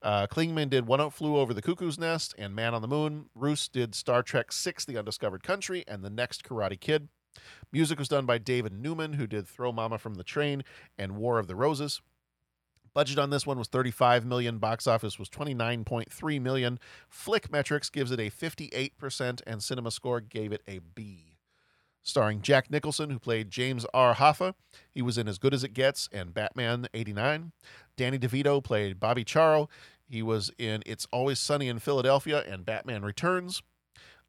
Uh, 0.00 0.26
Klingman 0.26 0.70
did 0.70 0.86
One 0.86 0.98
Out 0.98 1.12
Flew 1.12 1.36
Over 1.36 1.52
the 1.52 1.60
Cuckoo's 1.60 1.98
Nest 1.98 2.34
and 2.38 2.54
Man 2.54 2.72
on 2.72 2.80
the 2.80 2.88
Moon. 2.88 3.26
Roos 3.34 3.68
did 3.68 3.94
Star 3.94 4.22
Trek 4.22 4.50
VI 4.50 4.72
The 4.86 4.96
Undiscovered 4.96 5.42
Country 5.42 5.84
and 5.86 6.02
The 6.02 6.08
Next 6.08 6.42
Karate 6.42 6.80
Kid. 6.80 7.08
Music 7.70 7.98
was 7.98 8.08
done 8.08 8.24
by 8.24 8.38
David 8.38 8.72
Newman, 8.72 9.12
who 9.12 9.26
did 9.26 9.46
Throw 9.46 9.72
Mama 9.72 9.98
from 9.98 10.14
the 10.14 10.24
Train 10.24 10.64
and 10.96 11.16
War 11.16 11.38
of 11.38 11.46
the 11.46 11.54
Roses. 11.54 12.00
Budget 12.94 13.18
on 13.18 13.28
this 13.28 13.46
one 13.46 13.58
was 13.58 13.68
35 13.68 14.24
million. 14.24 14.56
Box 14.56 14.86
office 14.86 15.18
was 15.18 15.28
29.3 15.28 16.40
million. 16.40 16.78
Flickmetrix 17.14 17.92
gives 17.92 18.10
it 18.10 18.20
a 18.20 18.30
58%, 18.30 19.42
and 19.46 19.62
Cinema 19.62 19.90
Score 19.90 20.22
gave 20.22 20.50
it 20.50 20.62
a 20.66 20.78
B. 20.78 21.31
Starring 22.02 22.42
Jack 22.42 22.70
Nicholson, 22.70 23.10
who 23.10 23.18
played 23.18 23.50
James 23.50 23.86
R. 23.94 24.14
Hoffa. 24.14 24.54
He 24.90 25.02
was 25.02 25.16
in 25.16 25.28
As 25.28 25.38
Good 25.38 25.54
as 25.54 25.62
It 25.62 25.72
Gets 25.72 26.08
and 26.12 26.34
Batman 26.34 26.88
89. 26.92 27.52
Danny 27.96 28.18
DeVito 28.18 28.62
played 28.62 28.98
Bobby 28.98 29.24
Ciaro. 29.24 29.68
He 30.08 30.22
was 30.22 30.50
in 30.58 30.82
It's 30.84 31.06
Always 31.12 31.38
Sunny 31.38 31.68
in 31.68 31.78
Philadelphia 31.78 32.42
and 32.46 32.64
Batman 32.64 33.02
Returns. 33.02 33.62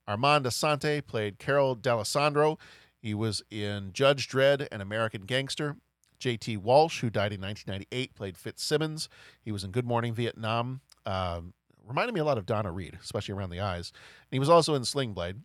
Armand 0.07 0.45
Assante 0.45 1.05
played 1.05 1.39
Carol 1.39 1.75
D'Alessandro. 1.75 2.57
He 3.01 3.13
was 3.13 3.41
in 3.49 3.91
Judge 3.93 4.27
Dredd 4.29 4.67
and 4.71 4.81
American 4.81 5.23
Gangster. 5.23 5.77
J.T. 6.19 6.55
Walsh, 6.57 7.01
who 7.01 7.09
died 7.09 7.33
in 7.33 7.41
1998, 7.41 8.15
played 8.15 8.37
Fitzsimmons. 8.37 9.09
He 9.41 9.51
was 9.51 9.65
in 9.65 9.71
Good 9.71 9.85
Morning 9.85 10.13
Vietnam. 10.13 10.79
Um, 11.05 11.53
reminded 11.85 12.13
me 12.13 12.21
a 12.21 12.23
lot 12.23 12.37
of 12.37 12.45
Donna 12.45 12.71
Reed, 12.71 12.97
especially 13.01 13.33
around 13.33 13.49
the 13.49 13.59
eyes. 13.59 13.91
And 14.21 14.35
he 14.35 14.39
was 14.39 14.47
also 14.47 14.73
in 14.73 14.85
Sling 14.85 15.13
Blade. 15.13 15.41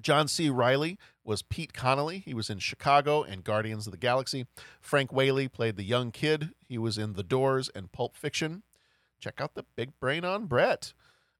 John 0.00 0.28
C. 0.28 0.50
Reilly 0.50 0.98
was 1.24 1.42
Pete 1.42 1.72
Connolly. 1.72 2.22
He 2.24 2.34
was 2.34 2.50
in 2.50 2.58
Chicago 2.58 3.22
and 3.22 3.44
Guardians 3.44 3.86
of 3.86 3.92
the 3.92 3.98
Galaxy. 3.98 4.46
Frank 4.80 5.12
Whaley 5.12 5.48
played 5.48 5.76
the 5.76 5.84
young 5.84 6.10
kid. 6.10 6.50
He 6.66 6.78
was 6.78 6.98
in 6.98 7.14
The 7.14 7.22
Doors 7.22 7.70
and 7.74 7.92
Pulp 7.92 8.16
Fiction. 8.16 8.62
Check 9.20 9.40
out 9.40 9.54
the 9.54 9.64
big 9.76 9.98
brain 10.00 10.24
on 10.24 10.46
Brett. 10.46 10.92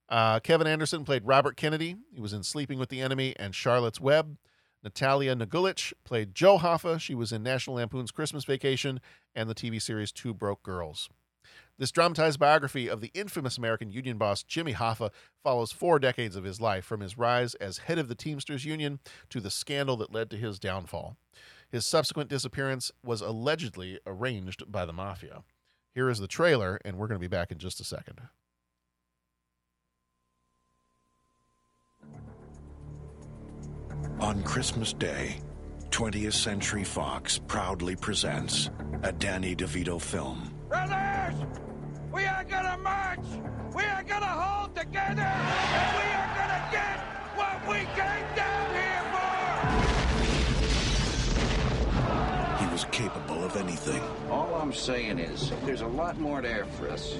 Uh, 0.08 0.40
Kevin 0.40 0.66
Anderson 0.66 1.04
played 1.04 1.26
Robert 1.26 1.56
Kennedy. 1.56 1.96
He 2.12 2.20
was 2.20 2.32
in 2.32 2.42
Sleeping 2.42 2.78
with 2.78 2.88
the 2.88 3.00
Enemy 3.00 3.34
and 3.38 3.54
Charlotte's 3.54 4.00
Web. 4.00 4.36
Natalija 4.84 5.34
Nogulich 5.42 5.92
played 6.04 6.34
Joe 6.34 6.58
Hoffa. 6.58 7.00
She 7.00 7.14
was 7.14 7.32
in 7.32 7.42
National 7.42 7.76
Lampoon's 7.76 8.10
Christmas 8.10 8.44
Vacation 8.44 9.00
and 9.34 9.48
the 9.48 9.54
TV 9.54 9.80
series 9.80 10.12
Two 10.12 10.34
Broke 10.34 10.62
Girls. 10.62 11.08
This 11.78 11.90
dramatized 11.90 12.38
biography 12.38 12.88
of 12.88 13.00
the 13.00 13.10
infamous 13.14 13.58
American 13.58 13.90
union 13.90 14.16
boss 14.16 14.42
Jimmy 14.42 14.74
Hoffa 14.74 15.10
follows 15.42 15.72
four 15.72 15.98
decades 15.98 16.36
of 16.36 16.44
his 16.44 16.60
life, 16.60 16.84
from 16.84 17.00
his 17.00 17.18
rise 17.18 17.54
as 17.56 17.78
head 17.78 17.98
of 17.98 18.08
the 18.08 18.14
Teamsters 18.14 18.64
Union 18.64 19.00
to 19.30 19.40
the 19.40 19.50
scandal 19.50 19.96
that 19.96 20.12
led 20.12 20.30
to 20.30 20.36
his 20.36 20.58
downfall. 20.58 21.16
His 21.70 21.84
subsequent 21.86 22.30
disappearance 22.30 22.92
was 23.04 23.20
allegedly 23.20 23.98
arranged 24.06 24.70
by 24.70 24.86
the 24.86 24.92
mafia. 24.92 25.42
Here 25.94 26.08
is 26.08 26.18
the 26.18 26.28
trailer, 26.28 26.78
and 26.84 26.96
we're 26.96 27.08
going 27.08 27.20
to 27.20 27.24
be 27.24 27.28
back 27.28 27.50
in 27.50 27.58
just 27.58 27.80
a 27.80 27.84
second. 27.84 28.20
On 34.20 34.42
Christmas 34.44 34.92
Day, 34.92 35.40
20th 35.90 36.32
Century 36.32 36.84
Fox 36.84 37.38
proudly 37.38 37.94
presents 37.94 38.70
a 39.02 39.12
Danny 39.12 39.54
DeVito 39.54 40.00
film. 40.00 40.52
Brothers, 41.34 41.58
we 42.12 42.24
are 42.24 42.44
gonna 42.44 42.78
march. 42.78 43.18
We 43.74 43.82
are 43.82 44.02
gonna 44.04 44.26
hold 44.26 44.74
together, 44.76 45.22
and 45.22 45.96
we 45.96 46.04
are 46.14 46.34
gonna 46.36 46.68
get 46.70 46.98
what 47.34 47.66
we 47.68 47.78
came 47.94 48.26
down 48.36 48.74
here 48.74 49.02
for! 52.58 52.64
He 52.64 52.70
was 52.72 52.84
capable 52.92 53.44
of 53.44 53.56
anything. 53.56 54.02
All 54.30 54.54
I'm 54.54 54.72
saying 54.72 55.18
is, 55.18 55.50
there's 55.64 55.80
a 55.80 55.86
lot 55.86 56.18
more 56.18 56.40
there 56.40 56.66
for 56.78 56.88
us. 56.90 57.16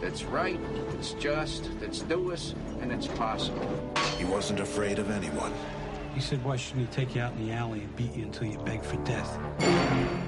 That's 0.00 0.24
right, 0.24 0.60
it's 0.98 1.12
just, 1.14 1.70
that's 1.80 2.00
due 2.00 2.32
us, 2.32 2.54
and 2.80 2.92
it's 2.92 3.06
possible. 3.06 3.94
He 4.18 4.24
wasn't 4.24 4.60
afraid 4.60 4.98
of 4.98 5.10
anyone. 5.10 5.52
He 6.14 6.20
said, 6.20 6.44
why 6.44 6.56
shouldn't 6.56 6.88
he 6.88 6.94
take 6.94 7.14
you 7.14 7.22
out 7.22 7.32
in 7.32 7.46
the 7.46 7.52
alley 7.52 7.80
and 7.80 7.96
beat 7.96 8.14
you 8.14 8.24
until 8.24 8.46
you 8.46 8.58
beg 8.58 8.82
for 8.82 8.96
death? 8.98 9.38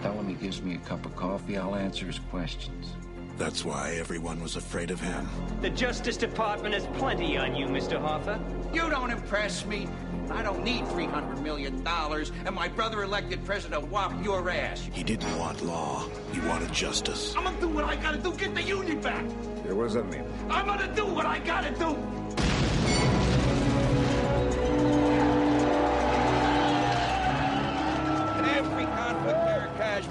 Tell 0.02 0.14
him 0.14 0.28
he 0.28 0.34
gives 0.34 0.62
me 0.62 0.74
a 0.74 0.78
cup 0.78 1.04
of 1.04 1.14
coffee, 1.14 1.58
I'll 1.58 1.74
answer 1.74 2.06
his 2.06 2.18
questions. 2.30 2.94
That's 3.36 3.64
why 3.64 3.96
everyone 3.98 4.40
was 4.40 4.56
afraid 4.56 4.90
of 4.90 5.00
him. 5.00 5.28
The 5.60 5.70
Justice 5.70 6.16
Department 6.16 6.74
has 6.74 6.86
plenty 6.98 7.36
on 7.36 7.54
you, 7.54 7.66
Mr. 7.66 8.00
Hoffa. 8.00 8.40
You 8.74 8.88
don't 8.88 9.10
impress 9.10 9.66
me. 9.66 9.88
I 10.30 10.42
don't 10.42 10.64
need 10.64 10.84
$300 10.84 11.42
million, 11.42 11.86
and 11.86 12.54
my 12.54 12.68
brother 12.68 13.02
elected 13.02 13.44
president 13.44 13.88
whop 13.88 14.12
your 14.24 14.48
ass. 14.48 14.88
He 14.92 15.02
didn't 15.02 15.38
want 15.38 15.62
law. 15.62 16.08
He 16.32 16.40
wanted 16.40 16.72
justice. 16.72 17.34
I'm 17.36 17.44
gonna 17.44 17.60
do 17.60 17.68
what 17.68 17.84
I 17.84 17.96
gotta 17.96 18.18
do, 18.18 18.32
get 18.32 18.54
the 18.54 18.62
union 18.62 19.00
back. 19.00 19.24
Yeah, 19.66 19.72
what 19.72 19.84
does 19.84 19.94
that 19.94 20.08
mean? 20.08 20.24
I'm 20.48 20.66
gonna 20.66 20.94
do 20.94 21.04
what 21.04 21.26
I 21.26 21.40
gotta 21.40 21.72
do. 21.72 21.94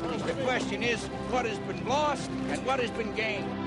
The 0.01 0.33
question 0.43 0.81
is, 0.81 1.05
what 1.29 1.45
has 1.45 1.57
been 1.59 1.85
lost 1.87 2.29
and 2.49 2.65
what 2.65 2.79
has 2.79 2.91
been 2.91 3.13
gained? 3.13 3.62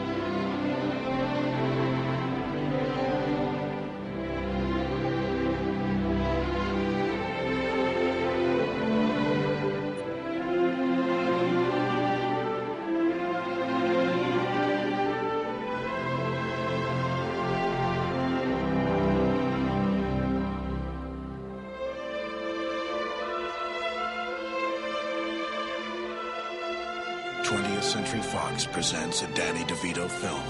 Presents 28.89 29.23
a 29.23 29.27
Danny 29.35 29.65
DeVito 29.65 30.09
film. 30.09 30.41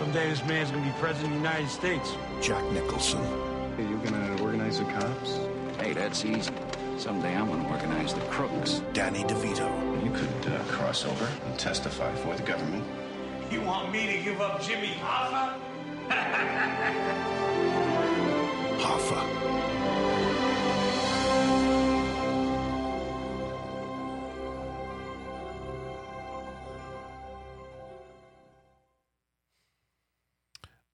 Someday 0.00 0.28
this 0.28 0.44
man's 0.46 0.68
gonna 0.72 0.84
be 0.84 0.90
president 0.98 1.26
of 1.26 1.30
the 1.30 1.36
United 1.48 1.68
States. 1.68 2.16
Jack 2.42 2.64
Nicholson. 2.72 3.22
Hey, 3.76 3.84
you 3.84 3.96
gonna 3.98 4.42
organize 4.42 4.80
the 4.80 4.84
cops? 4.86 5.38
Hey, 5.78 5.92
that's 5.92 6.24
easy. 6.24 6.50
Someday 6.98 7.36
I'm 7.36 7.46
gonna 7.46 7.68
organize 7.68 8.12
the 8.12 8.20
crooks. 8.22 8.82
Danny 8.94 9.22
DeVito. 9.22 9.68
You 10.04 10.10
could 10.10 10.52
uh, 10.52 10.58
cross 10.64 11.04
over 11.04 11.28
and 11.46 11.56
testify 11.56 12.12
for 12.16 12.34
the 12.34 12.42
government. 12.42 12.82
You 13.52 13.62
want 13.62 13.92
me 13.92 14.08
to 14.08 14.18
give 14.24 14.40
up 14.40 14.60
Jimmy 14.60 14.88
Hoffa? 15.00 15.54
Hoffa. 18.80 19.43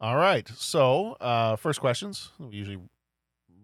All 0.00 0.16
right. 0.16 0.48
So, 0.56 1.12
uh, 1.20 1.56
first 1.56 1.80
questions 1.80 2.30
we 2.38 2.56
usually 2.56 2.78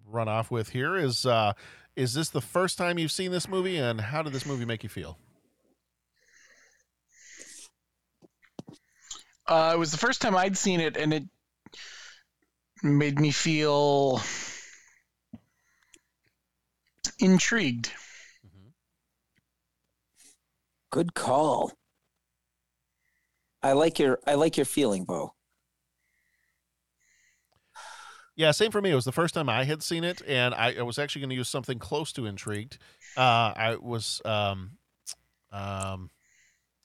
run 0.06 0.28
off 0.28 0.50
with 0.50 0.68
here 0.70 0.96
is 0.96 1.24
uh, 1.24 1.54
Is 1.96 2.12
this 2.12 2.28
the 2.28 2.42
first 2.42 2.76
time 2.76 2.98
you've 2.98 3.12
seen 3.12 3.30
this 3.30 3.48
movie, 3.48 3.78
and 3.78 4.00
how 4.00 4.22
did 4.22 4.32
this 4.32 4.44
movie 4.44 4.66
make 4.66 4.82
you 4.82 4.88
feel? 4.90 5.18
Uh, 9.46 9.72
it 9.74 9.78
was 9.78 9.92
the 9.92 9.98
first 9.98 10.20
time 10.20 10.36
I'd 10.36 10.56
seen 10.56 10.80
it, 10.80 10.96
and 10.96 11.14
it 11.14 11.24
made 12.82 13.18
me 13.18 13.30
feel 13.30 14.20
intrigued. 17.18 17.92
Good 20.90 21.14
call. 21.14 21.72
I 23.62 23.72
like 23.72 23.98
your 23.98 24.18
I 24.26 24.34
like 24.34 24.56
your 24.56 24.66
feeling, 24.66 25.04
Bo. 25.04 25.35
Yeah, 28.36 28.50
same 28.50 28.70
for 28.70 28.82
me. 28.82 28.90
It 28.90 28.94
was 28.94 29.06
the 29.06 29.12
first 29.12 29.34
time 29.34 29.48
I 29.48 29.64
had 29.64 29.82
seen 29.82 30.04
it, 30.04 30.20
and 30.26 30.54
I, 30.54 30.74
I 30.78 30.82
was 30.82 30.98
actually 30.98 31.22
going 31.22 31.30
to 31.30 31.36
use 31.36 31.48
something 31.48 31.78
close 31.78 32.12
to 32.12 32.26
intrigued. 32.26 32.78
Uh, 33.16 33.52
I 33.56 33.76
was, 33.80 34.20
um, 34.26 34.72
um, 35.52 36.10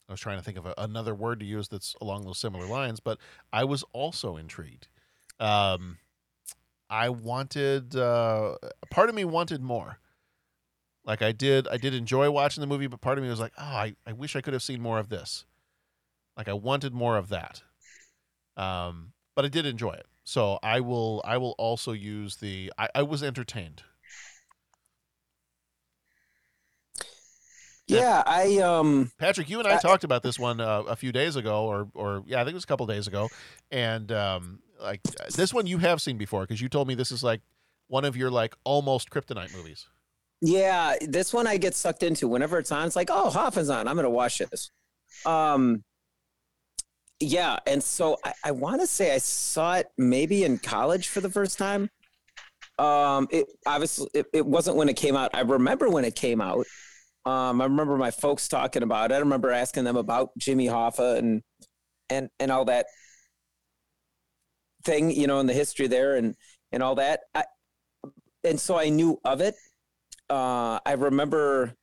I 0.08 0.12
was 0.12 0.20
trying 0.20 0.38
to 0.38 0.44
think 0.44 0.58
of 0.58 0.66
a, 0.66 0.74
another 0.78 1.14
word 1.14 1.40
to 1.40 1.46
use 1.46 1.68
that's 1.68 1.94
along 2.00 2.24
those 2.24 2.38
similar 2.38 2.66
lines, 2.66 3.00
but 3.00 3.18
I 3.52 3.64
was 3.64 3.84
also 3.92 4.36
intrigued. 4.36 4.88
Um, 5.40 5.98
I 6.90 7.10
wanted, 7.10 7.96
uh, 7.96 8.56
part 8.90 9.08
of 9.08 9.14
me 9.14 9.24
wanted 9.24 9.62
more. 9.62 9.98
Like 11.04 11.22
I 11.22 11.32
did, 11.32 11.66
I 11.68 11.76
did 11.76 11.94
enjoy 11.94 12.30
watching 12.30 12.60
the 12.60 12.66
movie, 12.66 12.86
but 12.86 13.00
part 13.00 13.18
of 13.18 13.24
me 13.24 13.30
was 13.30 13.40
like, 13.40 13.52
oh, 13.58 13.62
I, 13.62 13.94
I 14.06 14.12
wish 14.12 14.36
I 14.36 14.40
could 14.40 14.52
have 14.52 14.62
seen 14.62 14.80
more 14.80 14.98
of 14.98 15.08
this. 15.08 15.44
Like 16.36 16.48
I 16.48 16.54
wanted 16.54 16.94
more 16.94 17.16
of 17.18 17.28
that. 17.30 17.62
Um, 18.56 19.12
but 19.34 19.44
I 19.44 19.48
did 19.48 19.66
enjoy 19.66 19.92
it. 19.92 20.06
So 20.24 20.58
I 20.62 20.80
will 20.80 21.20
I 21.24 21.36
will 21.38 21.54
also 21.58 21.92
use 21.92 22.36
the 22.36 22.72
I, 22.78 22.88
I 22.94 23.02
was 23.02 23.22
entertained. 23.22 23.82
Yeah, 27.88 28.22
I 28.24 28.58
um 28.58 29.10
Patrick, 29.18 29.50
you 29.50 29.58
and 29.58 29.68
I, 29.68 29.74
I- 29.76 29.78
talked 29.78 30.04
about 30.04 30.22
this 30.22 30.38
one 30.38 30.60
uh, 30.60 30.82
a 30.82 30.96
few 30.96 31.12
days 31.12 31.36
ago, 31.36 31.64
or 31.66 31.88
or 31.94 32.22
yeah, 32.26 32.40
I 32.40 32.44
think 32.44 32.52
it 32.52 32.54
was 32.54 32.64
a 32.64 32.68
couple 32.68 32.86
days 32.86 33.06
ago, 33.06 33.28
and 33.70 34.10
um, 34.12 34.60
like 34.80 35.02
this 35.34 35.52
one 35.52 35.66
you 35.66 35.78
have 35.78 36.00
seen 36.00 36.16
before 36.16 36.42
because 36.42 36.60
you 36.60 36.68
told 36.68 36.88
me 36.88 36.94
this 36.94 37.10
is 37.10 37.22
like 37.22 37.40
one 37.88 38.04
of 38.04 38.16
your 38.16 38.30
like 38.30 38.54
almost 38.64 39.10
kryptonite 39.10 39.54
movies. 39.54 39.88
Yeah, 40.40 40.96
this 41.02 41.32
one 41.34 41.46
I 41.46 41.56
get 41.56 41.74
sucked 41.74 42.02
into 42.02 42.28
whenever 42.28 42.58
it's 42.58 42.72
on. 42.72 42.86
It's 42.86 42.96
like, 42.96 43.10
oh, 43.12 43.30
Hoffa's 43.30 43.68
on. 43.68 43.86
I'm 43.88 43.96
gonna 43.96 44.08
watch 44.10 44.38
this. 44.38 44.70
Um, 45.26 45.84
yeah, 47.22 47.58
and 47.66 47.82
so 47.82 48.16
I, 48.24 48.32
I 48.44 48.50
want 48.50 48.80
to 48.80 48.86
say 48.86 49.14
I 49.14 49.18
saw 49.18 49.74
it 49.74 49.88
maybe 49.96 50.44
in 50.44 50.58
college 50.58 51.08
for 51.08 51.20
the 51.20 51.30
first 51.30 51.58
time. 51.58 51.88
Um, 52.78 53.28
it 53.30 53.46
obviously 53.66 54.08
it, 54.14 54.26
it 54.32 54.46
wasn't 54.46 54.76
when 54.76 54.88
it 54.88 54.96
came 54.96 55.16
out. 55.16 55.30
I 55.34 55.40
remember 55.40 55.88
when 55.88 56.04
it 56.04 56.14
came 56.14 56.40
out. 56.40 56.66
Um, 57.24 57.60
I 57.60 57.64
remember 57.64 57.96
my 57.96 58.10
folks 58.10 58.48
talking 58.48 58.82
about 58.82 59.12
it. 59.12 59.14
I 59.14 59.18
remember 59.18 59.50
asking 59.50 59.84
them 59.84 59.96
about 59.96 60.30
Jimmy 60.36 60.66
Hoffa 60.66 61.18
and 61.18 61.42
and 62.10 62.28
and 62.40 62.50
all 62.50 62.64
that 62.64 62.86
thing, 64.84 65.10
you 65.10 65.26
know, 65.26 65.38
in 65.40 65.46
the 65.46 65.54
history 65.54 65.86
there 65.86 66.16
and 66.16 66.34
and 66.72 66.82
all 66.82 66.96
that. 66.96 67.20
I, 67.34 67.44
and 68.42 68.58
so 68.58 68.76
I 68.76 68.88
knew 68.88 69.20
of 69.24 69.40
it. 69.40 69.54
Uh, 70.28 70.80
I 70.84 70.94
remember 70.94 71.74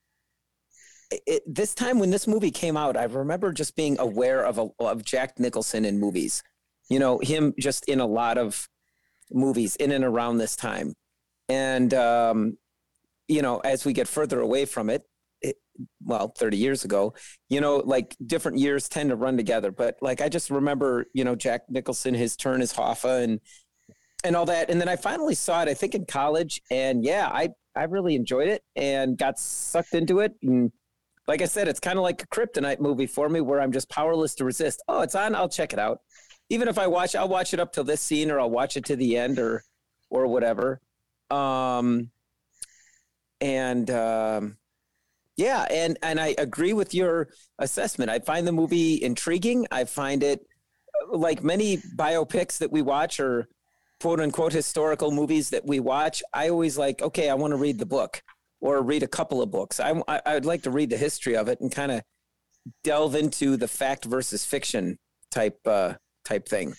it, 1.12 1.43
this 1.45 1.74
time 1.74 1.99
when 1.99 2.10
this 2.10 2.28
movie 2.28 2.51
came 2.51 2.78
out. 2.78 2.97
I 2.97 3.03
remember 3.03 3.51
just 3.51 3.76
being 3.76 3.99
aware 3.99 4.45
of 4.45 4.57
a, 4.57 4.70
of 4.80 5.03
Jack 5.03 5.39
Nicholson 5.39 5.86
in 5.86 5.99
movies. 5.99 6.43
You 6.89 6.99
know, 6.99 7.20
him 7.20 7.53
just 7.60 7.88
in 7.88 7.99
a 7.99 8.05
lot 8.05 8.38
of 8.38 8.68
movies 9.32 9.76
in 9.76 9.91
and 9.91 10.03
around 10.03 10.38
this 10.38 10.55
time, 10.55 10.93
and 11.47 11.93
um, 11.93 12.57
you 13.28 13.41
know, 13.41 13.60
as 13.60 13.86
we 13.86 13.93
get 13.93 14.07
further 14.07 14.41
away 14.41 14.66
from 14.66 14.89
it, 14.89 15.03
it, 15.41 15.55
well, 16.03 16.34
30 16.38 16.57
years 16.57 16.84
ago, 16.84 17.14
you 17.47 17.62
know, 17.62 17.78
like 17.78 18.18
different 18.26 18.57
years 18.57 18.89
tend 18.89 19.10
to 19.10 19.16
run 19.16 19.38
together. 19.38 19.72
But 19.72 19.97
like, 20.01 20.20
I 20.20 20.28
just 20.28 20.49
remember, 20.49 21.05
you 21.14 21.24
know, 21.24 21.36
Jack 21.36 21.62
Nicholson, 21.70 22.14
his 22.14 22.36
turn 22.36 22.62
as 22.62 22.74
Hoffa 22.74 23.24
and, 23.24 23.39
and 24.24 24.36
all 24.36 24.45
that. 24.45 24.70
And 24.70 24.82
then 24.82 24.89
I 24.89 24.95
finally 24.95 25.36
saw 25.36 25.62
it, 25.62 25.70
I 25.70 25.74
think 25.76 25.95
in 25.95 26.05
college. 26.05 26.62
And 26.72 27.05
yeah, 27.05 27.30
I, 27.32 27.49
I 27.76 27.84
really 27.84 28.16
enjoyed 28.16 28.49
it 28.49 28.64
and 28.76 29.18
got 29.18 29.39
sucked 29.39 29.93
into 29.93 30.20
it. 30.20 30.34
And 30.41 30.72
like 31.30 31.43
I 31.43 31.45
said, 31.45 31.67
it's 31.67 31.80
kind 31.80 31.99
of 31.99 32.01
like 32.01 32.23
a 32.23 32.27
kryptonite 32.27 32.80
movie 32.80 33.05
for 33.05 33.30
me 33.30 33.39
where 33.39 33.61
I'm 33.61 33.71
just 33.71 33.88
powerless 33.88 34.34
to 34.36 34.45
resist. 34.45 34.82
Oh, 34.88 35.01
it's 35.01 35.13
on. 35.13 35.36
I'll 35.36 35.47
check 35.47 35.73
it 35.73 35.77
out. 35.77 35.99
Even 36.49 36.67
if 36.67 36.80
I 36.80 36.88
watch, 36.88 37.13
I'll 37.13 37.30
watch 37.30 37.53
it 37.53 37.59
up 37.59 37.71
till 37.71 37.84
this 37.84 38.01
scene, 38.01 38.32
or 38.32 38.39
I'll 38.39 38.49
watch 38.49 38.75
it 38.77 38.86
to 38.86 38.95
the 38.95 39.15
end, 39.15 39.38
or 39.38 39.63
or 40.09 40.25
whatever. 40.25 40.82
Um, 41.30 42.09
and 43.39 43.91
um, 43.91 44.57
yeah, 45.38 45.67
and 45.69 45.99
and 46.01 46.19
I 46.19 46.34
agree 46.39 46.73
with 46.73 46.95
your 46.95 47.30
assessment. 47.59 48.09
I 48.09 48.17
find 48.17 48.47
the 48.47 48.51
movie 48.51 48.99
intriguing. 48.99 49.67
I 49.69 49.84
find 49.84 50.23
it 50.23 50.41
like 51.11 51.43
many 51.43 51.77
biopics 51.95 52.57
that 52.57 52.71
we 52.71 52.82
watch 52.82 53.19
or 53.19 53.47
quote 54.01 54.19
unquote 54.19 54.51
historical 54.51 55.11
movies 55.11 55.51
that 55.51 55.63
we 55.63 55.80
watch. 55.80 56.23
I 56.34 56.49
always 56.49 56.75
like, 56.75 57.03
okay, 57.03 57.30
I 57.30 57.36
want 57.36 57.51
to 57.51 57.57
read 57.57 57.77
the 57.77 57.86
book 57.86 58.23
or 58.62 58.82
read 58.82 59.03
a 59.03 59.07
couple 59.07 59.41
of 59.41 59.51
books. 59.51 59.80
I 59.80 60.01
I, 60.07 60.22
I 60.26 60.34
would 60.36 60.45
like 60.45 60.64
to 60.64 60.72
read 60.72 60.89
the 60.89 60.97
history 60.97 61.36
of 61.36 61.47
it 61.47 61.60
and 61.62 61.72
kind 61.72 61.91
of 61.91 62.01
delve 62.84 63.16
into 63.16 63.57
the 63.57 63.68
fact 63.68 64.05
versus 64.05 64.45
fiction 64.45 64.97
type 65.32 65.60
uh, 65.66 65.93
type 66.26 66.47
thing. 66.47 66.76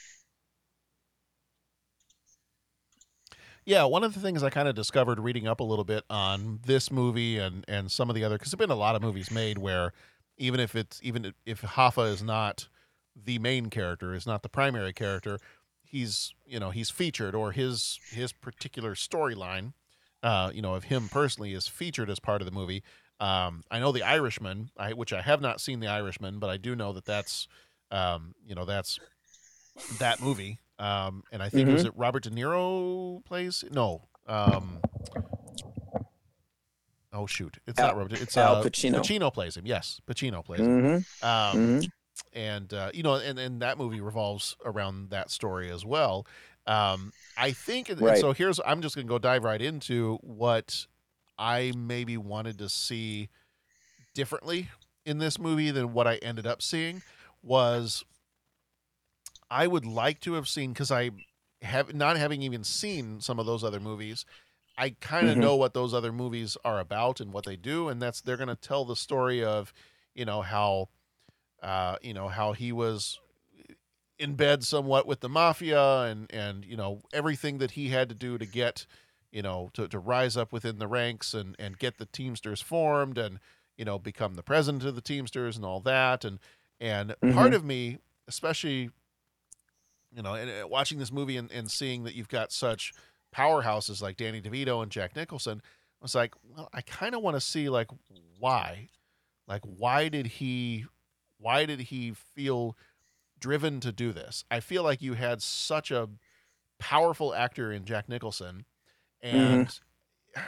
Yeah, 3.65 3.85
one 3.85 4.03
of 4.05 4.15
the 4.15 4.21
things 4.21 4.43
I 4.43 4.51
kind 4.51 4.69
of 4.69 4.75
discovered 4.75 5.21
reading 5.21 5.47
up 5.47 5.61
a 5.61 5.65
little 5.65 5.85
bit 5.85 6.05
on 6.11 6.61
this 6.67 6.91
movie 6.91 7.39
and 7.39 7.65
and 7.69 7.91
some 7.91 8.09
of 8.09 8.17
the 8.17 8.25
other 8.25 8.37
because 8.37 8.51
there've 8.51 8.59
been 8.59 8.71
a 8.71 8.75
lot 8.75 8.97
of 8.97 9.03
movies 9.03 9.31
made 9.31 9.59
where 9.59 9.93
even 10.39 10.59
if 10.61 10.75
it's 10.75 10.99
even 11.03 11.35
if 11.47 11.61
Hoffa 11.63 12.11
is 12.11 12.23
not 12.23 12.69
the 13.15 13.39
main 13.39 13.67
character, 13.71 14.15
is 14.15 14.27
not 14.27 14.43
the 14.43 14.49
primary 14.49 14.93
character, 14.93 15.39
he's 15.83 16.35
you 16.47 16.59
know 16.59 16.71
he's 16.71 16.91
featured 16.91 17.35
or 17.35 17.53
his 17.53 18.01
his 18.11 18.33
particular 18.33 18.95
storyline, 18.95 19.75
uh, 20.23 20.51
you 20.55 20.63
know 20.63 20.75
of 20.75 20.85
him 20.85 21.09
personally 21.09 21.53
is 21.55 21.67
featured 21.69 22.11
as 22.11 22.19
part 22.21 22.41
of 22.43 22.47
the 22.47 22.53
movie. 22.53 22.83
Um, 23.21 23.63
I 23.71 23.79
know 23.81 23.93
the 23.93 24.03
Irishman, 24.03 24.71
I, 24.79 24.93
which 24.95 25.13
I 25.13 25.21
have 25.21 25.41
not 25.43 25.61
seen 25.61 25.81
the 25.81 25.89
Irishman, 25.89 26.39
but 26.39 26.49
I 26.51 26.57
do 26.57 26.75
know 26.75 26.93
that 26.93 27.05
that's 27.05 27.49
um, 27.91 28.35
you 28.47 28.55
know 28.55 28.65
that's 28.65 28.99
that 29.99 30.21
movie. 30.23 30.59
Um, 30.79 31.25
and 31.31 31.43
I 31.43 31.49
think 31.51 31.67
Mm-hmm. 31.67 31.75
was 31.75 31.85
it 31.85 31.93
Robert 31.97 32.23
De 32.23 32.31
Niro 32.31 33.23
plays? 33.25 33.63
No. 33.71 34.09
Um, 34.27 34.79
oh 37.13 37.27
shoot, 37.27 37.59
it's 37.67 37.79
Al- 37.79 37.89
not 37.89 37.97
Robert. 37.97 38.21
It's 38.21 38.37
Al 38.37 38.57
uh, 38.57 38.65
Pacino. 38.65 38.97
Pacino 39.01 39.33
plays 39.33 39.57
him. 39.57 39.67
Yes, 39.67 40.01
Pacino 40.07 40.45
plays 40.45 40.61
him. 40.61 40.83
Mhm. 41.23 41.25
Um, 41.25 41.59
Mhm. 41.81 41.91
And 42.35 42.73
uh, 42.75 42.91
you 42.93 43.03
know, 43.03 43.15
and 43.15 43.39
and 43.39 43.63
that 43.63 43.79
movie 43.79 44.01
revolves 44.01 44.55
around 44.65 45.11
that 45.11 45.31
story 45.31 45.71
as 45.71 45.85
well. 45.87 46.27
Um, 46.71 47.13
I 47.37 47.53
think, 47.53 47.89
and, 47.91 48.01
and 48.01 48.07
Right. 48.07 48.19
so 48.19 48.33
here's 48.33 48.61
I'm 48.67 48.83
just 48.83 48.95
gonna 48.95 49.07
go 49.09 49.19
dive 49.19 49.45
right 49.45 49.61
into 49.63 50.19
what 50.23 50.87
I 51.39 51.73
maybe 51.77 52.17
wanted 52.17 52.59
to 52.59 52.69
see 52.69 53.31
differently 54.15 54.71
in 55.07 55.19
this 55.19 55.39
movie 55.39 55.71
than 55.71 55.93
what 55.95 56.07
I 56.09 56.17
ended 56.17 56.47
up 56.47 56.63
seeing 56.63 57.03
was 57.43 58.05
I 59.51 59.67
would 59.67 59.85
like 59.87 60.21
to 60.21 60.35
have 60.35 60.49
seen 60.49 60.73
because 60.73 60.91
I 60.91 61.11
have 61.63 61.95
not 61.95 62.17
having 62.17 62.43
even 62.43 62.65
seen 62.65 63.21
some 63.21 63.39
of 63.39 63.47
those 63.47 63.65
other 63.65 63.81
movies. 63.81 64.25
I 64.79 64.91
kind 65.01 65.29
of 65.29 65.37
Mhm. 65.37 65.41
know 65.41 65.57
what 65.57 65.75
those 65.75 65.95
other 65.95 66.13
movies 66.13 66.57
are 66.65 66.81
about 66.81 67.21
and 67.21 67.33
what 67.33 67.45
they 67.45 67.57
do, 67.57 67.89
and 67.89 68.01
that's 68.03 68.21
they're 68.23 68.37
going 68.39 68.49
to 68.49 68.57
tell 68.57 68.85
the 68.85 68.97
story 68.97 69.45
of, 69.45 69.73
you 70.15 70.25
know 70.25 70.43
how, 70.43 70.89
uh, 71.63 71.97
you 72.03 72.15
know 72.15 72.29
how 72.29 72.53
he 72.53 72.73
was 72.73 73.21
in 74.21 74.35
bed 74.35 74.63
somewhat 74.63 75.07
with 75.07 75.21
the 75.21 75.29
mafia 75.29 76.03
and 76.03 76.31
and 76.33 76.65
you 76.65 76.77
know 76.77 77.01
everything 77.13 77.59
that 77.59 77.73
he 77.73 77.89
had 77.89 78.09
to 78.11 78.15
do 78.15 78.39
to 78.39 78.47
get, 78.47 78.87
you 79.33 79.43
know, 79.43 79.71
to, 79.75 79.89
to 79.89 79.99
rise 79.99 80.37
up 80.37 80.53
within 80.53 80.79
the 80.79 80.87
ranks 80.87 81.35
and 81.35 81.57
and 81.59 81.79
get 81.79 81.99
the 81.99 82.07
Teamsters 82.07 82.61
formed 82.61 83.19
and 83.19 83.41
you 83.77 83.85
know 83.85 83.99
become 83.99 84.35
the 84.35 84.43
president 84.43 84.85
of 84.85 84.95
the 84.95 85.01
Teamsters 85.01 85.57
and 85.57 85.65
all 85.65 85.81
that 85.81 86.25
and 86.25 86.39
and 86.81 87.15
part 87.33 87.53
Mhm. 87.53 87.55
of 87.57 87.65
me, 87.65 87.99
especially 88.29 88.91
you 90.15 90.23
know, 90.23 90.35
and 90.35 90.51
uh, 90.51 90.67
watching 90.67 90.99
this 90.99 91.13
movie 91.13 91.37
and, 91.37 91.51
and 91.53 91.71
seeing 91.71 92.05
that 92.05 92.15
you've 92.15 92.29
got 92.29 92.53
such 92.53 92.93
powerhouses 93.35 94.03
like 94.03 94.17
Danny 94.17 94.41
DeVito 94.41 94.83
and 94.83 94.91
Jack 94.91 95.15
Nicholson, 95.15 95.63
I 95.65 96.05
was 96.05 96.15
like, 96.15 96.35
well, 96.43 96.69
I 96.73 96.81
kind 96.81 97.15
of 97.15 97.23
want 97.23 97.37
to 97.37 97.41
see 97.41 97.69
like 97.69 97.89
why, 98.39 98.89
like 99.47 99.63
why 99.63 100.09
did 100.09 100.27
he, 100.27 100.87
why 101.39 101.65
did 101.65 101.79
he 101.81 102.13
feel 102.13 102.77
driven 103.41 103.81
to 103.81 103.93
do 103.93 104.13
this? 104.13 104.45
I 104.51 104.61
feel 104.61 104.83
like 104.83 105.03
you 105.03 105.15
had 105.15 105.43
such 105.43 105.91
a 105.91 106.09
powerful 106.79 107.35
actor 107.35 107.73
in 107.73 107.85
Jack 107.85 108.09
Nicholson, 108.09 108.67
and 109.23 109.79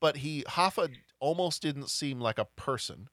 but 0.00 0.18
he 0.18 0.42
Hoffa 0.44 0.96
almost 1.20 1.62
didn't 1.62 1.90
seem 1.90 2.20
like 2.20 2.38
a 2.38 2.44
person 2.56 3.08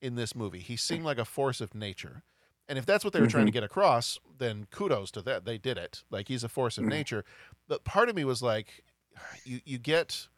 in 0.00 0.16
this 0.16 0.34
movie. 0.34 0.60
He 0.60 0.76
seemed 0.76 1.04
like 1.04 1.18
a 1.18 1.24
force 1.24 1.60
of 1.60 1.74
nature. 1.74 2.24
And 2.68 2.78
if 2.78 2.86
that's 2.86 3.04
what 3.04 3.12
they 3.12 3.20
were 3.20 3.26
trying 3.26 3.46
to 3.46 3.50
Mhm. 3.50 3.52
get 3.52 3.62
across, 3.64 4.18
then 4.38 4.66
kudos 4.70 5.10
to 5.12 5.22
that. 5.22 5.44
They 5.44 5.58
did 5.58 5.78
it. 5.78 6.04
Like 6.10 6.28
he's 6.28 6.44
a 6.44 6.48
force 6.48 6.78
of 6.78 6.84
Mhm. 6.84 6.88
nature. 6.88 7.24
But 7.68 7.84
part 7.84 8.08
of 8.08 8.16
me 8.16 8.24
was 8.24 8.42
like, 8.42 8.84
you 9.44 9.60
you 9.64 9.78
get 9.78 10.28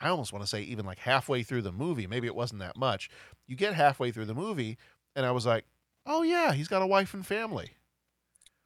I 0.00 0.08
almost 0.08 0.32
want 0.32 0.42
to 0.42 0.46
say 0.48 0.62
even 0.62 0.84
like 0.84 0.98
halfway 0.98 1.42
through 1.42 1.62
the 1.62 1.72
movie, 1.72 2.06
maybe 2.06 2.26
it 2.26 2.34
wasn't 2.34 2.60
that 2.60 2.76
much. 2.76 3.08
You 3.46 3.56
get 3.56 3.74
halfway 3.74 4.10
through 4.10 4.26
the 4.26 4.34
movie, 4.34 4.76
and 5.14 5.24
I 5.24 5.30
was 5.30 5.46
like, 5.46 5.64
oh 6.06 6.22
yeah, 6.22 6.52
he's 6.52 6.68
got 6.68 6.82
a 6.82 6.86
wife 6.86 7.14
and 7.14 7.26
family. 7.26 7.72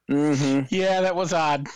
Mhm. 0.09 0.67
Yeah, 0.71 1.01
that 1.01 1.15
was 1.15 1.33
odd. 1.33 1.67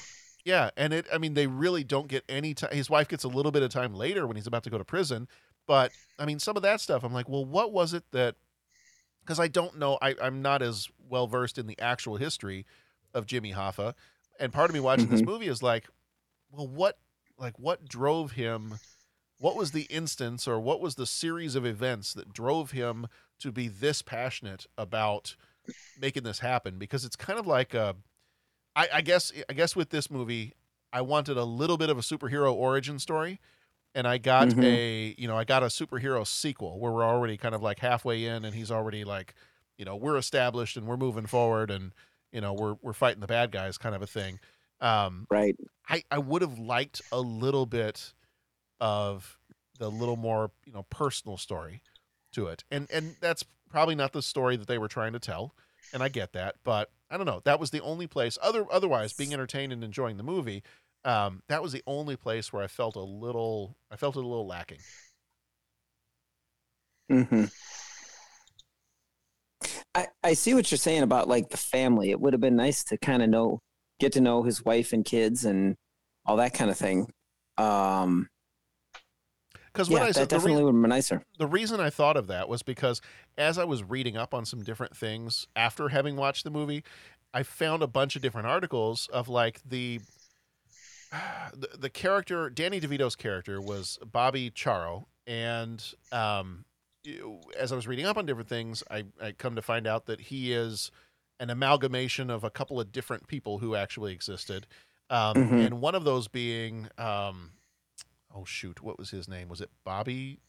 Yeah, 0.45 0.71
and 0.75 0.93
it 0.93 1.07
I 1.11 1.17
mean 1.17 1.33
they 1.33 1.47
really 1.47 1.83
don't 1.83 2.07
get 2.07 2.23
any 2.27 2.53
time. 2.53 2.71
His 2.73 2.89
wife 2.89 3.07
gets 3.07 3.23
a 3.23 3.29
little 3.29 3.51
bit 3.51 3.63
of 3.63 3.69
time 3.71 3.93
later 3.93 4.27
when 4.27 4.35
he's 4.35 4.47
about 4.47 4.63
to 4.63 4.69
go 4.69 4.77
to 4.77 4.83
prison, 4.85 5.27
but 5.67 5.93
I 6.19 6.25
mean 6.25 6.39
some 6.39 6.57
of 6.57 6.63
that 6.63 6.81
stuff 6.81 7.03
I'm 7.03 7.13
like, 7.13 7.29
well, 7.29 7.45
what 7.45 7.71
was 7.71 7.93
it 7.93 8.03
that 8.11 8.35
because 9.23 9.39
I 9.39 9.47
don't 9.47 9.77
know, 9.79 9.97
I, 10.01 10.15
I'm 10.21 10.41
not 10.41 10.61
as 10.61 10.89
well 11.09 11.27
versed 11.27 11.57
in 11.57 11.67
the 11.67 11.79
actual 11.79 12.17
history 12.17 12.65
of 13.13 13.25
Jimmy 13.25 13.53
Hoffa, 13.53 13.93
and 14.39 14.51
part 14.53 14.69
of 14.69 14.73
me 14.73 14.79
watching 14.81 15.09
this 15.09 15.21
Mhm. 15.21 15.25
movie 15.25 15.47
is 15.47 15.63
like, 15.63 15.87
well, 16.51 16.67
what 16.67 16.97
like 17.37 17.57
what 17.59 17.87
drove 17.87 18.33
him? 18.33 18.79
What 19.39 19.55
was 19.55 19.71
the 19.71 19.83
instance 19.83 20.47
or 20.47 20.59
what 20.59 20.81
was 20.81 20.95
the 20.95 21.05
series 21.05 21.55
of 21.55 21.65
events 21.65 22.13
that 22.13 22.33
drove 22.33 22.71
him 22.71 23.07
to 23.39 23.51
be 23.51 23.67
this 23.67 24.01
passionate 24.01 24.67
about 24.77 25.35
making 25.97 26.23
this 26.23 26.39
happen? 26.39 26.77
Because 26.77 27.05
it's 27.05 27.15
kind 27.15 27.39
of 27.39 27.47
like 27.47 27.73
a 27.73 27.95
I, 28.75 28.87
I 28.95 29.01
guess 29.01 29.31
I 29.49 29.53
guess 29.53 29.75
with 29.75 29.89
this 29.89 30.09
movie, 30.11 30.53
I 30.91 31.01
wanted 31.01 31.37
a 31.37 31.43
little 31.43 31.77
bit 31.77 31.89
of 31.89 31.97
a 31.97 32.01
superhero 32.01 32.53
origin 32.53 32.99
story, 32.99 33.39
and 33.95 34.07
I 34.07 34.17
got 34.17 34.53
Mhm. 34.53 34.61
a 34.61 35.15
you 35.17 35.27
know 35.27 35.37
I 35.37 35.43
got 35.45 35.63
a 35.63 35.67
superhero 35.67 36.25
sequel 36.27 36.79
where 36.79 36.91
we're 36.91 37.05
already 37.05 37.37
kind 37.37 37.55
of 37.55 37.61
like 37.61 37.79
halfway 37.79 38.25
in, 38.25 38.45
and 38.45 38.55
he's 38.55 38.71
already 38.71 39.03
like, 39.05 39.35
you 39.77 39.85
know, 39.85 39.95
we're 39.95 40.17
established 40.17 40.77
and 40.77 40.87
we're 40.87 40.97
moving 40.97 41.25
forward, 41.27 41.71
and 41.71 41.93
you 42.31 42.41
know 42.41 42.53
we're 42.53 42.75
we're 42.81 42.93
fighting 42.93 43.21
the 43.21 43.27
bad 43.27 43.51
guys, 43.51 43.77
kind 43.77 43.95
of 43.95 44.01
a 44.01 44.07
thing. 44.07 44.39
Um, 44.81 45.27
Right. 45.29 45.55
I 45.89 46.03
I 46.11 46.19
would 46.19 46.41
have 46.41 46.59
liked 46.59 47.01
a 47.11 47.19
little 47.21 47.65
bit 47.65 48.13
of 48.79 49.37
the 49.79 49.89
little 49.89 50.17
more 50.17 50.51
you 50.65 50.73
know 50.73 50.83
personal 50.89 51.37
story 51.37 51.81
to 52.33 52.47
it, 52.47 52.63
and 52.71 52.89
and 52.91 53.15
that's 53.21 53.43
probably 53.73 53.95
not 53.95 54.13
the 54.13 54.21
story 54.21 54.55
that 54.55 54.67
they 54.69 54.77
were 54.77 54.87
trying 54.87 55.13
to 55.13 55.19
tell, 55.19 55.55
and 55.91 56.03
I 56.03 56.09
get 56.09 56.33
that, 56.33 56.57
but 56.63 56.91
I 57.11 57.17
don't 57.17 57.25
know. 57.25 57.41
That 57.45 57.59
was 57.59 57.71
the 57.71 57.81
only 57.81 58.07
place. 58.07 58.37
Other 58.41 58.65
otherwise, 58.71 59.13
being 59.13 59.33
entertained 59.33 59.73
and 59.73 59.83
enjoying 59.83 60.17
the 60.17 60.23
movie, 60.23 60.63
um, 61.05 61.43
that 61.49 61.63
was 61.63 61.73
the 61.73 61.83
only 61.87 62.15
place 62.15 62.53
where 62.53 62.63
I 62.63 62.67
felt 62.67 62.95
a 62.95 63.01
little. 63.01 63.75
I 63.91 63.97
felt 63.97 64.15
it 64.15 64.23
a 64.23 64.27
little 64.27 64.47
lacking. 64.47 64.85
hmm 67.09 67.45
I, 69.95 70.07
I 70.23 70.33
see 70.33 70.53
what 70.53 70.71
you're 70.71 70.77
saying 70.77 71.03
about 71.03 71.27
like 71.27 71.49
the 71.49 71.57
family. 71.57 72.09
It 72.11 72.19
would 72.19 72.33
have 72.33 72.41
been 72.41 72.55
nice 72.55 72.83
to 72.85 72.97
kind 72.97 73.21
of 73.23 73.29
know, 73.29 73.59
get 73.99 74.13
to 74.13 74.21
know 74.21 74.43
his 74.43 74.63
wife 74.63 74.93
and 74.93 75.05
kids 75.05 75.45
and 75.45 75.75
all 76.25 76.37
that 76.37 76.53
kind 76.53 76.71
of 76.71 76.77
thing. 76.77 77.07
Um, 77.57 78.27
Because 79.73 79.89
yeah, 79.89 79.93
when 79.95 80.03
I 80.03 80.07
that 80.07 80.13
said 80.13 80.29
the, 80.29 80.35
definitely 80.35 80.61
rea- 80.61 80.65
would 80.71 80.81
been 80.81 80.89
nicer. 80.89 81.23
the 81.39 81.47
reason 81.47 81.79
I 81.79 81.89
thought 81.89 82.15
of 82.15 82.27
that 82.27 82.47
was 82.47 82.61
because 82.63 83.01
as 83.37 83.57
I 83.57 83.63
was 83.63 83.83
reading 83.83 84.15
up 84.15 84.33
on 84.33 84.45
some 84.45 84.61
different 84.63 84.95
things 84.95 85.47
after 85.55 85.89
having 85.89 86.15
watched 86.15 86.43
the 86.43 86.51
movie, 86.51 86.83
I 87.33 87.41
found 87.43 87.81
a 87.81 87.87
bunch 87.87 88.15
of 88.15 88.21
different 88.21 88.47
articles 88.47 89.07
of 89.11 89.27
like 89.29 89.61
the 89.67 89.99
the, 91.53 91.69
the 91.77 91.89
character 91.89 92.49
Danny 92.49 92.79
DeVito's 92.79 93.15
character 93.15 93.61
was 93.61 93.97
Bobby 94.11 94.49
Ciaro, 94.51 95.05
and 95.27 95.83
um, 96.11 96.65
as 97.59 97.71
I 97.71 97.75
was 97.75 97.87
reading 97.87 98.05
up 98.05 98.17
on 98.17 98.25
different 98.25 98.49
things, 98.49 98.83
I, 98.89 99.03
I 99.21 99.31
come 99.31 99.55
to 99.55 99.61
find 99.61 99.85
out 99.87 100.05
that 100.05 100.21
he 100.21 100.53
is 100.53 100.91
an 101.39 101.49
amalgamation 101.49 102.29
of 102.29 102.43
a 102.43 102.49
couple 102.49 102.79
of 102.79 102.91
different 102.91 103.27
people 103.27 103.57
who 103.59 103.75
actually 103.75 104.13
existed, 104.13 104.67
um, 105.09 105.35
Mhm. 105.35 105.65
and 105.65 105.81
one 105.81 105.95
of 105.95 106.03
those 106.03 106.27
being 106.27 106.87
um, 106.97 107.51
oh 108.33 108.45
shoot, 108.45 108.81
what 108.81 108.97
was 108.97 109.11
his 109.11 109.27
name? 109.27 109.49
Was 109.49 109.61
it 109.61 109.69
Bobby? 109.83 110.39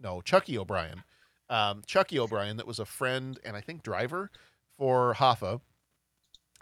No, 0.00 0.20
Chucky 0.20 0.58
O'Brien. 0.58 1.02
Um, 1.50 1.82
Chucky 1.86 2.18
O'Brien, 2.18 2.56
that 2.58 2.66
was 2.66 2.78
a 2.78 2.84
friend 2.84 3.38
and 3.44 3.56
I 3.56 3.60
think 3.60 3.82
driver 3.82 4.30
for 4.76 5.14
Hoffa. 5.14 5.60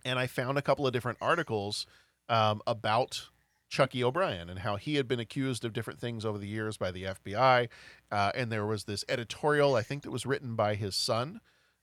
And 0.05 0.19
I 0.19 0.27
found 0.27 0.59
a 0.59 0.63
couple 0.63 0.87
of 0.87 0.93
different 0.93 1.19
articles 1.21 1.87
um, 2.29 2.63
about 2.67 3.29
Chucky 3.69 4.05
O'Brien 4.05 4.49
and 4.49 4.61
how 4.61 4.77
he 4.77 4.95
had 4.95 5.09
been 5.09 5.19
accused 5.19 5.65
of 5.65 5.73
different 5.73 6.01
things 6.01 6.25
over 6.25 6.39
the 6.39 6.47
years 6.47 6.77
by 6.77 6.93
the 6.93 7.05
FBI. 7.05 7.69
Uh, 8.13 8.31
and 8.35 8.53
there 8.53 8.67
was 8.67 8.85
this 8.85 9.05
editorial, 9.09 9.75
I 9.75 9.83
think, 9.83 10.05
that 10.05 10.13
was 10.13 10.27
written 10.27 10.55
by 10.55 10.77
his 10.77 10.95
son 10.95 11.41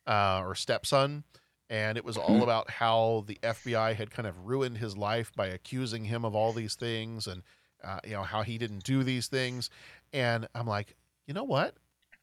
uh, 0.08 0.42
or 0.44 0.56
stepson. 0.56 1.26
And 1.70 1.98
it 1.98 2.06
was 2.06 2.18
all 2.18 2.44
about 2.44 2.70
how 2.70 3.26
the 3.28 3.40
FBI 3.44 3.96
had 3.96 4.12
kind 4.12 4.28
of 4.28 4.46
ruined 4.46 4.78
his 4.78 4.96
life 4.96 5.32
by 5.36 5.48
accusing 5.48 6.06
him 6.06 6.24
of 6.24 6.36
all 6.36 6.54
these 6.54 6.76
things 6.76 7.28
and, 7.28 7.44
uh, 7.84 8.00
you 8.04 8.12
know, 8.12 8.24
how 8.24 8.42
he 8.44 8.58
didn't 8.58 8.84
do 8.84 9.04
these 9.04 9.28
things. 9.28 9.70
And 10.12 10.48
I'm 10.56 10.68
like, 10.68 10.96
you 11.28 11.34
know 11.34 11.44
what? 11.44 11.76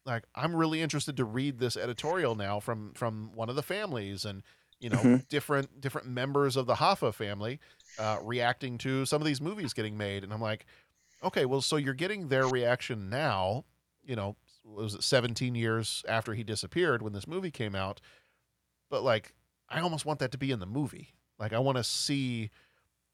Like, 0.05 0.23
I'm 0.35 0.55
really 0.55 0.81
interested 0.81 1.17
to 1.17 1.25
read 1.25 1.59
this 1.59 1.77
editorial 1.77 2.35
now 2.35 2.59
from 2.59 2.93
from 2.93 3.31
one 3.35 3.49
of 3.49 3.55
the 3.55 3.63
families 3.63 4.25
and, 4.25 4.43
you 4.79 4.89
know, 4.89 5.01
Mhm. 5.03 5.27
different 5.29 5.79
different 5.81 6.07
members 6.07 6.55
of 6.55 6.65
the 6.65 6.75
Hoffa 6.75 7.13
family 7.13 7.59
uh, 7.97 8.17
reacting 8.21 8.77
to 8.79 9.05
some 9.05 9.21
of 9.21 9.25
these 9.27 9.41
movies 9.41 9.73
getting 9.73 9.97
made, 9.97 10.23
and 10.23 10.33
I'm 10.33 10.41
like, 10.41 10.65
okay, 11.23 11.45
well, 11.45 11.61
so 11.61 11.75
you're 11.75 11.93
getting 11.93 12.29
their 12.29 12.47
reaction 12.47 13.09
now. 13.09 13.65
You 14.03 14.15
know, 14.15 14.35
was 14.63 14.95
it 14.95 15.03
17 15.03 15.53
years 15.55 16.03
after 16.07 16.33
he 16.33 16.43
disappeared 16.43 17.01
when 17.03 17.13
this 17.13 17.27
movie 17.27 17.51
came 17.51 17.75
out? 17.75 18.01
But 18.89 19.03
like, 19.03 19.33
I 19.69 19.79
almost 19.81 20.05
want 20.05 20.19
that 20.19 20.31
to 20.31 20.37
be 20.37 20.51
in 20.51 20.59
the 20.59 20.65
movie. 20.65 21.15
Like, 21.39 21.53
I 21.53 21.59
want 21.59 21.77
to 21.77 21.83
see 21.83 22.49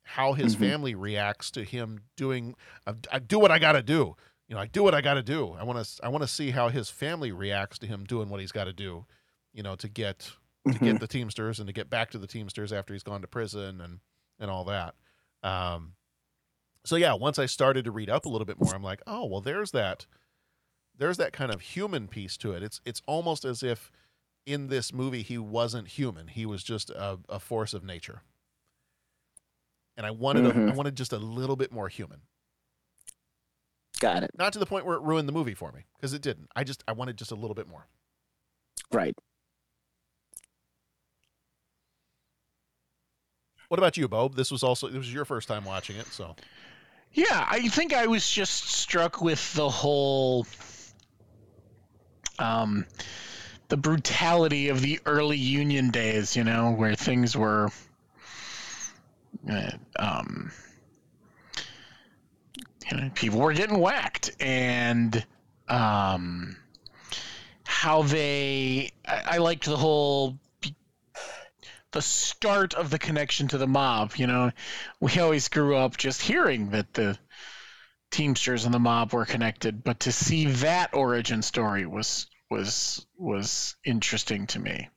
how 0.07 0.33
his 0.33 0.55
Mhm. 0.55 0.59
family 0.59 0.95
reacts 0.95 1.51
to 1.51 1.63
him 1.63 2.01
doing. 2.15 2.55
I, 2.85 2.93
I 3.11 3.19
do 3.19 3.39
what 3.39 3.51
I 3.51 3.59
got 3.59 3.73
to 3.73 3.83
do. 3.83 4.15
You 4.47 4.55
know, 4.55 4.61
I 4.61 4.65
do 4.67 4.81
what 4.83 4.95
I 4.95 5.01
got 5.01 5.15
to 5.15 5.23
do. 5.23 5.51
I 5.53 5.63
want 5.63 5.85
to. 5.85 6.05
I 6.05 6.07
want 6.09 6.23
to 6.23 6.27
see 6.27 6.51
how 6.51 6.69
his 6.69 6.89
family 6.89 7.31
reacts 7.31 7.77
to 7.79 7.87
him 7.87 8.05
doing 8.05 8.29
what 8.29 8.39
he's 8.39 8.51
got 8.53 8.63
to 8.65 8.73
do. 8.73 9.05
You 9.53 9.63
know, 9.63 9.75
to 9.75 9.87
get 9.89 10.31
to 10.71 10.79
get 10.79 10.99
the 10.99 11.07
Teamsters 11.07 11.59
and 11.59 11.67
to 11.67 11.73
get 11.73 11.89
back 11.89 12.11
to 12.11 12.17
the 12.17 12.27
Teamsters 12.27 12.71
after 12.73 12.93
he's 12.93 13.03
gone 13.03 13.21
to 13.21 13.27
prison 13.27 13.81
and 13.81 13.99
and 14.39 14.49
all 14.51 14.63
that. 14.65 14.95
Um, 15.43 15.93
so 16.85 16.95
yeah, 16.95 17.13
once 17.13 17.37
I 17.39 17.45
started 17.45 17.85
to 17.85 17.91
read 17.91 18.09
up 18.09 18.25
a 18.25 18.29
little 18.29 18.45
bit 18.45 18.59
more, 18.61 18.73
I'm 18.73 18.83
like, 18.83 19.01
oh 19.07 19.25
well, 19.25 19.41
there's 19.41 19.71
that, 19.71 20.05
there's 20.97 21.17
that 21.17 21.33
kind 21.33 21.53
of 21.53 21.59
human 21.61 22.07
piece 22.07 22.37
to 22.37 22.53
it. 22.53 22.63
It's 22.63 22.79
it's 22.85 23.01
almost 23.07 23.43
as 23.45 23.63
if 23.63 23.91
in 24.45 24.67
this 24.67 24.93
movie 24.93 25.23
he 25.23 25.37
wasn't 25.37 25.89
human; 25.89 26.27
he 26.29 26.45
was 26.45 26.63
just 26.63 26.89
a, 26.91 27.19
a 27.27 27.39
force 27.39 27.73
of 27.73 27.83
nature. 27.83 28.21
And 29.97 30.05
I 30.05 30.11
wanted 30.11 30.45
a, 30.45 30.49
I 30.49 30.51
Mhm. 30.53 30.75
wanted 30.75 30.95
just 30.95 31.11
a 31.11 31.17
little 31.17 31.55
bit 31.55 31.71
more 31.71 31.89
human. 31.89 32.21
Got 33.99 34.21
it. 34.23 34.31
Not 34.37 34.53
to 34.53 34.59
the 34.59 34.65
point 34.67 34.85
where 34.85 34.95
it 34.95 35.01
ruined 35.01 35.27
the 35.27 35.33
movie 35.33 35.55
for 35.55 35.71
me 35.71 35.85
because 35.95 36.13
it 36.13 36.21
didn't. 36.21 36.49
I 36.55 36.63
just 36.63 36.83
I 36.87 36.91
wanted 36.91 37.17
just 37.17 37.31
a 37.31 37.35
little 37.35 37.55
bit 37.55 37.67
more. 37.67 37.87
Right. 38.91 39.15
What 43.69 43.79
about 43.79 43.97
you, 43.97 44.07
Bob? 44.07 44.35
This 44.35 44.51
was 44.51 44.63
also 44.63 44.87
this 44.87 44.97
was 44.97 45.13
your 45.13 45.25
first 45.25 45.47
time 45.47 45.65
watching 45.65 45.97
it, 45.97 46.07
so 46.07 46.35
Yeah, 47.13 47.45
I 47.49 47.67
think 47.69 47.93
I 47.93 48.07
was 48.07 48.29
just 48.29 48.65
struck 48.69 49.21
with 49.21 49.53
the 49.55 49.67
whole 49.69 50.45
um 52.39 52.85
the 53.69 53.77
brutality 53.77 54.69
of 54.69 54.79
the 54.79 54.99
early 55.05 55.37
union 55.37 55.89
days, 55.89 56.35
you 56.37 56.43
know, 56.45 56.71
where 56.71 56.95
things 56.95 57.35
were 57.35 57.69
uh, 59.49 59.71
um 59.97 60.51
you 62.89 62.97
know, 62.97 63.09
people 63.13 63.39
were 63.39 63.53
getting 63.53 63.79
whacked 63.79 64.31
and 64.39 65.25
um 65.67 66.55
how 67.65 68.03
they 68.03 68.91
I, 69.05 69.21
I 69.25 69.37
liked 69.37 69.65
the 69.65 69.77
whole 69.77 70.39
the 71.91 72.01
start 72.01 72.73
of 72.73 72.89
the 72.89 72.99
connection 72.99 73.47
to 73.49 73.57
the 73.57 73.67
mob. 73.67 74.13
You 74.17 74.27
know, 74.27 74.51
we 74.99 75.19
always 75.19 75.47
grew 75.47 75.75
up 75.77 75.97
just 75.97 76.21
hearing 76.21 76.71
that 76.71 76.93
the 76.93 77.17
Teamsters 78.09 78.65
and 78.65 78.73
the 78.73 78.79
mob 78.79 79.13
were 79.13 79.25
connected, 79.25 79.83
but 79.83 80.01
to 80.01 80.11
see 80.11 80.45
that 80.45 80.93
origin 80.93 81.41
story 81.41 81.85
was 81.85 82.27
was 82.49 83.05
was 83.17 83.75
interesting 83.83 84.47
to 84.47 84.59
me. 84.59 84.89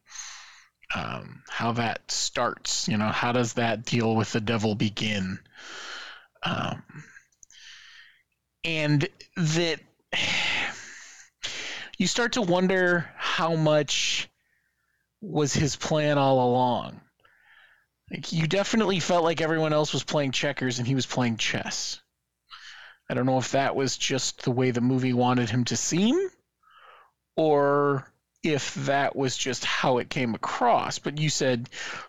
Um, 0.95 1.43
how 1.49 1.73
that 1.73 2.11
starts, 2.11 2.89
you 2.89 2.97
know, 2.97 3.09
how 3.09 3.33
does 3.33 3.55
that 3.55 3.85
deal 3.85 4.15
with 4.17 4.33
the 4.33 4.41
devil 4.41 4.75
begin? 4.75 5.39
Um, 6.43 6.83
and 8.65 9.09
that 9.37 9.81
you 11.99 12.07
start 12.07 12.33
to 12.33 12.43
wonder 12.43 13.09
how 13.17 13.55
much 13.55 14.29
was 15.21 15.53
his 15.53 15.77
plan 15.77 16.19
all 16.19 16.51
along. 16.51 17.01
Like 18.11 18.33
you 18.33 18.47
definitely 18.47 19.01
felt 19.01 19.23
like 19.23 19.41
everyone 19.41 19.73
else 19.73 19.93
was 19.93 20.03
playing 20.03 20.33
checkers 20.33 20.79
and 20.79 20.89
he 20.89 20.95
was 20.95 21.07
playing 21.07 21.37
chess. 21.37 22.01
I 23.09 23.15
don't 23.15 23.27
know 23.27 23.39
if 23.39 23.53
that 23.53 23.77
was 23.77 23.97
just 23.97 24.43
the 24.43 24.51
way 24.51 24.71
the 24.71 24.81
movie 24.81 25.13
wanted 25.13 25.51
him 25.51 25.65
to 25.67 25.77
seem 25.77 26.17
or 27.37 28.10
if 28.43 28.75
that 28.87 29.15
was 29.15 29.37
just 29.37 29.65
how 29.65 29.99
it 29.99 30.09
came 30.11 30.35
across. 30.35 30.99
But 30.99 31.19
you 31.19 31.29
said, 31.29 31.69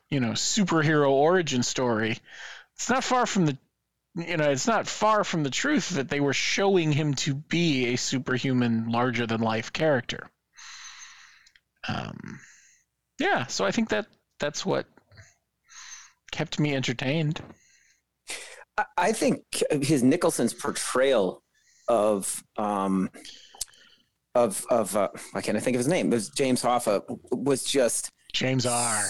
you 0.10 0.20
know, 0.20 0.32
superhero 0.32 1.10
origin 1.10 1.64
story. 1.64 2.18
It's 2.76 2.90
not 2.90 3.04
far 3.04 3.26
from 3.26 3.46
the 3.46 3.58
you 4.14 4.36
know, 4.36 4.50
it's 4.50 4.68
not 4.68 4.88
far 4.88 5.24
from 5.24 5.44
the 5.44 5.50
truth 5.50 5.92
that 5.92 6.10
they 6.10 6.20
were 6.20 6.34
showing 6.34 6.92
him 6.92 7.14
to 7.14 7.34
be 7.34 7.94
a 7.94 7.96
superhuman 7.96 8.90
larger 8.90 9.26
than 9.26 9.40
life 9.40 9.72
character. 9.72 10.30
Um 11.88 12.40
yeah, 13.20 13.46
so 13.48 13.66
I 13.66 13.72
think 13.72 13.90
that 13.90 14.08
that's 14.40 14.66
what 14.66 14.86
kept 16.32 16.60
me 16.60 16.76
entertained. 16.76 17.42
I- 18.98 19.12
think 19.12 19.44
his 19.82 20.02
Nicholson's 20.02 20.54
portrayal 20.54 21.44
of 21.88 22.44
um 22.58 23.10
of 24.36 24.66
of 24.70 24.96
uh, 24.96 25.10
why 25.32 25.42
can't 25.42 25.58
I 25.58 25.60
think 25.60 25.76
of 25.76 25.80
his 25.80 25.88
name? 25.88 26.12
It 26.12 26.16
was 26.16 26.30
James 26.30 26.62
Hoffa 26.62 27.02
was 27.32 27.64
just 27.64 28.12
James 28.34 28.66
R. 28.66 29.04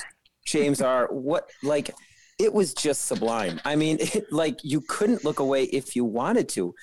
James 0.46 0.82
R. 0.82 1.08
What 1.12 1.50
like 1.64 1.92
it 2.40 2.54
was 2.54 2.74
just 2.74 3.06
sublime. 3.06 3.62
I 3.64 3.76
mean, 3.76 3.98
it, 4.02 4.32
like 4.32 4.60
you 4.64 4.82
couldn't 4.82 5.24
look 5.24 5.40
away 5.40 5.64
if 5.66 5.96
you 5.96 6.06
wanted 6.06 6.50
to. 6.50 6.74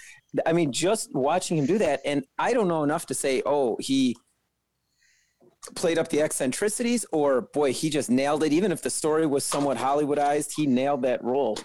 I 0.46 0.52
mean, 0.52 0.72
just 0.72 1.14
watching 1.14 1.56
him 1.56 1.66
do 1.66 1.78
that, 1.78 2.00
and 2.04 2.24
I 2.38 2.52
don't 2.52 2.68
know 2.68 2.84
enough 2.84 3.06
to 3.06 3.14
say, 3.14 3.42
oh, 3.46 3.76
he 3.80 4.16
played 5.74 5.98
up 5.98 6.08
the 6.08 6.20
eccentricities, 6.20 7.04
or 7.12 7.42
boy, 7.52 7.72
he 7.72 7.90
just 7.90 8.10
nailed 8.10 8.44
it. 8.44 8.52
Even 8.52 8.70
if 8.70 8.82
the 8.82 8.90
story 8.90 9.26
was 9.26 9.44
somewhat 9.44 9.78
Hollywoodized, 9.78 10.52
he 10.54 10.66
nailed 10.66 11.02
that 11.02 11.24
role. 11.24 11.58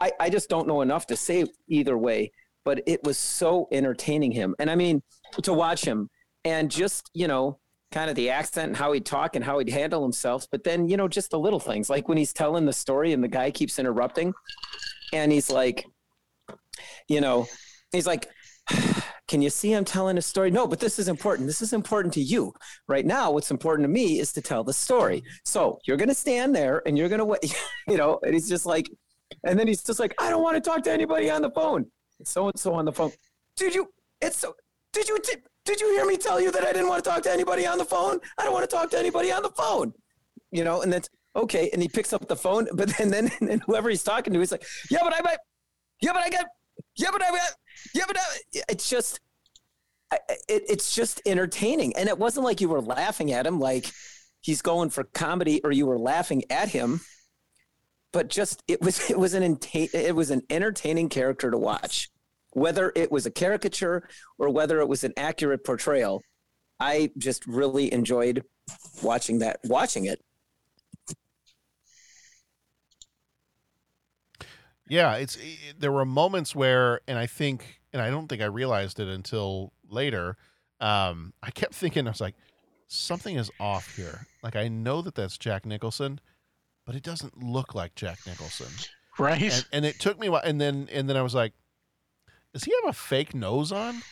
I, 0.00 0.12
I 0.18 0.30
just 0.30 0.48
don't 0.48 0.66
know 0.66 0.80
enough 0.80 1.06
to 1.08 1.16
say 1.16 1.44
either 1.68 1.98
way, 1.98 2.32
but 2.64 2.82
it 2.86 3.02
was 3.04 3.18
so 3.18 3.68
entertaining 3.70 4.32
him. 4.32 4.54
And 4.58 4.70
I 4.70 4.76
mean, 4.76 5.02
to 5.42 5.52
watch 5.52 5.84
him 5.84 6.08
and 6.44 6.72
uh-huh. 6.72 6.78
just, 6.78 7.10
you 7.14 7.28
know, 7.28 7.58
kind 7.94 8.10
of 8.10 8.16
the 8.16 8.30
accent 8.30 8.68
and 8.68 8.76
how 8.76 8.92
he'd 8.92 9.06
talk 9.06 9.36
and 9.36 9.44
how 9.44 9.58
he'd 9.58 9.70
handle 9.70 10.02
himself. 10.02 10.46
But 10.50 10.64
then, 10.64 10.88
you 10.88 10.96
know, 10.96 11.06
just 11.06 11.30
the 11.30 11.38
little 11.38 11.60
things 11.60 11.88
like 11.88 12.08
when 12.08 12.18
he's 12.18 12.32
telling 12.32 12.66
the 12.66 12.72
story 12.72 13.12
and 13.12 13.22
the 13.22 13.28
guy 13.28 13.50
keeps 13.50 13.78
interrupting 13.78 14.34
and 15.12 15.30
he's 15.30 15.48
like, 15.48 15.86
you 17.08 17.20
know, 17.20 17.46
he's 17.92 18.06
like, 18.06 18.28
can 19.28 19.40
you 19.40 19.48
see 19.48 19.72
I'm 19.72 19.84
telling 19.84 20.18
a 20.18 20.22
story? 20.22 20.50
No, 20.50 20.66
but 20.66 20.80
this 20.80 20.98
is 20.98 21.06
important. 21.06 21.46
This 21.46 21.62
is 21.62 21.72
important 21.72 22.12
to 22.14 22.20
you. 22.20 22.52
Right 22.88 23.06
now, 23.06 23.30
what's 23.30 23.52
important 23.52 23.84
to 23.84 23.88
me 23.88 24.18
is 24.18 24.32
to 24.32 24.42
tell 24.42 24.64
the 24.64 24.72
story. 24.72 25.22
So 25.44 25.78
you're 25.86 25.96
going 25.96 26.08
to 26.08 26.14
stand 26.14 26.54
there 26.54 26.82
and 26.86 26.98
you're 26.98 27.08
going 27.08 27.20
to 27.20 27.24
wait, 27.24 27.54
you 27.88 27.96
know, 27.96 28.18
and 28.24 28.34
he's 28.34 28.48
just 28.48 28.66
like, 28.66 28.90
and 29.44 29.58
then 29.58 29.68
he's 29.68 29.84
just 29.84 30.00
like, 30.00 30.14
I 30.18 30.30
don't 30.30 30.42
want 30.42 30.56
to 30.56 30.60
talk 30.60 30.82
to 30.84 30.92
anybody 30.92 31.30
on 31.30 31.42
the 31.42 31.50
phone. 31.50 31.86
So 32.24 32.48
and 32.48 32.58
so 32.58 32.74
on 32.74 32.84
the 32.84 32.92
phone. 32.92 33.12
Did 33.56 33.74
you, 33.74 33.88
it's 34.20 34.36
so, 34.36 34.54
did 34.92 35.08
you, 35.08 35.18
did, 35.64 35.80
you 35.80 35.90
hear 35.92 36.06
me 36.06 36.16
tell 36.16 36.40
you 36.40 36.50
that 36.52 36.64
I 36.64 36.72
didn't 36.72 36.88
want 36.88 37.02
to 37.02 37.10
talk 37.10 37.22
to 37.24 37.32
anybody 37.32 37.66
on 37.66 37.78
the 37.78 37.84
phone? 37.84 38.20
I 38.38 38.44
don't 38.44 38.52
want 38.52 38.68
to 38.68 38.76
talk 38.76 38.90
to 38.90 38.98
anybody 38.98 39.32
on 39.32 39.42
the 39.42 39.50
phone. 39.50 39.92
You 40.50 40.64
know, 40.64 40.82
and 40.82 40.92
that's 40.92 41.08
okay. 41.36 41.70
And 41.72 41.82
he 41.82 41.88
picks 41.88 42.12
up 42.12 42.28
the 42.28 42.36
phone, 42.36 42.68
but 42.74 42.88
then, 42.96 43.10
then, 43.10 43.30
and 43.40 43.62
whoever 43.66 43.90
he's 43.90 44.02
talking 44.02 44.32
to, 44.32 44.38
he's 44.38 44.52
like, 44.52 44.64
yeah, 44.90 45.00
but 45.02 45.14
I 45.14 45.20
might, 45.22 45.38
yeah, 46.00 46.12
but 46.12 46.22
I 46.22 46.30
got, 46.30 46.46
yeah, 46.96 47.08
but 47.12 47.22
I 47.22 47.30
got, 47.30 47.52
yeah, 47.94 48.04
but 48.06 48.16
I, 48.18 48.62
it's 48.68 48.88
just, 48.88 49.20
it, 50.12 50.62
it's 50.68 50.94
just 50.94 51.22
entertaining. 51.26 51.96
And 51.96 52.08
it 52.08 52.18
wasn't 52.18 52.44
like 52.44 52.60
you 52.60 52.68
were 52.68 52.80
laughing 52.80 53.32
at 53.32 53.46
him, 53.46 53.58
like 53.58 53.90
he's 54.40 54.62
going 54.62 54.90
for 54.90 55.04
comedy 55.04 55.60
or 55.64 55.72
you 55.72 55.86
were 55.86 55.98
laughing 55.98 56.44
at 56.50 56.68
him, 56.68 57.00
but 58.12 58.28
just, 58.28 58.62
it 58.68 58.80
was, 58.80 59.10
it 59.10 59.18
was 59.18 59.34
an, 59.34 59.58
it 59.72 60.14
was 60.14 60.30
an 60.30 60.42
entertaining 60.50 61.08
character 61.08 61.50
to 61.50 61.58
watch, 61.58 62.10
whether 62.54 62.92
it 62.96 63.12
was 63.12 63.26
a 63.26 63.30
caricature 63.30 64.08
or 64.38 64.50
whether 64.50 64.80
it 64.80 64.88
was 64.88 65.04
an 65.04 65.12
accurate 65.16 65.64
portrayal. 65.64 66.22
I 66.80 67.10
just 67.18 67.46
really 67.46 67.92
enjoyed 67.92 68.42
watching 69.02 69.40
that, 69.40 69.60
watching 69.64 70.06
it. 70.06 70.20
Yeah, 74.88 75.14
it's 75.16 75.36
it, 75.36 75.80
there 75.80 75.92
were 75.92 76.04
moments 76.04 76.54
where, 76.54 77.00
and 77.08 77.18
I 77.18 77.26
think, 77.26 77.80
and 77.92 78.02
I 78.02 78.10
don't 78.10 78.28
think 78.28 78.42
I 78.42 78.46
realized 78.46 79.00
it 79.00 79.08
until 79.08 79.72
later. 79.88 80.36
Um, 80.80 81.32
I 81.42 81.50
kept 81.50 81.74
thinking, 81.74 82.06
I 82.06 82.10
was 82.10 82.20
like, 82.20 82.34
something 82.86 83.36
is 83.36 83.50
off 83.58 83.96
here. 83.96 84.26
Like 84.42 84.56
I 84.56 84.68
know 84.68 85.00
that 85.02 85.14
that's 85.14 85.38
Jack 85.38 85.64
Nicholson, 85.64 86.20
but 86.84 86.94
it 86.94 87.02
doesn't 87.02 87.42
look 87.42 87.74
like 87.74 87.94
Jack 87.94 88.18
Nicholson. 88.26 88.68
Right. 89.18 89.42
And, 89.42 89.66
and 89.72 89.84
it 89.86 89.98
took 89.98 90.18
me 90.18 90.26
a 90.26 90.32
while, 90.32 90.42
and 90.44 90.60
then 90.60 90.88
and 90.92 91.08
then 91.08 91.16
I 91.16 91.22
was 91.22 91.34
like, 91.34 91.52
does 92.54 92.64
he 92.64 92.72
have 92.82 92.90
a 92.90 92.96
fake 92.96 93.34
nose 93.34 93.70
on? 93.72 94.02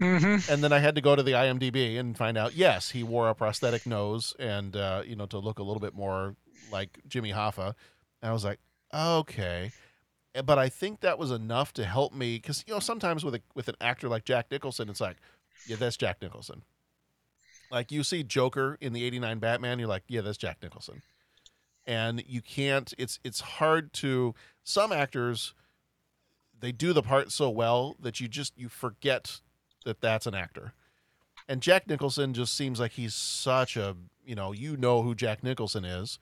Mm-hmm. 0.00 0.52
And 0.52 0.64
then 0.64 0.72
I 0.72 0.80
had 0.80 0.96
to 0.96 1.00
go 1.00 1.14
to 1.14 1.22
the 1.22 1.32
IMDb 1.32 1.98
and 1.98 2.18
find 2.18 2.36
out. 2.36 2.54
Yes, 2.54 2.90
he 2.90 3.04
wore 3.04 3.28
a 3.28 3.34
prosthetic 3.34 3.86
nose, 3.86 4.34
and 4.38 4.74
uh, 4.76 5.02
you 5.06 5.14
know 5.14 5.26
to 5.26 5.38
look 5.38 5.60
a 5.60 5.62
little 5.62 5.80
bit 5.80 5.94
more 5.94 6.34
like 6.72 6.98
Jimmy 7.06 7.32
Hoffa. 7.32 7.74
And 8.20 8.30
I 8.30 8.32
was 8.32 8.44
like, 8.44 8.58
okay. 8.92 9.70
Eh, 10.34 10.42
But 10.42 10.58
I 10.58 10.68
think 10.68 11.00
that 11.00 11.18
was 11.18 11.30
enough 11.30 11.72
to 11.74 11.84
help 11.84 12.12
me 12.12 12.36
because 12.36 12.64
you 12.66 12.74
know 12.74 12.80
sometimes 12.80 13.24
with 13.24 13.36
a 13.36 13.42
with 13.54 13.68
an 13.68 13.76
actor 13.80 14.08
like 14.08 14.24
Jack 14.24 14.50
Nicholson, 14.50 14.88
it's 14.88 15.00
like, 15.00 15.18
yeah, 15.68 15.76
that's 15.76 15.96
Jack 15.96 16.20
Nicholson. 16.20 16.62
Like 17.70 17.92
you 17.92 18.02
see 18.02 18.24
Joker 18.24 18.76
in 18.80 18.92
the 18.92 19.04
'89 19.04 19.38
Batman, 19.38 19.78
you're 19.78 19.88
like, 19.88 20.02
yeah, 20.08 20.20
that's 20.20 20.36
Jack 20.38 20.58
Nicholson. 20.62 21.02
And 21.86 22.24
you 22.26 22.42
can't. 22.42 22.92
It's 22.98 23.20
it's 23.22 23.40
hard 23.40 23.92
to. 23.94 24.34
Some 24.64 24.92
actors, 24.92 25.54
they 26.62 26.72
do 26.72 26.94
the 26.94 27.02
part 27.02 27.30
so 27.30 27.50
well 27.50 27.96
that 28.00 28.20
you 28.20 28.28
just 28.28 28.56
you 28.56 28.70
forget 28.70 29.40
that 29.84 30.00
that's 30.00 30.26
an 30.26 30.34
actor. 30.34 30.72
And 31.48 31.60
Jack 31.60 31.86
Nicholson 31.86 32.32
just 32.32 32.56
seems 32.56 32.80
like 32.80 32.92
he's 32.92 33.14
such 33.14 33.76
a 33.76 33.94
you 34.24 34.34
know 34.34 34.52
you 34.52 34.78
know 34.78 35.02
who 35.02 35.14
Jack 35.14 35.42
Nicholson 35.42 35.84
is, 35.84 36.18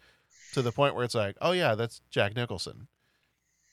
to 0.55 0.63
the 0.63 0.73
point 0.73 0.97
where 0.97 1.05
it's 1.05 1.15
like, 1.15 1.37
oh 1.41 1.53
yeah, 1.53 1.77
that's 1.77 2.01
Jack 2.11 2.35
Nicholson 2.35 2.89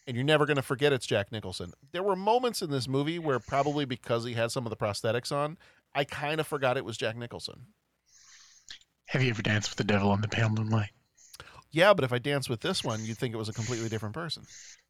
and 0.07 0.15
you're 0.15 0.25
never 0.25 0.45
going 0.45 0.55
to 0.55 0.63
forget 0.63 0.93
it's 0.93 1.05
Jack 1.05 1.31
Nicholson. 1.31 1.73
There 1.91 2.01
were 2.01 2.15
moments 2.15 2.61
in 2.61 2.71
this 2.71 2.87
movie 2.87 3.19
where 3.19 3.39
probably 3.39 3.83
because 3.83 4.23
he 4.23 4.33
had 4.33 4.51
some 4.51 4.65
of 4.65 4.69
the 4.69 4.77
prosthetics 4.77 5.33
on, 5.33 5.57
I 5.93 6.05
kind 6.05 6.39
of 6.39 6.47
forgot 6.47 6.77
it 6.77 6.85
was 6.85 6.97
Jack 6.97 7.17
Nicholson. 7.17 7.67
Have 9.07 9.21
you 9.21 9.29
ever 9.29 9.41
danced 9.41 9.69
with 9.69 9.77
the 9.77 9.83
devil 9.83 10.13
in 10.13 10.21
the 10.21 10.27
pale 10.27 10.49
moonlight? 10.49 10.91
Yeah, 11.71 11.93
but 11.93 12.05
if 12.05 12.13
I 12.13 12.17
danced 12.17 12.49
with 12.49 12.61
this 12.61 12.83
one, 12.83 13.03
you'd 13.05 13.17
think 13.17 13.33
it 13.33 13.37
was 13.37 13.49
a 13.49 13.53
completely 13.53 13.89
different 13.89 14.15
person. 14.15 14.43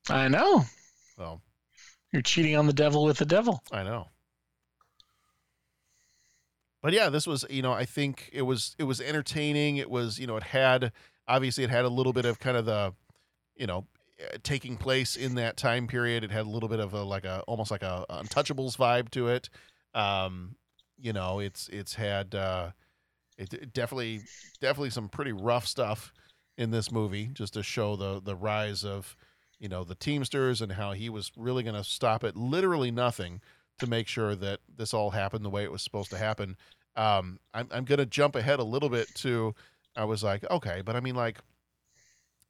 I 0.10 0.28
know. 0.28 0.64
So 1.16 1.42
You're 2.12 2.22
cheating 2.22 2.56
on 2.56 2.68
the 2.68 2.74
devil 2.74 3.04
with 3.04 3.18
the 3.18 3.26
devil. 3.26 3.62
I 3.72 3.84
know. 3.84 4.08
But 6.82 6.94
yeah, 6.94 7.10
this 7.10 7.28
was, 7.28 7.46
you 7.50 7.62
know, 7.62 7.74
I 7.74 7.86
think 7.86 8.30
it 8.32 8.44
was 8.44 8.76
it 8.78 8.84
was 8.84 9.02
entertaining. 9.02 9.78
It 9.78 9.90
was, 9.90 10.20
you 10.20 10.28
know, 10.28 10.38
it 10.38 10.44
had 10.44 10.92
obviously 11.28 11.64
it 11.64 11.70
had 11.70 11.86
a 11.86 11.90
little 11.90 12.14
bit 12.14 12.26
of 12.26 12.40
kind 12.40 12.56
of 12.56 12.66
the, 12.66 12.94
you 13.56 13.68
know, 13.68 13.86
taking 14.44 14.78
place 14.78 15.16
in 15.16 15.36
that 15.36 15.58
time 15.58 15.88
period. 15.88 16.24
It 16.24 16.32
had 16.32 16.46
a 16.46 16.50
little 16.50 16.70
bit 16.70 16.80
of 16.80 16.94
a 16.94 17.04
like 17.04 17.26
a 17.26 17.42
almost 17.48 17.72
like 17.72 17.84
a 17.84 18.06
Untouchables 18.10 18.78
vibe 18.78 19.10
to 19.12 19.28
it. 19.28 19.50
Um, 19.94 20.56
you 20.98 21.14
know, 21.14 21.40
it's 21.40 21.68
it's 21.70 21.96
had 21.96 22.34
uh, 22.36 22.72
it, 23.38 23.54
it 23.54 23.74
definitely 23.74 24.22
definitely 24.62 24.90
some 24.90 25.10
pretty 25.10 25.34
rough 25.34 25.68
stuff 25.68 26.14
in 26.58 26.72
this 26.72 26.92
movie, 26.92 27.30
just 27.34 27.54
to 27.54 27.64
show 27.64 27.96
the 27.96 28.22
the 28.22 28.36
rise 28.36 28.84
of 28.84 29.16
you 29.60 29.70
know 29.70 29.84
the 29.84 29.96
Teamsters 29.96 30.62
and 30.62 30.74
how 30.74 30.92
he 30.94 31.10
was 31.10 31.32
really 31.36 31.64
going 31.64 31.76
to 31.76 31.84
stop 31.84 32.24
at 32.24 32.36
literally 32.36 32.92
nothing 32.92 33.42
to 33.80 33.88
make 33.88 34.08
sure 34.08 34.36
that 34.36 34.60
this 34.76 34.94
all 34.94 35.12
happened 35.12 35.46
the 35.46 35.50
way 35.50 35.64
it 35.64 35.72
was 35.72 35.84
supposed 35.84 36.10
to 36.12 36.18
happen. 36.18 36.58
Um, 36.96 37.40
I'm 37.54 37.68
I'm 37.72 37.86
going 37.86 38.00
to 38.00 38.06
jump 38.06 38.36
ahead 38.36 38.60
a 38.60 38.64
little 38.64 38.90
bit 38.90 39.14
to 39.16 39.56
I 39.96 40.06
was 40.06 40.24
like, 40.24 40.50
okay, 40.50 40.82
but 40.84 40.96
I 40.96 41.00
mean 41.00 41.16
like 41.16 41.40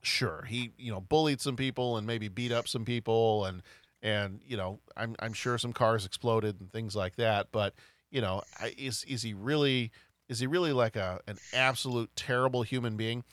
sure 0.01 0.45
he 0.47 0.71
you 0.77 0.91
know 0.91 1.01
bullied 1.01 1.41
some 1.41 1.55
people 1.55 1.97
and 1.97 2.07
maybe 2.07 2.27
beat 2.27 2.51
up 2.51 2.67
some 2.67 2.85
people 2.85 3.45
and 3.45 3.61
and 4.01 4.39
you 4.45 4.55
know 4.55 4.79
I'm 4.95 5.15
I'm 5.19 5.33
sure 5.33 5.57
some 5.57 5.73
cars 5.73 6.05
exploded 6.05 6.59
and 6.59 6.71
things 6.71 6.95
like 6.95 7.15
that 7.15 7.47
but 7.51 7.73
you 8.11 8.21
know 8.21 8.43
is 8.77 9.03
is 9.05 9.23
he 9.23 9.33
really 9.33 9.91
is 10.29 10.39
he 10.39 10.47
really 10.47 10.71
like 10.71 10.95
a 10.95 11.19
an 11.27 11.37
absolute 11.51 12.11
terrible 12.15 12.61
human 12.61 12.95
being 12.95 13.23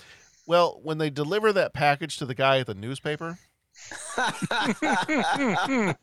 well 0.46 0.80
when 0.82 0.98
they 0.98 1.10
deliver 1.10 1.52
that 1.52 1.74
package 1.74 2.16
to 2.16 2.26
the 2.26 2.34
guy 2.34 2.58
at 2.60 2.66
the 2.66 2.74
newspaper 2.74 3.38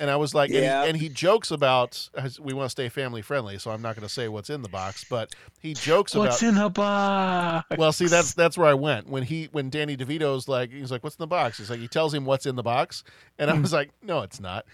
and 0.00 0.10
I 0.10 0.16
was 0.16 0.34
like, 0.34 0.50
and, 0.50 0.58
he, 0.58 0.64
and 0.64 0.96
he 0.96 1.08
jokes 1.08 1.50
about 1.50 2.08
we 2.40 2.52
want 2.52 2.66
to 2.66 2.70
stay 2.70 2.88
family 2.88 3.22
friendly, 3.22 3.58
so 3.58 3.70
I'm 3.70 3.82
not 3.82 3.94
going 3.96 4.06
to 4.06 4.12
say 4.12 4.28
what's 4.28 4.50
in 4.50 4.62
the 4.62 4.68
box, 4.68 5.04
but 5.08 5.34
he 5.60 5.74
jokes 5.74 6.14
What's 6.14 6.14
about 6.14 6.30
what's 6.30 6.42
in 6.42 6.54
the 6.56 6.70
box? 6.70 7.66
well, 7.78 7.92
see, 7.92 8.06
that's 8.06 8.34
that's 8.34 8.58
where 8.58 8.66
I 8.68 8.74
went 8.74 9.08
when 9.08 9.22
he 9.22 9.48
when 9.52 9.70
Danny 9.70 9.96
DeVito's 9.96 10.48
like 10.48 10.70
he's 10.70 10.90
like, 10.90 11.04
"What's 11.04 11.16
in 11.16 11.22
the 11.22 11.26
box?" 11.28 11.58
He's 11.58 11.70
like, 11.70 11.80
he 11.80 11.88
tells 11.88 12.12
him 12.12 12.24
what's 12.24 12.46
in 12.46 12.56
the 12.56 12.62
box, 12.62 13.04
and 13.38 13.50
I 13.50 13.58
was 13.58 13.72
like, 13.72 13.90
"No, 14.02 14.22
it's 14.22 14.40
not." 14.40 14.64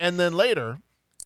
And 0.00 0.18
then 0.18 0.32
later, 0.34 0.78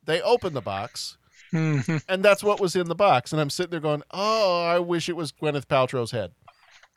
they 0.04 0.20
open 0.20 0.52
the 0.52 0.60
box, 0.60 1.16
Mhm. 1.52 2.02
and 2.08 2.22
that's 2.22 2.44
what 2.44 2.60
was 2.60 2.76
in 2.76 2.88
the 2.88 2.94
box, 2.94 3.32
and 3.32 3.40
I'm 3.40 3.50
sitting 3.50 3.70
there 3.70 3.80
going, 3.80 4.02
"Oh, 4.10 4.62
I 4.64 4.78
wish 4.78 5.08
it 5.08 5.16
was 5.16 5.32
Gwyneth 5.32 5.66
Paltrow's 5.66 6.10
head." 6.10 6.32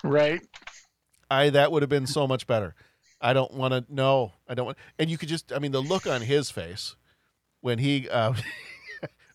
Right. 0.03 0.41
I 1.29 1.49
that 1.51 1.71
would 1.71 1.81
have 1.81 1.89
been 1.89 2.07
so 2.07 2.27
much 2.27 2.45
better. 2.45 2.75
I 3.21 3.33
don't 3.33 3.53
want 3.53 3.73
to. 3.73 3.85
No, 3.93 4.33
I 4.47 4.53
don't 4.55 4.65
want. 4.65 4.77
And 4.99 5.09
you 5.09 5.17
could 5.17 5.29
just. 5.29 5.51
I 5.53 5.59
mean, 5.59 5.71
the 5.71 5.81
look 5.81 6.07
on 6.07 6.21
his 6.21 6.49
face 6.51 6.95
when 7.61 7.77
he, 7.79 8.09
uh, 8.09 8.33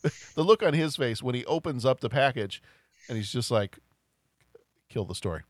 the 0.35 0.43
look 0.43 0.63
on 0.63 0.75
his 0.75 0.97
face 0.97 1.23
when 1.23 1.35
he 1.35 1.45
opens 1.47 1.85
up 1.87 2.01
the 2.01 2.09
package, 2.11 2.61
and 3.09 3.17
he's 3.17 3.31
just 3.31 3.51
like, 3.51 3.79
"Kill 4.89 5.05
the 5.05 5.15
story." 5.15 5.43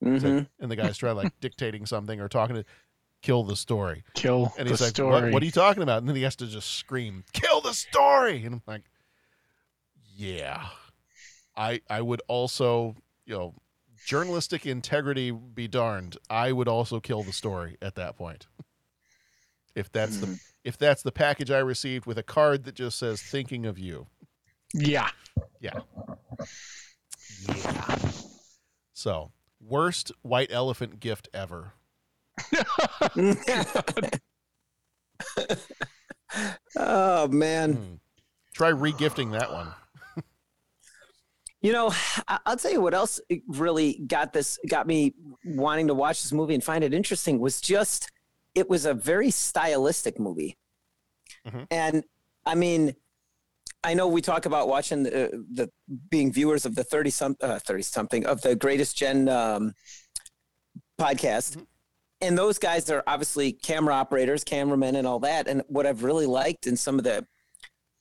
It's 0.00 0.24
like- 0.24 0.32
Mhm. 0.32 0.48
and 0.60 0.70
the 0.70 0.76
guy's 0.76 0.98
trying 0.98 1.16
like 1.16 1.32
dictating 1.40 1.86
something 1.86 2.20
or 2.20 2.28
talking 2.28 2.56
to 2.56 2.64
kill 3.22 3.42
the 3.44 3.56
story. 3.56 4.04
Kill 4.14 4.52
And 4.58 4.66
the 4.66 4.72
he's 4.72 4.80
like, 4.82 4.90
story. 4.90 5.10
what, 5.22 5.32
what 5.32 5.42
are 5.42 5.46
you 5.46 5.52
talking 5.52 5.82
about? 5.82 5.98
And 5.98 6.08
then 6.08 6.14
he 6.16 6.22
has 6.24 6.36
to 6.36 6.46
just 6.46 6.72
scream, 6.74 7.24
kill 7.32 7.62
the 7.62 7.72
story. 7.72 8.44
And 8.44 8.56
I'm 8.56 8.62
like, 8.66 8.82
yeah. 10.16 10.66
I 11.56 11.80
I 11.88 12.02
would 12.02 12.20
also, 12.28 12.96
you 13.24 13.34
know, 13.34 13.54
journalistic 14.04 14.66
integrity 14.66 15.30
be 15.30 15.66
darned. 15.68 16.16
I 16.28 16.52
would 16.52 16.68
also 16.68 17.00
kill 17.00 17.22
the 17.22 17.32
story 17.32 17.76
at 17.82 17.94
that 17.96 18.16
point. 18.16 18.46
If 19.74 19.90
that's 19.90 20.18
the 20.18 20.38
if 20.62 20.78
that's 20.78 21.02
the 21.02 21.10
package 21.10 21.50
I 21.50 21.58
received 21.58 22.06
with 22.06 22.16
a 22.18 22.22
card 22.22 22.64
that 22.64 22.76
just 22.76 22.98
says 22.98 23.20
thinking 23.20 23.66
of 23.66 23.78
you. 23.78 24.06
Yeah. 24.72 25.08
Yeah. 25.60 25.80
Yeah. 27.48 27.96
So, 28.92 29.32
worst 29.60 30.12
white 30.22 30.52
elephant 30.52 31.00
gift 31.00 31.28
ever. 31.34 31.72
oh 36.76 37.28
man. 37.28 37.72
Hmm. 37.72 37.94
Try 38.54 38.70
regifting 38.70 39.32
that 39.32 39.52
one. 39.52 39.72
You 41.64 41.72
know, 41.72 41.94
I'll 42.28 42.58
tell 42.58 42.72
you 42.72 42.82
what 42.82 42.92
else 42.92 43.22
really 43.48 44.02
got 44.06 44.34
this 44.34 44.58
got 44.68 44.86
me 44.86 45.14
wanting 45.46 45.86
to 45.86 45.94
watch 45.94 46.22
this 46.22 46.30
movie 46.30 46.52
and 46.52 46.62
find 46.62 46.84
it 46.84 46.92
interesting 46.92 47.40
was 47.40 47.58
just 47.58 48.12
it 48.54 48.68
was 48.68 48.84
a 48.84 48.92
very 48.92 49.30
stylistic 49.30 50.20
movie. 50.20 50.58
Mhm. 51.48 51.66
And 51.70 52.04
I 52.44 52.54
mean, 52.54 52.94
I 53.82 53.94
know 53.94 54.08
we 54.08 54.20
talk 54.20 54.44
about 54.44 54.68
watching 54.68 55.04
the, 55.04 55.42
the 55.50 55.70
being 56.10 56.30
viewers 56.30 56.66
of 56.66 56.74
the 56.74 56.84
30 56.84 57.08
some 57.08 57.36
uh, 57.40 57.58
30 57.60 57.82
something 57.82 58.26
of 58.26 58.42
the 58.42 58.54
greatest 58.54 58.98
gen 58.98 59.30
um, 59.30 59.72
podcast. 61.00 61.64
And 62.20 62.36
those 62.36 62.58
guys 62.58 62.90
are 62.90 63.02
obviously 63.06 63.52
camera 63.52 63.94
operators, 63.94 64.44
cameramen 64.44 64.96
and 64.96 65.06
all 65.06 65.20
that. 65.20 65.48
And 65.48 65.62
what 65.68 65.86
I've 65.86 66.04
really 66.04 66.26
liked 66.26 66.66
in 66.66 66.76
some 66.76 66.98
of 66.98 67.04
the 67.04 67.26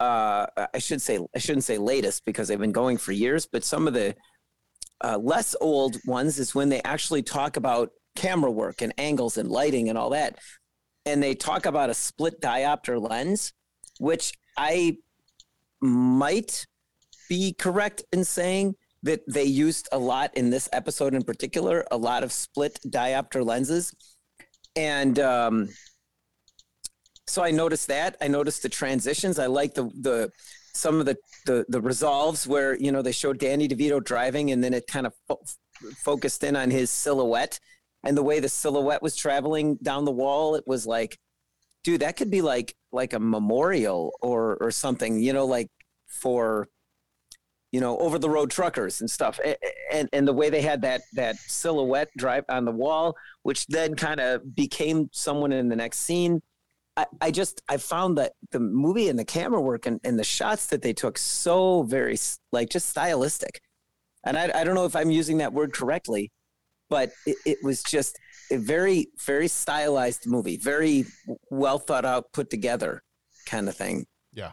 uh, 0.04 0.68
I 0.74 0.80
should 0.80 1.02
say 1.02 1.20
I 1.36 1.40
shouldn't 1.40 1.64
say 1.64 1.78
latest 1.78 2.26
because 2.26 2.48
they've 2.48 2.60
been 2.60 2.72
going 2.72 2.98
for 2.98 3.12
years, 3.12 3.46
but 3.46 3.64
some 3.64 3.88
of 3.88 3.94
the 3.94 4.16
uh, 5.04 5.18
less 5.18 5.56
old 5.62 5.98
ones 6.06 6.40
is 6.40 6.54
when 6.54 6.70
they 6.70 6.82
actually 6.84 7.24
talk 7.24 7.58
about 7.58 7.90
camera 8.16 8.52
work 8.52 8.82
and 8.82 8.94
angles 8.98 9.38
and 9.38 9.50
lighting 9.50 9.90
and 9.90 9.98
all 9.98 10.10
that, 10.10 10.40
and 11.06 11.22
they 11.24 11.36
talk 11.36 11.66
about 11.66 11.90
a 11.90 11.94
split 11.94 12.42
diopter 12.42 13.02
lens, 13.02 13.54
which 14.00 14.34
I 14.58 14.98
might 15.82 16.66
be 17.30 17.54
correct 17.54 18.04
in 18.12 18.24
saying 18.24 18.76
that 19.04 19.22
they 19.28 19.44
used 19.44 19.90
a 19.92 19.98
lot 19.98 20.36
in 20.36 20.50
this 20.50 20.70
episode 20.72 21.14
in 21.14 21.24
particular, 21.24 21.86
a 21.92 21.98
lot 21.98 22.24
of 22.24 22.32
split 22.32 22.80
diopter 22.88 23.46
lenses, 23.46 23.94
and 24.76 25.20
um, 25.20 25.70
so 27.28 27.44
I 27.44 27.52
noticed 27.52 27.88
that. 27.88 28.18
I 28.22 28.28
noticed 28.28 28.64
the 28.64 28.70
transitions. 28.70 29.40
I 29.40 29.48
like 29.48 29.74
the 29.74 29.84
the 30.00 30.32
some 30.74 31.00
of 31.00 31.06
the 31.06 31.18
the 31.46 31.66
the 31.70 31.82
resolves 31.82 32.48
where 32.48 32.76
you 32.78 32.92
know 32.92 33.02
they 33.02 33.12
showed 33.12 33.40
Danny 33.40 33.68
DeVito 33.68 34.04
driving, 34.04 34.52
and 34.52 34.64
then 34.64 34.74
it 34.74 34.88
kind 34.88 35.08
of 35.08 35.14
fo- 35.28 35.42
focused 36.04 36.44
in 36.44 36.56
on 36.56 36.70
his 36.72 36.90
silhouette 36.90 37.60
and 38.04 38.18
the 38.18 38.24
way 38.24 38.40
the 38.40 38.50
silhouette 38.50 39.02
was 39.02 39.16
traveling 39.16 39.78
down 39.82 40.06
the 40.06 40.12
wall. 40.12 40.56
It 40.56 40.66
was 40.68 40.86
like, 40.86 41.18
dude, 41.84 42.02
that 42.02 42.18
could 42.18 42.30
be 42.32 42.42
like 42.42 42.76
like 42.92 43.14
a 43.14 43.20
memorial 43.20 44.14
or 44.22 44.58
or 44.58 44.72
something. 44.72 45.20
You 45.20 45.34
know, 45.34 45.46
like 45.46 45.70
for 46.08 46.68
you 47.72 47.80
know 47.82 47.98
over 47.98 48.20
the 48.20 48.30
road 48.30 48.52
truckers 48.52 49.02
and 49.02 49.10
stuff 49.10 49.40
A- 49.44 49.52
a- 49.54 49.96
and 49.96 50.10
and 50.14 50.28
the 50.28 50.34
way 50.34 50.50
they 50.50 50.62
had 50.62 50.82
that 50.84 51.02
that 51.14 51.38
silhouette 51.38 52.10
drive 52.18 52.46
on 52.50 52.66
the 52.66 52.72
wall 52.72 53.16
which 53.42 53.66
then 53.66 53.96
kind 53.96 54.20
of 54.20 54.54
became 54.56 55.10
someone 55.12 55.52
in 55.52 55.70
the 55.70 55.76
next 55.76 56.00
scene 56.00 56.42
I, 56.96 57.06
I 57.22 57.32
just 57.32 57.62
I 57.68 57.78
found 57.78 58.18
that 58.18 58.34
the 58.52 58.60
movie 58.60 59.10
and 59.10 59.18
the 59.18 59.26
camera 59.26 59.60
work 59.60 59.86
and, 59.86 60.00
and 60.04 60.20
the 60.20 60.24
shots 60.24 60.68
that 60.68 60.82
they 60.82 60.94
took 60.94 61.18
so 61.18 61.84
very 61.84 62.18
like 62.52 62.70
just 62.70 62.90
stylistic, 62.90 63.62
and 64.24 64.38
I, 64.38 64.52
I 64.54 64.64
don't 64.64 64.76
know 64.76 64.86
if 64.86 64.96
I'm 64.96 65.10
using 65.10 65.40
that 65.40 65.54
word 65.54 65.74
correctly, 65.74 66.32
but 66.90 67.12
it, 67.26 67.38
it 67.46 67.58
was 67.64 67.82
just 67.82 68.20
a 68.52 68.58
very 68.58 69.08
very 69.26 69.48
stylized 69.48 70.28
movie, 70.28 70.58
very 70.58 71.06
well 71.50 71.80
thought 71.80 72.06
out, 72.06 72.32
put 72.32 72.50
together 72.50 73.02
kind 73.48 73.68
of 73.68 73.76
thing. 73.76 74.06
Yeah. 74.32 74.52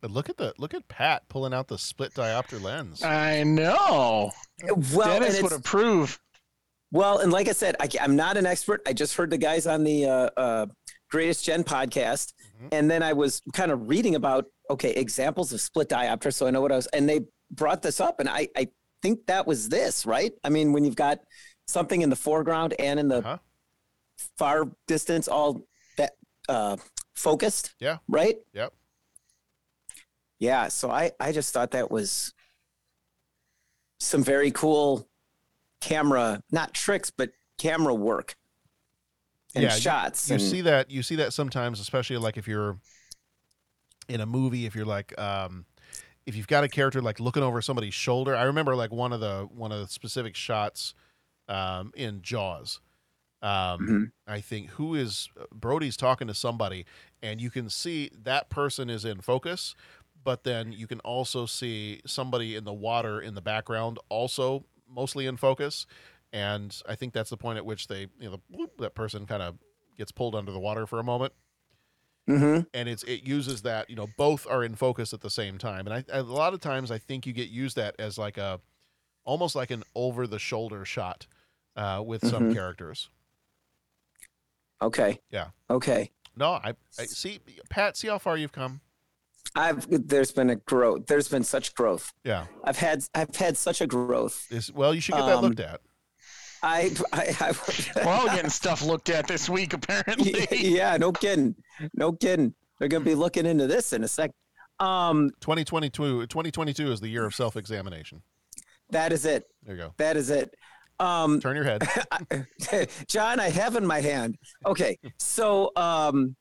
But 0.00 0.12
look 0.12 0.30
at 0.30 0.36
the 0.36 0.54
look 0.58 0.74
at 0.74 0.86
Pat 0.88 1.28
pulling 1.28 1.52
out 1.52 1.68
the 1.68 1.76
split 1.76 2.14
diopter 2.14 2.62
lens. 2.62 3.02
I 3.02 3.42
know. 3.42 4.30
Well, 4.94 5.20
Dennis 5.20 5.42
would 5.42 5.52
approve. 5.52 6.20
Well, 6.92 7.18
and 7.18 7.30
like 7.30 7.48
I 7.48 7.52
said, 7.52 7.76
I, 7.80 7.88
am 8.00 8.16
not 8.16 8.36
an 8.36 8.46
expert. 8.46 8.82
I 8.86 8.92
just 8.92 9.14
heard 9.14 9.30
the 9.30 9.38
guys 9.38 9.66
on 9.66 9.84
the 9.84 10.06
uh, 10.06 10.30
uh, 10.36 10.66
Greatest 11.10 11.44
Gen 11.44 11.62
podcast, 11.62 12.32
and 12.72 12.90
then 12.90 13.02
I 13.02 13.12
was 13.12 13.42
kind 13.52 13.70
of 13.70 13.88
reading 13.88 14.16
about 14.16 14.46
okay 14.68 14.90
examples 14.90 15.52
of 15.52 15.60
split 15.60 15.88
diopter, 15.88 16.32
so 16.32 16.46
I 16.46 16.50
know 16.50 16.60
what 16.60 16.72
I 16.72 16.76
was. 16.76 16.86
And 16.88 17.08
they 17.08 17.20
brought 17.50 17.82
this 17.82 18.00
up, 18.00 18.20
and 18.20 18.28
I 18.28 18.48
I 18.56 18.68
think 19.02 19.26
that 19.26 19.46
was 19.46 19.68
this, 19.68 20.04
right? 20.04 20.32
I 20.44 20.48
mean, 20.48 20.72
when 20.72 20.84
you've 20.84 20.96
got 20.96 21.20
something 21.66 22.02
in 22.02 22.10
the 22.10 22.16
foreground 22.16 22.74
and 22.78 22.98
in 22.98 23.08
the 23.08 23.40
far 24.36 24.68
distance, 24.86 25.28
all 25.28 25.62
that 25.96 26.12
uh, 26.48 26.76
focused. 27.14 27.74
Yeah. 27.78 27.98
Right. 28.08 28.36
Yep. 28.52 28.72
Yeah. 30.38 30.68
So 30.68 30.90
I 30.90 31.12
I 31.20 31.32
just 31.32 31.52
thought 31.52 31.72
that 31.72 31.90
was 31.90 32.32
some 34.00 34.24
very 34.24 34.50
cool 34.50 35.09
camera, 35.80 36.42
not 36.50 36.74
tricks, 36.74 37.10
but 37.10 37.32
camera 37.58 37.94
work 37.94 38.36
and 39.54 39.64
you- 39.64 39.70
shots. 39.70 40.28
You, 40.28 40.34
and, 40.34 40.42
see 40.42 40.60
that 40.62 40.90
you 40.90 41.02
see 41.02 41.16
that 41.16 41.32
sometimes, 41.32 41.80
especially 41.80 42.16
like 42.18 42.36
if 42.36 42.46
you're 42.46 42.78
in 44.08 44.20
a 44.20 44.26
movie, 44.26 44.66
if 44.66 44.74
you're 44.74 44.84
like 44.84 45.18
um 45.18 45.66
if 46.26 46.36
you've 46.36 46.46
got 46.46 46.64
a 46.64 46.68
character 46.68 47.00
like 47.00 47.18
looking 47.18 47.42
over 47.42 47.60
somebody's 47.62 47.94
shoulder. 47.94 48.36
I 48.36 48.42
remember 48.44 48.76
like 48.76 48.92
one 48.92 49.12
of 49.12 49.20
the 49.20 49.48
one 49.52 49.72
of 49.72 49.80
the 49.80 49.88
specific 49.88 50.36
shots 50.36 50.94
um 51.48 51.92
in 51.94 52.22
Jaws. 52.22 52.80
Um 53.42 53.50
Mm-hmm. 53.50 54.04
I 54.26 54.40
think 54.40 54.70
who 54.70 54.94
is 54.94 55.28
Brody's 55.52 55.96
talking 55.96 56.28
to 56.28 56.34
somebody 56.34 56.84
and 57.22 57.40
you 57.40 57.50
can 57.50 57.68
see 57.70 58.10
that 58.22 58.50
person 58.50 58.88
is 58.90 59.04
in 59.04 59.20
focus, 59.20 59.74
but 60.22 60.44
then 60.44 60.72
you 60.72 60.86
can 60.86 61.00
also 61.00 61.46
see 61.46 62.00
somebody 62.06 62.54
in 62.56 62.64
the 62.64 62.72
water 62.72 63.20
in 63.20 63.34
the 63.34 63.40
background 63.42 63.98
also 64.08 64.64
mostly 64.90 65.26
in 65.26 65.36
focus. 65.36 65.86
And 66.32 66.76
I 66.88 66.94
think 66.94 67.12
that's 67.12 67.30
the 67.30 67.36
point 67.36 67.58
at 67.58 67.64
which 67.66 67.88
they, 67.88 68.02
you 68.18 68.30
know, 68.30 68.32
the, 68.32 68.40
whoop, 68.56 68.78
that 68.78 68.94
person 68.94 69.26
kind 69.26 69.42
of 69.42 69.58
gets 69.96 70.12
pulled 70.12 70.34
under 70.34 70.52
the 70.52 70.60
water 70.60 70.86
for 70.86 70.98
a 70.98 71.04
moment. 71.04 71.32
Mhm. 72.28 72.66
And 72.72 72.88
it's 72.88 73.02
it 73.04 73.24
uses 73.24 73.62
that 73.62 73.90
you 73.90 73.96
know 73.96 74.06
both 74.16 74.46
are 74.46 74.62
in 74.62 74.76
focus 74.76 75.12
at 75.12 75.20
the 75.20 75.30
same 75.30 75.58
time, 75.58 75.88
and 75.88 75.94
I 75.94 76.04
a 76.18 76.22
lot 76.22 76.54
of 76.54 76.60
times 76.60 76.90
I 76.92 76.98
think 76.98 77.26
you 77.26 77.32
get 77.32 77.48
used 77.48 77.76
that 77.76 77.96
as 77.98 78.18
like 78.18 78.38
a 78.38 78.60
almost 79.24 79.56
like 79.56 79.70
an 79.70 79.84
over 79.94 80.26
the 80.26 80.38
shoulder 80.38 80.84
shot 80.84 81.26
uh, 81.76 82.02
with 82.06 82.26
some 82.26 82.44
Mhm. 82.44 82.52
characters. 82.52 83.10
Okay. 84.82 85.20
Yeah. 85.30 85.50
Okay. 85.68 86.10
No, 86.36 86.52
I, 86.52 86.74
I 86.98 87.04
see 87.06 87.40
Pat. 87.68 87.96
See 87.96 88.08
how 88.08 88.18
far 88.18 88.36
you've 88.36 88.52
come. 88.52 88.80
I've 89.54 89.86
there's 90.08 90.30
been 90.32 90.50
a 90.50 90.56
growth. 90.56 91.06
There's 91.06 91.28
been 91.28 91.42
such 91.44 91.74
growth. 91.74 92.12
Yeah. 92.24 92.46
I've 92.64 92.78
had 92.78 93.02
I've 93.14 93.34
had 93.34 93.56
such 93.56 93.80
a 93.80 93.86
growth. 93.86 94.46
This, 94.48 94.70
well, 94.72 94.94
you 94.94 95.00
should 95.00 95.14
get 95.16 95.26
that 95.26 95.36
Um, 95.38 95.44
looked 95.44 95.60
at. 95.60 95.80
I 96.62 96.92
I, 97.12 97.34
I 97.40 98.04
We're 98.04 98.12
all 98.12 98.26
getting 98.26 98.50
stuff 98.50 98.82
looked 98.84 99.08
at 99.10 99.26
this 99.26 99.48
week, 99.48 99.72
apparently. 99.72 100.46
yeah, 100.52 100.96
no 100.98 101.10
kidding, 101.10 101.56
no 101.94 102.12
kidding. 102.12 102.54
They're 102.78 102.88
gonna 102.88 103.04
be 103.04 103.14
looking 103.14 103.46
into 103.46 103.66
this 103.66 103.92
in 103.92 104.04
a 104.04 104.08
sec. 104.08 104.30
Um, 104.78 105.30
2022 105.40 106.26
2022 106.26 106.92
is 106.92 107.00
the 107.00 107.08
year 107.08 107.24
of 107.26 107.34
self 107.34 107.56
examination. 107.56 108.22
that 108.90 109.12
is 109.12 109.24
it. 109.24 109.44
There 109.64 109.74
you 109.74 109.80
go. 109.82 109.94
That 109.98 110.16
is 110.16 110.30
it. 110.30 110.54
Um, 110.98 111.40
Turn 111.40 111.56
your 111.56 111.64
head. 111.64 111.82
John, 113.08 113.40
I 113.40 113.48
have 113.50 113.74
in 113.76 113.86
my 113.86 114.00
hand. 114.00 114.36
Okay, 114.66 114.98
so 115.18 115.70
um, 115.76 116.36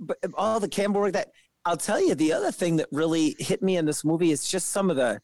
but 0.00 0.16
all 0.34 0.60
the 0.60 0.68
camera 0.68 1.00
work 1.02 1.12
that 1.12 1.28
I'll 1.64 1.76
tell 1.76 2.00
you. 2.00 2.14
The 2.14 2.32
other 2.32 2.52
thing 2.52 2.76
that 2.76 2.88
really 2.92 3.36
hit 3.38 3.62
me 3.62 3.76
in 3.76 3.86
this 3.86 4.04
movie 4.04 4.30
is 4.30 4.46
just 4.46 4.70
some 4.70 4.90
of 4.90 4.96
the 4.96 5.20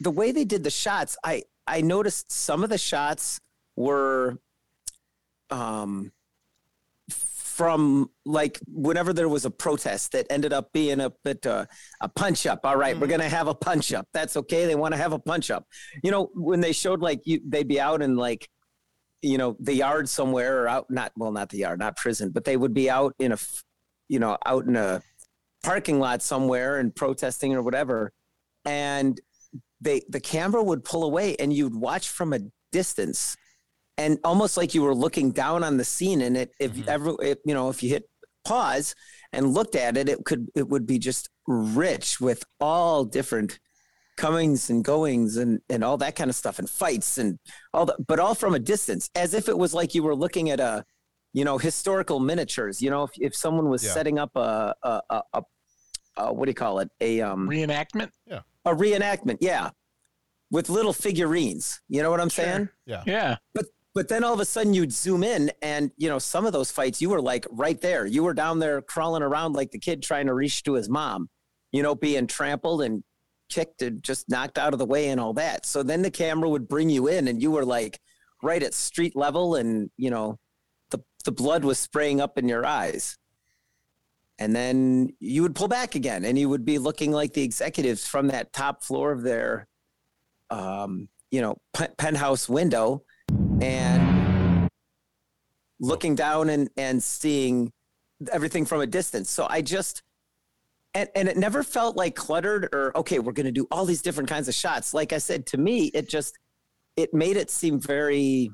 the 0.00 0.10
way 0.10 0.32
they 0.32 0.44
did 0.44 0.64
the 0.64 0.70
shots. 0.70 1.16
I 1.24 1.44
I 1.66 1.80
noticed 1.80 2.30
some 2.30 2.62
of 2.62 2.70
the 2.70 2.78
shots 2.78 3.40
were 3.76 4.38
um 5.50 6.12
from 7.10 8.10
like 8.26 8.60
whenever 8.66 9.14
there 9.14 9.30
was 9.30 9.46
a 9.46 9.50
protest 9.50 10.12
that 10.12 10.26
ended 10.28 10.52
up 10.52 10.70
being 10.74 11.00
a 11.00 11.10
bit 11.24 11.46
uh, 11.46 11.64
a 12.02 12.08
punch 12.08 12.46
up. 12.46 12.60
All 12.64 12.76
right, 12.76 12.98
we're 12.98 13.06
gonna 13.06 13.28
have 13.28 13.48
a 13.48 13.54
punch 13.54 13.94
up. 13.94 14.06
That's 14.12 14.36
okay. 14.36 14.66
They 14.66 14.74
want 14.74 14.92
to 14.92 14.98
have 14.98 15.14
a 15.14 15.18
punch 15.18 15.50
up. 15.50 15.64
You 16.04 16.10
know, 16.10 16.28
when 16.34 16.60
they 16.60 16.72
showed 16.72 17.00
like 17.00 17.22
you, 17.24 17.40
they'd 17.46 17.66
be 17.66 17.80
out 17.80 18.02
in 18.02 18.16
like 18.16 18.46
you 19.22 19.38
know 19.38 19.56
the 19.58 19.74
yard 19.74 20.08
somewhere 20.08 20.62
or 20.62 20.68
out 20.68 20.90
not 20.90 21.12
well 21.16 21.32
not 21.32 21.48
the 21.48 21.58
yard 21.58 21.78
not 21.78 21.96
prison 21.96 22.30
but 22.30 22.44
they 22.44 22.56
would 22.56 22.74
be 22.74 22.90
out 22.90 23.14
in 23.18 23.32
a 23.32 23.38
you 24.08 24.18
know 24.18 24.36
out 24.44 24.66
in 24.66 24.76
a 24.76 25.02
parking 25.66 25.98
lot 25.98 26.22
somewhere 26.22 26.78
and 26.78 26.94
protesting 26.94 27.54
or 27.54 27.60
whatever. 27.60 28.12
And 28.64 29.20
they 29.80 30.02
the 30.08 30.20
camera 30.20 30.62
would 30.62 30.84
pull 30.84 31.04
away 31.04 31.36
and 31.36 31.52
you'd 31.52 31.74
watch 31.74 32.08
from 32.08 32.32
a 32.32 32.40
distance. 32.72 33.36
And 33.98 34.18
almost 34.24 34.56
like 34.56 34.74
you 34.74 34.82
were 34.82 34.94
looking 34.94 35.32
down 35.32 35.64
on 35.64 35.76
the 35.76 35.84
scene 35.84 36.20
and 36.20 36.36
it 36.36 36.52
if 36.60 36.72
mm-hmm. 36.72 36.88
ever 36.88 37.14
if, 37.20 37.38
you 37.44 37.54
know 37.54 37.68
if 37.68 37.82
you 37.82 37.88
hit 37.90 38.04
pause 38.46 38.94
and 39.32 39.54
looked 39.54 39.74
at 39.74 39.96
it 39.96 40.08
it 40.08 40.24
could 40.24 40.46
it 40.54 40.68
would 40.68 40.86
be 40.86 40.98
just 40.98 41.28
rich 41.48 42.20
with 42.20 42.44
all 42.60 43.04
different 43.04 43.58
comings 44.16 44.70
and 44.70 44.84
goings 44.84 45.36
and 45.36 45.60
and 45.68 45.82
all 45.82 45.96
that 45.96 46.14
kind 46.14 46.30
of 46.30 46.36
stuff 46.36 46.58
and 46.60 46.70
fights 46.70 47.18
and 47.18 47.38
all 47.74 47.86
that 47.86 47.96
but 48.06 48.20
all 48.20 48.34
from 48.34 48.54
a 48.54 48.58
distance 48.58 49.10
as 49.16 49.34
if 49.34 49.48
it 49.48 49.58
was 49.58 49.74
like 49.74 49.94
you 49.94 50.02
were 50.02 50.14
looking 50.14 50.48
at 50.50 50.60
a 50.60 50.84
you 51.36 51.44
know 51.44 51.58
historical 51.58 52.18
miniatures. 52.18 52.80
You 52.80 52.88
know 52.90 53.04
if, 53.04 53.10
if 53.20 53.36
someone 53.36 53.68
was 53.68 53.84
Yeah. 53.84 53.92
setting 53.92 54.18
up 54.18 54.34
a 54.34 54.74
a, 54.82 55.22
a, 55.34 55.42
a, 56.16 56.24
a 56.24 56.32
what 56.32 56.46
do 56.46 56.50
you 56.50 56.54
call 56.54 56.80
it? 56.80 56.90
A 57.00 57.20
um 57.20 57.48
reenactment? 57.48 58.10
Yeah. 58.26 58.40
A 58.64 58.74
reenactment 58.74 59.38
yeah. 59.40 59.70
With 60.50 60.68
little 60.68 60.92
figurines. 60.92 61.80
You 61.88 62.02
know 62.02 62.10
what 62.10 62.20
i'm 62.20 62.30
saying? 62.30 62.68
Yeah. 62.86 63.02
Yeah. 63.06 63.36
but 63.54 63.66
but 63.94 64.08
then 64.08 64.24
all 64.24 64.34
of 64.34 64.40
a 64.40 64.44
sudden 64.44 64.74
you'd 64.74 64.92
zoom 64.92 65.22
in 65.22 65.50
and 65.62 65.90
you 65.96 66.08
know 66.08 66.18
some 66.18 66.46
of 66.46 66.52
those 66.52 66.70
fights 66.70 67.00
you 67.00 67.10
were 67.10 67.22
like 67.22 67.46
right 67.50 67.80
there. 67.80 68.06
You 68.06 68.22
were 68.22 68.34
down 68.34 68.58
there 68.58 68.82
crawling 68.82 69.22
around 69.22 69.54
like 69.54 69.70
the 69.70 69.78
kid 69.78 70.02
trying 70.02 70.26
to 70.26 70.34
reach 70.34 70.62
to 70.64 70.74
his 70.74 70.88
mom 70.88 71.28
you 71.72 71.82
know 71.82 71.94
being 71.94 72.26
trampled 72.26 72.82
and 72.82 73.02
kicked 73.48 73.82
and 73.82 74.02
just 74.02 74.28
knocked 74.28 74.58
out 74.58 74.72
of 74.72 74.78
the 74.78 74.86
way 74.86 75.08
and 75.08 75.20
all 75.20 75.32
that. 75.34 75.66
So 75.66 75.82
then 75.82 76.02
the 76.02 76.10
camera 76.10 76.48
would 76.48 76.68
bring 76.68 76.90
you 76.90 77.08
in 77.08 77.28
and 77.28 77.40
you 77.40 77.50
were 77.50 77.64
like 77.64 78.00
right 78.42 78.62
at 78.62 78.74
street 78.74 79.16
level 79.16 79.54
and 79.54 79.90
you 79.96 80.10
know 80.10 80.38
the 80.90 80.98
the 81.24 81.32
blood 81.32 81.64
was 81.64 81.78
spraying 81.78 82.20
up 82.20 82.38
in 82.38 82.48
your 82.48 82.66
eyes 82.66 83.16
and 84.38 84.54
then 84.54 85.10
you 85.18 85.42
would 85.42 85.54
pull 85.54 85.68
back 85.68 85.94
again 85.94 86.24
and 86.24 86.38
you 86.38 86.48
would 86.48 86.64
be 86.64 86.78
looking 86.78 87.10
like 87.10 87.32
the 87.32 87.42
executives 87.42 88.06
from 88.06 88.28
that 88.28 88.52
top 88.52 88.82
floor 88.82 89.12
of 89.12 89.22
their 89.22 89.66
um, 90.50 91.08
you 91.30 91.40
know 91.40 91.56
pe- 91.72 91.94
penthouse 91.96 92.48
window 92.48 93.02
and 93.60 94.68
looking 95.80 96.14
down 96.14 96.50
and 96.50 96.68
and 96.76 97.02
seeing 97.02 97.72
everything 98.32 98.64
from 98.64 98.80
a 98.80 98.86
distance. 98.86 99.30
So 99.30 99.46
i 99.48 99.60
just 99.60 100.02
and, 100.94 101.10
and 101.14 101.28
it 101.28 101.36
never 101.36 101.62
felt 101.62 101.96
like 101.96 102.14
cluttered 102.14 102.68
or 102.72 102.96
okay 102.96 103.18
we're 103.18 103.32
going 103.32 103.46
to 103.46 103.52
do 103.52 103.66
all 103.70 103.84
these 103.84 104.02
different 104.02 104.28
kinds 104.28 104.48
of 104.48 104.54
shots. 104.54 104.94
Like 104.94 105.12
i 105.12 105.18
said 105.18 105.46
to 105.46 105.58
me 105.58 105.86
it 105.94 106.08
just 106.08 106.38
it 106.96 107.12
made 107.12 107.36
it 107.36 107.50
seem 107.50 107.80
very 107.80 108.50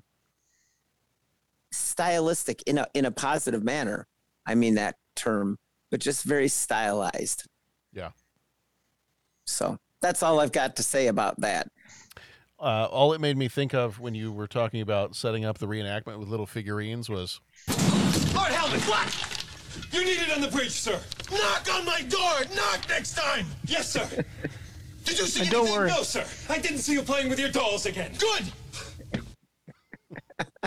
stylistic 1.72 2.62
in 2.66 2.78
a 2.78 2.86
in 2.94 3.04
a 3.04 3.10
positive 3.10 3.62
manner. 3.62 4.06
I 4.46 4.54
mean 4.54 4.74
that 4.74 4.96
term 5.14 5.58
but 5.92 6.00
just 6.00 6.24
very 6.24 6.48
stylized 6.48 7.44
Yeah. 7.92 8.10
so 9.46 9.78
that's 10.00 10.22
all 10.24 10.40
i've 10.40 10.50
got 10.52 10.74
to 10.76 10.82
say 10.82 11.06
about 11.06 11.38
that 11.42 11.68
Uh, 12.58 12.86
all 12.90 13.12
it 13.12 13.20
made 13.20 13.36
me 13.36 13.46
think 13.48 13.74
of 13.74 14.00
when 14.00 14.14
you 14.14 14.32
were 14.32 14.46
talking 14.48 14.80
about 14.80 15.14
setting 15.14 15.44
up 15.44 15.58
the 15.58 15.66
reenactment 15.66 16.18
with 16.18 16.28
little 16.28 16.46
figurines 16.46 17.08
was 17.10 17.40
Lord 17.68 18.50
help 18.52 18.72
me! 18.72 18.78
What? 18.80 19.44
You 19.92 20.04
need 20.04 20.18
it 20.20 20.32
on 20.34 20.40
the 20.40 20.48
bridge, 20.48 20.70
sir. 20.72 20.98
Knock 21.30 21.66
on 21.74 21.84
my 21.84 22.02
door. 22.02 22.40
Knock 22.54 22.86
next 22.90 23.14
time. 23.16 23.46
Yes, 23.66 23.88
sir. 23.90 24.06
Did 25.04 25.18
you 25.18 25.26
see 25.26 25.42
And 25.42 25.50
don't 25.50 25.62
anything? 25.66 25.80
worry. 25.80 25.90
No, 25.90 26.02
sir. 26.02 26.24
I 26.50 26.58
didn't 26.58 26.78
see 26.78 26.92
you 26.92 27.02
playing 27.02 27.28
with 27.30 27.38
your 27.40 27.48
dolls 27.50 27.86
again. 27.86 28.12
Good. 28.18 28.44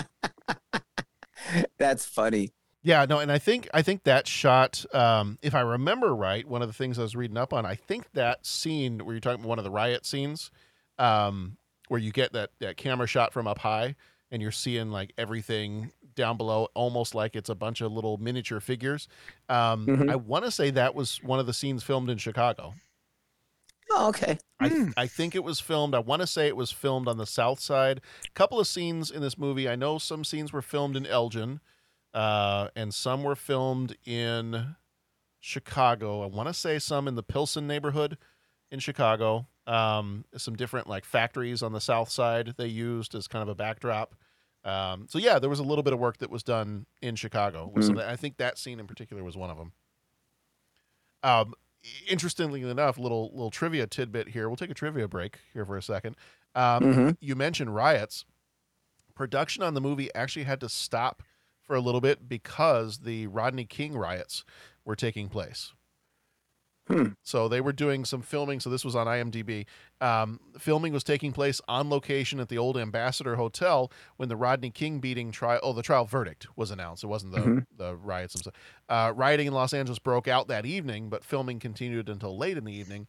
that's 1.78 2.06
funny 2.06 2.52
Yeah, 2.86 3.04
no, 3.10 3.18
and 3.18 3.32
I 3.32 3.40
think 3.40 3.68
I 3.74 3.82
think 3.82 4.04
that 4.04 4.28
shot, 4.28 4.86
um, 4.94 5.40
if 5.42 5.56
I 5.56 5.62
remember 5.62 6.16
right, 6.16 6.48
one 6.48 6.62
of 6.62 6.68
the 6.68 6.74
things 6.74 7.00
I 7.00 7.02
was 7.02 7.16
reading 7.16 7.36
up 7.36 7.52
on, 7.52 7.66
I 7.66 7.74
think 7.74 8.12
that 8.14 8.46
scene 8.46 9.00
where 9.04 9.16
you're 9.16 9.20
talking 9.22 9.40
about 9.40 9.50
one 9.50 9.58
of 9.58 9.64
the 9.66 9.72
riot 9.72 10.06
scenes, 10.06 10.52
um, 11.00 11.58
where 11.88 12.00
you 12.00 12.12
get 12.12 12.32
that 12.34 12.52
that 12.60 12.78
camera 12.78 13.08
shot 13.08 13.34
from 13.34 13.48
up 13.48 13.58
high 13.58 13.96
and 14.30 14.40
you're 14.40 14.52
seeing 14.52 14.92
like 14.92 15.14
everything 15.18 15.94
down 16.14 16.38
below, 16.38 16.68
almost 16.76 17.16
like 17.16 17.36
it's 17.36 17.50
a 17.50 17.56
bunch 17.56 17.82
of 17.82 17.92
little 17.92 18.18
miniature 18.18 18.60
figures. 18.60 19.08
Um, 19.50 19.88
Mhm. 19.88 20.12
I 20.12 20.16
want 20.16 20.46
to 20.46 20.52
say 20.52 20.70
that 20.70 20.94
was 20.94 21.24
one 21.24 21.40
of 21.40 21.48
the 21.48 21.54
scenes 21.54 21.82
filmed 21.84 22.12
in 22.12 22.20
Chicago. 22.20 22.76
Oh, 23.90 24.10
okay. 24.10 24.38
I, 24.60 24.90
I 24.98 25.08
think 25.08 25.34
it 25.36 25.44
was 25.44 25.60
filmed. 25.60 25.96
I 25.96 26.00
want 26.00 26.22
to 26.22 26.28
say 26.28 26.48
it 26.48 26.56
was 26.56 26.72
filmed 26.72 27.08
on 27.08 27.18
the 27.18 27.26
south 27.26 27.60
side. 27.60 28.02
A 28.28 28.32
couple 28.34 28.60
of 28.60 28.68
scenes 28.68 29.10
in 29.12 29.22
this 29.22 29.38
movie. 29.40 29.68
I 29.70 29.76
know 29.76 29.98
some 29.98 30.24
scenes 30.24 30.54
were 30.54 30.62
filmed 30.62 30.96
in 30.96 31.06
Elgin, 31.06 31.62
uh, 32.16 32.70
and 32.76 32.92
some 32.94 33.22
were 33.24 33.36
filmed 33.36 33.96
in 34.06 34.76
Chicago. 35.40 36.24
I 36.24 36.26
want 36.26 36.48
to 36.50 36.54
say 36.54 36.80
some 36.80 37.08
in 37.08 37.14
the 37.16 37.22
Pilsen 37.24 37.68
neighborhood 37.68 38.18
in 38.72 38.80
Chicago. 38.80 39.46
Um, 39.68 40.26
some 40.38 40.56
different 40.56 40.88
like 40.88 41.06
factories 41.06 41.62
on 41.62 41.74
the 41.74 41.82
south 41.82 42.10
side 42.10 42.54
they 42.58 42.68
used 42.68 43.14
as 43.16 43.28
kind 43.28 43.44
of 43.44 43.50
a 43.50 43.56
backdrop. 43.56 44.16
Um, 44.64 45.06
so 45.10 45.20
yeah, 45.20 45.38
there 45.40 45.50
was 45.50 45.60
a 45.60 45.64
little 45.64 45.84
bit 45.84 45.94
of 45.94 46.00
work 46.00 46.18
that 46.20 46.32
was 46.32 46.42
done 46.42 46.86
in 47.02 47.16
Chicago. 47.16 47.70
with 47.74 47.86
some 47.86 47.98
of 47.98 48.04
that- 48.04 48.10
I 48.12 48.16
think 48.16 48.38
that 48.38 48.58
scene 48.58 48.80
in 48.80 48.88
particular 48.88 49.24
was 49.24 49.36
one 49.38 49.50
of 49.52 49.58
them. 49.58 49.74
Um, 51.24 51.54
interestingly 52.08 52.62
enough, 52.62 52.98
little 52.98 53.30
little 53.32 53.52
trivia 53.52 53.88
tidbit 53.88 54.30
here. 54.30 54.48
We'll 54.50 54.56
take 54.56 54.70
a 54.72 54.76
trivia 54.76 55.08
break 55.08 55.40
here 55.54 55.66
for 55.66 55.78
a 55.78 55.82
second. 55.82 56.16
Um, 56.56 56.84
Mhm. 56.84 57.18
You 57.20 57.36
mentioned 57.36 57.76
riots. 57.76 58.26
Production 59.16 59.64
on 59.64 59.74
the 59.74 59.82
movie 59.82 60.14
actually 60.14 60.44
had 60.46 60.60
to 60.62 60.70
stop 60.70 61.24
for 61.66 61.76
a 61.76 61.82
little 61.82 62.02
bit 62.02 62.28
because 62.30 63.00
the 63.00 63.28
Rodney 63.28 63.66
King 63.66 63.98
riots 63.98 64.44
were 64.86 64.96
taking 64.96 65.30
place. 65.30 65.74
So 67.24 67.48
they 67.48 67.62
were 67.62 67.74
doing 67.74 68.06
some 68.06 68.22
filming. 68.22 68.60
So 68.60 68.70
this 68.70 68.86
was 68.86 68.96
on 68.96 69.08
IMDb. 69.08 69.66
Um, 70.02 70.40
filming 70.60 70.94
was 70.94 71.04
taking 71.04 71.32
place 71.32 71.60
on 71.68 71.90
location 71.90 72.40
at 72.40 72.48
the 72.48 72.60
old 72.60 72.78
Ambassador 72.78 73.38
Hotel 73.38 73.92
when 74.18 74.30
the 74.30 74.36
Rodney 74.36 74.70
King 74.70 75.00
beating 75.00 75.32
trial. 75.32 75.60
Oh, 75.64 75.74
the 75.74 75.82
trial 75.82 76.06
verdict 76.06 76.46
was 76.56 76.70
announced. 76.70 77.04
It 77.04 77.08
wasn't 77.08 77.32
the 77.34 77.40
Mhm. 77.40 77.66
the 77.76 77.96
riots 77.96 78.34
themselves. 78.36 78.56
Uh, 78.88 79.12
rioting 79.16 79.48
in 79.48 79.54
Los 79.54 79.74
Angeles 79.74 79.98
broke 79.98 80.28
out 80.28 80.48
that 80.48 80.68
evening, 80.68 81.10
but 81.10 81.24
filming 81.26 81.60
continued 81.60 82.08
until 82.08 82.38
late 82.38 82.56
in 82.56 82.66
the 82.66 82.74
evening. 82.74 83.08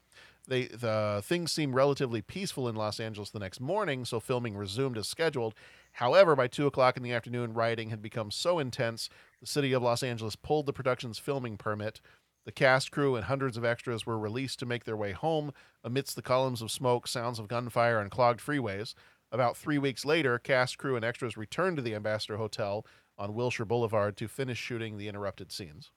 They 0.49 0.69
the 0.69 1.21
things 1.23 1.53
seemed 1.53 1.75
relatively 1.75 2.23
peaceful 2.23 2.69
in 2.71 2.77
Los 2.77 2.99
Angeles 2.99 3.29
the 3.29 3.41
next 3.41 3.61
morning, 3.61 4.07
so 4.07 4.21
filming 4.21 4.57
resumed 4.57 4.97
as 4.97 5.07
scheduled. 5.07 5.55
However, 5.97 6.37
by 6.37 6.47
two 6.47 6.67
o'clock 6.67 6.99
in 6.99 7.03
the 7.03 7.15
afternoon, 7.15 7.55
rioting 7.55 7.89
had 7.89 8.03
become 8.03 8.31
so 8.31 8.59
intense, 8.59 9.09
the 9.41 9.47
city 9.47 9.73
of 9.73 9.83
Los 9.83 10.03
Angeles 10.03 10.37
pulled 10.37 10.67
the 10.67 10.73
production's 10.75 11.19
filming 11.19 11.57
permit. 11.57 12.03
The 12.45 12.53
cast, 12.53 12.91
crew, 12.91 13.17
and 13.17 13.25
hundreds 13.25 13.57
of 13.57 13.65
extras 13.65 14.05
were 14.05 14.19
released 14.19 14.59
to 14.59 14.67
make 14.67 14.85
their 14.85 14.97
way 14.97 15.13
home 15.13 15.53
amidst 15.83 16.15
the 16.15 16.21
columns 16.21 16.61
of 16.61 16.71
smoke, 16.71 17.09
sounds 17.09 17.39
of 17.39 17.49
gunfire, 17.49 17.99
and 17.99 18.11
clogged 18.11 18.41
freeways. 18.41 18.93
About 19.33 19.57
three 19.57 19.79
weeks 19.79 20.05
later, 20.05 20.39
cast, 20.39 20.77
crew, 20.77 20.97
and 20.97 21.05
extras 21.05 21.39
returned 21.39 21.79
to 21.79 21.83
the 21.83 21.95
Ambassador 21.95 22.37
Hotel 22.37 22.85
on 23.17 23.33
Wilshire 23.33 23.65
Boulevard 23.65 24.19
to 24.19 24.29
finish 24.29 24.59
shooting 24.59 24.99
the 24.99 25.09
interrupted 25.09 25.51
scenes. 25.51 25.93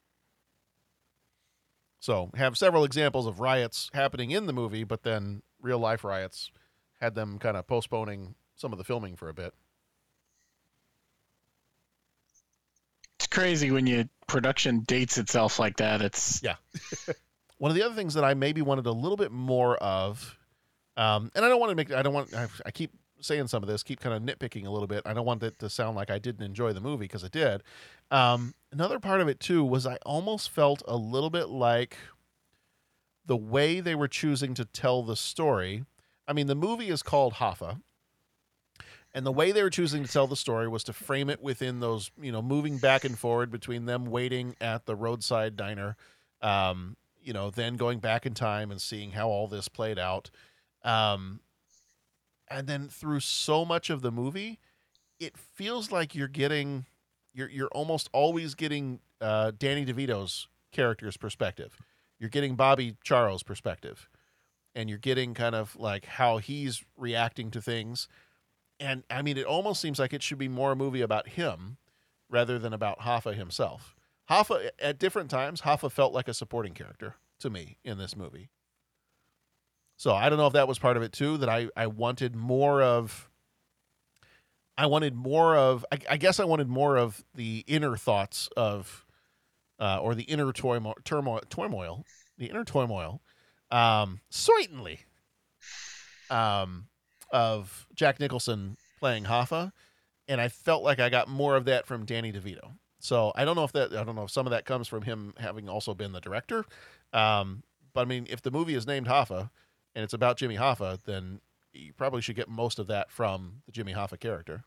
So, 2.00 2.32
have 2.36 2.58
several 2.58 2.86
examples 2.86 3.28
of 3.28 3.42
riots 3.42 3.90
happening 3.94 4.32
in 4.32 4.46
the 4.46 4.54
movie, 4.54 4.86
but 4.86 5.04
then 5.04 5.42
real 5.62 5.80
life 5.80 6.06
riots 6.06 6.52
had 7.02 7.16
them 7.16 7.38
kind 7.38 7.58
of 7.58 7.68
postponing 7.68 8.36
some 8.56 8.72
of 8.72 8.78
the 8.78 8.86
filming 8.86 9.18
for 9.18 9.28
a 9.28 9.34
bit. 9.34 9.54
Crazy 13.40 13.72
when 13.72 13.88
your 13.88 14.06
production 14.28 14.82
dates 14.82 15.18
itself 15.18 15.60
like 15.60 15.78
that. 15.78 16.02
It's 16.02 16.42
yeah. 16.44 16.56
One 17.58 17.72
of 17.72 17.76
the 17.76 17.84
other 17.84 17.96
things 17.96 18.14
that 18.14 18.24
I 18.24 18.34
maybe 18.34 18.62
wanted 18.62 18.86
a 18.86 18.92
little 18.92 19.18
bit 19.18 19.32
more 19.32 19.76
of, 19.78 20.38
um, 20.96 21.30
and 21.36 21.44
I 21.44 21.50
don't 21.50 21.60
want 21.60 21.72
to 21.72 21.76
make, 21.76 21.92
I 21.92 22.02
don't 22.02 22.14
want, 22.14 22.34
I, 22.34 22.48
I 22.66 22.72
keep 22.72 22.92
saying 23.20 23.48
some 23.48 23.62
of 23.62 23.68
this, 23.68 23.84
keep 23.84 24.00
kind 24.00 24.16
of 24.16 24.22
nitpicking 24.22 24.66
a 24.66 24.70
little 24.70 24.88
bit. 24.88 25.04
I 25.06 25.14
don't 25.14 25.26
want 25.26 25.44
it 25.44 25.60
to 25.60 25.70
sound 25.70 25.98
like 25.98 26.10
I 26.10 26.20
didn't 26.20 26.46
enjoy 26.46 26.72
the 26.72 26.80
movie 26.80 27.04
because 27.04 27.26
I 27.26 27.28
did. 27.28 27.64
Um, 28.12 28.56
another 28.72 28.98
part 28.98 29.20
of 29.20 29.28
it 29.28 29.42
too 29.42 29.64
was 29.66 29.86
I 29.86 29.98
almost 30.06 30.50
felt 30.50 30.82
a 30.88 30.96
little 30.96 31.30
bit 31.30 31.50
like 31.50 31.98
the 33.26 33.38
way 33.38 33.82
they 33.82 33.96
were 33.96 34.08
choosing 34.08 34.54
to 34.54 34.64
tell 34.64 35.04
the 35.04 35.18
story. 35.18 35.84
I 36.28 36.34
mean, 36.34 36.48
the 36.48 36.56
movie 36.56 36.90
is 36.90 37.04
called 37.04 37.36
Hoffa, 37.36 37.82
and 39.14 39.26
the 39.26 39.32
way 39.32 39.52
they 39.52 39.64
were 39.64 39.70
choosing 39.70 40.04
to 40.04 40.12
tell 40.12 40.28
the 40.28 40.36
story 40.36 40.68
was 40.68 40.84
to 40.84 40.94
frame 40.94 41.30
it 41.30 41.42
within 41.42 41.80
those, 41.80 42.12
you 42.22 42.32
know, 42.32 42.42
moving 42.42 42.78
back 42.78 43.04
and 43.04 43.18
forward 43.18 43.50
between 43.52 43.86
them 43.86 44.06
waiting 44.06 44.56
at 44.62 44.86
the 44.86 44.96
roadside 44.96 45.56
diner, 45.56 45.96
um, 46.42 46.96
you 47.22 47.34
know, 47.34 47.50
then 47.50 47.76
going 47.76 48.00
back 48.00 48.26
in 48.26 48.34
time 48.34 48.70
and 48.70 48.80
seeing 48.82 49.12
how 49.12 49.28
all 49.28 49.48
this 49.48 49.68
played 49.68 49.98
out. 49.98 50.30
Um, 50.84 51.40
and 52.50 52.68
then 52.68 52.88
through 52.88 53.22
so 53.22 53.66
much 53.66 53.90
of 53.90 54.02
the 54.02 54.12
movie, 54.12 54.60
it 55.20 55.38
feels 55.38 55.92
like 55.92 56.16
you're 56.16 56.28
getting, 56.28 56.86
you're 57.34 57.50
you're 57.50 57.70
almost 57.70 58.10
always 58.14 58.56
getting 58.56 59.00
uh, 59.22 59.52
Danny 59.58 59.86
DeVito's 59.86 60.48
character's 60.72 61.18
perspective. 61.18 61.78
You're 62.20 62.30
getting 62.30 62.56
Bobby 62.56 62.96
Ciaro's 63.04 63.44
perspective, 63.44 64.08
and 64.76 64.90
you're 64.90 65.00
getting 65.00 65.34
kind 65.34 65.56
of 65.56 65.76
like 65.76 66.06
how 66.06 66.38
he's 66.38 66.84
reacting 66.96 67.52
to 67.52 67.62
things 67.62 68.08
and 68.80 69.04
I 69.10 69.22
mean, 69.22 69.38
it 69.38 69.46
almost 69.46 69.82
seems 69.82 70.00
like 70.00 70.14
it 70.14 70.24
should 70.24 70.38
be 70.38 70.48
more 70.48 70.72
a 70.72 70.76
movie 70.76 71.02
about 71.02 71.30
him 71.30 71.78
rather 72.30 72.60
than 72.60 72.74
about 72.74 73.00
Hoffa 73.00 73.36
himself. 73.36 73.96
Hoffa, 74.30 74.70
at 74.80 75.00
different 75.00 75.30
times, 75.30 75.62
Hoffa 75.62 75.92
felt 75.92 76.14
like 76.14 76.28
a 76.28 76.34
supporting 76.34 76.74
character 76.74 77.16
to 77.40 77.50
me 77.50 77.78
in 77.84 77.98
this 77.98 78.16
movie. 78.16 78.50
So 79.98 80.14
I 80.14 80.30
don't 80.30 80.38
know 80.38 80.48
if 80.48 80.54
that 80.54 80.68
was 80.68 80.80
part 80.80 80.98
of 80.98 81.04
it 81.04 81.12
too. 81.12 81.38
That 81.38 81.50
I 81.50 81.70
I 81.76 81.88
wanted 81.88 82.36
more 82.36 82.82
of. 82.82 83.30
I 84.78 84.86
wanted 84.86 85.14
more 85.14 85.58
of. 85.58 85.86
I, 85.92 85.98
I 86.12 86.18
guess 86.18 86.40
I 86.40 86.46
wanted 86.46 86.70
more 86.70 86.96
of 86.98 87.24
the 87.36 87.66
inner 87.68 87.98
thoughts 87.98 88.48
of, 88.56 89.06
uh, 89.78 90.00
or 90.00 90.16
the 90.16 90.24
inner 90.24 90.54
turmoil, 90.54 90.96
turmoil, 91.04 91.42
turmoil, 91.50 92.06
the 92.38 92.46
inner 92.46 92.64
turmoil. 92.64 93.22
Um, 93.72 94.22
certainly. 94.30 95.02
Um, 96.30 96.89
of 97.32 97.88
Jack 97.94 98.20
Nicholson 98.20 98.78
playing 99.00 99.26
Hoffa, 99.26 99.72
and 100.28 100.40
I 100.40 100.50
felt 100.50 100.84
like 100.84 101.00
I 101.00 101.10
got 101.10 101.28
more 101.28 101.56
of 101.56 101.66
that 101.66 101.86
from 101.86 102.06
Danny 102.06 102.32
DeVito. 102.32 102.72
So 103.00 103.32
I 103.36 103.46
don't 103.46 103.56
know 103.56 103.64
if 103.64 103.72
that 103.74 103.94
I 103.94 104.04
don't 104.04 104.16
know 104.16 104.26
if 104.26 104.32
some 104.32 104.46
of 104.46 104.52
that 104.52 104.66
comes 104.66 104.88
from 104.88 105.04
him 105.04 105.34
having 105.38 105.70
also 105.70 105.94
been 105.94 106.12
the 106.12 106.20
director. 106.20 106.66
Um, 107.14 107.64
but 107.94 108.02
I 108.02 108.06
mean, 108.06 108.28
if 108.30 108.42
the 108.42 108.52
movie 108.52 108.76
is 108.76 108.86
named 108.86 109.08
Hoffa 109.08 109.50
and 109.96 110.04
it's 110.04 110.14
about 110.14 110.38
Jimmy 110.38 110.58
Hoffa, 110.58 111.02
then 111.06 111.40
you 111.74 111.94
probably 111.94 112.22
should 112.22 112.36
get 112.36 112.50
most 112.50 112.78
of 112.80 112.88
that 112.88 113.10
from 113.10 113.62
the 113.66 113.72
Jimmy 113.72 113.94
Hoffa 113.94 114.20
character. 114.20 114.64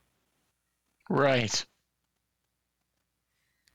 right. 1.09 1.65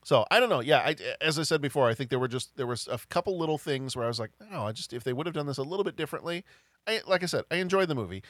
So 0.04 0.24
I 0.30 0.40
don't 0.40 0.48
know. 0.48 0.60
Yeah, 0.60 0.78
I, 0.78 0.96
as 1.20 1.38
I 1.38 1.42
said 1.42 1.60
before, 1.60 1.86
I 1.86 1.92
think 1.92 2.08
there 2.08 2.18
were 2.18 2.28
just 2.28 2.56
there 2.56 2.66
was 2.66 2.88
a 2.90 2.98
couple 3.10 3.38
little 3.38 3.58
things 3.58 3.94
where 3.94 4.06
I 4.06 4.08
was 4.08 4.18
like, 4.18 4.30
no, 4.50 4.62
I 4.62 4.72
just 4.72 4.94
if 4.94 5.04
they 5.04 5.12
would 5.12 5.26
have 5.26 5.34
done 5.34 5.46
this 5.46 5.58
a 5.58 5.62
little 5.62 5.84
bit 5.84 5.96
differently, 5.96 6.44
I 6.86 7.00
like 7.06 7.22
I 7.22 7.26
said, 7.26 7.44
I 7.50 7.56
enjoyed 7.56 7.88
the 7.88 7.94
movie, 7.94 8.22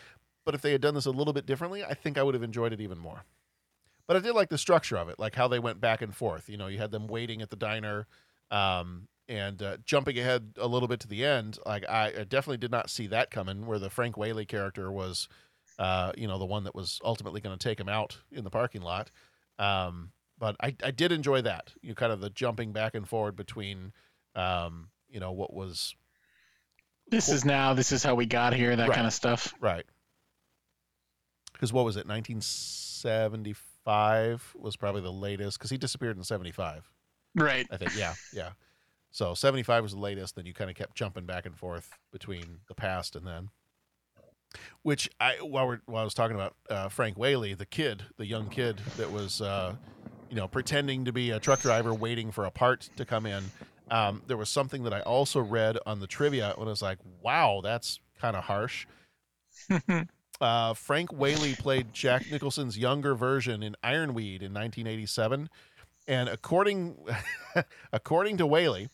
but 0.49 0.55
if 0.55 0.62
they 0.62 0.72
had 0.72 0.80
done 0.80 0.94
this 0.94 1.05
a 1.05 1.11
little 1.11 1.34
bit 1.34 1.44
differently, 1.44 1.84
I 1.84 1.92
think 1.92 2.16
I 2.16 2.22
would 2.22 2.32
have 2.32 2.42
enjoyed 2.42 2.72
it 2.72 2.80
even 2.80 2.96
more. 2.96 3.26
But 4.07 4.16
I 4.16 4.20
did 4.20 4.32
like 4.32 4.49
the 4.49 4.57
structure 4.57 4.96
of 4.96 5.11
it, 5.11 5.18
like 5.18 5.34
how 5.34 5.46
they 5.46 5.59
went 5.59 5.78
back 5.78 6.01
and 6.01 6.16
forth. 6.16 6.49
You 6.49 6.57
know, 6.57 6.68
you 6.68 6.78
had 6.78 6.90
them 6.90 7.07
waiting 7.07 7.42
at 7.42 7.51
the 7.51 7.57
diner, 7.57 8.07
um, 8.51 9.09
and 9.28 9.62
uh, 9.62 9.76
jumping 9.84 10.18
ahead 10.18 10.55
a 10.57 10.66
little 10.66 10.88
bit 10.88 11.01
to 11.01 11.07
the 11.07 11.22
end. 11.22 11.59
Like 11.66 11.86
I, 11.86 12.07
I 12.20 12.24
definitely 12.24 12.57
did 12.57 12.70
not 12.70 12.88
see 12.88 13.09
that 13.09 13.30
coming, 13.30 13.66
where 13.66 13.78
the 13.78 13.90
Frank 13.90 14.16
Whaley 14.16 14.46
character 14.46 14.90
was, 14.90 15.28
uh, 15.78 16.12
you 16.16 16.26
know, 16.26 16.38
the 16.38 16.46
one 16.46 16.64
that 16.64 16.74
was 16.74 16.99
ultimately 17.05 17.42
going 17.42 17.55
to 17.59 17.62
take 17.62 17.78
him 17.78 17.90
out 17.90 18.16
in 18.32 18.42
the 18.42 18.49
parking 18.49 18.80
lot. 18.80 19.11
Um, 19.59 20.12
but 20.39 20.56
I, 20.62 20.74
I 20.82 20.93
did 20.93 21.12
enjoy 21.12 21.43
that. 21.43 21.74
You 21.82 21.90
know, 21.90 21.94
kind 21.94 22.10
of 22.10 22.20
the 22.23 22.31
jumping 22.31 22.73
back 22.73 22.94
and 22.94 23.06
forward 23.06 23.36
between, 23.36 23.93
um, 24.35 24.89
you 25.10 25.20
know, 25.20 25.32
what 25.32 25.52
was 25.52 25.94
This 27.10 27.28
is 27.28 27.44
now. 27.44 27.74
This 27.74 27.93
is 27.93 28.02
how 28.02 28.14
we 28.14 28.24
got 28.24 28.55
here. 28.55 28.74
That 28.74 28.89
Right. 28.89 28.94
kind 28.94 29.06
of 29.06 29.12
stuff. 29.12 29.52
right. 29.60 29.85
Because 31.59 31.72
what 31.72 31.85
was 31.85 31.97
it? 31.97 32.06
1975 32.06 34.55
was 34.56 34.76
probably 34.76 35.01
the 35.01 35.10
latest. 35.10 35.59
Because 35.59 35.70
he 35.70 35.76
disappeared 35.76 36.16
in 36.16 36.22
75. 36.22 36.89
Right. 37.35 37.66
I 37.70 37.76
think. 37.76 37.97
Yeah, 37.97 38.14
yeah. 38.32 38.51
So 39.10 39.35
75 39.35 39.82
was 39.82 39.90
the 39.93 39.98
latest. 39.98 40.36
Then 40.36 40.47
you 40.47 40.55
kind 40.55 40.70
of 40.70 40.76
kept 40.76 40.94
jumping 40.94 41.26
back 41.26 41.44
and 41.47 41.56
forth 41.56 41.90
between 42.12 42.60
the 42.68 42.74
past 42.74 43.16
and 43.16 43.26
then. 43.26 43.48
Which 44.82 45.10
I 45.20 45.35
while 45.43 45.66
we're 45.66 45.80
while 45.86 46.02
I 46.02 46.05
was 46.05 46.14
talking 46.14 46.36
about 46.36 46.55
uh, 46.70 46.89
Frank 46.89 47.18
Whaley, 47.18 47.55
the 47.55 47.66
kid, 47.66 48.05
the 48.16 48.24
young 48.24 48.48
kid 48.48 48.80
that 48.97 49.10
was, 49.10 49.43
uh, 49.43 49.74
you 50.30 50.36
know, 50.36 50.47
pretending 50.48 51.05
to 51.05 51.12
be 51.12 51.32
a 51.32 51.40
truck 51.40 51.60
driver, 51.60 51.93
waiting 51.93 52.30
for 52.30 52.47
a 52.47 52.51
part 52.51 52.89
to 52.97 53.05
come 53.05 53.26
in. 53.26 53.44
Um, 53.90 54.22
there 54.26 54.39
was 54.39 54.48
something 54.48 54.85
that 54.85 54.94
I 54.94 55.01
also 55.01 55.40
read 55.40 55.76
on 55.85 56.01
the 56.01 56.06
trivia 56.06 56.55
and 56.56 56.64
I 56.64 56.70
was 56.70 56.80
like, 56.80 56.98
"Wow, 57.20 57.60
that's 57.62 58.01
kind 58.20 58.36
of 58.36 58.44
harsh." 58.44 58.86
uh, 60.40 60.74
Frank 60.74 61.12
Whaley 61.12 61.55
played 61.55 61.93
Jack 61.93 62.31
Nicholson's 62.31 62.78
younger 62.78 63.15
version 63.15 63.62
in 63.62 63.77
Ironweed 63.82 64.43
in 64.43 64.52
1987, 64.52 65.48
and 66.06 66.28
according 66.28 66.97
according 67.93 68.36
to 68.39 68.47
Whaley, 68.47 68.89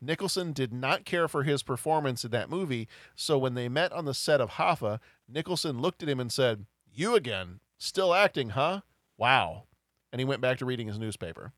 Nicholson 0.00 0.52
did 0.52 0.72
not 0.72 1.04
care 1.04 1.28
for 1.28 1.42
his 1.42 1.62
performance 1.62 2.24
in 2.24 2.30
that 2.32 2.50
movie. 2.50 2.88
So 3.14 3.38
when 3.38 3.54
they 3.54 3.68
met 3.68 3.92
on 3.92 4.04
the 4.04 4.14
set 4.14 4.40
of 4.40 4.52
Hoffa, 4.52 5.00
Nicholson 5.28 5.80
looked 5.80 6.02
at 6.02 6.08
him 6.08 6.20
and 6.20 6.32
said, 6.32 6.66
"You 6.92 7.14
again? 7.14 7.60
Still 7.78 8.14
acting, 8.14 8.50
huh? 8.50 8.82
Wow!" 9.16 9.64
And 10.12 10.20
he 10.20 10.24
went 10.24 10.40
back 10.40 10.58
to 10.58 10.66
reading 10.66 10.88
his 10.88 10.98
newspaper. 10.98 11.52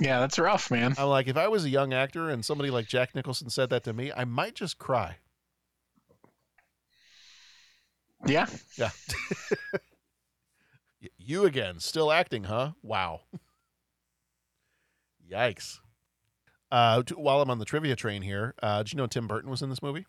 Yeah, 0.00 0.20
that's 0.20 0.38
rough, 0.38 0.70
man. 0.70 0.94
I'm 0.98 1.08
like, 1.08 1.28
if 1.28 1.36
I 1.36 1.48
was 1.48 1.64
a 1.64 1.70
young 1.70 1.94
actor 1.94 2.28
and 2.28 2.44
somebody 2.44 2.70
like 2.70 2.86
Jack 2.86 3.14
Nicholson 3.14 3.48
said 3.48 3.70
that 3.70 3.84
to 3.84 3.92
me, 3.92 4.12
I 4.12 4.24
might 4.24 4.54
just 4.54 4.78
cry. 4.78 5.16
Yeah. 8.24 8.46
Yeah. 8.76 8.90
You 11.18 11.44
again, 11.44 11.78
still 11.80 12.10
acting, 12.10 12.44
huh? 12.44 12.72
Wow. 12.82 13.20
Yikes. 15.30 15.78
Uh, 16.70 17.02
t- 17.02 17.14
while 17.14 17.40
I'm 17.40 17.50
on 17.50 17.58
the 17.58 17.64
trivia 17.64 17.96
train 17.96 18.22
here, 18.22 18.54
uh, 18.62 18.82
did 18.82 18.92
you 18.92 18.96
know 18.96 19.06
Tim 19.06 19.26
Burton 19.28 19.50
was 19.50 19.62
in 19.62 19.68
this 19.68 19.82
movie? 19.82 20.06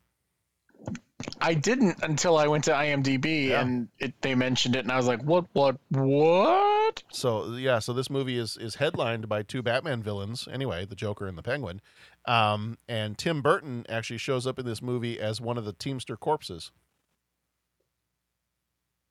I 1.42 1.54
didn't 1.56 2.04
until 2.04 2.38
I 2.38 2.48
went 2.48 2.64
to 2.66 2.72
IMDb 2.72 3.50
Yeah. 3.50 3.62
and 3.62 3.90
it, 4.00 4.14
they 4.22 4.34
mentioned 4.36 4.76
it, 4.76 4.80
and 4.80 4.92
I 4.92 4.98
was 4.98 5.08
like, 5.08 5.22
"What? 5.24 5.46
What? 5.54 5.78
What?" 5.90 7.04
So 7.12 7.56
yeah, 7.56 7.80
so 7.80 7.94
this 7.94 8.10
movie 8.10 8.38
is 8.38 8.58
is 8.58 8.76
headlined 8.76 9.28
by 9.28 9.42
two 9.44 9.62
Batman 9.64 10.02
villains. 10.04 10.48
Anyway, 10.52 10.86
the 10.86 10.96
Joker 10.96 11.28
and 11.28 11.38
the 11.38 11.44
Penguin. 11.44 11.82
Um, 12.26 12.78
and 12.88 13.18
Tim 13.18 13.42
Burton 13.42 13.86
actually 13.90 14.20
shows 14.20 14.46
up 14.48 14.58
in 14.60 14.66
this 14.66 14.82
movie 14.82 15.20
as 15.20 15.42
one 15.42 15.58
of 15.58 15.66
the 15.66 15.74
Teamster 15.74 16.16
corpses. 16.16 16.72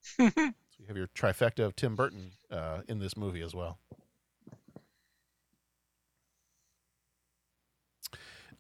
so 0.17 0.31
you 0.79 0.87
have 0.89 0.97
your 0.97 1.09
trifecta 1.09 1.61
of 1.65 1.75
Tim 1.77 1.95
Burton 1.97 2.33
uh, 2.51 2.83
in 2.89 2.99
this 2.99 3.17
movie 3.17 3.43
as 3.43 3.55
well. 3.55 3.79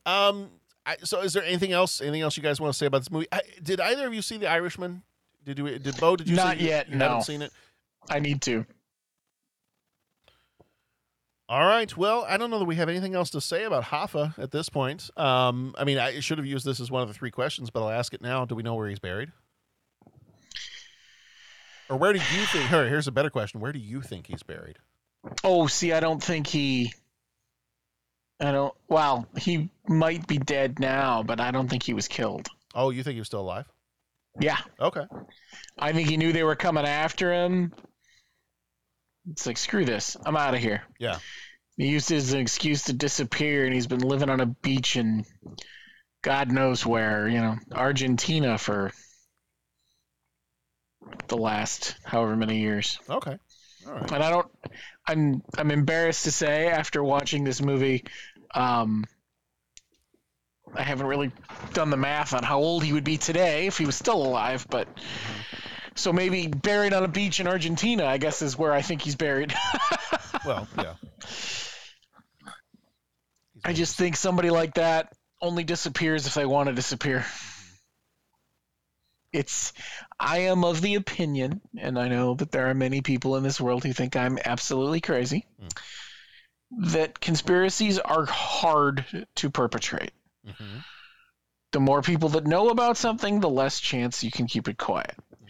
Um. 0.05 0.51
I, 0.89 0.97
so, 1.03 1.21
is 1.21 1.33
there 1.33 1.43
anything 1.43 1.73
else? 1.73 2.01
Anything 2.01 2.21
else 2.23 2.37
you 2.37 2.45
guys 2.45 2.61
want 2.61 2.73
to 2.73 2.79
say 2.79 2.87
about 2.87 2.99
this 2.99 3.11
movie? 3.11 3.27
I, 3.33 3.41
did 3.61 3.81
either 3.81 4.07
of 4.07 4.15
you 4.15 4.23
see 4.23 4.37
The 4.37 4.49
Irishman? 4.49 5.03
Did 5.45 5.59
you? 5.59 5.79
Did 5.81 5.97
Bo? 5.99 6.15
Did 6.15 6.29
you? 6.29 6.37
Not 6.37 6.59
see, 6.59 6.63
you- 6.65 6.69
yet, 6.71 6.89
You 6.89 6.95
no. 6.97 7.09
haven't 7.09 7.23
seen 7.25 7.43
it. 7.43 7.53
I 8.09 8.21
need 8.21 8.41
to. 8.43 8.65
All 11.49 11.67
right. 11.67 11.97
Well, 11.97 12.25
I 12.29 12.37
don't 12.37 12.51
know 12.51 12.61
that 12.61 12.65
we 12.67 12.77
have 12.77 12.89
anything 12.89 13.15
else 13.17 13.31
to 13.31 13.41
say 13.41 13.65
about 13.65 13.85
Hoffa 13.85 14.37
at 14.39 14.53
this 14.53 14.69
point. 14.69 15.11
Um, 15.17 15.75
I 15.79 15.83
mean, 15.85 15.99
I 15.99 16.21
should 16.21 16.39
have 16.39 16.47
used 16.47 16.65
this 16.65 16.79
as 16.79 16.89
one 16.91 17.03
of 17.03 17.09
the 17.09 17.15
three 17.15 17.31
questions, 17.33 17.71
but 17.71 17.83
I'll 17.83 17.91
ask 17.91 18.15
it 18.15 18.21
now. 18.23 18.45
Do 18.45 18.55
we 18.55 18.63
know 18.63 18.75
where 18.75 18.89
he's 18.89 18.99
buried? 19.01 19.33
Or 21.89 21.97
where 21.97 22.13
do 22.13 22.19
you 22.19 22.47
think? 22.47 22.69
Here, 22.69 22.89
here's 22.89 23.07
a 23.09 23.13
better 23.13 23.31
question. 23.31 23.61
Where 23.61 23.73
do 23.73 23.79
you 23.79 24.03
think 24.03 24.27
he's 24.27 24.43
buried? 24.43 24.79
Oh, 25.45 25.67
see, 25.67 25.93
I 25.93 26.01
don't 26.01 26.23
think 26.23 26.47
he. 26.47 26.93
I 28.41 28.53
don't. 28.53 28.75
Well, 28.89 29.27
he 29.39 29.71
might 29.89 30.27
be 30.27 30.39
dead 30.39 30.79
now, 30.79 31.23
but 31.23 31.41
I 31.41 31.51
don't 31.51 31.69
think 31.69 31.83
he 31.83 31.95
was 31.95 32.09
killed. 32.09 32.49
Oh, 32.75 32.91
you 32.91 33.03
think 33.03 33.15
he 33.15 33.21
was 33.21 33.29
still 33.29 33.41
alive? 33.41 33.67
Yeah, 34.39 34.59
Okay. 34.79 35.07
I 35.79 35.93
think 35.93 36.11
he 36.11 36.19
knew 36.19 36.33
they 36.33 36.45
were 36.45 36.57
coming 36.57 36.85
after 36.85 37.33
him. 37.33 37.73
It's 39.31 39.47
like 39.47 39.57
screw 39.57 39.87
this, 39.87 40.17
I'm 40.27 40.37
out 40.37 40.55
of 40.55 40.61
here. 40.61 40.83
Yeah. 40.99 41.19
He 41.79 41.87
used 41.87 42.11
it 42.11 42.17
as 42.17 42.33
an 42.33 42.41
excuse 42.41 42.85
to 42.85 42.93
disappear, 42.93 43.65
and 43.65 43.73
he's 43.75 43.87
been 43.87 44.01
living 44.01 44.29
on 44.29 44.41
a 44.41 44.47
beach 44.47 44.97
in 44.97 45.25
God 46.23 46.51
knows 46.53 46.85
where, 46.85 47.29
you 47.29 47.41
know, 47.41 47.57
Argentina 47.73 48.59
for 48.59 48.93
the 51.29 51.37
last 51.37 51.97
however 52.05 52.37
many 52.37 52.61
years. 52.61 52.99
Okay. 53.09 53.37
All 53.87 53.93
right. 53.93 54.13
And 54.13 54.23
I 54.23 54.31
don't. 54.31 54.49
I'm 55.07 55.43
I'm 55.57 55.71
embarrassed 55.71 56.25
to 56.25 56.33
say 56.33 56.69
after 56.69 57.03
watching 57.03 57.45
this 57.45 57.63
movie, 57.63 58.05
um, 58.55 59.05
I 60.75 60.83
haven't 60.83 61.07
really 61.07 61.31
done 61.73 61.91
the 61.91 61.97
math 61.97 62.35
on 62.35 62.43
how 62.43 62.59
old 62.59 62.83
he 62.83 62.93
would 62.93 63.05
be 63.05 63.19
today 63.19 63.67
if 63.67 63.79
he 63.79 63.87
was 63.87 63.95
still 63.95 64.21
alive. 64.21 64.67
But 64.69 64.89
so 65.95 66.13
maybe 66.13 66.49
buried 66.49 66.93
on 66.93 67.05
a 67.05 67.09
beach 67.09 67.41
in 67.41 67.47
Argentina, 67.47 68.05
I 68.05 68.19
guess, 68.19 68.43
is 68.43 68.59
where 68.59 68.73
I 68.73 68.83
think 68.83 69.03
he's 69.03 69.17
buried. 69.17 69.55
Well, 70.47 70.69
yeah. 70.79 70.95
I 73.65 73.73
just 73.73 73.97
think 73.97 74.17
somebody 74.17 74.51
like 74.51 74.75
that 74.75 75.13
only 75.43 75.65
disappears 75.65 76.27
if 76.29 76.35
they 76.35 76.47
want 76.47 76.69
to 76.69 76.75
disappear. 76.75 77.27
It's, 79.33 79.73
I 80.19 80.39
am 80.39 80.65
of 80.65 80.81
the 80.81 80.95
opinion, 80.95 81.61
and 81.79 81.99
I 81.99 82.09
know 82.09 82.35
that 82.35 82.51
there 82.51 82.71
are 82.71 82.75
many 82.75 83.03
people 83.03 83.37
in 83.37 83.43
this 83.43 83.61
world 83.61 83.85
who 83.85 83.93
think 83.93 84.17
I'm 84.17 84.39
absolutely 84.45 85.01
crazy, 85.01 85.47
hmm. 85.59 86.85
that 86.93 87.21
conspiracies 87.21 87.99
are 87.99 88.25
hard 88.25 89.05
to 89.37 89.51
perpetrate. 89.51 90.13
Mm-hmm. 90.47 90.79
The 91.73 91.81
more 91.81 92.01
people 92.01 92.31
that 92.31 92.47
know 92.47 92.71
about 92.71 92.97
something, 92.97 93.41
the 93.41 93.51
less 93.51 93.79
chance 93.81 94.25
you 94.25 94.31
can 94.31 94.47
keep 94.47 94.69
it 94.69 94.79
quiet. 94.79 95.15
Mm-hmm. 95.35 95.47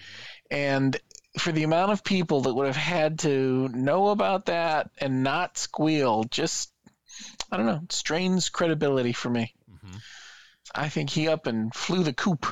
And 0.51 0.97
for 1.39 1.53
the 1.53 1.63
amount 1.63 1.93
of 1.93 2.03
people 2.03 2.43
that 2.43 2.55
would 2.55 2.67
have 2.67 2.77
had 2.77 3.21
to 3.21 3.69
know 3.69 4.09
about 4.09 4.47
that 4.47 4.91
and 4.99 5.23
not 5.23 5.59
squeal, 5.59 6.25
just 6.25 6.73
I 7.51 7.57
don't 7.57 7.67
know, 7.67 7.83
strains 7.91 8.49
credibility 8.49 9.13
for 9.13 9.31
me. 9.31 9.55
Mm-hmm. 9.71 9.97
I 10.75 10.89
think 10.89 11.11
he 11.11 11.29
up 11.29 11.47
and 11.47 11.75
flew 11.75 12.03
the 12.03 12.13
coop. 12.13 12.47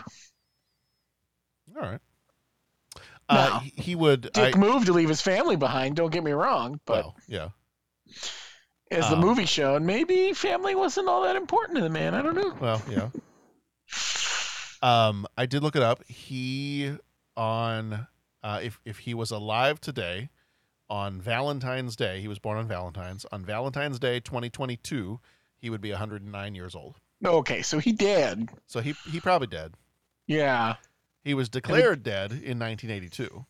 All 1.77 1.83
right. 1.83 2.01
Uh, 3.29 3.61
he- 3.61 3.73
he 3.77 3.95
would. 3.95 4.31
Dick 4.33 4.57
I, 4.57 4.59
moved 4.59 4.87
to 4.87 4.93
leave 4.93 5.09
his 5.09 5.21
family 5.21 5.57
behind. 5.57 5.97
Don't 5.97 6.13
get 6.13 6.23
me 6.23 6.33
wrong, 6.33 6.81
but 6.85 7.05
well, 7.05 7.17
yeah. 7.27 7.49
as 8.91 9.09
the 9.09 9.15
um, 9.17 9.21
movie 9.21 9.47
showed, 9.47 9.83
maybe 9.83 10.33
family 10.35 10.75
wasn't 10.75 11.09
all 11.09 11.23
that 11.25 11.37
important 11.37 11.77
to 11.79 11.83
the 11.83 11.91
man. 11.91 12.15
I 12.15 12.23
don't 12.23 12.35
know. 12.35 12.55
Well, 12.61 12.83
yeah. 12.91 13.09
Um, 14.83 15.27
I 15.39 15.47
did 15.47 15.63
look 15.63 15.77
it 15.77 15.83
up. 15.83 16.05
He 16.07 16.93
on 17.37 18.07
uh, 18.43 18.61
if 18.63 18.79
if 18.85 18.99
he 18.99 19.15
was 19.15 19.31
alive 19.31 19.81
today 19.81 20.29
on 20.91 21.21
Valentine's 21.21 21.97
Day, 21.97 22.21
he 22.21 22.29
was 22.29 22.39
born 22.39 22.59
on 22.59 22.69
Valentine's. 22.69 23.25
On 23.33 23.43
Valentine's 23.45 23.99
Day, 23.99 24.21
2022, 24.21 25.19
he 25.57 25.71
would 25.71 25.81
be 25.81 25.91
109 25.91 26.55
years 26.55 26.75
old. 26.75 26.97
Okay, 27.25 27.63
so 27.63 27.79
he 27.79 27.93
did. 27.93 28.51
So 28.67 28.81
he 28.81 28.95
he 29.11 29.21
probably 29.21 29.47
dead. 29.47 29.73
Yeah. 30.27 30.75
He 31.25 31.35
was 31.35 31.49
declared 31.49 32.03
dead 32.03 32.31
in 32.33 32.59
1982. 32.59 33.47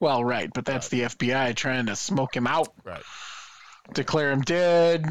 Well, 0.00 0.24
right, 0.24 0.50
but 0.52 0.64
that's 0.64 0.88
the 0.88 1.02
FBI 1.02 1.54
trying 1.54 1.86
to 1.86 1.94
smoke 1.94 2.36
him 2.36 2.48
out. 2.48 2.68
Right. 2.82 3.02
Declare 3.94 4.32
him 4.32 4.40
dead. 4.42 5.06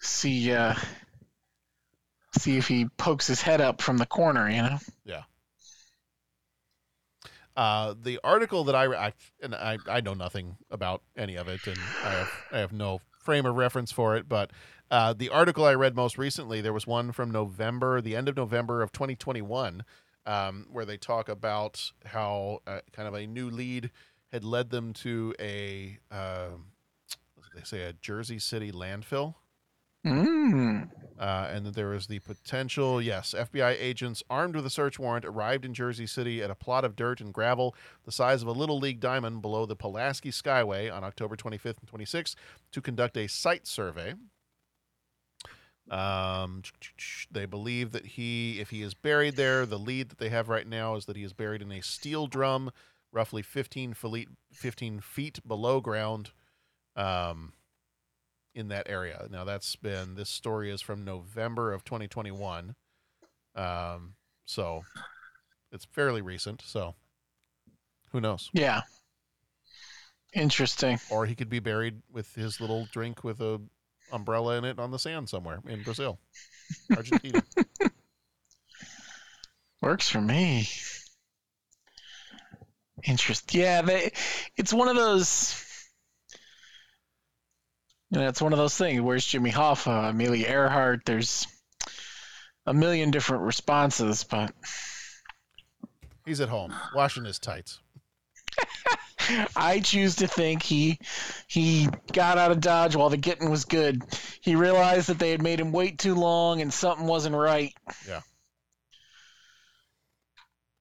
See, 0.00 0.52
uh, 0.52 0.74
see 2.38 2.58
if 2.58 2.68
he 2.68 2.86
pokes 2.98 3.26
his 3.26 3.40
head 3.40 3.62
up 3.62 3.80
from 3.80 3.96
the 3.96 4.04
corner. 4.04 4.50
You 4.50 4.62
know. 4.62 4.78
Yeah. 5.04 5.22
Uh, 7.56 7.94
the 8.02 8.20
article 8.22 8.64
that 8.64 8.74
I, 8.74 9.06
I 9.06 9.12
and 9.42 9.54
I, 9.54 9.78
I 9.88 10.00
know 10.02 10.14
nothing 10.14 10.56
about 10.70 11.02
any 11.16 11.36
of 11.36 11.48
it, 11.48 11.66
and 11.66 11.78
I 12.04 12.10
have 12.10 12.30
I 12.52 12.58
have 12.58 12.72
no 12.72 13.00
frame 13.20 13.46
of 13.46 13.54
reference 13.56 13.90
for 13.92 14.16
it. 14.16 14.28
But 14.28 14.50
uh, 14.90 15.14
the 15.14 15.30
article 15.30 15.64
I 15.64 15.74
read 15.74 15.96
most 15.96 16.18
recently, 16.18 16.60
there 16.60 16.72
was 16.72 16.86
one 16.86 17.12
from 17.12 17.30
November, 17.30 18.00
the 18.00 18.14
end 18.14 18.28
of 18.28 18.36
November 18.36 18.82
of 18.82 18.92
2021, 18.92 19.84
um, 20.26 20.66
where 20.70 20.84
they 20.84 20.96
talk 20.96 21.28
about 21.28 21.92
how 22.04 22.60
uh, 22.66 22.80
kind 22.92 23.08
of 23.08 23.14
a 23.14 23.26
new 23.26 23.50
lead 23.50 23.90
had 24.32 24.44
led 24.44 24.70
them 24.70 24.92
to 24.92 25.34
a, 25.38 25.98
did 26.10 27.54
they 27.54 27.64
say, 27.64 27.82
a 27.82 27.92
Jersey 27.92 28.38
City 28.38 28.72
landfill. 28.72 29.34
Mm. 30.04 30.90
Uh, 31.18 31.48
and 31.50 31.64
that 31.64 31.74
there 31.74 31.88
was 31.88 32.08
the 32.08 32.18
potential, 32.18 33.00
yes, 33.00 33.34
FBI 33.36 33.76
agents 33.78 34.22
armed 34.28 34.54
with 34.54 34.66
a 34.66 34.70
search 34.70 34.98
warrant 34.98 35.24
arrived 35.24 35.64
in 35.64 35.72
Jersey 35.72 36.06
City 36.06 36.42
at 36.42 36.50
a 36.50 36.54
plot 36.54 36.84
of 36.84 36.96
dirt 36.96 37.20
and 37.20 37.32
gravel 37.32 37.74
the 38.04 38.12
size 38.12 38.42
of 38.42 38.48
a 38.48 38.52
little 38.52 38.78
league 38.78 39.00
diamond 39.00 39.40
below 39.40 39.64
the 39.64 39.76
Pulaski 39.76 40.30
Skyway 40.30 40.92
on 40.92 41.04
October 41.04 41.36
25th 41.36 41.76
and 41.80 42.06
26th 42.06 42.34
to 42.72 42.80
conduct 42.82 43.16
a 43.16 43.28
site 43.28 43.66
survey. 43.66 44.14
Um, 45.90 46.62
they 47.30 47.46
believe 47.46 47.92
that 47.92 48.06
he, 48.06 48.58
if 48.60 48.70
he 48.70 48.82
is 48.82 48.94
buried 48.94 49.36
there, 49.36 49.66
the 49.66 49.78
lead 49.78 50.08
that 50.08 50.18
they 50.18 50.30
have 50.30 50.48
right 50.48 50.66
now 50.66 50.96
is 50.96 51.04
that 51.04 51.16
he 51.16 51.24
is 51.24 51.32
buried 51.32 51.62
in 51.62 51.70
a 51.70 51.82
steel 51.82 52.26
drum, 52.26 52.70
roughly 53.12 53.42
15 53.42 53.94
feet, 53.94 54.28
15 54.52 55.00
feet 55.00 55.40
below 55.46 55.80
ground. 55.80 56.30
Um, 56.96 57.52
in 58.54 58.68
that 58.68 58.88
area. 58.88 59.26
Now 59.30 59.44
that's 59.44 59.76
been 59.76 60.14
this 60.14 60.30
story 60.30 60.70
is 60.70 60.80
from 60.80 61.04
November 61.04 61.72
of 61.72 61.84
2021. 61.84 62.74
Um 63.54 64.14
so 64.46 64.84
it's 65.72 65.84
fairly 65.86 66.22
recent, 66.22 66.62
so 66.64 66.94
who 68.12 68.20
knows? 68.20 68.50
Yeah. 68.52 68.82
Interesting. 70.34 70.98
Or 71.10 71.26
he 71.26 71.34
could 71.34 71.48
be 71.48 71.60
buried 71.60 72.02
with 72.12 72.34
his 72.34 72.60
little 72.60 72.86
drink 72.92 73.24
with 73.24 73.40
a 73.40 73.60
umbrella 74.14 74.56
in 74.56 74.64
it 74.64 74.78
on 74.78 74.90
the 74.90 74.98
sand 74.98 75.28
somewhere 75.28 75.60
in 75.66 75.82
Brazil. 75.82 76.18
Argentina. 76.96 77.42
Works 79.82 80.08
for 80.08 80.20
me. 80.20 80.68
Interest. 83.02 83.54
Yeah, 83.54 83.82
they, 83.82 84.12
it's 84.56 84.72
one 84.72 84.88
of 84.88 84.96
those. 84.96 85.60
You 88.10 88.20
know, 88.20 88.28
it's 88.28 88.40
one 88.40 88.52
of 88.52 88.58
those 88.58 88.76
things. 88.76 89.00
Where's 89.00 89.26
Jimmy 89.26 89.50
Hoffa, 89.50 90.10
Amelia 90.10 90.46
Earhart? 90.46 91.00
There's 91.04 91.46
a 92.64 92.72
million 92.72 93.10
different 93.10 93.42
responses, 93.42 94.24
but 94.24 94.54
He's 96.24 96.40
at 96.40 96.48
home 96.48 96.72
washing 96.94 97.24
his 97.24 97.38
tights. 97.38 97.80
I 99.56 99.80
choose 99.80 100.16
to 100.16 100.26
think 100.26 100.62
he 100.62 100.98
he 101.46 101.88
got 102.12 102.38
out 102.38 102.50
of 102.50 102.60
Dodge 102.60 102.96
while 102.96 103.10
the 103.10 103.16
getting 103.16 103.50
was 103.50 103.64
good. 103.64 104.02
He 104.40 104.54
realized 104.56 105.08
that 105.08 105.18
they 105.18 105.30
had 105.30 105.42
made 105.42 105.60
him 105.60 105.72
wait 105.72 105.98
too 105.98 106.14
long 106.14 106.60
and 106.60 106.72
something 106.72 107.06
wasn't 107.06 107.34
right. 107.36 107.72
Yeah. 108.08 108.20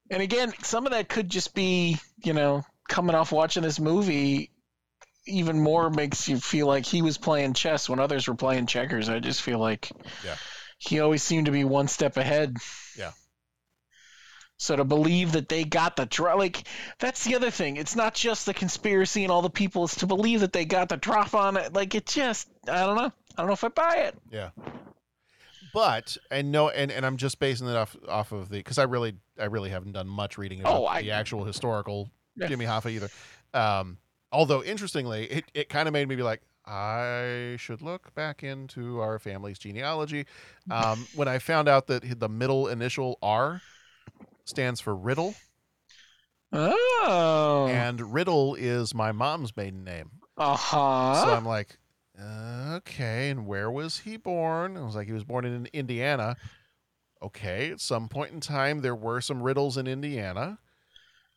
And 0.09 0.21
again, 0.21 0.53
some 0.63 0.85
of 0.85 0.91
that 0.91 1.09
could 1.09 1.29
just 1.29 1.53
be, 1.55 1.97
you 2.23 2.33
know, 2.33 2.65
coming 2.87 3.15
off 3.15 3.31
watching 3.31 3.63
this 3.63 3.79
movie 3.79 4.51
even 5.25 5.59
more 5.59 5.89
makes 5.89 6.27
you 6.27 6.37
feel 6.37 6.67
like 6.67 6.85
he 6.85 7.01
was 7.01 7.17
playing 7.17 7.53
chess 7.53 7.87
when 7.87 7.99
others 7.99 8.27
were 8.27 8.35
playing 8.35 8.67
checkers. 8.67 9.07
I 9.09 9.19
just 9.19 9.41
feel 9.41 9.57
like 9.59 9.89
Yeah. 10.23 10.35
he 10.77 10.99
always 10.99 11.23
seemed 11.23 11.45
to 11.45 11.51
be 11.51 11.63
one 11.63 11.87
step 11.87 12.17
ahead. 12.17 12.57
Yeah. 12.97 13.11
So 14.57 14.75
to 14.75 14.83
believe 14.85 15.33
that 15.33 15.49
they 15.49 15.63
got 15.65 15.95
the 15.95 16.05
drop, 16.05 16.37
like 16.37 16.63
that's 16.99 17.23
the 17.25 17.35
other 17.35 17.51
thing. 17.51 17.75
It's 17.77 17.95
not 17.95 18.13
just 18.13 18.45
the 18.45 18.53
conspiracy 18.53 19.23
and 19.23 19.31
all 19.31 19.41
the 19.41 19.49
people. 19.49 19.83
It's 19.85 19.95
to 19.97 20.07
believe 20.07 20.39
that 20.41 20.53
they 20.53 20.63
got 20.63 20.89
the 20.89 20.97
drop 20.97 21.33
on 21.33 21.57
it. 21.57 21.73
Like 21.73 21.95
it 21.95 22.05
just, 22.05 22.47
I 22.69 22.85
don't 22.85 22.95
know. 22.95 23.11
I 23.35 23.41
don't 23.41 23.47
know 23.47 23.53
if 23.53 23.63
I 23.63 23.67
buy 23.69 23.95
it. 23.97 24.15
Yeah. 24.31 24.49
But 25.73 26.17
and 26.29 26.51
no 26.51 26.69
and, 26.69 26.91
and 26.91 27.05
I'm 27.05 27.17
just 27.17 27.39
basing 27.39 27.67
it 27.67 27.75
off 27.75 27.95
off 28.07 28.31
of 28.31 28.49
the 28.49 28.57
because 28.57 28.77
I 28.77 28.83
really 28.83 29.15
I 29.39 29.45
really 29.45 29.69
haven't 29.71 29.93
done 29.93 30.07
much 30.07 30.37
reading 30.37 30.59
about 30.61 30.75
Oh, 30.81 30.85
I- 30.85 31.01
the 31.01 31.11
actual 31.11 31.43
historical 31.45 32.09
Yeah. 32.35 32.47
Jimmy 32.47 32.65
Hoffa 32.65 32.91
either. 32.91 33.09
Um, 33.53 33.97
although 34.31 34.63
interestingly, 34.63 35.25
it, 35.25 35.45
it 35.53 35.69
kind 35.69 35.87
of 35.87 35.93
made 35.93 36.07
me 36.07 36.15
be 36.15 36.23
like, 36.23 36.41
I 36.65 37.55
should 37.57 37.81
look 37.81 38.13
back 38.15 38.43
into 38.43 38.99
our 39.01 39.19
family's 39.19 39.57
genealogy. 39.59 40.25
Um, 40.71 41.07
when 41.15 41.27
I 41.27 41.39
found 41.39 41.67
out 41.67 41.87
that 41.87 42.19
the 42.19 42.29
middle 42.29 42.67
initial 42.67 43.17
R 43.21 43.61
stands 44.45 44.79
for 44.81 44.95
Riddle, 44.95 45.35
Oh. 46.51 47.67
and 47.71 48.13
Riddle 48.13 48.55
is 48.55 48.93
my 48.93 49.11
mom's 49.11 49.55
maiden 49.57 49.83
name. 49.83 50.11
Uh 50.37 50.55
huh. 50.55 51.25
So 51.25 51.33
I'm 51.33 51.45
like, 51.45 51.77
okay, 52.19 53.29
and 53.29 53.45
where 53.47 53.69
was 53.71 53.99
he 53.99 54.17
born? 54.17 54.77
I 54.77 54.81
was 54.81 54.95
like, 54.95 55.07
he 55.07 55.13
was 55.13 55.23
born 55.23 55.45
in 55.45 55.67
Indiana. 55.73 56.35
Okay, 57.21 57.71
at 57.71 57.79
some 57.79 58.09
point 58.09 58.31
in 58.33 58.39
time, 58.39 58.79
there 58.81 58.95
were 58.95 59.21
some 59.21 59.41
riddles 59.41 59.77
in 59.77 59.87
Indiana. 59.87 60.59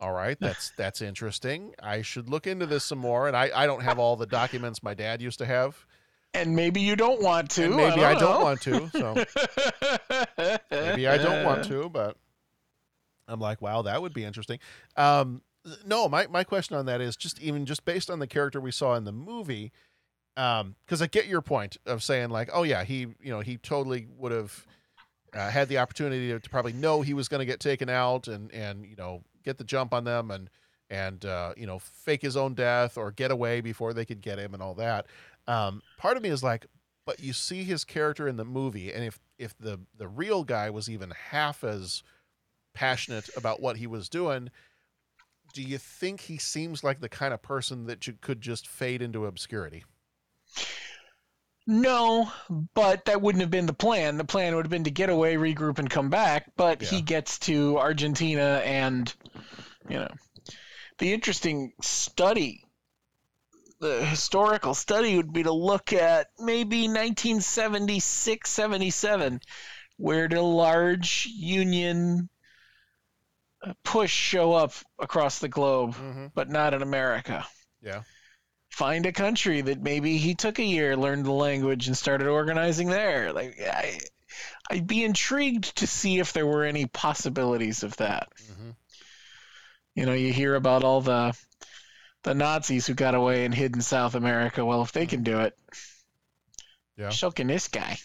All 0.00 0.12
right, 0.12 0.36
that's 0.40 0.72
that's 0.76 1.00
interesting. 1.00 1.74
I 1.82 2.02
should 2.02 2.28
look 2.28 2.46
into 2.46 2.66
this 2.66 2.84
some 2.84 2.98
more. 2.98 3.28
And 3.28 3.36
I, 3.36 3.50
I 3.54 3.66
don't 3.66 3.82
have 3.82 3.98
all 3.98 4.16
the 4.16 4.26
documents 4.26 4.82
my 4.82 4.94
dad 4.94 5.22
used 5.22 5.38
to 5.38 5.46
have. 5.46 5.86
And 6.34 6.54
maybe 6.54 6.80
you 6.82 6.96
don't 6.96 7.22
want 7.22 7.48
to. 7.52 7.64
And 7.64 7.76
maybe 7.76 8.04
I 8.04 8.12
don't, 8.12 8.38
know. 8.38 8.40
want 8.44 8.60
to. 8.62 8.90
So 8.90 9.14
maybe 10.70 11.08
I 11.08 11.16
don't 11.16 11.44
want 11.46 11.64
to, 11.68 11.88
but 11.88 12.16
I'm 13.28 13.40
like, 13.40 13.60
wow, 13.60 13.82
that 13.82 14.00
would 14.02 14.14
be 14.14 14.24
interesting. 14.24 14.58
Um, 14.96 15.42
no, 15.84 16.08
my, 16.08 16.26
my 16.28 16.44
question 16.44 16.76
on 16.76 16.86
that 16.86 17.00
is 17.00 17.16
just 17.16 17.40
even 17.40 17.66
just 17.66 17.84
based 17.84 18.10
on 18.10 18.18
the 18.18 18.26
character 18.26 18.60
we 18.60 18.70
saw 18.70 18.94
in 18.94 19.04
the 19.04 19.12
movie, 19.12 19.72
because 20.34 21.00
I 21.00 21.06
get 21.06 21.26
your 21.26 21.40
point 21.40 21.76
of 21.86 22.02
saying 22.02 22.30
like, 22.30 22.50
oh 22.52 22.62
yeah, 22.62 22.84
he 22.84 23.00
you 23.20 23.30
know 23.30 23.40
he 23.40 23.56
totally 23.56 24.06
would 24.18 24.32
have 24.32 24.66
uh, 25.32 25.50
had 25.50 25.68
the 25.68 25.78
opportunity 25.78 26.28
to, 26.28 26.40
to 26.40 26.50
probably 26.50 26.72
know 26.72 27.02
he 27.02 27.14
was 27.14 27.28
going 27.28 27.40
to 27.40 27.46
get 27.46 27.60
taken 27.60 27.88
out 27.88 28.28
and 28.28 28.52
and 28.52 28.86
you 28.86 28.96
know 28.96 29.22
get 29.44 29.58
the 29.58 29.64
jump 29.64 29.92
on 29.92 30.04
them 30.04 30.30
and 30.30 30.50
and 30.90 31.24
uh, 31.24 31.52
you 31.56 31.66
know 31.66 31.78
fake 31.78 32.22
his 32.22 32.36
own 32.36 32.54
death 32.54 32.96
or 32.96 33.10
get 33.10 33.30
away 33.30 33.60
before 33.60 33.92
they 33.92 34.04
could 34.04 34.20
get 34.20 34.38
him 34.38 34.54
and 34.54 34.62
all 34.62 34.74
that. 34.74 35.06
Um, 35.48 35.82
part 35.98 36.16
of 36.16 36.22
me 36.22 36.28
is 36.28 36.42
like, 36.42 36.66
but 37.06 37.20
you 37.20 37.32
see 37.32 37.64
his 37.64 37.84
character 37.84 38.28
in 38.28 38.36
the 38.36 38.44
movie, 38.44 38.92
and 38.92 39.04
if 39.04 39.18
if 39.38 39.56
the 39.58 39.80
the 39.96 40.08
real 40.08 40.44
guy 40.44 40.70
was 40.70 40.88
even 40.88 41.12
half 41.30 41.64
as 41.64 42.02
passionate 42.76 43.28
about 43.36 43.60
what 43.60 43.78
he 43.78 43.88
was 43.88 44.08
doing, 44.08 44.50
do 45.52 45.62
you 45.62 45.78
think 45.78 46.20
he 46.20 46.38
seems 46.38 46.84
like 46.84 47.00
the 47.00 47.08
kind 47.08 47.34
of 47.34 47.42
person 47.42 47.86
that 47.86 48.06
you 48.06 48.12
could 48.20 48.40
just 48.40 48.68
fade 48.68 49.02
into 49.02 49.26
obscurity? 49.26 49.84
No, 51.66 52.30
but 52.74 53.06
that 53.06 53.20
wouldn't 53.20 53.40
have 53.40 53.50
been 53.50 53.66
the 53.66 53.72
plan. 53.72 54.18
The 54.18 54.24
plan 54.24 54.54
would 54.54 54.66
have 54.66 54.70
been 54.70 54.84
to 54.84 54.90
get 54.90 55.10
away, 55.10 55.34
regroup, 55.34 55.80
and 55.80 55.90
come 55.90 56.10
back. 56.10 56.52
But 56.56 56.80
he 56.80 57.02
gets 57.02 57.40
to 57.40 57.78
Argentina, 57.78 58.62
and 58.64 59.12
you 59.88 59.96
know, 59.96 60.10
the 60.98 61.12
interesting 61.12 61.72
study, 61.80 62.62
the 63.80 64.04
historical 64.04 64.74
study, 64.74 65.16
would 65.16 65.32
be 65.32 65.42
to 65.42 65.52
look 65.52 65.92
at 65.92 66.28
maybe 66.38 66.82
1976, 66.82 68.48
77, 68.48 69.40
where 69.96 70.28
did 70.28 70.38
a 70.38 70.42
large 70.42 71.26
Union 71.34 72.28
push 73.84 74.12
show 74.12 74.52
up 74.52 74.72
across 74.98 75.38
the 75.38 75.48
globe, 75.48 75.94
mm-hmm. 75.94 76.26
but 76.34 76.48
not 76.48 76.74
in 76.74 76.82
America 76.82 77.46
Yeah. 77.82 78.02
find 78.70 79.06
a 79.06 79.12
country 79.12 79.60
that 79.60 79.82
maybe 79.82 80.18
he 80.18 80.34
took 80.34 80.58
a 80.58 80.64
year, 80.64 80.96
learned 80.96 81.24
the 81.24 81.32
language, 81.32 81.86
and 81.86 81.96
started 81.96 82.28
organizing 82.28 82.88
there. 82.88 83.32
Like 83.32 83.60
I, 83.60 83.98
I'd 84.70 84.86
be 84.86 85.04
intrigued 85.04 85.76
to 85.76 85.86
see 85.86 86.18
if 86.18 86.32
there 86.32 86.46
were 86.46 86.64
any 86.64 86.86
possibilities 86.86 87.82
of 87.82 87.96
that. 87.96 88.28
Mm-hmm. 88.50 88.70
You 89.94 90.06
know, 90.06 90.12
you 90.12 90.32
hear 90.32 90.54
about 90.54 90.84
all 90.84 91.00
the 91.00 91.36
the 92.22 92.34
Nazis 92.34 92.86
who 92.86 92.94
got 92.94 93.14
away 93.14 93.44
and 93.44 93.54
hid 93.54 93.74
in 93.74 93.80
South 93.80 94.14
America. 94.14 94.64
Well, 94.64 94.82
if 94.82 94.92
they 94.92 95.06
can 95.06 95.22
do 95.22 95.40
it, 95.40 95.56
Yeah. 96.96 97.10
can 97.30 97.46
this 97.46 97.68
guy. 97.68 97.98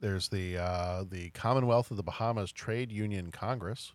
There's 0.00 0.28
the 0.28 0.58
uh, 0.58 1.04
the 1.08 1.30
Commonwealth 1.30 1.90
of 1.90 1.96
the 1.96 2.02
Bahamas 2.02 2.52
Trade 2.52 2.92
Union 2.92 3.30
Congress. 3.30 3.92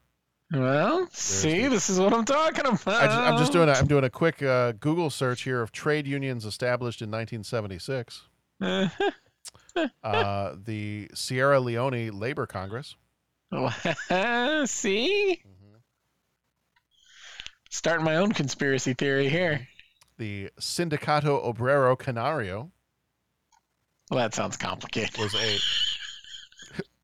Well, 0.52 1.08
see, 1.12 1.68
this 1.68 1.90
is 1.90 2.00
what 2.00 2.14
I'm 2.14 2.26
talking 2.26 2.66
about. 2.66 2.88
I 2.88 3.06
just, 3.06 3.18
I'm 3.18 3.38
just 3.38 3.52
doing 3.54 3.70
a, 3.70 3.72
I'm 3.72 3.88
doing 3.88 4.04
a 4.04 4.10
quick 4.10 4.44
uh, 4.44 4.74
Google 4.74 5.10
search 5.10 5.44
here 5.44 5.62
of 5.62 5.72
trade 5.72 6.06
unions 6.06 6.46
established 6.46 7.02
in 7.02 7.10
1976. 7.10 8.22
uh, 10.04 10.56
the 10.64 11.10
Sierra 11.14 11.60
Leone 11.60 12.12
Labor 12.12 12.46
Congress. 12.46 12.96
see, 14.66 15.42
starting 17.70 18.06
my 18.06 18.18
own 18.18 18.32
conspiracy 18.32 18.94
theory 18.94 19.30
here. 19.30 19.68
The 20.18 20.50
Sindicato 20.60 21.44
Obrero 21.44 21.98
Canario 21.98 22.72
Well, 24.12 24.20
that 24.20 24.34
sounds 24.34 24.58
complicated. 24.58 25.18
was 25.18 25.34
a 25.34 25.58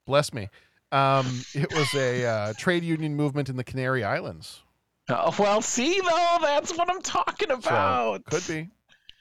bless 0.09 0.33
me. 0.33 0.49
Um, 0.91 1.45
it 1.53 1.71
was 1.71 1.93
a 1.93 2.25
uh, 2.25 2.53
trade 2.57 2.83
union 2.83 3.15
movement 3.15 3.47
in 3.47 3.55
the 3.57 3.63
Canary 3.63 4.03
Islands. 4.03 4.61
Oh, 5.07 5.33
well, 5.37 5.61
see, 5.61 5.99
though, 6.01 6.37
that's 6.41 6.75
what 6.75 6.89
I'm 6.89 7.01
talking 7.01 7.49
So, 7.49 7.55
about. 7.57 8.25
could 8.25 8.47
be, 8.47 8.69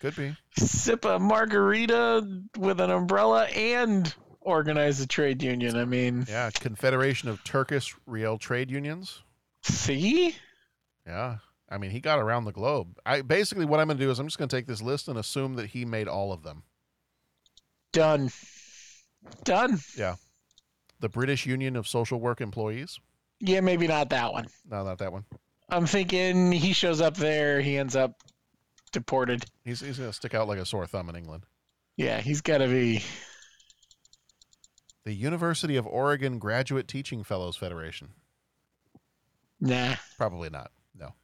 could 0.00 0.16
be. 0.16 0.34
Sip 0.56 1.04
a 1.04 1.18
margarita 1.18 2.26
with 2.58 2.80
an 2.80 2.90
umbrella 2.90 3.44
and 3.48 4.12
organize 4.40 5.00
a 5.00 5.06
trade 5.06 5.42
union. 5.42 5.76
I 5.76 5.84
mean, 5.84 6.24
Yeah, 6.26 6.50
Confederation 6.50 7.28
of 7.28 7.44
Turkish 7.44 7.94
Real 8.06 8.38
Trade 8.38 8.70
Unions. 8.70 9.22
see? 9.62 10.34
Yeah. 11.06 11.36
I 11.70 11.76
mean, 11.76 11.90
he 11.90 12.00
got 12.00 12.18
around 12.18 12.46
the 12.46 12.52
globe. 12.52 12.96
I 13.04 13.20
basically 13.20 13.66
what 13.66 13.78
I'm 13.78 13.88
going 13.88 13.98
to 13.98 14.04
do 14.04 14.10
is 14.10 14.18
I'm 14.18 14.26
just 14.26 14.38
going 14.38 14.48
to 14.48 14.56
take 14.56 14.66
this 14.66 14.80
list 14.80 15.06
and 15.08 15.18
assume 15.18 15.56
that 15.56 15.66
he 15.66 15.84
made 15.84 16.08
all 16.08 16.32
of 16.32 16.42
them. 16.42 16.62
Done. 17.92 18.30
Done. 19.44 19.78
Yeah. 19.96 20.16
The 21.00 21.08
British 21.08 21.46
Union 21.46 21.76
of 21.76 21.86
Social 21.86 22.20
Work 22.20 22.40
Employees. 22.40 22.98
Yeah, 23.40 23.60
maybe 23.60 23.86
not 23.86 24.10
that 24.10 24.32
one. 24.32 24.46
No, 24.68 24.84
not 24.84 24.98
that 24.98 25.12
one. 25.12 25.24
I'm 25.68 25.86
thinking 25.86 26.50
he 26.50 26.72
shows 26.72 27.00
up 27.00 27.16
there, 27.16 27.60
he 27.60 27.76
ends 27.76 27.94
up 27.94 28.20
deported. 28.92 29.44
He's 29.64 29.80
he's 29.80 29.98
going 29.98 30.10
to 30.10 30.16
stick 30.16 30.34
out 30.34 30.48
like 30.48 30.58
a 30.58 30.66
sore 30.66 30.86
thumb 30.86 31.08
in 31.08 31.16
England. 31.16 31.44
Yeah, 31.96 32.20
he's 32.20 32.40
got 32.40 32.58
to 32.58 32.68
be. 32.68 33.02
The 35.04 35.12
University 35.12 35.76
of 35.76 35.86
Oregon 35.86 36.38
Graduate 36.38 36.86
Teaching 36.86 37.24
Fellows 37.24 37.56
Federation. 37.56 38.10
Nah. 39.60 39.94
Probably 40.16 40.50
not. 40.50 40.70
No. 40.94 41.14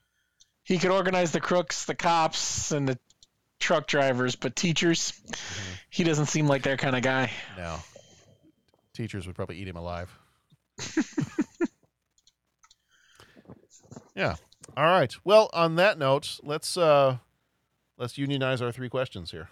He 0.62 0.78
could 0.78 0.90
organize 0.90 1.32
the 1.32 1.40
crooks, 1.40 1.84
the 1.84 1.94
cops, 1.94 2.72
and 2.72 2.88
the 2.88 2.98
truck 3.60 3.86
drivers, 3.86 4.36
but 4.36 4.56
teachers, 4.56 5.12
mm-hmm. 5.12 5.74
he 5.90 6.04
doesn't 6.04 6.26
seem 6.26 6.46
like 6.46 6.62
their 6.62 6.76
kind 6.76 6.96
of 6.96 7.02
guy. 7.02 7.30
No. 7.56 7.78
Teachers 8.94 9.26
would 9.26 9.34
probably 9.34 9.56
eat 9.56 9.66
him 9.66 9.76
alive. 9.76 10.16
yeah. 14.14 14.36
All 14.76 14.84
right. 14.84 15.12
Well, 15.24 15.50
on 15.52 15.74
that 15.76 15.98
note, 15.98 16.38
let's 16.42 16.76
uh 16.76 17.18
let's 17.98 18.16
unionize 18.16 18.62
our 18.62 18.70
three 18.70 18.88
questions 18.88 19.32
here. 19.32 19.48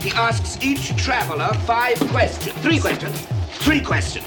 He 0.00 0.10
asks 0.10 0.62
each 0.62 0.96
traveler 0.96 1.48
five 1.60 1.98
questions. 2.10 2.54
Three 2.58 2.80
questions. 2.80 3.26
Three 3.58 3.80
questions. 3.80 4.26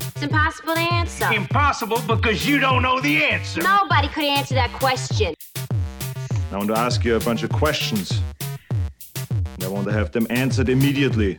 It's 0.00 0.22
impossible 0.22 0.74
to 0.74 0.80
answer. 0.80 1.32
Impossible 1.32 2.00
because 2.06 2.46
you 2.46 2.58
don't 2.58 2.82
know 2.82 3.00
the 3.00 3.24
answer. 3.24 3.62
Nobody 3.62 4.08
could 4.08 4.24
answer 4.24 4.54
that 4.54 4.72
question. 4.72 5.34
I 6.52 6.56
want 6.56 6.68
to 6.68 6.78
ask 6.78 7.04
you 7.04 7.16
a 7.16 7.20
bunch 7.20 7.42
of 7.42 7.50
questions. 7.50 8.20
And 9.20 9.64
I 9.64 9.68
want 9.68 9.86
to 9.86 9.92
have 9.92 10.12
them 10.12 10.26
answered 10.30 10.68
immediately. 10.68 11.38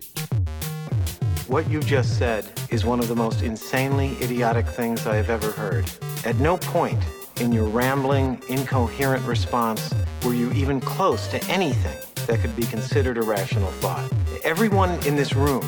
What 1.47 1.69
you 1.69 1.79
just 1.79 2.17
said 2.17 2.51
is 2.71 2.85
one 2.85 2.99
of 2.99 3.07
the 3.07 3.15
most 3.15 3.43
insanely 3.43 4.17
idiotic 4.19 4.65
things 4.65 5.05
I 5.05 5.15
have 5.15 5.29
ever 5.29 5.51
heard. 5.51 5.85
At 6.25 6.37
no 6.37 6.57
point 6.57 6.97
in 7.39 7.51
your 7.51 7.67
rambling, 7.67 8.41
incoherent 8.49 9.23
response 9.27 9.93
were 10.23 10.33
you 10.33 10.51
even 10.53 10.81
close 10.81 11.27
to 11.27 11.43
anything 11.45 11.95
that 12.25 12.39
could 12.39 12.55
be 12.55 12.63
considered 12.63 13.19
a 13.19 13.21
rational 13.21 13.69
thought. 13.73 14.11
Everyone 14.43 14.89
in 15.05 15.15
this 15.15 15.35
room 15.35 15.63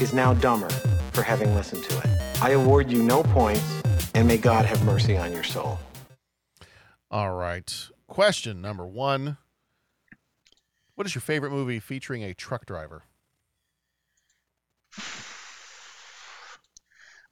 is 0.00 0.14
now 0.14 0.34
dumber 0.34 0.70
for 1.10 1.22
having 1.22 1.52
listened 1.52 1.82
to 1.82 1.98
it. 1.98 2.06
I 2.40 2.50
award 2.50 2.88
you 2.88 3.02
no 3.02 3.24
points, 3.24 3.82
and 4.14 4.28
may 4.28 4.38
God 4.38 4.66
have 4.66 4.84
mercy 4.84 5.16
on 5.16 5.32
your 5.32 5.42
soul. 5.42 5.80
All 7.10 7.32
right. 7.32 7.88
Question 8.06 8.62
number 8.62 8.86
one 8.86 9.36
What 10.94 11.08
is 11.08 11.16
your 11.16 11.22
favorite 11.22 11.50
movie 11.50 11.80
featuring 11.80 12.22
a 12.22 12.34
truck 12.34 12.66
driver? 12.66 13.02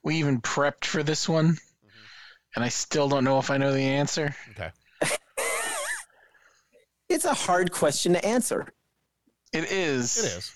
We 0.07 0.19
even 0.19 0.41
prepped 0.41 0.85
for 0.85 1.03
this 1.03 1.29
one, 1.29 1.59
and 2.55 2.65
I 2.65 2.69
still 2.69 3.09
don't 3.09 3.25
know 3.25 3.41
if 3.41 3.51
I 3.51 3.57
know 3.57 3.73
the 3.73 3.81
answer. 3.81 4.37
Okay. 4.53 4.71
It's 7.09 7.25
a 7.25 7.35
hard 7.35 7.71
question 7.71 8.15
to 8.15 8.25
answer. 8.25 8.67
It 9.53 9.71
is. 9.71 10.19
It 10.19 10.27
is. 10.27 10.53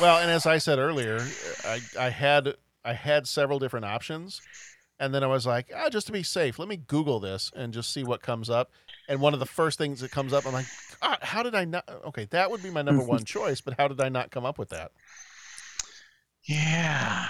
Well, 0.00 0.18
and 0.18 0.30
as 0.30 0.46
I 0.46 0.58
said 0.58 0.78
earlier, 0.78 1.18
I, 1.64 1.80
I 1.98 2.10
had 2.10 2.54
I 2.84 2.92
had 2.92 3.26
several 3.26 3.58
different 3.58 3.86
options, 3.86 4.42
and 4.98 5.14
then 5.14 5.22
I 5.24 5.26
was 5.26 5.46
like, 5.46 5.70
ah, 5.74 5.88
just 5.88 6.06
to 6.08 6.12
be 6.12 6.22
safe, 6.22 6.58
let 6.58 6.68
me 6.68 6.76
Google 6.76 7.20
this 7.20 7.50
and 7.56 7.72
just 7.72 7.92
see 7.92 8.04
what 8.04 8.22
comes 8.22 8.50
up. 8.50 8.70
And 9.08 9.20
one 9.20 9.32
of 9.34 9.40
the 9.40 9.46
first 9.46 9.78
things 9.78 10.00
that 10.00 10.10
comes 10.10 10.34
up, 10.34 10.46
I'm 10.46 10.52
like, 10.52 10.66
God, 11.02 11.18
how 11.22 11.42
did 11.42 11.54
I 11.54 11.64
not? 11.64 11.88
Okay, 12.06 12.26
that 12.30 12.50
would 12.50 12.62
be 12.62 12.70
my 12.70 12.82
number 12.82 13.04
one 13.06 13.24
choice, 13.24 13.60
but 13.60 13.74
how 13.78 13.88
did 13.88 14.00
I 14.00 14.08
not 14.08 14.30
come 14.30 14.46
up 14.46 14.58
with 14.58 14.70
that? 14.70 14.92
Yeah. 16.44 17.28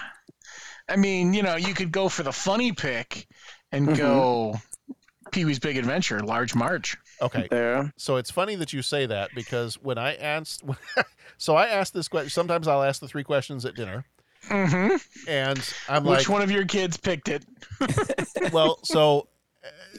I 0.88 0.96
mean, 0.96 1.34
you 1.34 1.42
know, 1.42 1.56
you 1.56 1.74
could 1.74 1.90
go 1.92 2.08
for 2.08 2.22
the 2.22 2.32
funny 2.32 2.72
pick 2.72 3.26
and 3.72 3.88
Mhm. 3.88 3.96
go 3.96 4.60
Pee 5.32 5.44
Wee's 5.44 5.58
Big 5.58 5.76
Adventure, 5.76 6.20
Large 6.20 6.54
Marge. 6.54 6.96
Okay. 7.20 7.48
Yeah. 7.50 7.88
So 7.96 8.16
it's 8.16 8.30
funny 8.30 8.54
that 8.56 8.72
you 8.72 8.82
say 8.82 9.06
that 9.06 9.30
because 9.34 9.74
when 9.82 9.98
I 9.98 10.14
asked, 10.16 10.62
so 11.38 11.56
I 11.56 11.66
asked 11.66 11.94
this 11.94 12.06
question. 12.08 12.30
Sometimes 12.30 12.68
I'll 12.68 12.82
ask 12.82 13.00
the 13.00 13.08
three 13.08 13.24
questions 13.24 13.64
at 13.64 13.74
dinner, 13.74 14.04
Mm-hmm. 14.48 14.96
and 15.28 15.74
I'm 15.88 16.04
Which 16.04 16.08
like, 16.10 16.18
"Which 16.18 16.28
one 16.28 16.42
of 16.42 16.50
your 16.52 16.64
kids 16.66 16.96
picked 16.96 17.28
it? 17.28 17.44
well, 18.52 18.78
so 18.84 19.26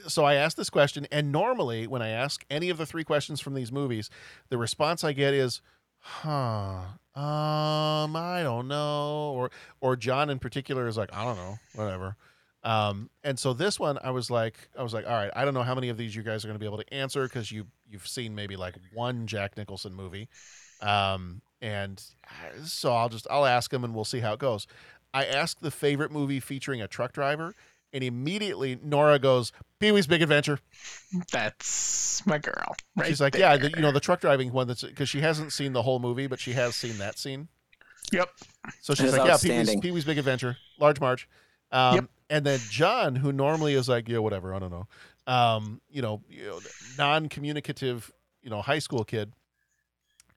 so 0.07 0.23
I 0.23 0.35
asked 0.35 0.55
this 0.55 0.69
question, 0.69 1.05
and 1.11 1.33
normally 1.33 1.85
when 1.87 2.01
I 2.01 2.09
ask 2.09 2.45
any 2.49 2.69
of 2.69 2.77
the 2.77 2.85
three 2.85 3.03
questions 3.03 3.41
from 3.41 3.55
these 3.55 3.73
movies, 3.73 4.09
the 4.47 4.57
response 4.57 5.03
I 5.03 5.11
get 5.11 5.33
is, 5.33 5.59
"Huh, 5.99 6.79
um, 7.17 8.15
I 8.15 8.41
don't 8.43 8.67
know," 8.67 9.33
or 9.35 9.51
or 9.81 9.95
John 9.95 10.29
in 10.29 10.39
particular 10.39 10.87
is 10.87 10.97
like, 10.97 11.09
"I 11.13 11.23
don't 11.25 11.37
know, 11.37 11.57
whatever." 11.75 12.15
Um, 12.63 13.09
and 13.23 13.39
so 13.39 13.53
this 13.53 13.79
one, 13.79 13.97
I 14.03 14.11
was 14.11 14.29
like, 14.29 14.69
I 14.77 14.83
was 14.83 14.93
like, 14.93 15.05
all 15.05 15.13
right, 15.13 15.31
I 15.35 15.45
don't 15.45 15.53
know 15.53 15.63
how 15.63 15.75
many 15.75 15.89
of 15.89 15.97
these 15.97 16.15
you 16.15 16.23
guys 16.23 16.43
are 16.43 16.49
going 16.49 16.55
to 16.55 16.59
be 16.59 16.65
able 16.65 16.79
to 16.79 16.93
answer 16.93 17.23
because 17.23 17.51
you 17.51 17.65
you've 17.89 18.07
seen 18.07 18.35
maybe 18.35 18.55
like 18.57 18.75
one 18.93 19.25
Jack 19.25 19.57
Nicholson 19.57 19.93
movie, 19.93 20.27
um, 20.81 21.41
and 21.61 22.03
so 22.63 22.93
I'll 22.93 23.09
just 23.09 23.27
I'll 23.29 23.45
ask 23.45 23.71
them 23.71 23.83
and 23.83 23.95
we'll 23.95 24.05
see 24.05 24.19
how 24.19 24.33
it 24.33 24.39
goes. 24.39 24.67
I 25.13 25.25
asked 25.25 25.61
the 25.61 25.71
favorite 25.71 26.11
movie 26.11 26.39
featuring 26.39 26.81
a 26.81 26.87
truck 26.87 27.13
driver, 27.13 27.55
and 27.93 28.03
immediately 28.03 28.77
Nora 28.83 29.19
goes, 29.19 29.51
Pee 29.79 29.91
Wee's 29.91 30.07
Big 30.07 30.21
Adventure. 30.21 30.59
That's 31.31 32.25
my 32.25 32.37
girl. 32.37 32.75
Right 32.95 33.07
She's 33.07 33.21
like, 33.21 33.33
there. 33.33 33.41
yeah, 33.41 33.57
the, 33.57 33.69
you 33.69 33.81
know 33.81 33.91
the 33.91 33.99
truck 33.99 34.21
driving 34.21 34.51
one 34.51 34.67
that's 34.67 34.83
because 34.83 35.09
she 35.09 35.21
hasn't 35.21 35.53
seen 35.53 35.73
the 35.73 35.83
whole 35.83 35.99
movie, 35.99 36.27
but 36.27 36.39
she 36.39 36.53
has 36.53 36.75
seen 36.75 36.97
that 36.97 37.17
scene. 37.17 37.47
Yep. 38.11 38.29
So 38.81 38.93
she's 38.93 39.15
like, 39.15 39.27
yeah, 39.27 39.37
Pee 39.37 39.57
Wee's. 39.57 39.79
Pee 39.81 39.91
Wee's 39.91 40.05
Big 40.05 40.17
Adventure, 40.17 40.57
Large 40.79 40.99
Marge. 40.99 41.29
Um, 41.71 41.95
Yep. 41.95 42.05
And 42.29 42.45
then 42.45 42.59
John, 42.69 43.15
who 43.15 43.31
normally 43.31 43.73
is 43.73 43.87
like, 43.87 44.09
yeah, 44.09 44.17
whatever, 44.17 44.53
I 44.53 44.59
don't 44.59 44.71
know, 44.71 44.87
um, 45.27 45.79
you 45.89 46.01
know, 46.01 46.21
you 46.29 46.47
know 46.47 46.59
non-communicative, 46.97 48.11
you 48.41 48.49
know, 48.49 48.61
high 48.61 48.79
school 48.79 49.05
kid. 49.05 49.31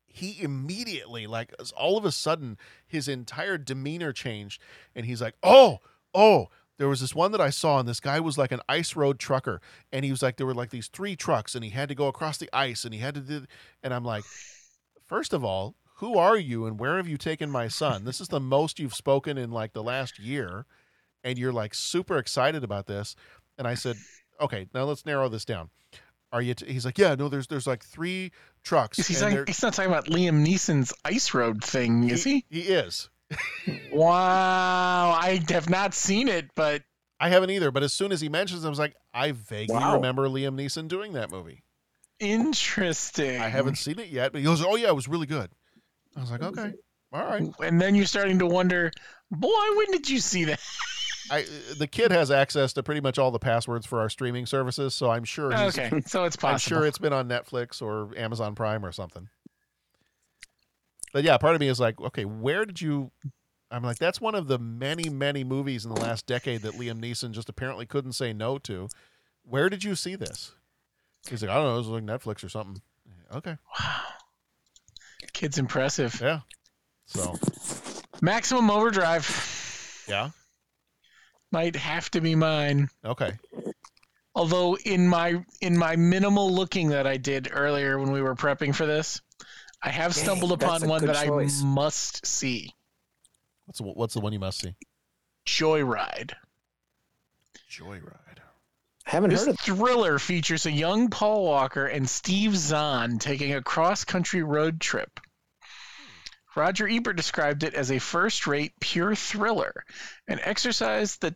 He 0.06 0.40
immediately, 0.40 1.26
like, 1.26 1.52
all 1.76 1.96
of 1.96 2.04
a 2.04 2.12
sudden, 2.12 2.58
his 2.86 3.08
entire 3.08 3.58
demeanor 3.58 4.12
changed, 4.12 4.60
and 4.94 5.06
he's 5.06 5.20
like, 5.20 5.34
"Oh, 5.42 5.78
oh." 6.14 6.48
There 6.80 6.88
was 6.88 7.02
this 7.02 7.14
one 7.14 7.32
that 7.32 7.42
I 7.42 7.50
saw, 7.50 7.78
and 7.78 7.86
this 7.86 8.00
guy 8.00 8.20
was 8.20 8.38
like 8.38 8.52
an 8.52 8.62
ice 8.66 8.96
road 8.96 9.18
trucker, 9.18 9.60
and 9.92 10.02
he 10.02 10.10
was 10.10 10.22
like, 10.22 10.38
there 10.38 10.46
were 10.46 10.54
like 10.54 10.70
these 10.70 10.88
three 10.88 11.14
trucks, 11.14 11.54
and 11.54 11.62
he 11.62 11.68
had 11.68 11.90
to 11.90 11.94
go 11.94 12.08
across 12.08 12.38
the 12.38 12.48
ice, 12.54 12.86
and 12.86 12.94
he 12.94 13.00
had 13.00 13.14
to 13.16 13.20
do, 13.20 13.44
and 13.82 13.92
I'm 13.92 14.02
like, 14.02 14.24
first 15.04 15.34
of 15.34 15.44
all, 15.44 15.74
who 15.96 16.16
are 16.16 16.38
you 16.38 16.64
and 16.64 16.80
where 16.80 16.96
have 16.96 17.06
you 17.06 17.18
taken 17.18 17.50
my 17.50 17.68
son? 17.68 18.06
This 18.06 18.18
is 18.18 18.28
the 18.28 18.40
most 18.40 18.78
you've 18.78 18.94
spoken 18.94 19.36
in 19.36 19.50
like 19.50 19.74
the 19.74 19.82
last 19.82 20.18
year, 20.18 20.64
and 21.22 21.38
you're 21.38 21.52
like 21.52 21.74
super 21.74 22.16
excited 22.16 22.64
about 22.64 22.86
this. 22.86 23.14
And 23.58 23.68
I 23.68 23.74
said, 23.74 23.96
okay, 24.40 24.66
now 24.72 24.84
let's 24.84 25.04
narrow 25.04 25.28
this 25.28 25.44
down. 25.44 25.68
Are 26.32 26.40
you? 26.40 26.54
T-? 26.54 26.72
He's 26.72 26.86
like, 26.86 26.96
yeah, 26.96 27.14
no, 27.14 27.28
there's 27.28 27.48
there's 27.48 27.66
like 27.66 27.84
three 27.84 28.32
trucks. 28.62 29.06
He's, 29.06 29.22
like, 29.22 29.46
he's 29.46 29.62
not 29.62 29.74
talking 29.74 29.90
about 29.90 30.06
Liam 30.06 30.46
Neeson's 30.46 30.94
Ice 31.04 31.34
Road 31.34 31.62
thing, 31.62 32.08
is 32.08 32.24
he? 32.24 32.46
He 32.48 32.60
is. 32.62 33.10
Wow. 33.92 35.10
I 35.20 35.40
have 35.50 35.68
not 35.70 35.94
seen 35.94 36.28
it, 36.28 36.50
but 36.54 36.82
I 37.18 37.28
haven't 37.28 37.50
either. 37.50 37.70
But 37.70 37.82
as 37.82 37.92
soon 37.92 38.12
as 38.12 38.20
he 38.20 38.28
mentions, 38.28 38.64
it, 38.64 38.66
I 38.66 38.70
was 38.70 38.78
like, 38.78 38.94
I 39.12 39.32
vaguely 39.32 39.76
Wow. 39.76 39.94
remember 39.96 40.28
Liam 40.28 40.54
Neeson 40.56 40.88
doing 40.88 41.12
that 41.14 41.30
movie. 41.30 41.62
interesting. 42.18 43.40
I 43.40 43.48
haven't 43.48 43.76
seen 43.76 43.98
it 43.98 44.08
yet, 44.08 44.32
but 44.32 44.38
he 44.38 44.44
goes, 44.44 44.62
oh 44.64 44.76
yeah, 44.76 44.88
it 44.88 44.96
was 44.96 45.08
really 45.08 45.26
good. 45.26 45.50
I 46.16 46.20
was 46.20 46.30
like, 46.30 46.42
okay, 46.42 46.72
all 47.12 47.24
right. 47.24 47.48
And 47.62 47.80
then 47.80 47.94
you're 47.94 48.06
starting 48.06 48.38
to 48.40 48.46
wonder, 48.46 48.90
boy, 49.30 49.48
when 49.76 49.90
did 49.90 50.08
you 50.10 50.18
see 50.18 50.44
that? 50.44 50.60
I 51.30 51.42
uh, 51.42 51.44
the 51.78 51.86
kid 51.86 52.10
has 52.10 52.30
access 52.30 52.72
to 52.74 52.82
pretty 52.82 53.00
much 53.00 53.16
all 53.18 53.30
the 53.30 53.38
passwords 53.38 53.86
for 53.86 54.00
our 54.00 54.08
streaming 54.08 54.46
services, 54.46 54.94
so 54.94 55.10
I'm 55.10 55.22
sure. 55.24 55.50
He's, 55.56 55.78
Okay, 55.78 56.00
so 56.06 56.24
it's 56.24 56.34
possible. 56.36 56.48
I'm 56.48 56.58
sure 56.58 56.86
it's 56.86 56.98
been 56.98 57.12
on 57.12 57.28
Netflix 57.28 57.80
or 57.80 58.10
Amazon 58.18 58.54
Prime 58.56 58.84
or 58.84 58.90
something. 58.92 59.28
But 61.12 61.24
yeah, 61.24 61.36
part 61.38 61.54
of 61.54 61.60
me 61.60 61.68
is 61.68 61.80
like, 61.80 62.00
okay, 62.00 62.24
where 62.24 62.64
did 62.64 62.80
you? 62.80 63.10
I'm 63.70 63.82
like, 63.82 63.98
that's 63.98 64.20
one 64.20 64.34
of 64.34 64.48
the 64.48 64.58
many, 64.58 65.08
many 65.08 65.44
movies 65.44 65.84
in 65.84 65.94
the 65.94 66.00
last 66.00 66.26
decade 66.26 66.62
that 66.62 66.74
Liam 66.74 67.00
Neeson 67.00 67.30
just 67.32 67.48
apparently 67.48 67.86
couldn't 67.86 68.12
say 68.12 68.32
no 68.32 68.58
to. 68.58 68.88
Where 69.44 69.68
did 69.68 69.84
you 69.84 69.94
see 69.94 70.16
this? 70.16 70.52
He's 71.28 71.42
like, 71.42 71.50
I 71.50 71.54
don't 71.54 71.64
know, 71.64 71.74
it 71.74 71.78
was 71.78 71.86
like 71.88 72.02
Netflix 72.04 72.42
or 72.44 72.48
something. 72.48 72.82
Okay, 73.32 73.56
Wow. 73.78 74.00
Kid's 75.32 75.58
impressive. 75.58 76.18
yeah. 76.20 76.40
So 77.06 77.34
Maximum 78.22 78.70
Overdrive 78.70 80.04
yeah, 80.08 80.30
might 81.52 81.76
have 81.76 82.10
to 82.12 82.20
be 82.20 82.34
mine. 82.34 82.88
okay, 83.04 83.32
Although 84.34 84.76
in 84.84 85.06
my 85.08 85.44
in 85.60 85.76
my 85.76 85.96
minimal 85.96 86.52
looking 86.52 86.88
that 86.90 87.06
I 87.06 87.16
did 87.16 87.48
earlier 87.52 87.98
when 87.98 88.10
we 88.12 88.22
were 88.22 88.34
prepping 88.34 88.74
for 88.74 88.86
this, 88.86 89.20
I 89.82 89.90
have 89.90 90.14
Dang, 90.14 90.24
stumbled 90.24 90.52
upon 90.52 90.86
one 90.86 91.04
that 91.06 91.26
choice. 91.26 91.62
I 91.62 91.66
must 91.66 92.26
see. 92.26 92.74
what's 93.66 93.78
the, 93.78 93.84
what's 93.84 94.14
the 94.14 94.20
one 94.20 94.32
you 94.32 94.38
must 94.38 94.60
see? 94.60 94.74
Joyride. 95.46 96.32
Joyride. 97.70 98.38
Haven't 99.04 99.30
This 99.30 99.46
heard 99.46 99.50
of 99.50 99.60
thriller 99.60 100.18
features 100.18 100.66
a 100.66 100.70
young 100.70 101.08
Paul 101.08 101.44
Walker 101.44 101.86
and 101.86 102.08
Steve 102.08 102.56
Zahn 102.56 103.18
taking 103.18 103.54
a 103.54 103.62
cross-country 103.62 104.42
road 104.42 104.80
trip. 104.80 105.18
Roger 106.54 106.88
Ebert 106.88 107.16
described 107.16 107.62
it 107.62 107.74
as 107.74 107.90
a 107.90 107.98
first-rate 107.98 108.72
pure 108.80 109.14
thriller, 109.14 109.84
an 110.28 110.40
exercise 110.42 111.16
that 111.18 111.34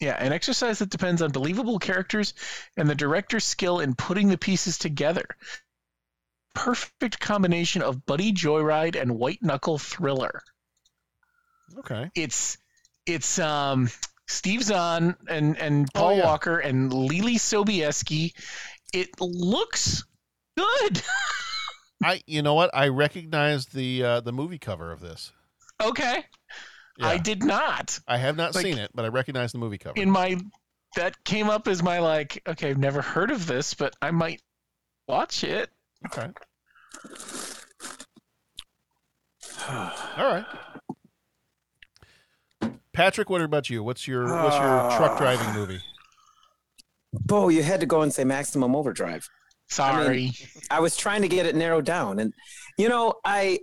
yeah, 0.00 0.16
an 0.16 0.32
exercise 0.32 0.80
that 0.80 0.90
depends 0.90 1.22
on 1.22 1.30
believable 1.30 1.78
characters 1.78 2.34
and 2.76 2.90
the 2.90 2.94
director's 2.94 3.44
skill 3.44 3.78
in 3.78 3.94
putting 3.94 4.28
the 4.28 4.38
pieces 4.38 4.76
together. 4.76 5.24
Perfect 6.54 7.18
combination 7.20 7.82
of 7.82 8.04
buddy 8.06 8.32
joyride 8.32 9.00
and 9.00 9.18
white 9.18 9.38
knuckle 9.42 9.78
thriller. 9.78 10.42
Okay. 11.78 12.10
It's 12.14 12.58
it's 13.06 13.38
um 13.38 13.88
Steve 14.28 14.62
Zahn 14.62 15.16
and 15.28 15.58
and 15.58 15.88
Oh, 15.94 15.98
Paul 15.98 16.16
yeah. 16.16 16.24
Walker 16.26 16.58
and 16.58 16.90
Leelee 16.92 17.36
Sobieski. 17.36 18.32
It 18.92 19.08
looks 19.20 20.04
good. 20.56 21.02
I 22.04 22.20
you 22.26 22.42
know 22.42 22.54
what? 22.54 22.70
I 22.74 22.88
recognize 22.88 23.66
the 23.66 24.02
uh, 24.04 24.20
the 24.20 24.32
movie 24.32 24.58
cover 24.58 24.92
of 24.92 25.00
this. 25.00 25.32
okay. 25.82 26.24
I 27.00 27.16
did 27.18 27.42
not. 27.42 27.98
I 28.06 28.18
have 28.18 28.36
not 28.36 28.54
Like- 28.54 28.64
seen 28.64 28.78
it, 28.78 28.90
but 28.94 29.04
I 29.04 29.08
recognize 29.08 29.50
the 29.50 29.58
movie 29.58 29.78
cover. 29.78 29.98
In 30.00 30.10
my 30.10 30.36
that 30.94 31.24
came 31.24 31.48
up 31.48 31.66
as 31.66 31.82
my 31.82 31.98
like, 32.00 32.42
okay, 32.46 32.68
I've 32.70 32.78
never 32.78 33.00
heard 33.00 33.30
of 33.30 33.46
this, 33.46 33.72
but 33.74 33.96
I 34.02 34.10
might 34.10 34.40
watch 35.08 35.42
it. 35.42 35.70
Okay. 36.06 36.28
All 39.68 39.92
right. 40.18 40.44
Patrick, 42.92 43.30
what 43.30 43.40
about 43.40 43.70
you? 43.70 43.82
What's 43.82 44.06
your 44.06 44.24
what's 44.24 44.56
your 44.56 44.90
truck 44.98 45.16
driving 45.18 45.54
movie? 45.54 45.80
Bo, 47.12 47.48
you 47.48 47.62
had 47.62 47.80
to 47.80 47.86
go 47.86 48.02
and 48.02 48.12
say 48.12 48.24
Maximum 48.24 48.74
Overdrive. 48.74 49.26
Sorry. 49.68 50.32
I 50.70 50.80
was 50.80 50.96
trying 50.96 51.22
to 51.22 51.28
get 51.28 51.46
it 51.46 51.54
narrowed 51.54 51.84
down, 51.86 52.18
and 52.18 52.32
you 52.78 52.88
know, 52.88 53.14
I 53.24 53.60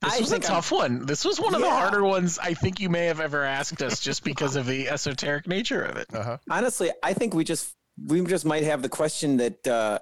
This 0.00 0.14
I 0.14 0.20
was 0.20 0.28
a 0.30 0.32
think 0.32 0.44
I'm- 0.44 0.54
tough 0.54 0.72
one. 0.72 1.04
This 1.06 1.24
was 1.24 1.38
one 1.38 1.54
of 1.54 1.60
the 1.60 1.68
harder 1.70 2.02
ones 2.04 2.38
I 2.38 2.54
think 2.54 2.80
you 2.80 2.88
may 2.88 3.06
have 3.06 3.20
ever 3.20 3.44
asked 3.44 3.82
us 3.82 4.00
just 4.00 4.24
because 4.24 4.56
of 4.56 4.66
the 4.66 4.88
esoteric 4.90 5.46
nature 5.46 5.82
of 5.82 5.96
it. 5.96 6.06
Uh-huh. 6.12 6.38
honestly, 6.50 6.90
I 7.02 7.12
think 7.12 7.34
we 7.34 7.44
just 7.44 7.74
we 8.06 8.22
just 8.24 8.46
might 8.46 8.62
have 8.64 8.80
the 8.80 8.88
question 8.88 9.36
that 9.38 9.66
uh, 9.66 9.98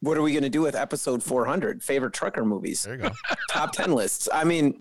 what 0.00 0.16
are 0.16 0.22
we 0.22 0.32
going 0.32 0.42
to 0.42 0.48
do 0.48 0.62
with 0.62 0.74
episode 0.74 1.22
400 1.22 1.82
favorite 1.82 2.12
trucker 2.12 2.44
movies 2.44 2.82
There 2.82 2.94
you 2.96 3.02
go. 3.02 3.10
top 3.50 3.72
10 3.72 3.92
lists 3.92 4.28
i 4.32 4.44
mean 4.44 4.80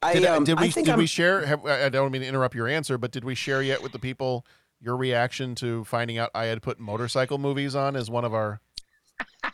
I, 0.00 0.14
Did, 0.14 0.24
um, 0.26 0.44
did 0.44 0.58
I 0.58 0.62
we 0.62 0.70
think 0.70 0.84
did 0.86 0.92
I'm- 0.92 0.98
we 1.00 1.06
share? 1.06 1.44
Have, 1.44 1.66
I 1.66 1.86
I 1.86 1.88
don't 1.88 2.12
mean 2.12 2.22
to 2.22 2.28
interrupt 2.28 2.54
your 2.54 2.68
answer, 2.68 2.96
but 2.98 3.10
did 3.10 3.24
we 3.24 3.34
share 3.34 3.62
yet 3.62 3.82
with 3.82 3.90
the 3.90 3.98
people 3.98 4.46
your 4.80 4.96
reaction 4.96 5.56
to 5.56 5.82
finding 5.84 6.18
out 6.18 6.30
I 6.36 6.44
had 6.44 6.62
put 6.62 6.78
motorcycle 6.78 7.36
movies 7.38 7.74
on 7.74 7.96
as 7.96 8.08
one 8.08 8.24
of 8.24 8.32
our? 8.32 8.60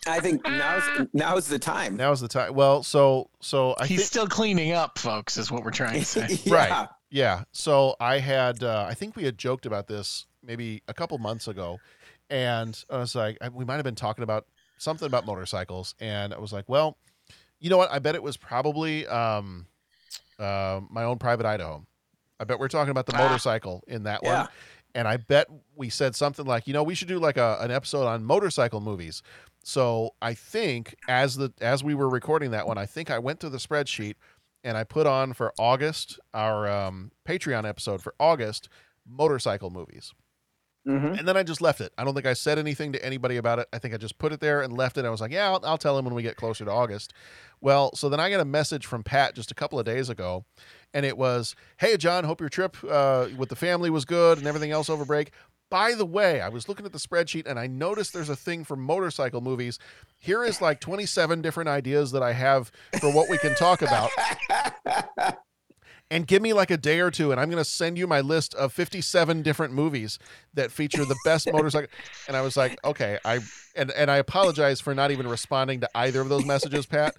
I 0.07 0.21
think 0.21 0.45
now's 0.47 0.83
now's 1.15 1.49
the 1.49 1.59
time. 1.59 1.97
Now's 1.97 2.21
the 2.21 2.29
time. 2.29 2.53
Well, 2.55 2.83
so 2.83 3.31
so 3.41 3.75
I 3.79 3.87
He's 3.87 4.01
think 4.01 4.07
still 4.09 4.27
cleaning 4.27 4.73
up, 4.73 4.99
folks, 4.99 5.39
is 5.39 5.51
what 5.51 5.65
we're 5.65 5.71
trying 5.71 6.01
to 6.01 6.05
say. 6.29 6.39
right. 6.51 6.89
Yeah. 7.09 7.45
So 7.53 7.97
I 7.99 8.19
had 8.19 8.63
uh, 8.63 8.85
I 8.87 8.93
think 8.93 9.17
we 9.17 9.25
had 9.25 9.39
joked 9.39 9.65
about 9.65 9.87
this 9.87 10.27
maybe 10.43 10.83
a 10.89 10.93
couple 10.93 11.17
months 11.17 11.49
ago, 11.49 11.79
and 12.31 12.83
I 12.91 12.99
was 12.99 13.15
like, 13.15 13.39
I- 13.41 13.49
we 13.49 13.65
might 13.65 13.77
have 13.77 13.85
been 13.85 13.95
talking 13.95 14.23
about 14.25 14.47
something 14.79 15.07
about 15.07 15.27
motorcycles, 15.27 15.95
and 16.01 16.33
I 16.35 16.39
was 16.39 16.53
like, 16.53 16.69
well, 16.69 16.97
you 17.61 17.71
know 17.71 17.77
what? 17.79 17.91
I 17.91 17.99
bet 17.99 18.15
it 18.15 18.23
was 18.23 18.37
probably 18.37 19.07
um, 19.07 19.67
uh, 20.39 20.81
my 20.91 21.05
own 21.05 21.19
private 21.19 21.47
Idaho. 21.47 21.87
I 22.41 22.45
bet 22.45 22.59
we're 22.59 22.69
talking 22.69 22.91
about 22.91 23.07
the 23.07 23.15
Ah. 23.15 23.27
motorcycle 23.27 23.83
in 23.87 24.03
that 24.05 24.21
Yeah. 24.23 24.41
one. 24.43 24.49
And 24.97 25.09
I 25.09 25.17
bet 25.17 25.49
we 25.75 25.89
said 25.89 26.15
something 26.15 26.45
like, 26.47 26.67
you 26.69 26.73
know, 26.73 26.83
we 26.83 26.95
should 26.95 27.09
do 27.09 27.19
like 27.19 27.37
a, 27.37 27.59
an 27.61 27.71
episode 27.71 28.07
on 28.07 28.25
motorcycle 28.25 28.81
movies. 28.81 29.23
So 29.65 30.15
I 30.23 30.35
think 30.35 30.95
as 31.09 31.37
the 31.37 31.53
as 31.61 31.83
we 31.83 31.95
were 31.95 32.09
recording 32.09 32.51
that 32.53 32.67
one, 32.67 32.79
I 32.79 32.87
think 32.87 33.11
I 33.11 33.19
went 33.19 33.41
to 33.41 33.49
the 33.49 33.59
spreadsheet 33.59 34.15
and 34.63 34.77
I 34.77 34.85
put 34.85 35.07
on 35.07 35.33
for 35.33 35.53
August 35.59 36.21
our 36.33 36.69
um, 36.71 37.11
Patreon 37.27 37.67
episode 37.69 38.03
for 38.03 38.15
August 38.21 38.69
motorcycle 39.09 39.71
movies. 39.71 40.13
Mm-hmm. 40.87 41.19
And 41.19 41.27
then 41.27 41.37
I 41.37 41.43
just 41.43 41.63
left 41.63 41.81
it. 41.81 41.93
I 41.97 42.05
don't 42.05 42.15
think 42.15 42.27
I 42.27 42.35
said 42.35 42.59
anything 42.59 42.93
to 42.93 43.05
anybody 43.05 43.37
about 43.39 43.59
it. 43.59 43.69
I 43.73 43.79
think 43.79 43.95
I 43.95 43.97
just 43.97 44.19
put 44.19 44.33
it 44.33 44.41
there 44.41 44.61
and 44.61 44.77
left 44.77 44.99
it. 44.99 45.05
I 45.05 45.11
was 45.11 45.21
like, 45.21 45.33
yeah, 45.33 45.49
I'll, 45.49 45.61
I'll 45.65 45.79
tell 45.79 45.99
him 45.99 46.05
when 46.05 46.15
we 46.15 46.23
get 46.23 46.37
closer 46.37 46.65
to 46.65 46.71
August. 46.71 47.15
Well, 47.61 47.95
so 47.95 48.09
then 48.09 48.21
I 48.21 48.29
got 48.29 48.41
a 48.41 48.45
message 48.45 48.85
from 48.85 49.03
Pat 49.03 49.35
just 49.35 49.51
a 49.51 49.55
couple 49.55 49.79
of 49.79 49.87
days 49.87 50.11
ago, 50.11 50.45
and 50.93 51.07
it 51.07 51.17
was, 51.17 51.57
hey, 51.79 51.97
John, 51.97 52.25
hope 52.25 52.41
your 52.41 52.51
trip 52.51 52.77
uh, 52.89 53.29
with 53.37 53.49
the 53.49 53.57
family 53.57 53.89
was 53.89 54.05
good 54.05 54.37
and 54.37 54.47
everything 54.47 54.73
else 54.73 54.91
over 54.91 55.07
break. 55.07 55.31
By 55.71 55.95
the 55.95 56.07
way, 56.07 56.41
I 56.41 56.51
was 56.51 56.69
looking 56.69 56.85
at 56.85 56.93
the 56.93 56.99
spreadsheet 56.99 57.47
and 57.47 57.59
I 57.59 57.67
noticed 57.67 58.13
there's 58.13 58.29
a 58.29 58.37
thing 58.37 58.65
for 58.65 58.77
motorcycle 58.77 59.41
movies. 59.41 59.79
Here 60.19 60.45
is 60.45 60.61
like 60.61 60.81
27 60.81 61.41
different 61.43 61.69
ideas 61.69 62.13
that 62.13 62.23
I 62.23 62.33
have 62.33 62.71
for 63.01 63.11
what 63.11 63.29
we 63.31 63.39
can 63.39 63.55
talk 63.55 63.83
about. 63.83 64.11
and 66.11 66.27
give 66.27 66.43
me 66.43 66.53
like 66.53 66.71
a 66.71 66.77
day 66.77 67.01
or 67.01 67.11
two 67.11 67.33
and 67.33 67.41
i'm 67.41 67.49
going 67.51 67.63
to 67.63 67.69
send 67.69 67.97
you 67.99 68.07
my 68.07 68.21
list 68.21 68.55
of 68.55 68.73
57 68.73 69.43
different 69.43 69.73
movies 69.73 70.19
that 70.55 70.71
feature 70.71 71.05
the 71.05 71.17
best 71.25 71.49
motorcycle 71.53 71.89
and 72.29 72.37
i 72.37 72.41
was 72.43 72.57
like 72.57 72.79
okay 72.85 73.19
i 73.25 73.41
and, 73.75 73.91
and 73.93 74.11
i 74.11 74.17
apologize 74.19 74.81
for 74.81 74.95
not 74.95 75.11
even 75.11 75.27
responding 75.27 75.81
to 75.81 75.89
either 75.95 76.21
of 76.21 76.29
those 76.29 76.45
messages 76.45 76.87
pat 76.87 77.15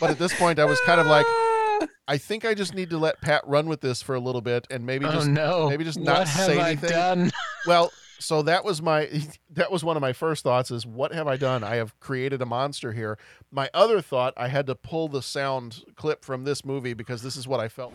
but 0.00 0.10
at 0.10 0.18
this 0.18 0.32
point 0.38 0.58
i 0.58 0.64
was 0.64 0.80
kind 0.80 1.00
of 1.00 1.06
like 1.06 1.26
i 2.08 2.16
think 2.16 2.44
i 2.44 2.54
just 2.54 2.74
need 2.74 2.90
to 2.90 2.98
let 2.98 3.20
pat 3.20 3.42
run 3.46 3.66
with 3.66 3.80
this 3.80 4.00
for 4.02 4.14
a 4.14 4.20
little 4.20 4.40
bit 4.40 4.66
and 4.70 4.84
maybe 4.86 5.04
just 5.04 5.16
Oh, 5.16 5.18
just 5.20 5.30
no. 5.30 5.68
maybe 5.68 5.84
just 5.84 6.00
not 6.00 6.20
What 6.20 6.28
have 6.28 6.46
say 6.46 6.60
I 6.60 6.68
anything 6.70 6.90
done? 6.90 7.30
well 7.66 7.92
so 8.18 8.42
that 8.42 8.64
was 8.64 8.80
my 8.82 9.08
that 9.50 9.70
was 9.70 9.82
one 9.84 9.96
of 9.96 10.00
my 10.00 10.12
first 10.12 10.42
thoughts 10.44 10.70
is 10.70 10.86
what 10.86 11.12
have 11.12 11.26
i 11.26 11.36
done? 11.36 11.62
I 11.64 11.76
have 11.76 11.98
created 12.00 12.40
a 12.42 12.46
monster 12.46 12.92
here. 12.92 13.18
My 13.50 13.68
other 13.74 14.00
thought 14.00 14.34
i 14.36 14.48
had 14.48 14.66
to 14.66 14.74
pull 14.74 15.08
the 15.08 15.22
sound 15.22 15.84
clip 15.96 16.24
from 16.24 16.44
this 16.44 16.64
movie 16.64 16.94
because 16.94 17.22
this 17.22 17.36
is 17.36 17.46
what 17.48 17.60
i 17.60 17.68
felt. 17.68 17.92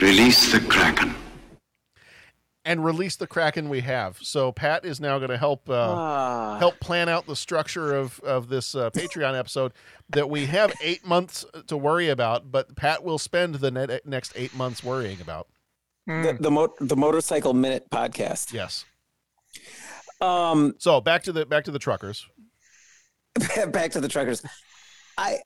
Release 0.00 0.52
the 0.52 0.60
Kraken. 0.60 1.14
and 2.66 2.84
release 2.84 3.16
the 3.16 3.26
kraken 3.26 3.68
we 3.68 3.80
have. 3.80 4.18
So 4.20 4.50
pat 4.52 4.84
is 4.84 5.00
now 5.00 5.18
going 5.18 5.30
to 5.30 5.38
help 5.38 5.70
uh, 5.70 5.72
Ah. 5.94 6.58
help 6.58 6.78
plan 6.80 7.08
out 7.08 7.26
the 7.26 7.36
structure 7.36 7.94
of 7.96 8.20
of 8.20 8.48
this 8.48 8.74
uh, 8.74 8.90
patreon 8.90 9.38
episode 9.38 9.72
that 10.10 10.28
we 10.28 10.46
have 10.46 10.72
eight 10.82 11.06
months 11.06 11.44
to 11.68 11.76
worry 11.76 12.08
about 12.08 12.50
but 12.52 12.74
pat 12.76 13.02
will 13.04 13.18
spend 13.18 13.56
the 13.56 13.70
ne- 13.70 14.00
next 14.04 14.32
eight 14.36 14.54
months 14.54 14.82
worrying 14.84 15.20
about 15.20 15.46
The 16.06 16.36
the, 16.40 16.50
mo- 16.50 16.74
the 16.80 16.96
motorcycle 16.96 17.52
minute 17.54 17.86
podcast. 17.90 18.52
yes 18.52 18.84
Um, 20.20 20.74
so 20.78 21.00
back 21.00 21.22
to 21.24 21.32
the 21.32 21.44
back 21.46 21.64
to 21.64 21.70
the 21.70 21.78
truckers 21.78 22.26
back 23.68 23.90
to 23.92 24.00
the 24.00 24.08
truckers. 24.08 24.42
I, 25.18 25.38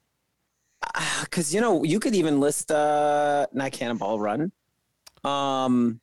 because 1.24 1.54
you 1.54 1.60
know 1.60 1.82
you 1.84 1.98
could 2.00 2.14
even 2.14 2.40
list 2.40 2.70
uh 2.70 3.46
not 3.52 3.72
Cannonball 3.72 4.18
Run, 4.20 4.52
um, 5.24 6.00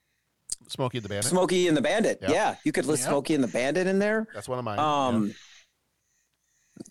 smokey 0.68 0.98
and 0.98 1.06
the 1.06 1.10
bandit 1.10 1.26
Smokey 1.30 1.68
and 1.68 1.76
the 1.78 1.82
Bandit. 1.82 2.20
Yeah. 2.22 2.32
Yeah, 2.32 2.56
you 2.64 2.72
could 2.72 2.86
list 2.86 3.04
Yeah. 3.04 3.10
Smokey 3.10 3.36
and 3.36 3.44
the 3.44 3.48
Bandit 3.50 3.88
in 3.88 4.00
there. 4.00 4.28
that's 4.34 4.48
one 4.50 4.60
of 4.60 4.66
mine 4.66 4.80
Um, 4.80 5.34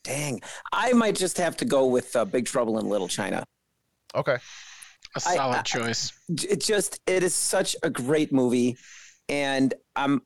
dang, 0.02 0.40
I 0.72 0.92
might 0.92 1.14
just 1.16 1.38
have 1.38 1.56
to 1.58 1.64
go 1.64 1.86
with 1.86 2.14
uh, 2.16 2.24
Big 2.24 2.46
Trouble 2.46 2.78
in 2.78 2.86
Little 2.88 3.08
China. 3.08 3.44
okay 4.14 4.36
A 5.14 5.18
I- 5.28 5.34
solid 5.36 5.58
I- 5.58 5.62
choice. 5.62 6.12
it 6.28 6.60
just 6.60 7.00
it 7.06 7.22
is 7.22 7.34
such 7.34 7.74
a 7.82 7.90
great 7.90 8.32
movie 8.32 8.76
and 9.28 9.72
i'm 9.96 10.22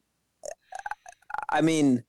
i 1.51 1.61
mean 1.61 2.03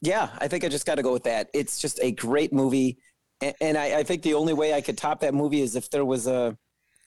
yeah 0.00 0.30
i 0.38 0.48
think 0.48 0.64
i 0.64 0.68
just 0.68 0.86
got 0.86 0.96
to 0.96 1.02
go 1.02 1.12
with 1.12 1.24
that 1.24 1.48
it's 1.54 1.78
just 1.78 1.98
a 2.02 2.10
great 2.10 2.52
movie 2.52 2.98
and, 3.40 3.54
and 3.60 3.78
I, 3.78 3.98
I 3.98 4.02
think 4.02 4.22
the 4.22 4.34
only 4.34 4.52
way 4.54 4.72
i 4.74 4.80
could 4.80 4.98
top 4.98 5.20
that 5.20 5.34
movie 5.34 5.60
is 5.60 5.76
if 5.76 5.90
there 5.90 6.04
was 6.04 6.26
a 6.26 6.56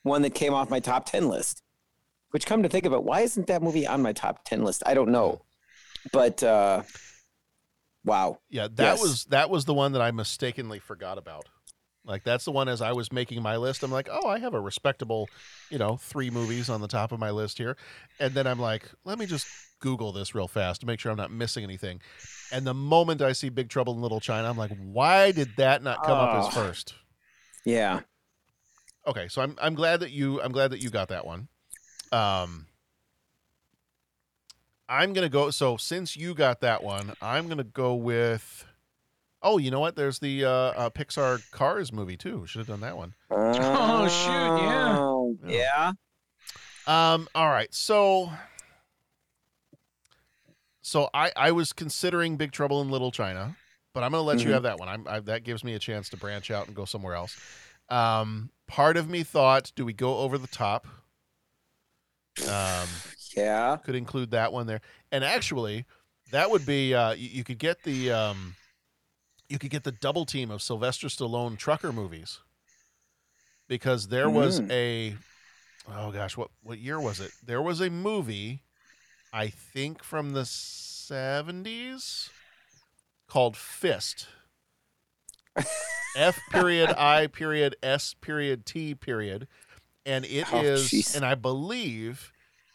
one 0.04 0.22
that 0.22 0.32
came 0.36 0.54
off 0.54 0.70
my 0.70 0.80
top 0.80 1.06
10 1.06 1.28
list 1.28 1.62
which 2.32 2.46
come 2.46 2.64
to 2.64 2.70
think 2.70 2.86
of 2.86 2.94
it 2.94 3.04
why 3.04 3.22
isn't 3.22 3.48
that 3.48 3.62
movie 3.62 3.88
on 3.88 4.02
my 4.02 4.14
top 4.14 4.44
10 4.46 4.64
list 4.64 4.84
i 4.86 4.94
don't 4.94 5.10
know 5.12 5.42
but 6.14 6.42
uh 6.44 6.82
wow 8.06 8.38
Yeah, 8.50 8.68
that 8.76 8.84
Yes. 8.84 9.02
was 9.02 9.26
that 9.26 9.50
was 9.50 9.66
the 9.66 9.74
one 9.74 9.94
that 9.94 10.02
I 10.02 10.12
mistakenly 10.12 10.78
forgot 10.80 11.18
about. 11.18 11.50
Like 12.06 12.23
that's 12.23 12.45
the 12.45 12.52
one 12.52 12.69
as 12.69 12.82
I 12.82 12.91
was 12.91 13.11
making 13.11 13.41
my 13.41 13.57
list, 13.57 13.84
I'm 13.84 13.91
like, 13.91 14.10
oh, 14.11 14.27
I 14.27 14.40
have 14.40 14.53
a 14.53 14.60
respectable, 14.61 15.32
you 15.69 15.77
know, 15.77 15.98
three 15.98 16.30
movies 16.30 16.69
on 16.69 16.82
the 16.82 16.88
top 16.88 17.11
of 17.11 17.19
my 17.19 17.32
list 17.32 17.57
here, 17.57 17.76
and 18.19 18.34
then 18.36 18.45
I'm 18.48 18.60
like, 18.60 18.90
let 19.03 19.18
me 19.18 19.26
just 19.26 19.48
Google 19.80 20.11
this 20.11 20.34
real 20.36 20.48
fast 20.48 20.82
to 20.82 20.88
make 20.88 20.99
sure 20.99 21.11
I'm 21.11 21.18
not 21.18 21.32
missing 21.32 21.64
anything. 21.64 21.99
And 22.52 22.65
the 22.65 22.73
moment 22.73 23.22
I 23.22 23.34
see 23.34 23.49
Big 23.49 23.69
Trouble 23.69 23.94
in 23.95 24.02
Little 24.02 24.19
China, 24.19 24.49
I'm 24.49 24.57
like, 24.57 24.72
why 24.72 25.32
did 25.32 25.56
that 25.57 25.82
not 25.84 26.03
come 26.03 26.19
up 26.19 26.34
as 26.34 26.48
Oh. 26.48 26.52
first? 26.52 26.94
yeah 27.65 28.02
Okay, 29.07 29.27
so 29.27 29.41
I'm 29.41 29.56
I'm 29.61 29.76
glad 29.76 29.99
that 29.99 30.11
you 30.11 30.41
I'm 30.41 30.52
glad 30.52 30.72
that 30.72 30.80
you 30.80 30.90
got 30.90 31.10
that 31.10 31.26
one. 31.26 31.48
Um 32.11 32.68
I'm 34.88 35.14
gonna 35.14 35.30
go 35.30 35.49
so 35.49 35.77
since 35.77 36.15
you 36.15 36.34
got 36.36 36.61
that 36.61 36.84
one, 36.84 37.14
I'm 37.22 37.48
gonna 37.48 37.64
go 37.64 37.95
with 37.95 38.65
Oh, 39.46 39.60
you 39.60 39.70
know 39.70 39.80
what? 39.80 39.96
There's 39.96 40.18
the 40.20 40.44
uh, 40.44 40.50
uh 40.50 40.90
Pixar 40.90 41.50
Cars 41.52 41.94
movie 41.94 42.18
too. 42.18 42.46
Should 42.48 42.60
have 42.60 42.68
done 42.68 42.82
that 42.82 42.98
one. 42.98 43.14
Oh, 43.30 44.08
shoot, 44.08 44.32
yeah. 44.32 44.98
Oh, 45.00 45.38
yeah 45.48 45.92
Um, 46.88 47.30
all 47.36 47.48
right, 47.50 47.72
so 47.74 48.32
so 50.82 51.10
I 51.14 51.32
I 51.36 51.52
was 51.52 51.74
considering 51.74 52.38
Big 52.38 52.52
Trouble 52.52 52.82
in 52.82 52.90
Little 52.90 53.12
China, 53.12 53.56
but 53.94 54.04
I'm 54.04 54.12
gonna 54.12 54.24
let 54.24 54.44
you 54.44 54.50
Mhm. 54.50 54.54
have 54.54 54.64
that 54.64 54.80
one. 54.80 54.88
I'm 54.90 55.08
I, 55.08 55.20
that 55.22 55.44
gives 55.44 55.64
me 55.64 55.74
a 55.74 55.80
chance 55.80 56.10
to 56.10 56.18
branch 56.18 56.52
out 56.52 56.68
and 56.68 56.76
go 56.76 56.86
somewhere 56.86 57.14
else. 57.16 57.36
Um, 57.90 58.50
part 58.68 58.98
of 58.98 59.08
me 59.10 59.24
thought, 59.24 59.72
do 59.76 59.86
we 59.86 59.94
go 59.94 60.18
over 60.18 60.38
the 60.38 60.48
top? 60.48 60.88
Um, 62.48 62.88
yeah 63.36 63.78
could 63.78 63.96
include 63.96 64.32
that 64.32 64.52
one 64.54 64.68
there, 64.68 64.82
and 65.12 65.24
actually, 65.24 65.86
that 66.32 66.50
would 66.52 66.66
be 66.66 66.94
uh, 66.94 67.14
you, 67.14 67.30
you 67.30 67.44
could 67.44 67.58
get 67.60 67.84
the 67.84 68.12
um, 68.12 68.56
you 69.50 69.60
could 69.60 69.70
get 69.70 69.84
the 69.84 69.92
double 69.92 70.26
team 70.26 70.50
of 70.52 70.62
Sylvester 70.62 71.08
Stallone 71.08 71.58
trucker 71.58 71.92
movies 71.92 72.40
because 73.68 74.08
there 74.08 74.30
was 74.30 74.60
Mm. 74.60 74.72
a 74.72 75.18
oh 75.88 76.12
gosh 76.12 76.36
what 76.38 76.50
what 76.64 76.78
year 76.80 77.00
was 77.00 77.20
it? 77.20 77.32
There 77.44 77.62
was 77.62 77.82
a 77.82 77.90
movie 77.90 78.62
i 79.34 79.48
think 79.50 80.04
from 80.04 80.32
the 80.32 80.44
70s 80.44 82.30
called 83.28 83.58
fist. 83.58 84.28
F 86.16 86.40
period 86.52 86.90
i 86.98 87.28
period 87.28 87.76
s 87.84 88.14
period 88.22 88.66
t 88.66 88.96
period. 88.96 89.48
And 90.06 90.24
it 90.26 90.46
Oh, 90.54 90.62
is 90.62 90.90
jeez. 90.90 91.16
and 91.16 91.26
i 91.26 91.36
believe 91.36 92.32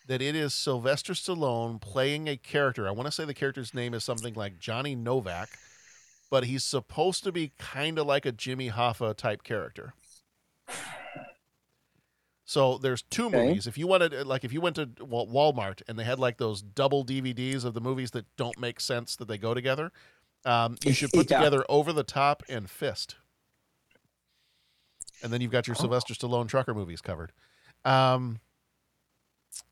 that 0.06 0.20
it 0.20 0.34
is 0.34 0.52
sylvester 0.52 1.12
stallone 1.14 1.80
playing 1.80 2.28
a 2.28 2.36
character. 2.36 2.86
I 2.88 2.90
want 2.90 3.06
to 3.06 3.12
say 3.12 3.24
the 3.24 3.34
character's 3.34 3.72
name 3.74 3.94
is 3.94 4.04
something 4.04 4.34
like 4.34 4.58
johnny 4.58 4.94
novak 4.94 5.48
but 6.30 6.44
he's 6.44 6.64
supposed 6.64 7.22
to 7.24 7.32
be 7.32 7.52
kind 7.58 7.98
of 7.98 8.06
like 8.06 8.24
a 8.24 8.32
jimmy 8.32 8.70
hoffa 8.70 9.14
type 9.16 9.42
character 9.42 9.92
so 12.44 12.78
there's 12.78 13.02
two 13.02 13.26
Okay. 13.26 13.36
movies. 13.48 13.68
If 13.68 13.78
you 13.78 13.86
wanted, 13.86 14.26
like, 14.26 14.42
if 14.42 14.52
you 14.52 14.60
went 14.60 14.74
to 14.74 14.86
Walmart 14.86 15.82
and 15.86 15.96
they 15.96 16.02
had 16.02 16.18
like 16.18 16.38
those 16.38 16.62
double 16.62 17.04
DVDs 17.04 17.64
of 17.64 17.74
the 17.74 17.80
movies 17.80 18.10
that 18.10 18.26
don't 18.36 18.58
make 18.58 18.80
sense 18.80 19.14
that 19.16 19.28
they 19.28 19.38
go 19.38 19.54
together, 19.54 19.92
um, 20.44 20.76
you 20.84 20.92
should 20.92 21.12
put 21.12 21.30
Yeah. 21.30 21.36
together 21.38 21.64
Over 21.68 21.92
the 21.92 22.02
Top 22.02 22.42
and 22.48 22.68
Fist, 22.68 23.14
and 25.22 25.32
then 25.32 25.40
you've 25.40 25.52
got 25.52 25.68
your 25.68 25.76
Oh. 25.78 25.82
Sylvester 25.82 26.12
Stallone 26.14 26.48
trucker 26.48 26.74
movies 26.74 27.00
covered. 27.00 27.30
Um, 27.84 28.40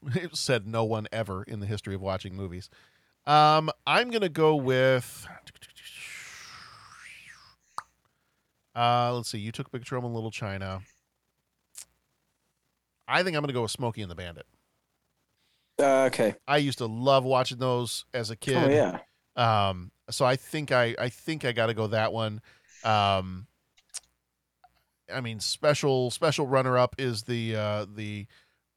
it 0.15 0.37
said 0.37 0.65
no 0.69 0.85
one 0.85 1.09
ever 1.11 1.43
in 1.43 1.59
the 1.59 1.67
history 1.67 1.97
of 1.97 2.01
watching 2.01 2.37
movies. 2.37 2.71
Um, 3.27 3.71
I'm 3.89 4.11
gonna 4.11 4.29
go 4.29 4.55
with. 4.55 5.27
Uh, 8.79 9.13
let's 9.13 9.29
see. 9.29 9.39
You 9.39 9.51
took 9.51 9.73
Big 9.73 9.85
Trouble 9.85 10.09
in 10.09 10.15
Little 10.15 10.31
China. 10.31 10.81
I 13.09 13.25
think 13.25 13.37
I'm 13.37 13.43
going 13.43 13.49
to 13.49 13.55
go 13.55 13.63
with 13.63 13.73
Smokey 13.73 14.03
and 14.03 14.11
the 14.11 14.15
Bandit. 14.15 14.47
Uh, 15.81 16.05
okay. 16.05 16.37
I 16.47 16.59
used 16.59 16.79
to 16.79 16.87
love 16.87 17.25
watching 17.25 17.59
those 17.59 18.05
as 18.15 18.31
a 18.31 18.37
kid. 18.37 18.57
Oh 18.57 18.69
yeah. 18.69 18.99
Um, 19.35 19.91
so 20.11 20.25
I 20.25 20.37
think 20.37 20.71
I 20.71 20.95
I 20.99 21.09
think 21.09 21.45
I 21.45 21.53
got 21.53 21.67
to 21.67 21.75
go 21.75 21.89
that 21.89 22.13
one. 22.13 22.41
Um, 22.85 23.47
I 25.13 25.21
mean, 25.21 25.41
special 25.41 26.11
special 26.11 26.47
runner 26.47 26.79
up 26.79 26.97
is 26.99 27.23
the 27.23 27.57
uh, 27.57 27.87
the 27.93 28.27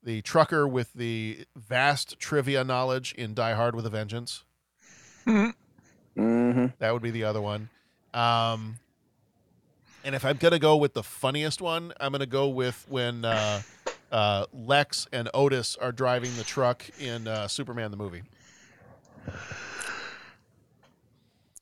the 0.03 0.22
trucker 0.23 0.68
with 0.68 0.94
the 0.94 1.45
vast 1.56 2.18
trivia 2.19 2.64
knowledge 2.64 3.14
in 3.14 3.34
Die 3.34 3.53
Hard 3.53 3.76
with 3.76 3.86
a 3.86 3.90
Vengeance. 3.90 4.44
Mm-hmm. 5.28 6.65
That 6.80 6.94
would 6.94 7.03
be 7.03 7.11
the 7.11 7.23
other 7.23 7.41
one. 7.41 7.69
Um, 8.14 8.78
and 10.03 10.15
if 10.15 10.26
I'm 10.26 10.38
gonna 10.38 10.60
go 10.60 10.78
with 10.78 10.94
the 10.94 11.03
funniest 11.03 11.61
one, 11.61 11.94
I'm 11.99 12.11
gonna 12.11 12.26
go 12.26 12.49
with 12.49 12.86
when 12.90 13.26
uh, 13.26 13.61
uh, 14.11 14.45
Lex 14.53 15.07
and 15.11 15.30
Otis 15.34 15.76
are 15.78 15.91
driving 15.91 16.36
the 16.38 16.44
truck 16.44 16.84
in 16.99 17.28
uh, 17.28 17.48
Superman 17.48 17.91
the 17.91 17.98
movie. 17.98 18.23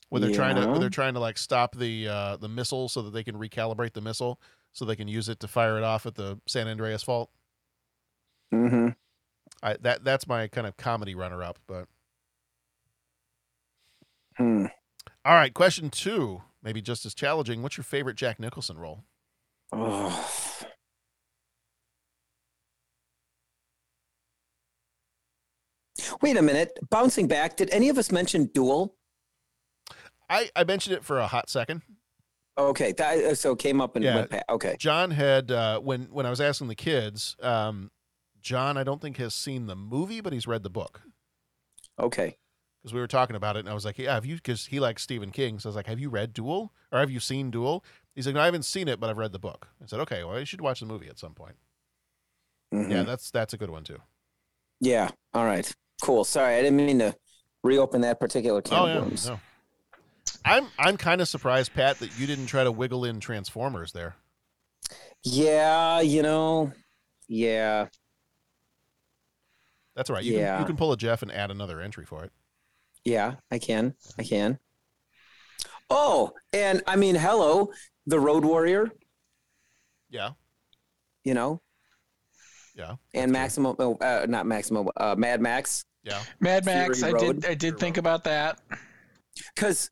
When 0.10 0.22
they're 0.22 0.34
trying 0.34 0.56
to 0.56 0.68
when 0.68 0.80
they're 0.80 0.90
trying 0.90 1.14
to 1.14 1.20
like 1.20 1.38
stop 1.38 1.76
the 1.76 2.08
uh, 2.08 2.38
the 2.38 2.50
missile 2.50 2.90
so 2.90 3.02
that 3.04 3.12
they 3.12 3.24
can 3.24 3.36
recalibrate 3.36 3.94
the 3.94 4.02
missile 4.02 4.40
so 4.72 4.86
they 4.86 4.96
can 4.96 5.08
use 5.08 5.30
it 5.30 5.40
to 5.42 5.48
fire 5.48 5.78
it 5.78 5.84
off 5.84 6.06
at 6.06 6.16
the 6.16 6.40
San 6.48 6.68
Andreas 6.68 7.04
fault. 7.04 7.30
Mm-hmm. 8.54 8.90
I, 9.62 9.78
that 9.82 10.04
that's 10.04 10.28
my 10.28 10.48
kind 10.48 10.66
of 10.66 10.78
comedy 10.78 11.16
runner 11.16 11.44
up, 11.44 11.60
but 11.68 11.88
Hmm. 14.38 14.68
all 15.26 15.34
right. 15.34 15.54
Question 15.54 15.90
two, 15.90 16.42
maybe 16.64 16.82
just 16.82 17.06
as 17.06 17.14
challenging. 17.14 17.62
What's 17.62 17.78
your 17.78 17.84
favorite 17.84 18.16
Jack 18.16 18.40
Nicholson 18.40 18.78
role? 18.78 19.04
Oh. 19.72 20.66
Wait 26.22 26.38
a 26.38 26.42
minute. 26.42 26.78
Bouncing 26.90 27.28
back, 27.28 27.58
did 27.58 27.70
any 27.72 27.90
of 27.90 27.98
us 27.98 28.12
mention 28.12 28.46
Duel? 28.46 28.96
I 30.30 30.50
I 30.56 30.64
mentioned 30.64 30.96
it 30.96 31.04
for 31.04 31.20
a 31.20 31.28
hot 31.28 31.50
second. 31.50 31.82
Okay, 32.58 32.92
that 32.94 33.18
uh, 33.24 33.36
so 33.36 33.54
it 33.54 33.60
came 33.60 33.82
up 33.82 33.96
and 33.96 34.04
Yeah. 34.04 34.16
went 34.16 34.30
back. 34.30 34.44
Okay. 34.50 34.76
John 34.80 35.12
had 35.12 35.52
uh, 35.52 35.80
when 35.80 36.04
when 36.12 36.26
I 36.26 36.30
was 36.30 36.42
asking 36.42 36.68
the 36.68 36.76
kids, 36.76 37.36
um, 37.42 37.92
John 38.42 38.78
I 38.78 38.84
don't 38.84 39.02
think 39.02 39.18
has 39.18 39.34
seen 39.34 39.66
the 39.68 39.76
movie, 39.76 40.22
but 40.22 40.34
he's 40.34 40.48
read 40.48 40.64
the 40.64 40.70
book 40.70 41.02
Okay. 42.00 42.38
Because 42.82 42.94
we 42.94 43.00
were 43.00 43.08
talking 43.08 43.36
about 43.36 43.56
it, 43.56 43.60
and 43.60 43.70
I 43.70 43.74
was 43.74 43.86
like, 43.86 43.98
yeah, 43.98 44.14
have 44.14 44.26
you? 44.26 44.36
Because 44.36 44.66
he 44.68 44.80
likes 44.80 45.04
Stephen 45.04 45.32
King, 45.32 45.60
so 45.60 45.68
I 45.68 45.70
was 45.70 45.76
like, 45.76 45.88
have 45.88 46.00
you 46.00 46.10
read 46.10 46.34
Duel 46.34 46.72
or 46.92 47.00
have 47.00 47.12
you 47.12 47.20
seen 47.20 47.52
Duel? 47.52 47.84
He's 48.16 48.26
like, 48.26 48.36
no, 48.36 48.42
I 48.42 48.46
haven't 48.46 48.64
seen 48.66 48.88
it, 48.88 49.00
but 49.00 49.10
I've 49.10 49.18
read 49.18 49.32
the 49.32 49.40
book. 49.40 49.68
I 49.82 49.86
said, 49.86 50.00
okay, 50.02 50.24
well, 50.24 50.40
you 50.40 50.46
should 50.46 50.62
watch 50.62 50.80
the 50.80 50.86
movie 50.86 51.08
at 51.10 51.20
some 51.20 51.34
point. 51.34 51.56
Mhm. 52.74 52.92
Yeah, 52.92 53.04
that's 53.04 53.32
that's 53.32 53.54
a 53.54 53.58
good 53.58 53.70
one 53.70 53.84
too. 53.84 53.98
Yeah. 54.80 55.10
All 55.34 55.46
right. 55.46 55.72
Cool. 56.02 56.24
Sorry, 56.24 56.56
I 56.56 56.62
didn't 56.62 56.78
mean 56.78 57.00
to 57.00 57.16
reopen 57.64 58.02
that 58.02 58.20
particular 58.20 58.62
can 58.62 58.78
Oh 58.78 58.84
of 58.86 58.90
yeah, 58.90 59.00
worms. 59.02 59.28
no. 59.28 59.40
I'm 60.46 60.68
I'm 60.78 60.96
kind 60.98 61.20
of 61.22 61.28
surprised, 61.28 61.74
Pat, 61.74 62.00
that 62.00 62.18
you 62.20 62.28
didn't 62.28 62.46
try 62.46 62.64
to 62.64 62.72
wiggle 62.72 63.04
in 63.06 63.20
Transformers 63.20 63.92
there. 63.92 64.16
Yeah, 65.24 66.00
you 66.02 66.22
know. 66.22 66.72
Yeah. 67.28 67.88
That's 69.96 70.10
all 70.10 70.16
right. 70.16 70.24
You, 70.24 70.34
can, 70.34 70.42
Yeah. 70.42 70.60
you 70.60 70.66
can 70.66 70.78
pull 70.78 70.92
a 70.94 70.98
Jeff 70.98 71.22
and 71.22 71.32
add 71.32 71.52
another 71.52 71.82
entry 71.82 72.06
for 72.06 72.24
it. 72.24 72.32
Yeah, 73.06 73.36
I 73.52 73.60
can. 73.60 73.94
I 74.18 74.24
can. 74.24 74.60
Oh, 75.90 76.32
and 76.54 76.82
I 76.86 76.96
mean, 76.96 77.16
hello, 77.16 77.72
the 78.06 78.20
Road 78.20 78.46
Warrior, 78.46 78.92
Yeah, 80.10 80.32
you 81.24 81.34
know, 81.34 81.62
yeah, 82.76 82.96
and 83.14 83.32
Maximum, 83.32 83.76
oh, 83.80 83.96
uh, 83.96 84.26
not 84.30 84.46
Maximum, 84.46 84.90
uh, 84.98 85.16
Mad 85.18 85.42
Max. 85.42 85.86
yeah. 86.04 86.22
Mad 86.40 86.66
Max. 86.66 87.00
Fury 87.00 87.12
I 87.12 87.14
Road. 87.14 87.42
did. 87.42 87.50
I 87.52 87.54
did 87.56 87.80
think 87.80 87.98
about 87.98 88.24
that. 88.26 88.60
because 89.56 89.90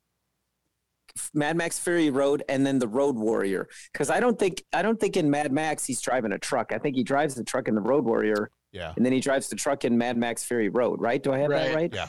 Mad 1.33 1.57
Max 1.57 1.79
Fury 1.79 2.11
Road 2.11 2.43
and 2.47 2.63
then 2.65 2.77
the 2.77 2.87
Road 2.87 3.15
Warrior. 3.15 3.67
Because 3.91 4.11
I 4.11 4.19
don't 4.19 4.37
think 4.37 4.63
I 4.73 4.83
don't 4.83 4.99
think 4.99 5.17
in 5.17 5.31
Mad 5.31 5.51
Max 5.51 5.83
he's 5.83 5.99
driving 6.01 6.31
a 6.33 6.37
truck. 6.37 6.71
I 6.71 6.77
think 6.77 6.95
he 6.95 7.03
drives 7.03 7.33
the 7.33 7.43
truck 7.43 7.67
in 7.67 7.73
the 7.73 7.81
Road 7.81 8.05
Warrior, 8.05 8.51
Yeah. 8.71 8.93
and 8.95 9.03
then 9.03 9.13
he 9.13 9.19
drives 9.19 9.49
the 9.49 9.55
truck 9.55 9.83
in 9.83 9.97
Mad 9.97 10.15
Max 10.15 10.43
Fury 10.43 10.69
Road. 10.69 11.01
Right? 11.01 11.21
Do 11.23 11.33
I 11.33 11.39
have 11.39 11.49
that 11.49 11.67
Right. 11.67 11.75
right? 11.75 11.93
Yeah. 11.93 12.07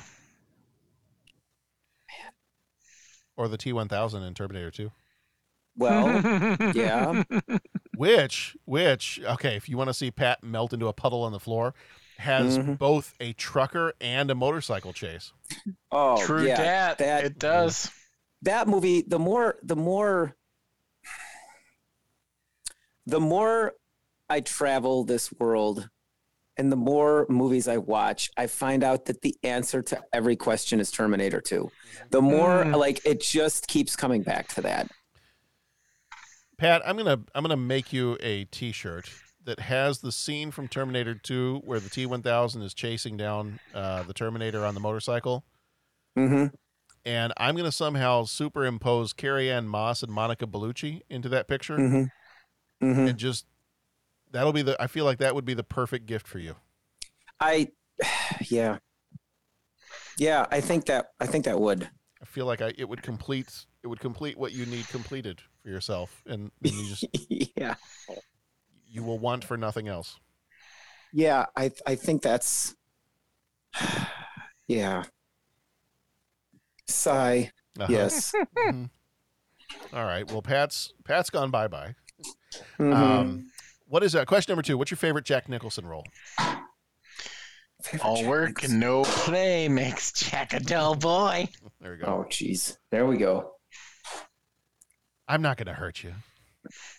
Or 3.39 3.49
the 3.49 3.57
T1000 3.57 4.27
in 4.27 4.35
Terminator 4.35 4.71
2. 4.71 4.91
Well, 5.77 6.09
yeah. 6.75 7.23
Which, 7.97 8.57
which, 8.65 9.21
okay, 9.25 9.55
if 9.57 9.69
you 9.69 9.77
want 9.79 9.89
to 9.89 9.95
see 9.95 10.11
Pat 10.11 10.43
melt 10.43 10.73
into 10.73 10.89
a 10.89 10.93
puddle 10.93 11.23
on 11.23 11.31
the 11.33 11.39
floor, 11.39 11.73
has 12.19 12.59
Mhm. 12.59 12.77
both 12.79 13.15
a 13.21 13.33
trucker 13.35 13.93
and 14.01 14.29
a 14.29 14.35
motorcycle 14.35 14.93
chase. 14.93 15.33
Oh, 15.93 16.21
True 16.27 16.45
yeah. 16.49 16.57
dat. 16.57 16.99
That 16.99 17.25
It 17.25 17.39
does. 17.39 17.93
that 18.43 18.67
movie. 18.67 19.03
The 19.07 19.21
more, 19.21 19.57
the 19.63 19.77
more, 19.77 20.35
the 23.07 23.21
more 23.21 23.75
I 24.29 24.41
travel 24.41 25.05
this 25.05 25.33
world, 25.39 25.89
and 26.59 26.71
the 26.73 26.77
more 26.77 27.25
movies 27.29 27.69
I 27.69 27.79
watch, 27.79 28.31
I 28.37 28.47
find 28.49 28.83
out 28.85 29.05
that 29.07 29.23
the 29.23 29.35
answer 29.45 29.81
to 29.83 30.03
every 30.13 30.37
question 30.37 30.81
is 30.81 30.91
Terminator 30.91 31.41
2. 31.41 31.71
The 32.11 32.21
more 32.21 32.65
Mm. 32.65 32.77
like 32.77 33.01
it 33.07 33.21
just 33.21 33.69
keeps 33.69 33.95
coming 33.97 34.23
back 34.23 34.49
to 34.55 34.61
that. 34.63 34.91
Pat, 36.59 36.83
I'm 36.85 36.97
gonna 36.97 37.21
I'm 37.35 37.43
gonna 37.45 37.57
make 37.57 37.93
you 37.93 38.17
a 38.21 38.45
T-shirt 38.47 39.09
that 39.45 39.61
has 39.61 40.01
the 40.01 40.11
scene 40.13 40.51
from 40.51 40.69
Terminator 40.69 41.15
2 41.15 41.63
where 41.65 41.81
the 41.81 41.89
T1000 41.89 42.63
is 42.63 42.75
chasing 42.75 43.17
down 43.17 43.61
uh, 43.75 44.03
the 44.03 44.13
Terminator 44.13 44.65
on 44.65 44.75
the 44.75 44.81
motorcycle, 44.81 45.45
Mm-hmm. 46.19 46.47
and 47.05 47.33
I'm 47.37 47.55
gonna 47.57 47.71
somehow 47.73 48.25
superimpose 48.25 49.13
Carrie-Anne 49.17 49.69
Moss 49.69 50.03
and 50.03 50.13
Monica 50.13 50.47
Bellucci 50.47 51.03
into 51.09 51.29
that 51.29 51.47
picture, 51.47 51.77
Mm-hmm. 51.79 52.87
Mm-hmm. 52.87 53.07
and 53.09 53.19
just 53.19 53.47
that'll 54.33 54.53
be 54.53 54.63
the. 54.63 54.81
I 54.83 54.87
feel 54.87 55.05
like 55.05 55.19
that 55.19 55.35
would 55.35 55.45
be 55.45 55.55
the 55.55 55.65
perfect 55.65 56.07
gift 56.07 56.27
for 56.27 56.39
you. 56.39 56.57
I, 57.41 57.69
yeah, 58.49 58.79
yeah. 60.17 60.47
I 60.51 60.61
think 60.61 60.87
that 60.87 61.07
I 61.21 61.27
think 61.27 61.45
that 61.45 61.61
would. 61.61 61.89
I 62.21 62.25
feel 62.25 62.47
like 62.47 62.61
I, 62.61 62.73
it 62.77 62.89
would 62.89 63.03
complete 63.03 63.67
it 63.83 63.87
would 63.87 64.01
complete 64.01 64.37
what 64.37 64.53
you 64.53 64.67
need 64.67 64.89
completed 64.89 65.41
for 65.63 65.69
yourself, 65.69 66.23
and 66.27 66.51
then 66.61 66.73
you 66.75 66.89
just 66.89 67.05
yeah, 67.57 67.75
you 68.87 69.03
will 69.03 69.19
want 69.19 69.45
for 69.45 69.57
nothing 69.57 69.89
else. 69.89 70.19
yeah. 71.13 71.47
I 71.57 71.71
I 71.87 71.95
think 71.95 72.23
that's. 72.23 72.75
Yeah. 74.71 75.05
Sigh. 76.87 77.51
Uh-huh. 77.81 77.91
Yes. 77.91 78.35
Mhm. 78.59 78.91
All 79.95 80.05
right. 80.05 80.31
Well, 80.31 80.43
Pat's 80.43 80.93
Pat's 81.05 81.31
gone 81.31 81.51
bye 81.51 81.69
bye. 81.69 81.95
Mhm. 82.79 82.95
Um, 82.95 83.51
what 83.89 84.03
is 84.05 84.13
that? 84.13 84.27
Question 84.27 84.53
number 84.53 84.63
two. 84.63 84.77
What's 84.79 84.91
your 84.91 84.99
favorite 84.99 85.25
Jack 85.25 85.49
Nicholson 85.49 85.87
role? 85.87 86.05
All 88.03 88.25
work 88.27 88.65
and 88.65 88.81
no 88.81 89.03
play 89.05 89.69
makes 89.69 90.13
Jack 90.13 90.53
a 90.53 90.61
dull 90.61 90.95
boy. 90.95 91.49
There 91.81 91.93
we 91.93 91.99
go. 91.99 92.07
Oh, 92.07 92.27
jeez. 92.29 92.77
There 92.91 93.07
we 93.07 93.17
go. 93.19 93.53
I'm 95.29 95.43
not 95.43 95.57
going 95.59 95.67
to 95.69 95.75
hurt 95.75 96.03
you. 96.03 96.13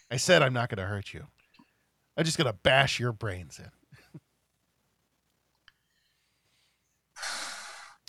I 0.09 0.15
said 0.17 0.41
I'm 0.41 0.53
not 0.53 0.69
going 0.69 0.77
to 0.77 0.85
hurt 0.85 1.13
you. 1.13 1.25
I'm 2.15 2.23
just 2.23 2.37
going 2.37 2.49
to 2.49 2.57
bash 2.63 2.97
your 2.99 3.11
brains 3.11 3.59
in. 3.59 3.69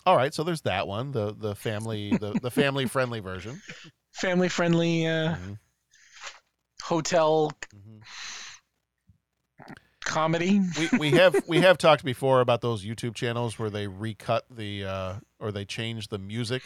All 0.07 0.17
right, 0.17 0.33
so 0.33 0.45
there's 0.45 0.63
that 0.63 0.87
one, 0.89 1.11
the 1.13 1.35
the 1.35 1.55
family 1.55 2.17
the, 2.17 2.39
the 2.41 2.51
family 2.63 2.87
friendly 2.87 3.21
version. 3.21 3.61
Family 4.13 4.49
friendly 4.49 5.07
uh, 5.07 5.35
Mhm. 5.37 5.59
hotel 6.83 7.51
Mhm. 7.75 8.01
Comedy. 10.05 10.61
we 10.79 10.89
we 10.99 11.11
have 11.13 11.37
we 11.47 11.61
have 11.61 11.79
talked 11.79 12.05
before 12.05 12.41
about 12.41 12.61
those 12.61 12.85
YouTube 12.85 13.15
channels 13.15 13.59
where 13.59 13.71
they 13.71 13.87
recut 13.87 14.45
the 14.51 14.85
uh, 14.85 15.15
or 15.39 15.53
they 15.53 15.65
change 15.65 16.09
the 16.09 16.19
music 16.19 16.63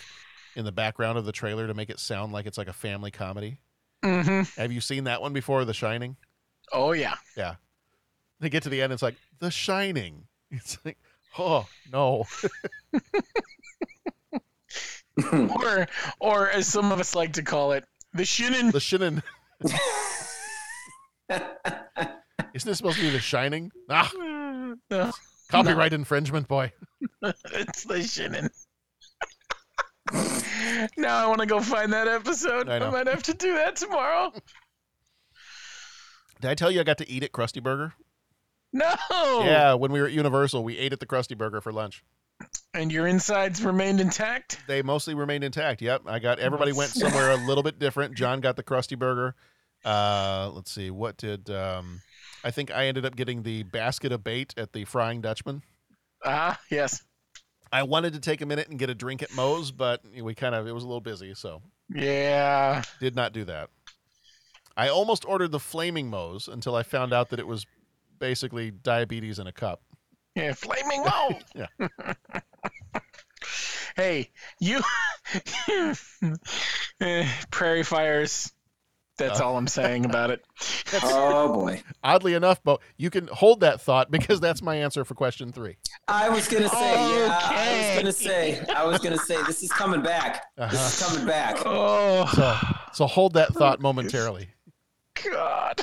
in 0.56 0.64
the 0.64 0.72
background 0.72 1.18
of 1.18 1.24
the 1.24 1.32
trailer 1.32 1.66
to 1.66 1.74
make 1.74 1.90
it 1.90 1.98
sound 1.98 2.32
like 2.32 2.46
it's 2.46 2.58
like 2.58 2.68
a 2.68 2.72
family 2.72 3.10
comedy. 3.10 3.58
hmm 4.04 4.42
Have 4.56 4.72
you 4.72 4.80
seen 4.80 5.04
that 5.04 5.20
one 5.20 5.32
before, 5.32 5.64
The 5.64 5.74
Shining? 5.74 6.16
Oh 6.72 6.92
yeah. 6.92 7.14
Yeah. 7.36 7.56
They 8.40 8.50
get 8.50 8.62
to 8.64 8.68
the 8.68 8.82
end, 8.82 8.92
it's 8.92 9.02
like 9.02 9.16
The 9.40 9.50
Shining. 9.50 10.24
It's 10.50 10.78
like, 10.84 10.98
oh 11.38 11.66
no. 11.92 12.24
or 15.32 15.86
or 16.20 16.50
as 16.50 16.66
some 16.68 16.92
of 16.92 17.00
us 17.00 17.14
like 17.14 17.32
to 17.34 17.42
call 17.42 17.72
it, 17.72 17.84
the 18.12 18.22
shinin. 18.24 18.72
The 18.72 18.80
Shining. 18.80 19.22
Isn't 22.54 22.68
this 22.68 22.78
supposed 22.78 22.98
to 22.98 23.02
be 23.02 23.10
The 23.10 23.20
Shining? 23.20 23.70
Ah, 23.88 24.10
No, 24.90 25.12
copyright 25.50 25.92
infringement, 25.92 26.48
boy. 26.48 26.72
it's 27.22 27.84
the 27.84 28.02
Shining. 28.02 28.48
now 30.96 31.24
I 31.24 31.26
want 31.26 31.40
to 31.40 31.46
go 31.46 31.60
find 31.60 31.92
that 31.92 32.08
episode. 32.08 32.68
I 32.68 32.76
I, 32.76 32.90
might 32.90 33.06
have 33.06 33.22
to 33.24 33.34
do 33.34 33.54
that 33.54 33.76
tomorrow. 33.76 34.32
Did 36.40 36.50
I 36.50 36.54
tell 36.54 36.70
you 36.70 36.80
I 36.80 36.84
got 36.84 36.98
to 36.98 37.08
eat 37.08 37.22
at 37.22 37.32
Krusty 37.32 37.62
Burger? 37.62 37.94
No. 38.72 38.94
Yeah, 39.10 39.74
when 39.74 39.92
we 39.92 40.00
were 40.00 40.06
at 40.06 40.12
Universal, 40.12 40.64
we 40.64 40.76
ate 40.76 40.92
at 40.92 41.00
the 41.00 41.06
Krusty 41.06 41.38
Burger 41.38 41.60
for 41.60 41.72
lunch. 41.72 42.04
And 42.74 42.92
your 42.92 43.06
insides 43.06 43.62
remained 43.62 44.00
intact. 44.00 44.60
They 44.66 44.82
mostly 44.82 45.14
remained 45.14 45.44
intact. 45.44 45.80
Yep, 45.80 46.02
I 46.06 46.18
got 46.18 46.40
everybody 46.40 46.72
went 46.72 46.90
somewhere 46.90 47.30
a 47.30 47.36
little 47.36 47.62
bit 47.62 47.78
different. 47.78 48.14
John 48.16 48.40
got 48.40 48.56
the 48.56 48.64
Krusty 48.64 48.98
Burger. 48.98 49.36
Uh, 49.84 50.50
let's 50.52 50.72
see, 50.72 50.90
what 50.90 51.16
did 51.16 51.48
um, 51.50 52.00
I 52.44 52.50
think 52.50 52.70
I 52.70 52.86
ended 52.86 53.04
up 53.06 53.16
getting 53.16 53.42
the 53.42 53.62
basket 53.64 54.12
of 54.12 54.22
bait 54.22 54.52
at 54.56 54.72
the 54.74 54.84
Frying 54.84 55.20
Dutchman. 55.22 55.62
Ah, 56.24 56.60
yes. 56.70 57.02
I 57.72 57.82
wanted 57.84 58.12
to 58.12 58.20
take 58.20 58.40
a 58.42 58.46
minute 58.46 58.68
and 58.68 58.78
get 58.78 58.90
a 58.90 58.94
drink 58.94 59.22
at 59.22 59.34
Moe's, 59.34 59.72
but 59.72 60.02
we 60.22 60.34
kind 60.34 60.54
of 60.54 60.66
it 60.68 60.72
was 60.72 60.84
a 60.84 60.86
little 60.86 61.00
busy, 61.00 61.34
so 61.34 61.62
Yeah. 61.92 62.82
did 63.00 63.16
not 63.16 63.32
do 63.32 63.44
that. 63.46 63.70
I 64.76 64.88
almost 64.88 65.24
ordered 65.24 65.52
the 65.52 65.58
flaming 65.58 66.08
Moe's 66.10 66.46
until 66.48 66.76
I 66.76 66.82
found 66.82 67.12
out 67.12 67.30
that 67.30 67.38
it 67.40 67.46
was 67.46 67.66
basically 68.18 68.70
diabetes 68.70 69.38
in 69.38 69.46
a 69.46 69.52
cup. 69.52 69.80
Yeah, 70.34 70.52
flaming 70.52 71.02
Mo. 71.02 71.38
Yeah. 71.54 71.88
hey, 73.96 74.30
you 74.60 74.82
Eh, 77.00 77.28
prairie 77.50 77.82
fires. 77.82 78.52
That's 79.16 79.40
Uh. 79.40 79.46
all 79.46 79.56
I'm 79.56 79.66
saying 79.68 80.04
about 80.04 80.30
it. 80.30 80.44
Oh 81.02 81.52
boy. 81.52 81.82
Oddly 82.04 82.34
enough, 82.34 82.62
Bo, 82.62 82.78
you 82.96 83.10
can 83.10 83.26
hold 83.26 83.60
that 83.60 83.80
thought 83.80 84.10
because 84.12 84.38
that's 84.38 84.62
my 84.62 84.76
answer 84.76 85.04
for 85.04 85.14
question 85.14 85.50
three. 85.50 85.76
I 86.06 86.28
was 86.28 86.46
gonna 86.46 86.68
say, 86.68 86.92
yeah. 87.26 87.38
I 87.42 87.76
was 87.94 87.98
gonna 87.98 88.12
say, 88.12 88.64
I 88.74 88.84
was 88.84 88.98
gonna 89.00 89.18
say, 89.18 89.42
this 89.42 89.62
is 89.64 89.72
coming 89.72 90.02
back. 90.02 90.44
This 90.56 91.00
is 91.02 91.06
coming 91.08 91.26
back. 91.26 91.56
Oh 91.66 92.26
So, 92.32 92.56
so 92.92 93.06
hold 93.06 93.34
that 93.34 93.52
thought 93.54 93.80
momentarily. 93.80 94.48
God. 95.32 95.80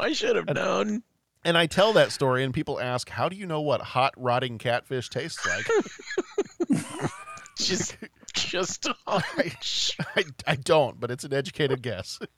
I 0.00 0.12
should 0.12 0.36
have 0.36 0.46
known. 0.48 1.02
And 1.44 1.58
I 1.58 1.66
tell 1.66 1.92
that 1.94 2.12
story, 2.12 2.44
and 2.44 2.52
people 2.54 2.80
ask, 2.80 3.08
"How 3.10 3.28
do 3.28 3.36
you 3.36 3.46
know 3.46 3.60
what 3.62 3.80
hot 3.80 4.12
rotting 4.16 4.56
catfish 4.58 5.08
tastes 5.10 5.46
like?" 5.46 6.80
Just, 7.56 7.96
just. 8.34 8.88
I, 9.06 9.22
I, 10.16 10.24
I 10.46 10.56
don't, 10.56 10.98
but 11.00 11.10
it's 11.10 11.24
an 11.24 11.32
educated 11.32 11.82
guess. 11.82 12.18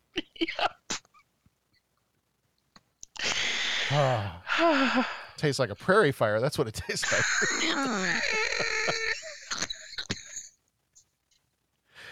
Ah, 3.95 5.07
tastes 5.37 5.59
like 5.59 5.69
a 5.69 5.75
prairie 5.75 6.13
fire. 6.13 6.41
That's 6.41 6.57
what 6.57 6.67
it 6.67 6.73
tastes 6.73 7.13
like. 7.13 7.23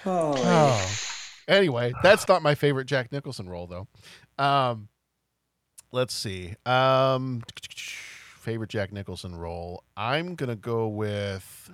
Oh, 0.05 0.35
Oh. 0.36 0.90
Anyway, 1.48 1.93
that's 2.02 2.28
not 2.28 2.43
my 2.43 2.55
favorite 2.55 2.86
Jack 2.86 3.11
Nicholson 3.12 3.48
role, 3.48 3.66
though. 3.66 3.89
Um, 4.43 4.89
let's 5.90 6.15
see. 6.15 6.55
Um, 6.65 7.43
favorite 8.39 8.70
Jack 8.70 8.93
Nicholson 8.93 9.35
role. 9.35 9.82
I'm 9.97 10.35
gonna 10.36 10.57
go 10.57 10.86
with. 10.89 11.70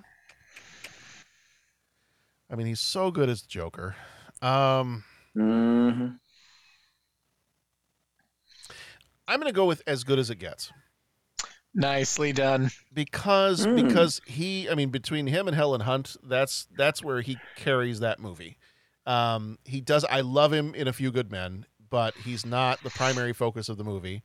I 2.50 2.54
mean, 2.54 2.66
he's 2.66 2.80
so 2.80 3.10
good 3.10 3.28
as 3.28 3.42
the 3.42 3.48
Joker. 3.48 3.96
Um, 4.42 5.04
Mhm. 5.36 6.18
I'm 9.28 9.40
gonna 9.40 9.52
go 9.52 9.66
with 9.66 9.82
as 9.86 10.04
good 10.04 10.18
as 10.18 10.30
it 10.30 10.36
gets 10.36 10.72
Nicely 11.74 12.32
done. 12.32 12.70
because 12.92 13.66
Mm. 13.66 13.76
because 13.86 14.20
he. 14.26 14.68
I 14.70 14.74
mean, 14.74 14.90
between 14.90 15.26
him 15.26 15.46
and 15.48 15.54
Helen 15.56 15.82
Hunt, 15.82 16.16
that's 16.22 16.66
that's 16.76 17.02
where 17.02 17.20
he 17.20 17.38
carries 17.56 18.00
that 18.00 18.18
movie. 18.20 18.56
Um, 19.04 19.58
he 19.64 19.80
does. 19.80 20.04
I 20.04 20.20
love 20.20 20.52
him 20.52 20.74
in 20.74 20.88
A 20.88 20.92
Few 20.92 21.10
Good 21.12 21.30
Men, 21.30 21.66
but 21.90 22.14
he's 22.14 22.46
not 22.46 22.82
the 22.82 22.90
primary 22.90 23.32
focus 23.32 23.68
of 23.68 23.76
the 23.76 23.84
movie. 23.84 24.22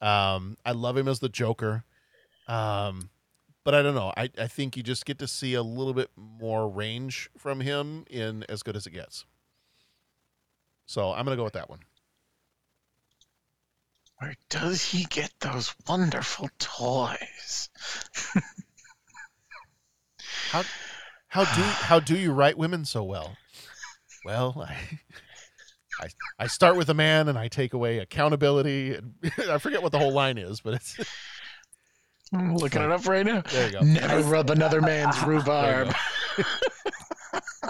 Um, 0.00 0.56
I 0.66 0.72
love 0.72 0.96
him 0.96 1.06
as 1.08 1.20
the 1.20 1.28
Joker. 1.28 1.84
Um, 2.48 3.10
but 3.68 3.74
I 3.74 3.82
don't 3.82 3.94
know. 3.94 4.14
I, 4.16 4.30
I 4.38 4.46
think 4.46 4.78
you 4.78 4.82
just 4.82 5.04
get 5.04 5.18
to 5.18 5.28
see 5.28 5.52
a 5.52 5.62
little 5.62 5.92
bit 5.92 6.08
more 6.16 6.66
range 6.66 7.28
from 7.36 7.60
him 7.60 8.06
in 8.08 8.46
As 8.48 8.62
Good 8.62 8.76
as 8.76 8.86
It 8.86 8.92
Gets. 8.92 9.26
So 10.86 11.12
I'm 11.12 11.26
gonna 11.26 11.36
go 11.36 11.44
with 11.44 11.52
that 11.52 11.68
one. 11.68 11.80
Where 14.16 14.34
does 14.48 14.82
he 14.82 15.04
get 15.04 15.30
those 15.40 15.74
wonderful 15.86 16.48
toys? 16.58 17.68
How 20.50 20.62
how 21.26 21.44
do 21.44 21.60
how 21.60 22.00
do 22.00 22.16
you 22.16 22.32
write 22.32 22.56
women 22.56 22.86
so 22.86 23.04
well? 23.04 23.36
Well, 24.24 24.66
I 24.66 24.76
I, 26.00 26.08
I 26.38 26.46
start 26.46 26.76
with 26.76 26.88
a 26.88 26.94
man 26.94 27.28
and 27.28 27.36
I 27.36 27.48
take 27.48 27.74
away 27.74 27.98
accountability. 27.98 28.94
And 28.94 29.12
I 29.50 29.58
forget 29.58 29.82
what 29.82 29.92
the 29.92 29.98
whole 29.98 30.14
line 30.14 30.38
is, 30.38 30.62
but 30.62 30.72
it's 30.72 30.96
I'm 32.32 32.56
looking 32.56 32.82
it 32.82 32.90
up 32.90 33.06
right 33.06 33.24
now. 33.24 33.42
there 33.50 33.66
you 33.66 33.72
go. 33.72 33.80
Never 33.80 34.20
rub 34.22 34.50
another 34.50 34.80
man's 34.80 35.20
There 35.20 35.26
rhubarb. 35.26 35.94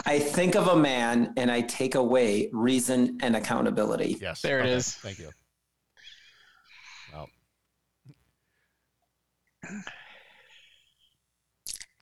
I 0.07 0.19
think 0.19 0.57
of 0.57 0.69
a 0.69 0.77
man 0.77 1.33
and 1.37 1.51
I 1.51 1.61
take 1.63 1.95
away 1.95 2.49
reason 2.53 3.19
and 3.23 3.37
accountability. 3.37 4.19
Yes. 4.21 4.43
There 4.43 4.61
it 4.61 4.63
okay, 4.63 4.73
is. 4.73 4.95
Thank 4.95 5.19
you. 5.19 5.31
Well. 7.13 7.29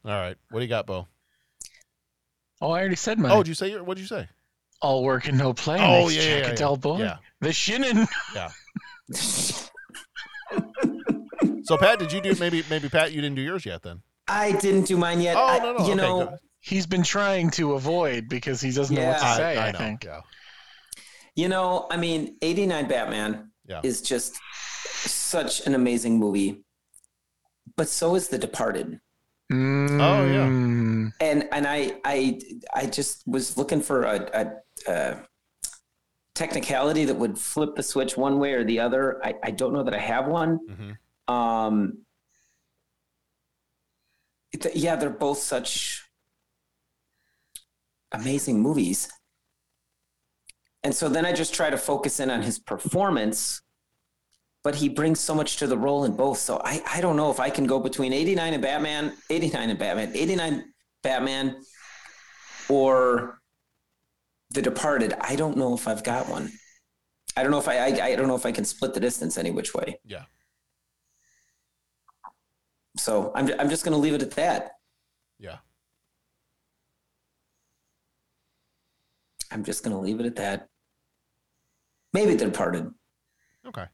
All 0.04 0.12
right. 0.12 0.36
What 0.50 0.60
do 0.60 0.64
you 0.64 0.68
got, 0.68 0.86
Bo? 0.86 1.06
Oh, 2.60 2.70
I 2.70 2.80
already 2.80 2.96
said 2.96 3.18
mine. 3.18 3.32
Oh, 3.32 3.42
did 3.42 3.48
you 3.48 3.54
say 3.54 3.70
your, 3.70 3.84
what'd 3.84 4.00
you 4.00 4.06
say? 4.06 4.28
All 4.80 5.04
work 5.04 5.28
and 5.28 5.36
no 5.36 5.52
play. 5.52 5.78
Oh, 5.80 6.06
makes 6.06 6.16
yeah, 6.16 6.38
yeah, 6.38 6.54
yeah. 6.58 6.76
boy. 6.76 6.98
Yeah. 6.98 7.16
The 7.40 7.48
shinin. 7.50 8.08
Yeah. 8.34 8.50
So 11.66 11.76
Pat, 11.76 11.98
did 11.98 12.12
you 12.12 12.20
do 12.20 12.34
maybe 12.38 12.62
maybe 12.70 12.88
Pat 12.88 13.12
you 13.12 13.20
didn't 13.20 13.36
do 13.36 13.42
yours 13.42 13.66
yet 13.66 13.82
then? 13.82 14.00
I 14.28 14.52
didn't 14.52 14.84
do 14.86 14.96
mine 14.96 15.20
yet. 15.20 15.36
Oh, 15.36 15.46
I- 15.46 15.58
no, 15.58 15.72
no, 15.72 15.78
You 15.78 15.84
okay, 15.92 15.94
know, 15.94 16.26
good. 16.26 16.38
He's 16.60 16.86
been 16.86 17.02
trying 17.04 17.50
to 17.52 17.74
avoid 17.74 18.28
because 18.28 18.60
he 18.60 18.72
doesn't 18.72 18.94
know 18.96 19.06
what 19.06 19.18
to 19.20 19.34
say, 19.36 19.56
I, 19.56 19.70
know. 19.70 19.78
think. 19.78 20.04
Yeah. 20.04 20.20
you 21.36 21.48
know, 21.48 21.86
I 21.90 21.96
mean, 21.96 22.36
89 22.42 22.88
Batman 22.88 23.52
Yeah. 23.68 23.80
is 23.84 24.02
just 24.02 24.34
such 25.04 25.64
an 25.66 25.74
amazing 25.76 26.18
movie. 26.18 26.64
But 27.76 27.88
so 27.88 28.14
is 28.16 28.28
The 28.28 28.38
Departed. 28.38 28.98
Oh 29.52 29.54
yeah. 29.56 30.48
Mm, 30.48 31.12
and 31.20 31.48
and 31.52 31.66
I 31.68 31.98
I 32.04 32.40
I 32.74 32.86
just 32.86 33.22
was 33.28 33.56
looking 33.56 33.80
for 33.80 34.02
a, 34.02 34.16
a, 34.88 34.90
a 34.92 35.16
technicality 36.34 37.04
that 37.04 37.14
would 37.14 37.38
flip 37.38 37.76
the 37.76 37.82
switch 37.82 38.16
one 38.16 38.38
way 38.40 38.54
or 38.54 38.64
the 38.64 38.80
other. 38.80 39.24
I, 39.24 39.34
I 39.44 39.50
don't 39.52 39.72
know 39.72 39.84
that 39.84 39.94
I 39.94 39.98
have 39.98 40.26
one. 40.26 40.58
Mhm. 40.68 40.96
Um, 41.28 42.04
yeah, 44.74 44.96
they're 44.96 45.10
both 45.10 45.38
such 45.38 46.04
amazing 48.12 48.60
movies. 48.60 49.08
And 50.82 50.94
so 50.94 51.08
then 51.08 51.26
I 51.26 51.32
just 51.32 51.52
try 51.54 51.70
to 51.70 51.76
focus 51.76 52.20
in 52.20 52.30
on 52.30 52.42
his 52.42 52.58
performance, 52.58 53.60
but 54.62 54.76
he 54.76 54.88
brings 54.88 55.18
so 55.20 55.34
much 55.34 55.56
to 55.56 55.66
the 55.66 55.76
role 55.76 56.04
in 56.04 56.14
both. 56.16 56.38
So 56.38 56.60
I, 56.64 56.80
I 56.88 57.00
don't 57.00 57.16
know 57.16 57.30
if 57.30 57.40
I 57.40 57.50
can 57.50 57.66
go 57.66 57.80
between 57.80 58.12
89 58.12 58.54
and 58.54 58.62
Batman, 58.62 59.12
89 59.28 59.70
and 59.70 59.78
Batman, 59.78 60.12
89 60.14 60.64
Batman, 61.02 61.56
or 62.68 63.40
The 64.50 64.62
Departed. 64.62 65.14
I 65.20 65.34
don't 65.34 65.56
know 65.56 65.74
if 65.74 65.88
I've 65.88 66.04
got 66.04 66.28
one. 66.28 66.52
I 67.36 67.42
don't 67.42 67.50
know 67.50 67.58
if 67.58 67.68
I, 67.68 67.78
I, 67.78 68.06
I 68.06 68.16
don't 68.16 68.28
know 68.28 68.36
if 68.36 68.46
I 68.46 68.52
can 68.52 68.64
split 68.64 68.94
the 68.94 69.00
distance 69.00 69.36
any 69.36 69.50
which 69.50 69.74
way. 69.74 69.98
Yeah. 70.04 70.22
So 72.98 73.32
I'm, 73.34 73.50
I'm 73.58 73.68
just 73.68 73.84
going 73.84 73.92
to 73.92 73.98
leave 73.98 74.14
it 74.14 74.22
at 74.22 74.30
that. 74.32 74.72
Yeah. 75.38 75.56
I'm 79.50 79.64
just 79.64 79.84
going 79.84 79.94
to 79.94 80.02
leave 80.02 80.20
it 80.20 80.26
at 80.26 80.36
that. 80.36 80.68
Maybe 82.12 82.34
The 82.34 82.46
Departed. 82.46 82.90
Okay. 83.66 83.84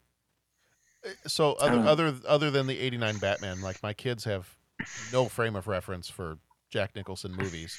Uh, 1.04 1.10
So 1.26 1.52
other 1.54 1.78
other 1.80 2.14
other 2.28 2.50
than 2.50 2.66
the 2.66 2.78
'89 2.78 3.18
Batman, 3.18 3.60
like 3.60 3.82
my 3.82 3.92
kids 3.92 4.24
have 4.24 4.54
no 5.12 5.28
frame 5.28 5.56
of 5.56 5.66
reference 5.66 6.08
for 6.08 6.38
Jack 6.70 6.94
Nicholson 6.94 7.32
movies, 7.34 7.76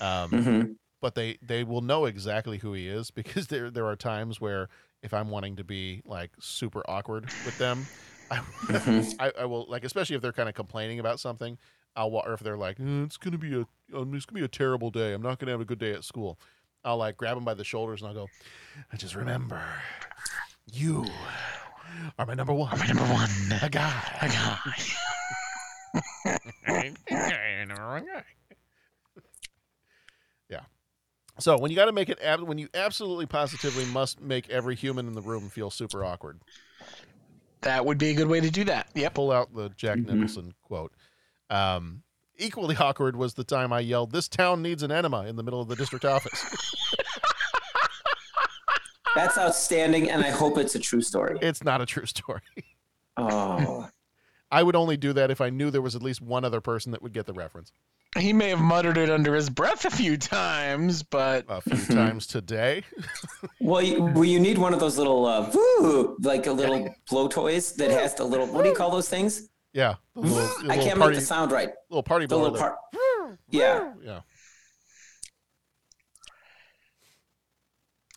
um, 0.00 0.30
Mhm. 0.30 0.76
but 1.00 1.14
they 1.14 1.38
they 1.42 1.64
will 1.64 1.80
know 1.80 2.04
exactly 2.04 2.58
who 2.58 2.72
he 2.72 2.86
is 2.88 3.10
because 3.10 3.46
there 3.48 3.70
there 3.70 3.86
are 3.86 3.96
times 3.96 4.40
where 4.40 4.68
if 5.02 5.12
I'm 5.12 5.30
wanting 5.30 5.56
to 5.56 5.64
be 5.64 6.02
like 6.04 6.30
super 6.40 6.82
awkward 6.88 7.24
with 7.44 7.58
them, 7.58 7.86
I, 8.30 8.36
Mhm. 8.68 9.14
I, 9.18 9.32
I 9.40 9.44
will 9.46 9.66
like 9.68 9.84
especially 9.84 10.16
if 10.16 10.22
they're 10.22 10.32
kind 10.32 10.48
of 10.48 10.54
complaining 10.54 11.00
about 11.00 11.20
something. 11.20 11.58
I'll 11.96 12.14
or 12.14 12.32
if 12.34 12.40
they're 12.40 12.56
like 12.56 12.78
"Uh, 12.78 13.02
it's 13.04 13.16
gonna 13.16 13.38
be 13.38 13.54
a 13.54 13.66
um, 13.98 14.14
it's 14.14 14.24
gonna 14.26 14.38
be 14.40 14.44
a 14.44 14.48
terrible 14.48 14.90
day. 14.90 15.12
I'm 15.12 15.22
not 15.22 15.38
gonna 15.38 15.50
have 15.52 15.60
a 15.60 15.64
good 15.64 15.78
day 15.80 15.92
at 15.92 16.04
school. 16.04 16.38
I'll 16.84 16.96
like 16.98 17.16
grab 17.16 17.36
them 17.36 17.44
by 17.44 17.54
the 17.54 17.64
shoulders 17.64 18.00
and 18.00 18.08
I'll 18.08 18.14
go, 18.14 18.28
I 18.92 18.96
just 18.96 19.14
remember 19.14 19.60
you 20.72 21.04
are 22.18 22.24
my 22.26 22.34
number 22.34 22.52
one. 22.54 22.78
my 22.78 22.86
number 22.86 23.02
one. 23.04 23.28
A 23.62 23.68
guy. 23.68 24.18
A 24.22 24.28
guy. 24.28 24.58
Yeah. 30.48 30.60
So 31.38 31.58
when 31.58 31.70
you 31.70 31.76
got 31.76 31.86
to 31.86 31.92
make 31.92 32.08
it, 32.08 32.18
ab- 32.22 32.42
when 32.42 32.58
you 32.58 32.68
absolutely 32.74 33.26
positively 33.26 33.84
must 33.86 34.20
make 34.20 34.48
every 34.50 34.74
human 34.76 35.06
in 35.06 35.12
the 35.14 35.20
room 35.22 35.48
feel 35.48 35.70
super 35.70 36.04
awkward, 36.04 36.40
That 37.62 37.84
would 37.84 37.98
be 37.98 38.10
a 38.10 38.14
good 38.14 38.28
way 38.28 38.40
to 38.40 38.50
do 38.50 38.64
that. 38.64 38.88
Yep. 38.94 39.14
pull 39.14 39.32
out 39.32 39.54
the 39.54 39.68
Jack 39.70 39.98
Nicholson 39.98 40.54
quote. 40.62 40.92
Um, 41.50 42.02
equally 42.38 42.76
awkward 42.76 43.16
was 43.16 43.34
the 43.34 43.44
time 43.44 43.72
I 43.72 43.80
yelled, 43.80 44.12
"This 44.12 44.28
town 44.28 44.62
needs 44.62 44.82
an 44.82 44.90
enema" 44.90 45.26
in 45.26 45.36
the 45.36 45.42
middle 45.42 45.60
of 45.60 45.68
the 45.68 45.76
district 45.76 46.04
office. 46.04 46.74
That's 49.14 49.36
outstanding, 49.36 50.10
and 50.10 50.24
I 50.24 50.30
hope 50.30 50.56
it's 50.56 50.74
a 50.74 50.78
true 50.78 51.02
story. 51.02 51.38
It's 51.42 51.64
not 51.64 51.80
a 51.80 51.86
true 51.86 52.06
story. 52.06 52.40
Oh. 53.16 53.88
I 54.50 54.62
would 54.62 54.74
only 54.76 54.96
do 54.96 55.12
that 55.12 55.30
if 55.30 55.40
I 55.40 55.50
knew 55.50 55.70
there 55.70 55.82
was 55.82 55.94
at 55.94 56.02
least 56.02 56.20
one 56.20 56.44
other 56.44 56.60
person 56.60 56.92
that 56.92 57.02
would 57.02 57.12
get 57.12 57.26
the 57.26 57.32
reference. 57.32 57.72
He 58.18 58.32
may 58.32 58.48
have 58.48 58.58
muttered 58.58 58.98
it 58.98 59.08
under 59.08 59.36
his 59.36 59.48
breath 59.48 59.84
a 59.84 59.90
few 59.90 60.16
times, 60.16 61.04
but 61.04 61.44
a 61.48 61.60
few 61.60 61.94
times 61.94 62.26
today. 62.26 62.82
Well, 63.62 63.82
you, 63.82 64.02
well, 64.02 64.24
you 64.24 64.40
need 64.40 64.56
one 64.58 64.72
of 64.74 64.80
those 64.80 64.96
little, 64.98 65.26
uh, 65.26 65.48
woo, 65.54 66.16
like 66.22 66.46
a 66.46 66.52
little 66.52 66.92
blow 67.10 67.28
toys 67.28 67.74
that 67.74 67.90
has 67.90 68.14
the 68.14 68.24
little. 68.24 68.46
What 68.46 68.62
do 68.64 68.70
you 68.70 68.74
call 68.74 68.90
those 68.90 69.08
things? 69.08 69.48
Yeah, 69.74 69.94
the 70.14 70.20
little- 70.22 70.62
the 70.66 70.72
I 70.72 70.76
can't 70.78 70.98
party- 70.98 71.12
make 71.14 71.20
the 71.20 71.26
sound 71.26 71.52
right. 71.52 71.68
Little 71.90 72.02
party 72.02 72.26
The 72.26 72.36
little 72.36 72.58
part. 72.58 72.74
Yeah. 73.50 73.92
Yeah. 74.02 74.20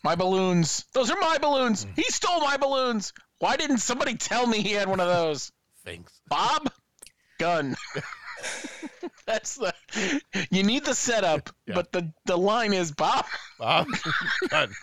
my 0.02 0.14
balloons. 0.14 0.84
Those 0.92 1.10
are 1.10 1.18
my 1.20 1.38
balloons. 1.38 1.84
Hmm. 1.84 1.90
He 1.96 2.02
stole 2.04 2.40
my 2.40 2.56
balloons. 2.56 3.12
Why 3.38 3.56
didn't 3.56 3.78
somebody 3.78 4.16
tell 4.16 4.46
me 4.46 4.60
he 4.60 4.72
had 4.72 4.88
one 4.88 5.00
of 5.00 5.08
those? 5.08 5.52
Thanks. 5.84 6.20
Bob? 6.28 6.70
Gun. 7.38 7.76
That's 9.26 9.56
the. 9.56 9.72
You 10.50 10.62
need 10.62 10.84
the 10.84 10.94
setup, 10.94 11.50
but 11.66 11.92
the 11.92 12.12
the 12.26 12.36
line 12.36 12.72
is 12.72 12.92
Bob. 12.92 13.24
Bob. 13.58 13.86
Gun. 14.48 14.72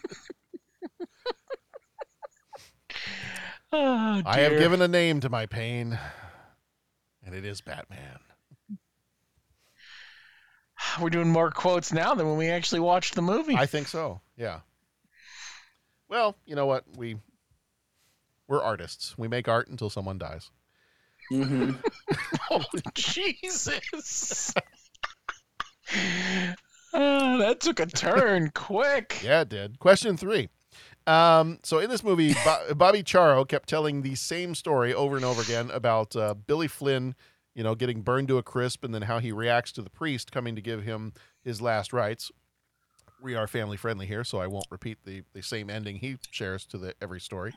Oh, 3.73 4.21
I 4.25 4.39
have 4.41 4.59
given 4.59 4.81
a 4.81 4.87
name 4.89 5.21
to 5.21 5.29
my 5.29 5.45
pain, 5.45 5.97
and 7.23 7.33
it 7.33 7.45
is 7.45 7.61
Batman. 7.61 8.19
We're 10.99 11.09
doing 11.09 11.29
more 11.29 11.51
quotes 11.51 11.93
now 11.93 12.13
than 12.13 12.27
when 12.27 12.37
we 12.37 12.49
actually 12.49 12.81
watched 12.81 13.15
the 13.15 13.21
movie. 13.21 13.55
I 13.55 13.65
think 13.67 13.87
so. 13.87 14.19
Yeah. 14.35 14.59
Well, 16.09 16.35
you 16.45 16.55
know 16.55 16.65
what? 16.65 16.83
We 16.97 17.15
we're 18.49 18.61
artists. 18.61 19.17
We 19.17 19.29
make 19.29 19.47
art 19.47 19.69
until 19.69 19.89
someone 19.89 20.17
dies. 20.17 20.51
Mm-hmm. 21.31 21.71
oh, 22.51 22.65
Jesus. 22.93 24.53
Oh, 26.93 27.37
that 27.39 27.59
took 27.61 27.79
a 27.79 27.85
turn 27.85 28.51
quick. 28.53 29.21
Yeah, 29.23 29.41
it 29.41 29.49
did. 29.49 29.79
Question 29.79 30.17
three. 30.17 30.49
Um, 31.07 31.59
so 31.63 31.79
in 31.79 31.89
this 31.89 32.03
movie, 32.03 32.35
Bo- 32.45 32.73
Bobby 32.75 33.03
Ciaro 33.03 33.47
kept 33.47 33.67
telling 33.69 34.01
the 34.01 34.15
same 34.15 34.53
story 34.53 34.93
over 34.93 35.15
and 35.15 35.25
over 35.25 35.41
again 35.41 35.71
about 35.71 36.15
uh, 36.15 36.33
Billy 36.33 36.67
Flynn, 36.67 37.15
you 37.55 37.63
know, 37.63 37.75
getting 37.75 38.01
burned 38.01 38.27
to 38.27 38.37
a 38.37 38.43
crisp, 38.43 38.83
and 38.83 38.93
then 38.93 39.03
how 39.03 39.19
he 39.19 39.31
reacts 39.31 39.71
to 39.73 39.81
the 39.81 39.89
priest 39.89 40.31
coming 40.31 40.55
to 40.55 40.61
give 40.61 40.83
him 40.83 41.13
his 41.43 41.61
last 41.61 41.91
rites. 41.93 42.31
We 43.21 43.35
are 43.35 43.47
family 43.47 43.77
friendly 43.77 44.07
here, 44.07 44.23
so 44.23 44.39
I 44.39 44.47
won't 44.47 44.65
repeat 44.71 44.97
the, 45.05 45.23
the 45.33 45.43
same 45.43 45.69
ending 45.69 45.97
he 45.97 46.17
shares 46.31 46.65
to 46.67 46.77
the 46.77 46.95
every 47.01 47.19
story. 47.19 47.53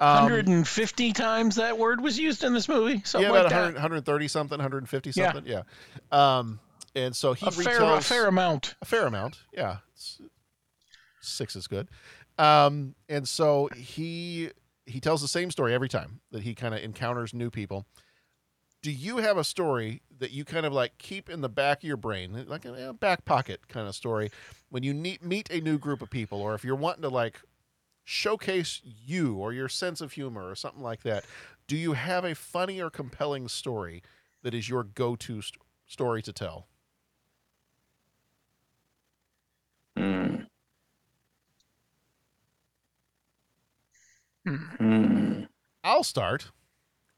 Um, 0.00 0.22
150 0.24 1.12
times 1.12 1.56
that 1.56 1.76
word 1.76 2.00
was 2.00 2.18
used 2.18 2.44
in 2.44 2.52
this 2.54 2.68
movie. 2.68 3.02
Something 3.04 3.30
yeah, 3.30 3.36
like 3.36 3.46
about 3.46 3.52
100, 3.52 3.66
that. 3.72 3.74
130 3.74 4.28
something, 4.28 4.58
150 4.58 5.12
something. 5.12 5.44
Yeah. 5.44 5.62
Um, 6.12 6.60
and 6.94 7.14
so 7.16 7.32
he 7.32 7.46
A 7.46 7.50
fair- 7.50 7.82
a 7.82 8.00
fair 8.00 8.26
amount. 8.26 8.76
A 8.80 8.84
fair 8.84 9.06
amount. 9.06 9.40
Yeah. 9.52 9.78
It's- 9.94 10.20
six 11.20 11.56
is 11.56 11.66
good. 11.66 11.88
Um, 12.38 12.94
and 13.08 13.26
so 13.26 13.68
he 13.76 14.50
he 14.86 15.00
tells 15.00 15.20
the 15.20 15.28
same 15.28 15.50
story 15.50 15.74
every 15.74 15.88
time 15.88 16.20
that 16.30 16.42
he 16.42 16.54
kind 16.54 16.74
of 16.74 16.80
encounters 16.82 17.34
new 17.34 17.50
people. 17.50 17.86
Do 18.80 18.90
you 18.92 19.18
have 19.18 19.36
a 19.36 19.44
story 19.44 20.02
that 20.18 20.30
you 20.30 20.44
kind 20.44 20.64
of 20.64 20.72
like 20.72 20.96
keep 20.98 21.28
in 21.28 21.40
the 21.40 21.48
back 21.48 21.78
of 21.78 21.84
your 21.84 21.96
brain, 21.96 22.44
like 22.46 22.64
a, 22.64 22.90
a 22.90 22.92
back 22.92 23.24
pocket 23.24 23.66
kind 23.68 23.88
of 23.88 23.94
story, 23.94 24.30
when 24.70 24.82
you 24.84 24.94
meet 24.94 25.22
meet 25.22 25.50
a 25.50 25.60
new 25.60 25.78
group 25.78 26.00
of 26.00 26.10
people, 26.10 26.40
or 26.40 26.54
if 26.54 26.64
you're 26.64 26.76
wanting 26.76 27.02
to 27.02 27.08
like 27.08 27.40
showcase 28.08 28.80
you 28.84 29.34
or 29.34 29.52
your 29.52 29.68
sense 29.68 30.00
of 30.00 30.12
humor 30.12 30.48
or 30.48 30.54
something 30.54 30.82
like 30.82 31.02
that? 31.02 31.26
Do 31.66 31.76
you 31.76 31.92
have 31.92 32.24
a 32.24 32.34
funny 32.34 32.80
or 32.80 32.88
compelling 32.88 33.48
story 33.48 34.02
that 34.42 34.54
is 34.54 34.66
your 34.66 34.82
go-to 34.82 35.42
st- 35.42 35.60
story 35.86 36.22
to 36.22 36.32
tell? 36.32 36.68
Mm. 39.98 40.46
I'll 45.84 46.02
start. 46.02 46.50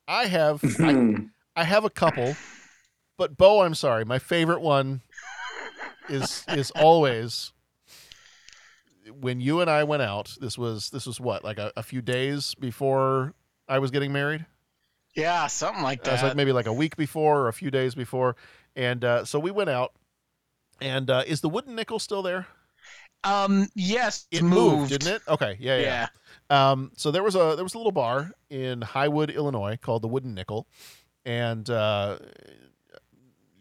I 0.09 0.27
have 0.27 0.61
I, 0.81 1.27
I 1.55 1.63
have 1.63 1.85
a 1.85 1.91
couple, 1.91 2.35
but 3.17 3.37
Bo, 3.37 3.63
I'm 3.63 3.77
sorry, 3.77 4.05
my 4.05 4.19
favorite 4.19 4.61
one 4.61 5.03
is 6.09 6.45
is 6.49 6.73
always 6.73 7.53
when 9.21 9.41
you 9.41 9.61
and 9.61 9.71
I 9.71 9.85
went 9.85 10.03
out. 10.03 10.37
This 10.41 10.59
was 10.59 10.91
this 10.91 11.07
was 11.07 11.21
what 11.21 11.45
like 11.45 11.59
a, 11.59 11.73
a 11.77 11.83
few 11.83 12.03
days 12.03 12.55
before 12.55 13.35
I 13.69 13.79
was 13.79 13.91
getting 13.91 14.13
married. 14.13 14.47
Yeah, 15.15 15.47
something 15.49 15.83
like 15.83 16.05
was 16.05 16.21
that. 16.21 16.29
like 16.29 16.37
maybe 16.37 16.53
like 16.53 16.67
a 16.67 16.73
week 16.73 16.97
before 16.97 17.41
or 17.41 17.49
a 17.49 17.53
few 17.53 17.71
days 17.71 17.95
before, 17.95 18.37
and 18.77 19.05
uh, 19.05 19.25
so 19.25 19.39
we 19.39 19.51
went 19.51 19.71
out. 19.71 19.93
And 20.83 21.11
uh, 21.11 21.25
is 21.27 21.43
the 21.43 21.49
wooden 21.49 21.75
nickel 21.75 21.99
still 21.99 22.23
there? 22.23 22.47
Um, 23.23 23.69
yes, 23.75 24.27
it 24.31 24.43
moved. 24.43 24.55
moved, 24.55 24.91
didn't 24.91 25.17
it? 25.17 25.23
Okay, 25.29 25.57
yeah, 25.61 25.79
yeah. 25.79 26.09
Um, 26.49 26.91
so 26.97 27.11
there 27.11 27.23
was 27.23 27.35
a 27.35 27.55
there 27.55 27.65
was 27.65 27.75
a 27.75 27.79
little 27.79 27.93
bar 27.93 28.31
in 28.49 28.81
Highwood, 28.81 29.35
Illinois, 29.35 29.77
called 29.81 30.03
the 30.03 30.09
Wooden 30.09 30.35
Nickel, 30.35 30.67
and 31.25 31.69
uh, 31.69 32.19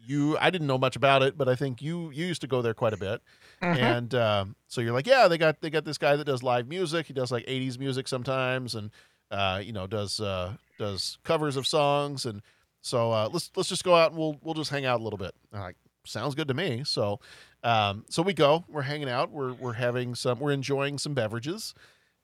you 0.10 0.38
I 0.40 0.50
didn't 0.50 0.68
know 0.68 0.78
much 0.78 0.96
about 0.96 1.22
it, 1.22 1.38
but 1.38 1.48
I 1.48 1.56
think 1.56 1.82
you 1.82 2.10
you 2.12 2.26
used 2.26 2.42
to 2.42 2.48
go 2.48 2.62
there 2.62 2.74
quite 2.74 2.94
a 2.94 2.98
bit, 2.98 3.22
Mhm. 3.62 3.78
and 3.78 4.16
um, 4.16 4.56
so 4.68 4.82
you're 4.82 4.94
like, 4.94 5.06
yeah, 5.08 5.28
they 5.28 5.38
got 5.38 5.62
they 5.62 5.70
got 5.70 5.86
this 5.86 5.98
guy 5.98 6.16
that 6.16 6.26
does 6.26 6.42
live 6.44 6.68
music. 6.68 7.06
He 7.08 7.14
does 7.14 7.32
like 7.32 7.46
'80s 7.48 7.78
music 7.78 8.08
sometimes, 8.08 8.74
and 8.76 8.90
uh, 9.32 9.62
you 9.64 9.72
know 9.72 9.86
does 9.88 10.20
uh, 10.20 10.56
does 10.80 11.18
covers 11.24 11.56
of 11.56 11.68
songs, 11.68 12.26
and 12.26 12.42
so 12.82 13.12
uh, 13.12 13.30
let's 13.32 13.52
let's 13.56 13.70
just 13.70 13.84
go 13.84 13.96
out 13.96 14.12
and 14.12 14.20
we'll 14.20 14.38
we'll 14.42 14.56
just 14.56 14.72
hang 14.72 14.86
out 14.86 15.00
a 15.00 15.04
little 15.04 15.20
bit. 15.20 15.36
I'm 15.54 15.60
like, 15.62 15.76
sounds 16.06 16.34
good 16.36 16.48
to 16.48 16.54
me. 16.56 16.84
So 16.86 17.20
um, 17.64 18.06
so 18.10 18.24
we 18.24 18.34
go, 18.34 18.64
we're 18.68 18.82
hanging 18.84 19.10
out, 19.10 19.32
we're 19.32 19.54
we're 19.54 19.74
having 19.74 20.16
some, 20.16 20.40
we're 20.40 20.52
enjoying 20.54 20.98
some 20.98 21.14
beverages, 21.14 21.74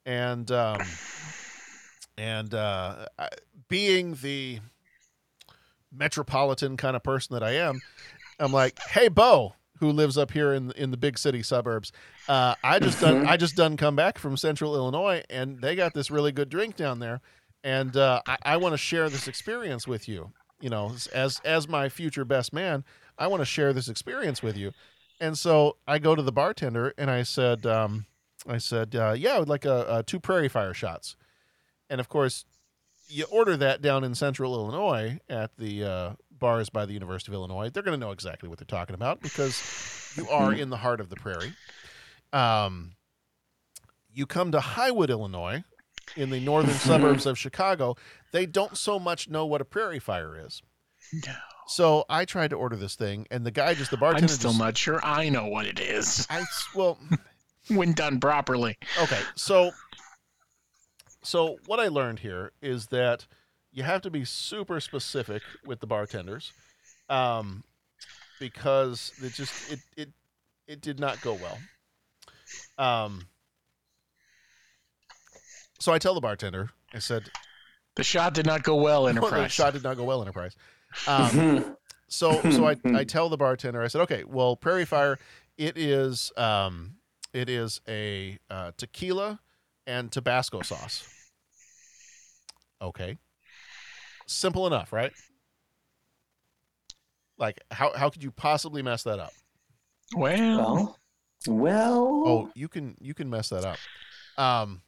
and 0.06 0.50
um, 0.52 0.80
and 2.18 2.54
uh, 2.54 3.08
being 3.68 4.16
the 4.22 4.60
metropolitan 5.98 6.78
kind 6.78 6.96
of 6.96 7.04
person 7.04 7.34
that 7.34 7.44
I 7.44 7.52
am, 7.52 7.82
I'm 8.40 8.52
like, 8.52 8.78
hey, 8.80 9.08
Bo, 9.08 9.56
who 9.80 9.92
lives 9.92 10.18
up 10.18 10.32
here 10.32 10.54
in 10.54 10.72
in 10.72 10.92
the 10.92 10.98
big 10.98 11.18
city 11.18 11.44
suburbs. 11.44 11.92
Uh, 12.28 12.56
I 12.64 12.80
just 12.80 13.02
done 13.02 13.28
I 13.28 13.38
just 13.38 13.56
done 13.56 13.78
come 13.78 13.96
back 13.96 14.18
from 14.18 14.38
Central 14.38 14.76
Illinois, 14.76 15.24
and 15.30 15.62
they 15.62 15.76
got 15.76 15.94
this 15.94 16.10
really 16.10 16.32
good 16.32 16.50
drink 16.50 16.76
down 16.76 17.00
there, 17.00 17.22
and 17.64 17.96
uh, 17.96 18.22
I, 18.28 18.38
I 18.44 18.58
want 18.58 18.74
to 18.74 18.78
share 18.78 19.10
this 19.10 19.28
experience 19.28 19.88
with 19.88 20.08
you. 20.08 20.32
You 20.62 20.70
know, 20.70 20.94
as 21.14 21.42
as 21.44 21.68
my 21.68 21.90
future 21.90 22.26
best 22.26 22.54
man, 22.54 22.84
I 23.18 23.28
want 23.28 23.42
to 23.42 23.46
share 23.46 23.74
this 23.74 23.90
experience 23.90 24.42
with 24.42 24.58
you. 24.58 24.72
And 25.20 25.38
so 25.38 25.78
I 25.88 26.00
go 26.00 26.16
to 26.16 26.22
the 26.22 26.32
bartender 26.32 26.94
and 26.98 27.10
I 27.10 27.24
said, 27.24 27.66
um, 27.66 28.06
I 28.48 28.58
said, 28.58 28.96
uh, 28.96 29.16
yeah, 29.18 29.36
I 29.36 29.40
would 29.40 29.50
like 29.50 29.66
a, 29.66 29.86
a 29.90 30.04
two 30.04 30.20
Prairie 30.20 30.50
Fire 30.50 30.74
shots. 30.74 31.16
And 31.90 32.02
of 32.02 32.10
course, 32.10 32.46
you 33.08 33.26
order 33.32 33.58
that 33.58 33.82
down 33.82 34.04
in 34.04 34.16
Central 34.16 34.54
Illinois 34.54 35.20
at 35.30 35.56
the 35.58 35.84
uh, 35.84 36.14
bars 36.32 36.70
by 36.70 36.86
the 36.86 36.94
University 36.94 37.32
of 37.32 37.36
Illinois. 37.36 37.70
They're 37.70 37.84
going 37.84 38.00
to 38.00 38.06
know 38.06 38.12
exactly 38.12 38.50
what 38.50 38.60
they're 38.60 38.66
talking 38.66 38.96
about 38.96 39.22
because 39.22 40.14
you 40.16 40.28
are 40.30 40.54
in 40.54 40.70
the 40.70 40.78
heart 40.78 41.00
of 41.00 41.10
the 41.10 41.16
prairie. 41.16 41.54
Um, 42.34 42.96
you 44.14 44.26
come 44.26 44.52
to 44.52 44.60
Highwood, 44.60 45.10
Illinois, 45.10 45.64
in 46.16 46.30
the 46.30 46.40
northern 46.40 46.74
suburbs 46.74 47.26
of 47.26 47.38
Chicago. 47.38 47.96
They 48.32 48.46
don't 48.46 48.78
so 48.78 49.00
much 49.00 49.30
know 49.30 49.46
what 49.46 49.62
a 49.62 49.66
prairie 49.66 50.00
fire 50.00 50.38
is. 50.46 50.62
No. 51.14 51.34
So 51.68 52.06
I 52.10 52.26
tried 52.26 52.52
to 52.52 52.56
order 52.56 52.76
this 52.76 52.96
thing, 52.96 53.28
and 53.32 53.46
the 53.46 53.52
guy 53.52 53.74
just 53.74 53.92
the 53.92 53.98
bartender. 53.98 54.26
I'm 54.26 54.30
still 54.30 54.52
just, 54.52 54.60
not 54.60 54.78
sure 54.78 55.00
I 55.04 55.30
know 55.30 55.48
what 55.48 55.66
it 55.66 55.80
is. 55.80 56.28
I 56.30 56.44
well, 56.76 57.00
when 57.68 57.94
done 57.94 58.20
properly. 58.20 58.78
Okay, 59.02 59.20
so 59.36 59.72
so 61.26 61.58
what 61.66 61.80
I 61.80 61.88
learned 61.88 62.20
here 62.20 62.52
is 62.62 62.88
that 62.88 63.26
you 63.72 63.84
have 63.84 64.02
to 64.04 64.10
be 64.10 64.24
super 64.24 64.80
specific 64.80 65.42
with 65.66 65.80
the 65.80 65.88
bartenders, 65.88 66.54
um, 67.10 67.64
because 68.40 69.12
it 69.22 69.34
just 69.34 69.72
it 69.72 69.80
it 69.98 70.10
it 70.68 70.82
did 70.82 71.00
not 71.00 71.22
go 71.22 71.34
well. 71.34 71.58
Um, 72.78 73.28
so 75.80 75.92
I 75.94 76.00
tell 76.00 76.14
the 76.14 76.22
bartender, 76.22 76.70
I 76.94 77.00
said, 77.00 77.30
The 77.96 78.04
shot 78.04 78.34
did 78.34 78.46
not 78.46 78.64
go 78.64 78.76
well, 78.76 79.08
Enterprise. 79.10 79.32
the 79.32 79.50
shot 79.50 79.74
did 79.74 79.84
not 79.84 79.98
go 79.98 80.04
well, 80.04 80.22
Enterprise. 80.22 80.56
Um, 81.08 81.76
so 82.08 82.42
so 82.52 82.68
I, 82.68 82.78
I 82.86 83.04
tell 83.04 83.30
the 83.30 83.38
bartender, 83.38 83.82
I 83.82 83.88
said, 83.88 84.02
okay, 84.02 84.24
well, 84.24 84.56
Prairie 84.56 84.86
Fire, 84.86 85.20
it 85.58 85.78
is 85.78 86.32
um, 86.38 86.96
It 87.34 87.50
is 87.50 87.82
a 87.88 88.38
uh, 88.50 88.72
tequila 88.78 89.40
and 89.86 90.12
Tabasco 90.12 90.62
sauce. 90.62 91.08
Okay. 92.82 93.18
Simple 94.28 94.68
enough, 94.68 94.92
right? 94.92 95.12
Like 97.38 97.60
how 97.72 97.92
how 97.96 98.10
could 98.10 98.24
you 98.24 98.32
possibly 98.32 98.82
mess 98.82 99.04
that 99.04 99.20
up? 99.20 99.34
Well, 100.16 100.98
well. 101.48 102.24
Oh, 102.26 102.52
you 102.56 102.68
can 102.68 102.96
you 103.00 103.14
can 103.14 103.30
mess 103.30 103.50
that 103.50 103.66
up. 103.66 103.78
Um 104.38 104.82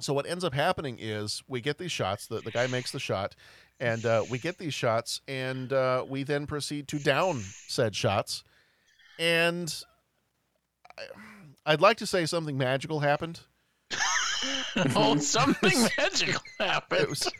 so 0.00 0.12
what 0.12 0.26
ends 0.26 0.42
up 0.42 0.54
happening 0.54 0.96
is 1.00 1.42
we 1.48 1.60
get 1.60 1.78
these 1.78 1.92
shots, 1.92 2.26
the, 2.26 2.40
the 2.40 2.50
guy 2.50 2.66
makes 2.66 2.90
the 2.90 2.98
shot, 2.98 3.36
and 3.78 4.04
uh, 4.04 4.24
we 4.30 4.38
get 4.38 4.58
these 4.58 4.74
shots, 4.74 5.20
and 5.28 5.72
uh, 5.72 6.04
we 6.08 6.24
then 6.24 6.46
proceed 6.46 6.88
to 6.88 6.98
down 6.98 7.40
said 7.68 7.94
shots. 7.94 8.42
And 9.18 9.72
I, 10.98 11.72
I'd 11.72 11.80
like 11.80 11.98
to 11.98 12.06
say 12.06 12.26
something 12.26 12.58
magical 12.58 13.00
happened. 13.00 13.40
oh, 14.96 15.16
something 15.18 15.88
magical 15.98 16.42
happened. 16.58 17.02
It 17.02 17.08
was, 17.08 17.30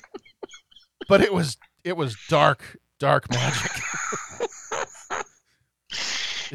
but 1.09 1.21
it 1.21 1.33
was 1.33 1.57
it 1.85 1.97
was 1.97 2.17
dark, 2.29 2.77
dark 2.99 3.31
magic. 3.31 3.73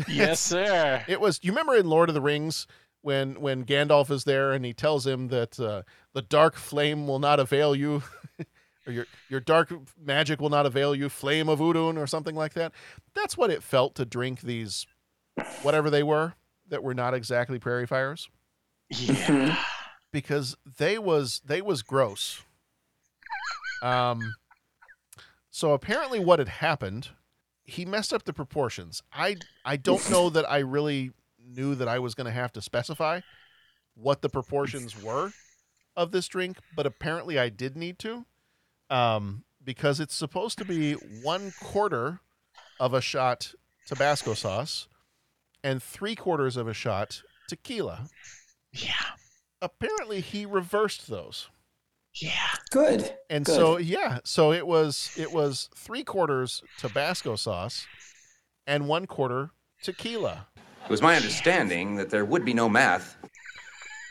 yes, 0.08 0.40
sir. 0.40 1.04
It 1.08 1.20
was. 1.20 1.40
You 1.42 1.52
remember 1.52 1.76
in 1.76 1.88
Lord 1.88 2.10
of 2.10 2.16
the 2.16 2.22
Rings 2.22 2.68
when 3.02 3.40
when 3.42 3.66
Gandalf 3.66 4.12
is 4.12 4.24
there 4.24 4.54
and 4.54 4.66
he 4.66 4.74
tells 4.74 5.06
him 5.06 5.30
that 5.30 5.60
uh, 5.60 5.84
the 6.14 6.22
dark 6.22 6.56
flame 6.56 7.08
will 7.08 7.20
not 7.20 7.40
avail 7.40 7.76
you, 7.76 8.04
or 8.86 8.94
your 8.94 9.08
your 9.30 9.40
dark 9.40 9.74
magic 10.00 10.40
will 10.40 10.50
not 10.50 10.66
avail 10.66 10.94
you, 10.94 11.10
flame 11.10 11.50
of 11.50 11.60
Udun 11.60 11.98
or 11.98 12.08
something 12.08 12.36
like 12.36 12.54
that. 12.54 12.72
That's 13.16 13.38
what 13.38 13.52
it 13.52 13.64
felt 13.64 13.96
to 13.96 14.06
drink 14.06 14.42
these, 14.42 14.86
whatever 15.64 15.90
they 15.90 16.04
were, 16.04 16.34
that 16.70 16.84
were 16.84 16.94
not 16.94 17.14
exactly 17.14 17.60
prairie 17.60 17.88
fires. 17.88 18.30
Yeah. 18.90 19.58
Because 20.18 20.58
they 20.80 20.98
was 20.98 21.42
they 21.46 21.62
was 21.62 21.84
gross. 21.84 22.42
Um. 23.84 24.34
So 25.52 25.74
apparently, 25.74 26.20
what 26.20 26.40
had 26.40 26.48
happened, 26.48 27.10
he 27.64 27.86
messed 27.86 28.12
up 28.12 28.24
the 28.24 28.34
proportions. 28.34 29.04
I 29.14 29.36
I 29.64 29.76
don't 29.76 30.10
know 30.10 30.32
that 30.32 30.50
I 30.50 30.58
really 30.60 31.12
knew 31.40 31.76
that 31.76 31.88
I 31.88 32.00
was 32.00 32.16
going 32.16 32.26
to 32.26 32.32
have 32.32 32.52
to 32.54 32.64
specify 32.64 33.22
what 33.94 34.24
the 34.24 34.30
proportions 34.30 35.00
were 35.00 35.34
of 35.96 36.12
this 36.12 36.28
drink, 36.28 36.58
but 36.76 36.88
apparently 36.88 37.38
I 37.38 37.50
did 37.50 37.78
need 37.78 38.00
to, 38.00 38.26
um, 38.90 39.44
because 39.64 40.00
it's 40.00 40.16
supposed 40.16 40.58
to 40.58 40.66
be 40.66 40.94
one 41.22 41.54
quarter 41.62 42.22
of 42.80 42.96
a 42.96 43.02
shot 43.02 43.54
Tabasco 43.86 44.34
sauce 44.34 44.88
and 45.64 45.82
three 45.82 46.16
quarters 46.16 46.58
of 46.58 46.68
a 46.68 46.74
shot 46.74 47.22
tequila. 47.48 48.10
Yeah. 48.72 49.14
Apparently 49.62 50.22
he 50.22 50.46
reversed 50.46 51.08
those. 51.08 51.50
Yeah. 52.14 52.32
Good. 52.72 53.16
And 53.30 53.46
Good. 53.46 53.56
so 53.56 53.78
yeah, 53.78 54.20
so 54.24 54.52
it 54.52 54.66
was 54.66 55.12
it 55.18 55.32
was 55.32 55.70
three 55.76 56.04
quarters 56.04 56.64
Tabasco 56.80 57.36
sauce 57.36 57.86
and 58.66 58.88
one 58.88 59.06
quarter 59.06 59.52
tequila. 59.84 60.48
It 60.56 60.90
was 60.90 61.02
my 61.02 61.16
understanding 61.16 61.96
that 61.96 62.10
there 62.10 62.26
would 62.26 62.46
be 62.46 62.54
no 62.54 62.70
math. 62.70 63.18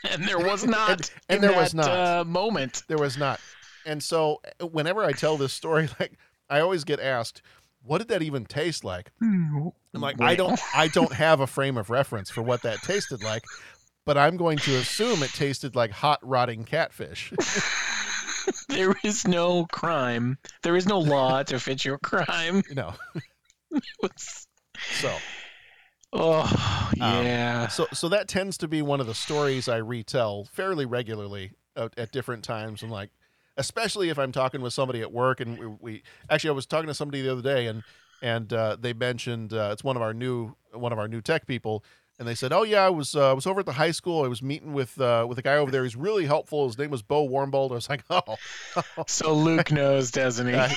And 0.09 0.23
there 0.23 0.39
was 0.39 0.65
not. 0.65 0.89
and, 0.89 1.11
and 1.27 1.35
in 1.37 1.41
there 1.41 1.59
was 1.59 1.73
not 1.73 1.89
uh, 1.89 2.23
moment. 2.23 2.83
There 2.87 2.99
was 2.99 3.17
not. 3.17 3.41
And 3.85 4.01
so 4.01 4.41
whenever 4.61 5.03
I 5.03 5.11
tell 5.11 5.37
this 5.37 5.53
story, 5.53 5.89
like 5.99 6.13
I 6.49 6.59
always 6.59 6.83
get 6.83 6.99
asked, 6.99 7.41
"What 7.83 7.97
did 7.97 8.09
that 8.09 8.21
even 8.21 8.45
taste 8.45 8.83
like?" 8.83 9.11
I'm 9.21 10.01
like, 10.01 10.21
I 10.21 10.35
don't, 10.35 10.59
I 10.75 10.89
don't 10.89 11.11
have 11.11 11.39
a 11.39 11.47
frame 11.47 11.75
of 11.75 11.89
reference 11.89 12.29
for 12.29 12.43
what 12.43 12.61
that 12.61 12.77
tasted 12.83 13.23
like, 13.23 13.43
but 14.07 14.17
I'm 14.17 14.37
going 14.37 14.57
to 14.59 14.75
assume 14.77 15.21
it 15.21 15.29
tasted 15.33 15.75
like 15.75 15.91
hot 15.91 16.19
rotting 16.23 16.63
catfish. 16.63 17.31
there 18.69 18.95
is 19.03 19.27
no 19.27 19.65
crime. 19.65 20.37
There 20.63 20.75
is 20.75 20.87
no 20.87 20.97
law 20.99 21.43
to 21.43 21.59
fit 21.59 21.85
your 21.85 21.97
crime. 21.99 22.63
No. 22.71 22.95
so. 24.99 25.15
Oh 26.13 26.89
Um, 27.01 27.25
yeah. 27.25 27.67
so 27.67 27.85
so 27.91 28.07
that 28.09 28.29
tends 28.29 28.57
to 28.59 28.67
be 28.69 28.81
one 28.81 29.01
of 29.01 29.07
the 29.07 29.13
stories 29.13 29.67
I 29.67 29.77
retell 29.77 30.45
fairly 30.53 30.85
regularly 30.85 31.51
at, 31.75 31.99
at 31.99 32.11
different 32.13 32.45
times, 32.45 32.81
and 32.81 32.89
like, 32.89 33.09
especially 33.57 34.07
if 34.09 34.17
I'm 34.17 34.31
talking 34.31 34.61
with 34.61 34.71
somebody 34.71 35.01
at 35.01 35.11
work, 35.11 35.41
and 35.41 35.59
we, 35.59 35.67
we 35.81 36.03
actually 36.29 36.51
I 36.51 36.53
was 36.53 36.65
talking 36.65 36.87
to 36.87 36.93
somebody 36.93 37.21
the 37.21 37.31
other 37.33 37.41
day, 37.41 37.67
and 37.67 37.83
and 38.21 38.51
uh, 38.53 38.77
they 38.79 38.93
mentioned 38.93 39.51
uh, 39.51 39.69
it's 39.73 39.83
one 39.83 39.97
of 39.97 40.01
our 40.01 40.13
new 40.13 40.55
one 40.71 40.93
of 40.93 40.97
our 40.97 41.09
new 41.09 41.19
tech 41.21 41.45
people, 41.45 41.83
and 42.19 42.27
they 42.27 42.35
said, 42.35 42.51
oh 42.51 42.63
yeah, 42.63 42.85
I 42.85 42.89
was 42.89 43.15
uh, 43.15 43.29
I 43.29 43.33
was 43.33 43.45
over 43.45 43.59
at 43.59 43.65
the 43.65 43.73
high 43.73 43.91
school, 43.91 44.23
I 44.23 44.27
was 44.27 44.41
meeting 44.41 44.73
with 44.73 44.99
uh, 44.99 45.25
with 45.27 45.37
a 45.37 45.41
guy 45.41 45.57
over 45.57 45.71
there, 45.71 45.83
he's 45.83 45.95
really 45.95 46.25
helpful. 46.25 46.65
His 46.67 46.77
name 46.77 46.89
was 46.89 47.01
Bo 47.01 47.27
Warmbold. 47.27 47.71
I 47.71 47.75
was 47.75 47.89
like, 47.89 48.03
oh, 48.09 48.37
So 49.05 49.33
Luke 49.33 49.71
knows, 49.71 50.11
doesn't 50.11 50.47
he? 50.47 50.53
Uh, 50.53 50.69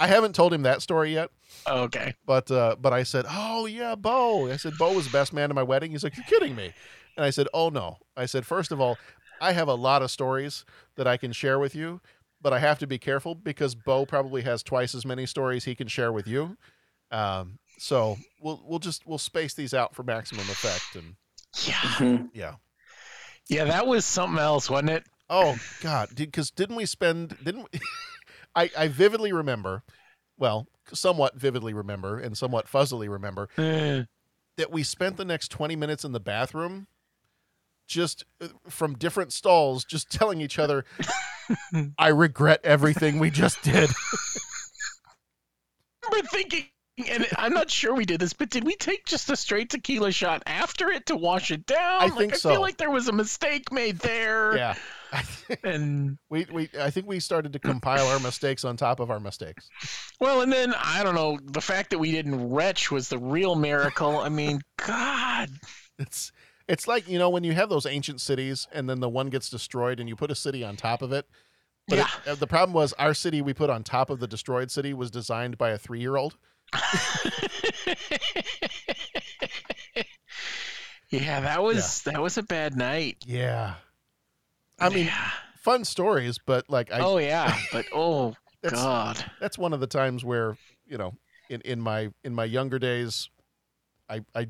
I 0.00 0.06
haven't 0.06 0.34
told 0.34 0.52
him 0.52 0.62
that 0.62 0.82
story 0.82 1.12
yet. 1.14 1.30
okay. 1.66 2.14
But 2.24 2.50
uh, 2.50 2.76
but 2.80 2.92
I 2.92 3.02
said, 3.02 3.26
oh 3.28 3.66
yeah, 3.66 3.94
Bo. 3.94 4.50
I 4.50 4.56
said 4.56 4.74
Bo 4.78 4.92
was 4.92 5.06
the 5.06 5.12
best 5.12 5.32
man 5.32 5.50
at 5.50 5.54
my 5.54 5.62
wedding. 5.62 5.90
He's 5.92 6.04
like, 6.04 6.16
you're 6.16 6.26
kidding 6.26 6.54
me. 6.54 6.72
And 7.16 7.24
I 7.24 7.30
said, 7.30 7.48
oh 7.54 7.68
no. 7.70 7.96
I 8.16 8.26
said, 8.26 8.46
first 8.46 8.72
of 8.72 8.80
all, 8.80 8.98
I 9.40 9.52
have 9.52 9.68
a 9.68 9.74
lot 9.74 10.02
of 10.02 10.10
stories 10.10 10.64
that 10.96 11.06
I 11.06 11.16
can 11.16 11.32
share 11.32 11.58
with 11.58 11.74
you, 11.74 12.00
but 12.42 12.52
I 12.52 12.58
have 12.58 12.78
to 12.80 12.86
be 12.86 12.98
careful 12.98 13.34
because 13.34 13.74
Bo 13.74 14.06
probably 14.06 14.42
has 14.42 14.62
twice 14.62 14.94
as 14.94 15.04
many 15.06 15.26
stories 15.26 15.64
he 15.64 15.74
can 15.74 15.88
share 15.88 16.12
with 16.12 16.26
you. 16.26 16.56
Um, 17.10 17.58
so 17.78 18.16
we'll 18.40 18.62
we'll 18.66 18.78
just 18.78 19.06
we'll 19.06 19.18
space 19.18 19.54
these 19.54 19.74
out 19.74 19.94
for 19.94 20.02
maximum 20.02 20.42
effect 20.50 20.96
and 20.96 21.14
Yeah. 21.66 22.22
yeah. 22.32 22.54
Yeah, 23.48 23.64
that 23.64 23.86
was 23.86 24.04
something 24.04 24.38
else, 24.40 24.68
wasn't 24.68 24.90
it? 24.90 25.04
Oh 25.30 25.56
God, 25.80 26.08
because 26.14 26.50
didn't 26.50 26.76
we 26.76 26.86
spend? 26.86 27.36
Didn't 27.44 27.66
we, 27.72 27.80
I? 28.56 28.70
I 28.76 28.88
vividly 28.88 29.32
remember, 29.32 29.82
well, 30.38 30.66
somewhat 30.92 31.36
vividly 31.36 31.72
remember, 31.74 32.18
and 32.18 32.36
somewhat 32.36 32.66
fuzzily 32.68 33.08
remember 33.08 33.48
Eh. 33.58 34.02
that 34.56 34.70
we 34.72 34.82
spent 34.82 35.16
the 35.16 35.24
next 35.24 35.48
twenty 35.48 35.76
minutes 35.76 36.04
in 36.04 36.10
the 36.12 36.20
bathroom, 36.20 36.86
just 37.86 38.24
uh, 38.40 38.48
from 38.68 38.94
different 38.98 39.32
stalls, 39.32 39.84
just 39.84 40.10
telling 40.10 40.40
each 40.40 40.58
other, 40.58 40.84
"I 41.98 42.08
regret 42.08 42.60
everything 42.64 43.18
we 43.20 43.30
just 43.30 43.62
did." 43.62 43.90
remember 46.10 46.28
thinking, 46.28 46.64
and 47.10 47.26
I'm 47.36 47.52
not 47.52 47.70
sure 47.70 47.94
we 47.94 48.04
did 48.06 48.20
this, 48.20 48.32
but 48.32 48.48
did 48.50 48.64
we 48.64 48.74
take 48.76 49.04
just 49.04 49.28
a 49.30 49.36
straight 49.36 49.70
tequila 49.70 50.12
shot 50.12 50.42
after 50.46 50.90
it 50.90 51.06
to 51.06 51.16
wash 51.16 51.50
it 51.50 51.66
down? 51.66 52.02
I 52.02 52.06
like, 52.06 52.14
think 52.18 52.34
I 52.34 52.36
so. 52.36 52.50
feel 52.50 52.60
like 52.60 52.76
there 52.78 52.90
was 52.90 53.08
a 53.08 53.12
mistake 53.12 53.70
made 53.70 53.98
there. 53.98 54.56
yeah, 54.56 54.74
And 55.62 56.16
we 56.30 56.46
we 56.52 56.70
I 56.80 56.90
think 56.90 57.06
we 57.06 57.20
started 57.20 57.52
to 57.52 57.58
compile 57.58 58.06
our 58.08 58.18
mistakes 58.20 58.64
on 58.64 58.76
top 58.76 59.00
of 59.00 59.10
our 59.10 59.20
mistakes. 59.20 59.68
well, 60.20 60.40
and 60.40 60.50
then 60.52 60.74
I 60.76 61.02
don't 61.02 61.14
know. 61.14 61.38
The 61.44 61.60
fact 61.60 61.90
that 61.90 61.98
we 61.98 62.12
didn't 62.12 62.50
retch 62.50 62.90
was 62.90 63.08
the 63.08 63.18
real 63.18 63.54
miracle. 63.56 64.16
I 64.18 64.28
mean, 64.30 64.60
God. 64.86 65.50
It's 65.98 66.32
it's 66.68 66.88
like 66.88 67.08
you 67.08 67.18
know 67.18 67.28
when 67.30 67.44
you 67.44 67.52
have 67.52 67.68
those 67.68 67.86
ancient 67.86 68.20
cities 68.20 68.66
and 68.72 68.88
then 68.88 69.00
the 69.00 69.08
one 69.08 69.28
gets 69.28 69.50
destroyed 69.50 70.00
and 70.00 70.08
you 70.08 70.16
put 70.16 70.30
a 70.30 70.34
city 70.34 70.64
on 70.64 70.76
top 70.76 71.02
of 71.02 71.12
it. 71.12 71.26
But 71.88 71.98
it- 71.98 72.28
uh, 72.28 72.34
the 72.34 72.46
problem 72.48 72.72
was 72.74 72.92
our 72.94 73.12
city 73.14 73.42
we 73.42 73.52
put 73.54 73.68
on 73.70 73.84
top 73.84 74.08
of 74.10 74.18
the 74.18 74.26
destroyed 74.26 74.70
city 74.70 74.92
was 74.94 75.10
designed 75.10 75.58
by 75.58 75.70
a 75.70 75.78
three 75.78 76.00
year 76.00 76.16
old. 76.16 76.36
Yeah, 81.10 81.40
that 81.40 81.62
was 81.62 82.02
that 82.02 82.20
was 82.20 82.36
a 82.36 82.42
bad 82.42 82.76
night. 82.76 83.18
Yeah. 83.26 83.74
I 84.78 84.88
mean, 84.88 85.10
fun 85.60 85.84
stories, 85.84 86.38
but 86.44 86.68
like 86.68 86.92
I 86.92 86.98
oh 87.00 87.18
yeah, 87.18 87.56
but 87.72 87.86
oh 87.94 88.34
That's- 88.62 88.82
God. 88.82 89.24
that's 89.40 89.56
one 89.56 89.72
of 89.72 89.80
the 89.80 89.86
times 89.86 90.24
where 90.24 90.56
you 90.86 90.98
know 90.98 91.14
in 91.48 91.60
in 91.60 91.80
my 91.80 92.10
in 92.24 92.34
my 92.34 92.44
younger 92.44 92.78
days, 92.78 93.30
I 94.08 94.22
I 94.34 94.48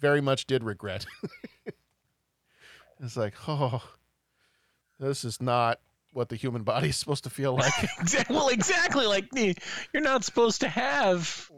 very 0.00 0.20
much 0.20 0.46
did 0.46 0.64
regret. 0.64 1.06
it's 3.00 3.16
like 3.16 3.34
oh, 3.48 3.82
this 4.98 5.24
is 5.24 5.40
not 5.40 5.78
what 6.12 6.28
the 6.28 6.36
human 6.36 6.62
body 6.62 6.88
is 6.90 6.96
supposed 6.96 7.24
to 7.24 7.30
feel 7.30 7.54
like. 7.54 7.72
Well, 8.30 8.48
exactly. 8.48 9.06
Like 9.06 9.28
you're 9.34 10.02
not 10.02 10.24
supposed 10.24 10.60
to 10.60 10.68
have 10.68 11.50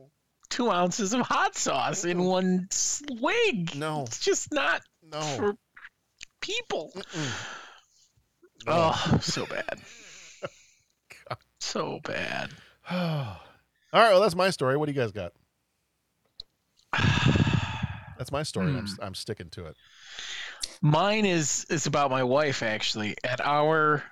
two 0.50 0.70
ounces 0.70 1.12
of 1.12 1.20
hot 1.22 1.56
sauce 1.56 2.04
in 2.04 2.22
one 2.24 2.68
swig. 2.70 3.74
No, 3.74 4.02
it's 4.02 4.20
just 4.20 4.52
not 4.52 4.82
no 5.02 5.20
for 5.20 5.54
people. 6.40 6.92
Oh, 8.66 9.18
so 9.20 9.46
bad. 9.46 9.80
so 11.60 12.00
bad. 12.04 12.50
All 12.90 13.38
right, 13.92 14.10
well 14.12 14.20
that's 14.20 14.36
my 14.36 14.50
story. 14.50 14.76
What 14.76 14.86
do 14.86 14.92
you 14.92 15.00
guys 15.00 15.12
got? 15.12 15.32
That's 18.16 18.30
my 18.30 18.44
story. 18.44 18.68
and 18.68 18.76
I'm 18.78 18.86
Hmm. 18.86 19.02
I'm 19.02 19.14
sticking 19.14 19.50
to 19.50 19.66
it. 19.66 19.76
Mine 20.80 21.24
is 21.26 21.66
is 21.68 21.86
about 21.86 22.10
my 22.10 22.22
wife 22.22 22.62
actually. 22.62 23.16
At 23.24 23.40
our 23.40 24.02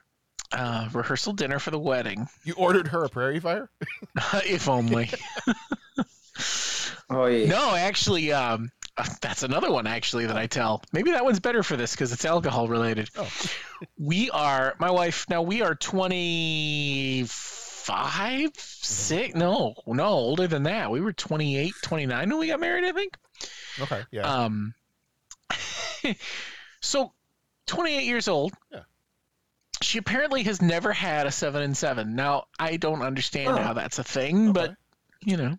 uh, 0.53 0.89
rehearsal 0.93 1.33
dinner 1.33 1.59
for 1.59 1.71
the 1.71 1.79
wedding, 1.79 2.29
You 2.45 2.55
ordered 2.57 2.89
her 2.89 3.05
a 3.05 3.09
prairie 3.09 3.41
fire? 3.41 3.71
if 4.47 4.69
only. 4.69 5.11
Oh 7.11 7.27
yeah. 7.27 7.47
No, 7.47 7.75
actually, 7.75 8.33
um, 8.33 8.71
uh, 8.97 9.05
that's 9.21 9.43
another 9.43 9.71
one 9.71 9.87
actually 9.87 10.27
that 10.27 10.37
I 10.39 10.47
tell. 10.47 10.83
Maybe 10.93 11.11
that 11.11 11.25
one's 11.25 11.41
better 11.41 11.63
for 11.63 11.77
this 11.77 11.93
because 11.93 12.11
it's 12.13 12.25
alcohol 12.25 12.69
related. 12.69 13.11
Oh. 13.19 13.31
we 13.99 14.31
are 14.31 14.75
my 14.79 14.91
wife 14.91 15.27
now. 15.29 15.43
We 15.43 15.61
are 15.61 15.75
twenty 15.75 17.27
five, 17.27 18.51
six. 18.57 19.35
No, 19.35 19.75
no, 19.87 20.07
older 20.07 20.47
than 20.47 20.63
that. 20.63 20.91
We 20.91 21.01
were 21.01 21.13
28, 21.13 21.75
29 21.83 22.29
when 22.31 22.39
we 22.39 22.47
got 22.47 22.61
married. 22.61 22.85
I 22.85 22.93
think. 22.93 23.17
Okay. 23.81 24.03
Yeah. 24.11 24.45
Um. 24.45 24.75
so, 26.81 27.13
twenty 27.67 27.95
eight 27.95 28.07
years 28.07 28.29
old. 28.29 28.53
Yeah. 28.71 28.81
She 29.83 29.99
apparently 29.99 30.45
has 30.45 30.63
never 30.63 30.93
had 30.93 31.27
a 31.27 31.31
seven 31.31 31.63
and 31.63 31.77
seven. 31.77 32.15
Now 32.15 32.45
I 32.59 32.77
don't 32.77 33.03
understand 33.03 33.59
Oh. 33.59 33.63
how 33.63 33.73
that's 33.75 33.99
a 33.99 34.05
thing, 34.05 34.53
but 34.53 34.75
you 35.25 35.37
know. 35.37 35.59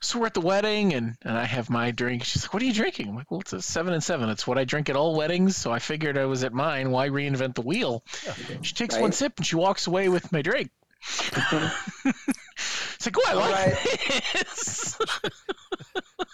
So 0.00 0.18
we're 0.18 0.26
at 0.26 0.34
the 0.34 0.40
wedding, 0.40 0.94
and, 0.94 1.14
and 1.22 1.38
I 1.38 1.44
have 1.44 1.70
my 1.70 1.92
drink. 1.92 2.24
She's 2.24 2.42
like, 2.42 2.52
"What 2.52 2.62
are 2.62 2.66
you 2.66 2.72
drinking?" 2.74 3.08
I'm 3.08 3.14
like, 3.14 3.30
"Well, 3.30 3.40
it's 3.40 3.52
a 3.52 3.62
seven 3.62 3.94
and 3.94 4.02
seven. 4.02 4.28
It's 4.30 4.46
what 4.46 4.58
I 4.58 4.64
drink 4.64 4.90
at 4.90 4.96
all 4.96 5.14
weddings." 5.14 5.56
So 5.56 5.70
I 5.70 5.78
figured 5.78 6.18
I 6.18 6.24
was 6.24 6.42
at 6.42 6.52
mine. 6.52 6.90
Why 6.90 7.08
reinvent 7.08 7.54
the 7.54 7.62
wheel? 7.62 8.02
She 8.62 8.74
takes 8.74 8.98
one 8.98 9.12
sip 9.12 9.34
and 9.36 9.46
she 9.46 9.54
walks 9.56 9.86
away 9.86 10.08
with 10.08 10.32
my 10.32 10.42
drink. 10.42 10.70
it's 11.06 13.06
like, 13.06 13.16
"Oh, 13.16 13.22
I 13.26 13.34
like 13.34 14.32
this." 14.32 14.98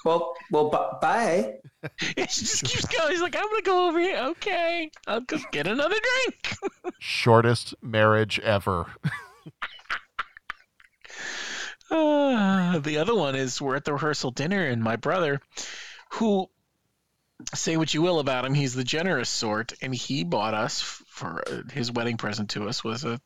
Well, 0.05 0.35
well, 0.51 0.71
bu- 0.71 1.01
bye. 1.01 1.55
Yeah, 2.17 2.27
she 2.27 2.41
just 2.45 2.65
keeps 2.65 2.87
going. 2.87 3.13
She's 3.13 3.21
like, 3.23 3.37
"I'm 3.37 3.49
gonna 3.49 3.63
go 3.63 3.89
over 3.89 4.01
here. 4.01 4.17
Okay, 4.31 4.91
I'll 5.07 5.21
go 5.21 5.39
get 5.53 5.67
another 5.69 5.95
drink." 5.95 6.95
Shortest 6.99 7.73
marriage 7.83 8.41
ever. 8.41 8.87
Uh, 11.91 12.79
the 12.81 12.99
other 12.99 13.15
one 13.15 13.35
is 13.35 13.61
we're 13.61 13.77
at 13.77 13.85
the 13.85 13.93
rehearsal 13.93 14.31
dinner, 14.31 14.65
and 14.65 14.83
my 14.83 14.97
brother, 14.97 15.41
who 16.13 16.49
say 17.55 17.77
what 17.77 17.95
you 17.95 18.03
will 18.03 18.19
about 18.19 18.45
him, 18.45 18.55
he's 18.55 18.75
the 18.75 18.85
generous 18.85 19.29
sort, 19.29 19.73
and 19.81 19.95
he 19.95 20.25
bought 20.25 20.55
us 20.55 20.81
for 20.81 21.43
uh, 21.49 21.63
his 21.73 21.93
wedding 21.93 22.17
present 22.17 22.51
to 22.51 22.69
us 22.69 22.83
was 22.83 23.05
a 23.05 23.21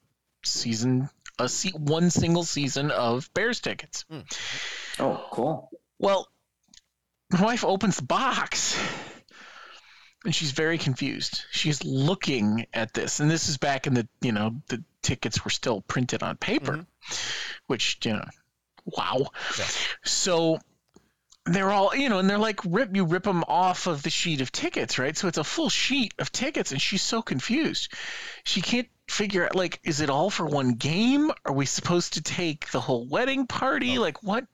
season, 0.44 1.09
a 1.39 1.49
se- 1.49 1.73
one 1.77 2.11
single 2.11 2.44
season 2.44 2.90
of 2.90 3.32
Bears 3.35 3.61
tickets. 3.61 4.05
Oh, 4.99 5.24
cool. 5.32 5.70
Well, 5.99 6.28
my 7.33 7.43
wife 7.43 7.65
opens 7.65 7.97
the 7.97 8.03
box. 8.03 8.79
And 10.25 10.35
she's 10.35 10.53
very 10.53 10.79
confused. 10.79 11.43
She's 11.51 11.85
looking 11.85 12.67
at 12.73 12.95
this, 12.95 13.19
and 13.19 13.29
this 13.29 13.49
is 13.49 13.59
back 13.59 13.89
in 13.89 13.95
the 13.95 14.07
you 14.21 14.31
know 14.31 14.55
the 14.69 14.85
tickets 15.03 15.45
were 15.45 15.51
still 15.51 15.81
printed 15.81 16.23
on 16.23 16.37
paper, 16.37 16.73
mm-hmm. 16.75 17.15
which 17.67 17.99
you 18.05 18.13
know, 18.13 18.25
wow. 18.85 19.27
So 20.05 20.61
they're 21.45 21.71
all 21.71 21.95
you 21.97 22.09
know, 22.09 22.21
and 22.21 22.31
they're 22.31 22.39
like 22.39 22.61
rip 22.65 22.95
you 22.95 23.05
rip 23.05 23.25
them 23.25 23.43
off 23.49 23.89
of 23.89 24.05
the 24.05 24.11
sheet 24.11 24.41
of 24.41 24.53
tickets, 24.53 24.97
right? 24.99 25.17
So 25.17 25.27
it's 25.27 25.39
a 25.39 25.45
full 25.45 25.69
sheet 25.69 26.15
of 26.21 26.31
tickets, 26.31 26.71
and 26.71 26.81
she's 26.81 27.03
so 27.03 27.21
confused. 27.21 27.93
She 28.45 28.63
can't 28.63 28.89
figure 29.09 29.45
out 29.45 29.57
like, 29.57 29.81
is 29.83 30.01
it 30.01 30.09
all 30.09 30.31
for 30.31 30.47
one 30.47 30.75
game? 30.75 31.33
Are 31.45 31.53
we 31.53 31.67
supposed 31.67 32.15
to 32.15 32.23
take 32.23 32.71
the 32.71 32.81
whole 32.81 33.07
wedding 33.09 33.49
party? 33.49 33.99
Like 33.99 34.23
what? 34.23 34.47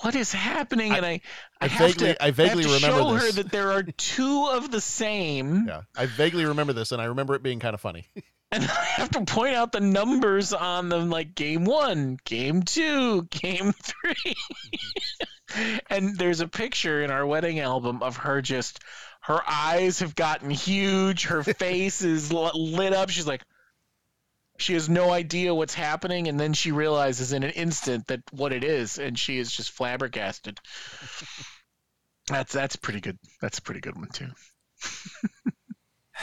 What 0.00 0.14
is 0.14 0.32
happening? 0.32 0.92
and 0.92 1.04
I, 1.04 1.10
I, 1.10 1.20
I 1.62 1.66
have 1.68 1.90
vaguely- 1.94 2.14
to, 2.14 2.24
I 2.24 2.30
vaguely 2.30 2.62
have 2.64 2.80
to 2.80 2.86
remember 2.86 3.18
show 3.20 3.26
her 3.26 3.32
that 3.32 3.50
there 3.50 3.72
are 3.72 3.82
two 3.96 4.48
of 4.50 4.70
the 4.70 4.80
same. 4.80 5.66
Yeah. 5.68 5.82
I 5.96 6.06
vaguely 6.06 6.44
remember 6.46 6.72
this, 6.72 6.92
and 6.92 7.00
I 7.02 7.06
remember 7.06 7.34
it 7.34 7.42
being 7.42 7.60
kind 7.60 7.74
of 7.74 7.80
funny. 7.80 8.08
And 8.54 8.64
I 8.64 8.84
have 8.84 9.08
to 9.12 9.22
point 9.22 9.54
out 9.54 9.72
the 9.72 9.80
numbers 9.80 10.52
on 10.52 10.90
them, 10.90 11.08
like 11.08 11.34
game 11.34 11.64
one, 11.64 12.18
game 12.26 12.62
two, 12.62 13.22
game 13.30 13.72
three. 13.72 14.34
and 15.88 16.18
there's 16.18 16.40
a 16.40 16.48
picture 16.48 17.02
in 17.02 17.10
our 17.10 17.26
wedding 17.26 17.60
album 17.60 18.02
of 18.02 18.18
her 18.18 18.42
just, 18.42 18.80
her 19.22 19.40
eyes 19.48 20.00
have 20.00 20.14
gotten 20.14 20.50
huge, 20.50 21.24
her 21.24 21.42
face 21.42 22.02
is 22.02 22.30
lit 22.30 22.92
up. 22.92 23.08
She's 23.08 23.26
like, 23.26 23.42
she 24.62 24.74
has 24.74 24.88
no 24.88 25.10
idea 25.10 25.54
what's 25.54 25.74
happening, 25.74 26.28
and 26.28 26.38
then 26.38 26.52
she 26.52 26.72
realizes 26.72 27.32
in 27.32 27.42
an 27.42 27.50
instant 27.50 28.06
that 28.06 28.20
what 28.30 28.52
it 28.52 28.64
is, 28.64 28.98
and 28.98 29.18
she 29.18 29.38
is 29.38 29.50
just 29.50 29.72
flabbergasted. 29.72 30.58
That's 32.28 32.52
that's 32.52 32.76
pretty 32.76 33.00
good. 33.00 33.18
That's 33.40 33.58
a 33.58 33.62
pretty 33.62 33.80
good 33.80 33.96
one 33.96 34.08
too. 34.08 34.28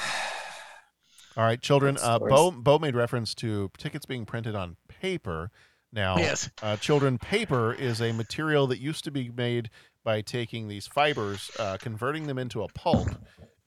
All 1.37 1.43
right, 1.43 1.61
children. 1.61 1.97
Uh. 2.01 2.19
Bo, 2.19 2.51
Bo 2.51 2.79
made 2.79 2.95
reference 2.95 3.35
to 3.35 3.69
tickets 3.77 4.05
being 4.05 4.25
printed 4.25 4.55
on 4.55 4.77
paper. 4.87 5.51
Now, 5.91 6.17
Yes. 6.17 6.49
uh, 6.61 6.77
children, 6.77 7.17
paper 7.17 7.73
is 7.73 7.99
a 7.99 8.11
material 8.11 8.67
that 8.67 8.79
used 8.79 9.03
to 9.05 9.11
be 9.11 9.29
made 9.29 9.71
by 10.03 10.21
taking 10.21 10.67
these 10.67 10.85
fibers, 10.85 11.49
uh, 11.57 11.77
converting 11.77 12.27
them 12.27 12.37
into 12.37 12.61
a 12.61 12.67
pulp, 12.67 13.09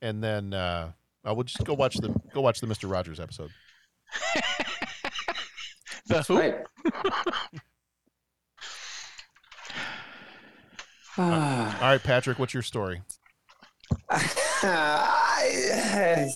and 0.01 0.23
then 0.23 0.53
uh, 0.53 0.91
uh, 1.27 1.33
we'll 1.33 1.43
just 1.43 1.63
go 1.65 1.73
watch 1.73 1.97
the 1.97 2.09
go 2.33 2.41
watch 2.41 2.61
the 2.61 2.67
Mister 2.67 2.87
Rogers 2.87 3.19
episode. 3.19 3.51
The 6.05 6.21
who? 6.23 6.37
Right. 6.37 6.55
All 11.17 11.73
right, 11.81 12.01
Patrick, 12.03 12.39
what's 12.39 12.53
your 12.53 12.63
story? 12.63 13.01
I, 14.09 14.29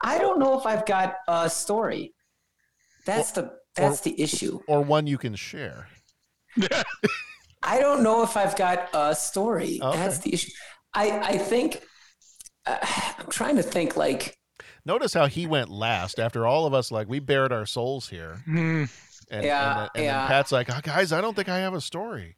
I 0.00 0.18
don't 0.18 0.38
know 0.38 0.58
if 0.58 0.66
I've 0.66 0.86
got 0.86 1.16
a 1.26 1.50
story. 1.50 2.14
That's 3.06 3.32
the 3.32 3.52
that's 3.74 4.00
the 4.00 4.20
issue. 4.20 4.60
Or 4.68 4.82
one 4.82 5.06
you 5.06 5.18
can 5.18 5.34
share. 5.34 5.88
I 7.62 7.80
don't 7.80 8.02
know 8.02 8.22
if 8.22 8.36
I've 8.36 8.56
got 8.56 8.88
a 8.92 9.14
story. 9.14 9.80
Okay. 9.82 9.96
That's 9.96 10.18
the 10.18 10.34
issue. 10.34 10.50
I 10.94 11.20
I 11.20 11.38
think 11.38 11.82
uh, 12.66 12.78
I'm 13.18 13.30
trying 13.30 13.56
to 13.56 13.62
think 13.62 13.96
like 13.96 14.36
Notice 14.84 15.14
how 15.14 15.26
he 15.26 15.46
went 15.46 15.68
last 15.68 16.18
after 16.18 16.46
all 16.46 16.66
of 16.66 16.74
us 16.74 16.90
like 16.90 17.08
we 17.08 17.20
bared 17.20 17.52
our 17.52 17.66
souls 17.66 18.08
here. 18.08 18.42
Hmm. 18.44 18.84
And, 18.84 18.88
and, 19.30 19.44
Yeah, 19.44 19.74
then- 19.74 19.88
and 19.94 20.04
yeah. 20.04 20.18
then 20.18 20.28
Pat's 20.28 20.52
like, 20.52 20.68
"Oh, 20.70 20.80
guys, 20.82 21.12
I 21.12 21.20
don't 21.20 21.34
think 21.34 21.48
I 21.48 21.58
have 21.60 21.74
a 21.74 21.80
story. 21.80 22.36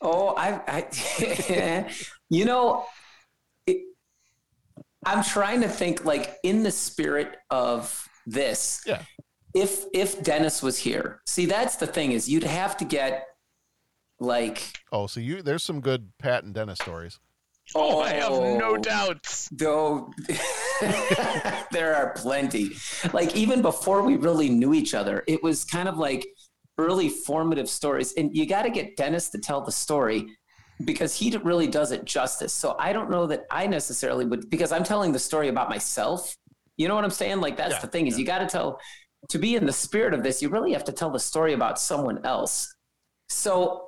Oh, 0.00 0.34
I, 0.36 0.60
I 0.68 1.90
you 2.28 2.44
know, 2.44 2.84
it, 3.66 3.78
I'm 5.06 5.24
trying 5.24 5.62
to 5.62 5.68
think 5.68 6.04
like 6.04 6.36
in 6.42 6.62
the 6.62 6.70
spirit 6.70 7.36
of 7.50 8.06
this. 8.26 8.82
Yeah. 8.86 9.02
If 9.54 9.84
if 9.94 10.22
Dennis 10.22 10.62
was 10.62 10.78
here, 10.78 11.22
see, 11.26 11.46
that's 11.46 11.76
the 11.76 11.86
thing 11.86 12.12
is 12.12 12.28
you'd 12.28 12.44
have 12.44 12.76
to 12.76 12.84
get 12.84 13.26
like 14.20 14.78
Oh, 14.92 15.06
so 15.06 15.18
you 15.18 15.40
there's 15.40 15.64
some 15.64 15.80
good 15.80 16.12
Pat 16.18 16.44
and 16.44 16.52
Dennis 16.52 16.78
stories. 16.78 17.18
Oh, 17.74 18.00
I 18.00 18.10
have 18.10 18.30
no 18.30 18.74
oh. 18.74 18.76
doubts. 18.76 19.48
Though 19.50 20.12
there 21.70 21.94
are 21.94 22.12
plenty. 22.14 22.70
Like 23.12 23.34
even 23.34 23.62
before 23.62 24.02
we 24.02 24.16
really 24.16 24.48
knew 24.48 24.74
each 24.74 24.94
other, 24.94 25.24
it 25.26 25.42
was 25.42 25.64
kind 25.64 25.88
of 25.88 25.98
like 25.98 26.26
early 26.78 27.08
formative 27.08 27.68
stories. 27.68 28.12
And 28.14 28.36
you 28.36 28.46
got 28.46 28.62
to 28.62 28.70
get 28.70 28.96
Dennis 28.96 29.30
to 29.30 29.38
tell 29.38 29.60
the 29.60 29.72
story 29.72 30.26
because 30.84 31.14
he 31.14 31.34
really 31.38 31.66
does 31.66 31.92
it 31.92 32.04
justice. 32.04 32.52
So 32.52 32.76
I 32.78 32.92
don't 32.92 33.10
know 33.10 33.26
that 33.26 33.46
I 33.50 33.66
necessarily 33.66 34.26
would 34.26 34.50
because 34.50 34.72
I'm 34.72 34.84
telling 34.84 35.12
the 35.12 35.18
story 35.18 35.48
about 35.48 35.70
myself. 35.70 36.36
You 36.76 36.88
know 36.88 36.94
what 36.94 37.04
I'm 37.04 37.10
saying? 37.10 37.40
Like 37.40 37.56
that's 37.56 37.74
Yeah, 37.74 37.80
the 37.80 37.86
thing 37.86 38.06
is 38.06 38.18
you 38.18 38.26
got 38.26 38.38
to 38.38 38.46
tell 38.46 38.78
to 39.30 39.38
be 39.38 39.56
in 39.56 39.66
the 39.66 39.72
spirit 39.72 40.14
of 40.14 40.22
this, 40.22 40.42
you 40.42 40.48
really 40.48 40.72
have 40.72 40.84
to 40.84 40.92
tell 40.92 41.10
the 41.10 41.18
story 41.18 41.52
about 41.52 41.78
someone 41.78 42.24
else. 42.24 42.74
So 43.28 43.86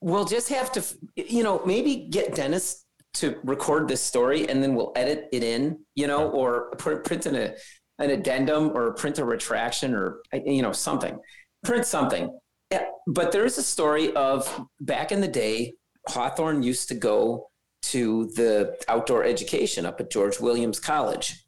we'll 0.00 0.24
just 0.24 0.48
have 0.48 0.72
to, 0.72 0.84
you 1.14 1.42
know, 1.42 1.62
maybe 1.64 2.08
get 2.10 2.34
Dennis 2.34 2.85
to 3.20 3.36
record 3.44 3.88
this 3.88 4.02
story 4.02 4.48
and 4.48 4.62
then 4.62 4.74
we'll 4.74 4.92
edit 4.96 5.28
it 5.32 5.42
in, 5.42 5.78
you 5.94 6.06
know, 6.06 6.30
or 6.30 6.70
pr- 6.76 6.96
print 6.96 7.26
in 7.26 7.34
a, 7.34 7.54
an 7.98 8.10
addendum 8.10 8.76
or 8.76 8.92
print 8.94 9.18
a 9.18 9.24
retraction 9.24 9.94
or, 9.94 10.20
you 10.44 10.62
know, 10.62 10.72
something, 10.72 11.18
print 11.64 11.86
something. 11.86 12.38
Eh, 12.70 12.84
but 13.06 13.32
there's 13.32 13.58
a 13.58 13.62
story 13.62 14.14
of 14.14 14.66
back 14.80 15.12
in 15.12 15.20
the 15.20 15.28
day, 15.28 15.74
Hawthorne 16.08 16.62
used 16.62 16.88
to 16.88 16.94
go 16.94 17.48
to 17.82 18.26
the 18.36 18.76
outdoor 18.88 19.24
education 19.24 19.86
up 19.86 20.00
at 20.00 20.10
George 20.10 20.40
Williams 20.40 20.80
College 20.80 21.44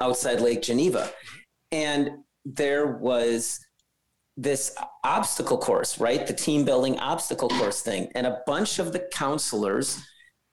outside 0.00 0.40
Lake 0.40 0.62
Geneva. 0.62 1.10
And 1.72 2.10
there 2.44 2.98
was 2.98 3.60
this 4.36 4.74
obstacle 5.02 5.58
course, 5.58 5.98
right? 5.98 6.26
The 6.26 6.32
team 6.32 6.64
building 6.64 6.98
obstacle 6.98 7.48
course 7.48 7.80
thing. 7.80 8.08
And 8.14 8.26
a 8.26 8.40
bunch 8.46 8.78
of 8.78 8.92
the 8.92 9.00
counselors 9.12 10.00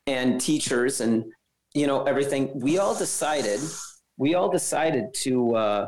and 0.08 0.40
teachers 0.40 1.02
and, 1.02 1.26
you 1.74 1.88
know, 1.88 2.04
everything, 2.04 2.52
we 2.60 2.78
all 2.78 2.96
decided, 2.96 3.60
we 4.18 4.36
all 4.36 4.50
decided 4.50 5.14
to 5.14 5.56
uh, 5.56 5.88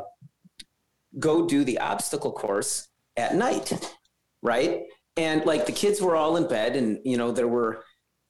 go 1.20 1.48
do 1.48 1.64
the 1.64 1.80
obstacle 1.80 2.32
course 2.32 2.88
at 3.16 3.36
night, 3.36 3.74
right? 4.42 4.84
And 5.16 5.46
like 5.46 5.66
the 5.66 5.72
kids 5.72 6.02
were 6.02 6.16
all 6.16 6.38
in 6.38 6.48
bed 6.48 6.76
and, 6.76 7.00
you 7.04 7.18
know, 7.18 7.32
there 7.32 7.48
were 7.48 7.84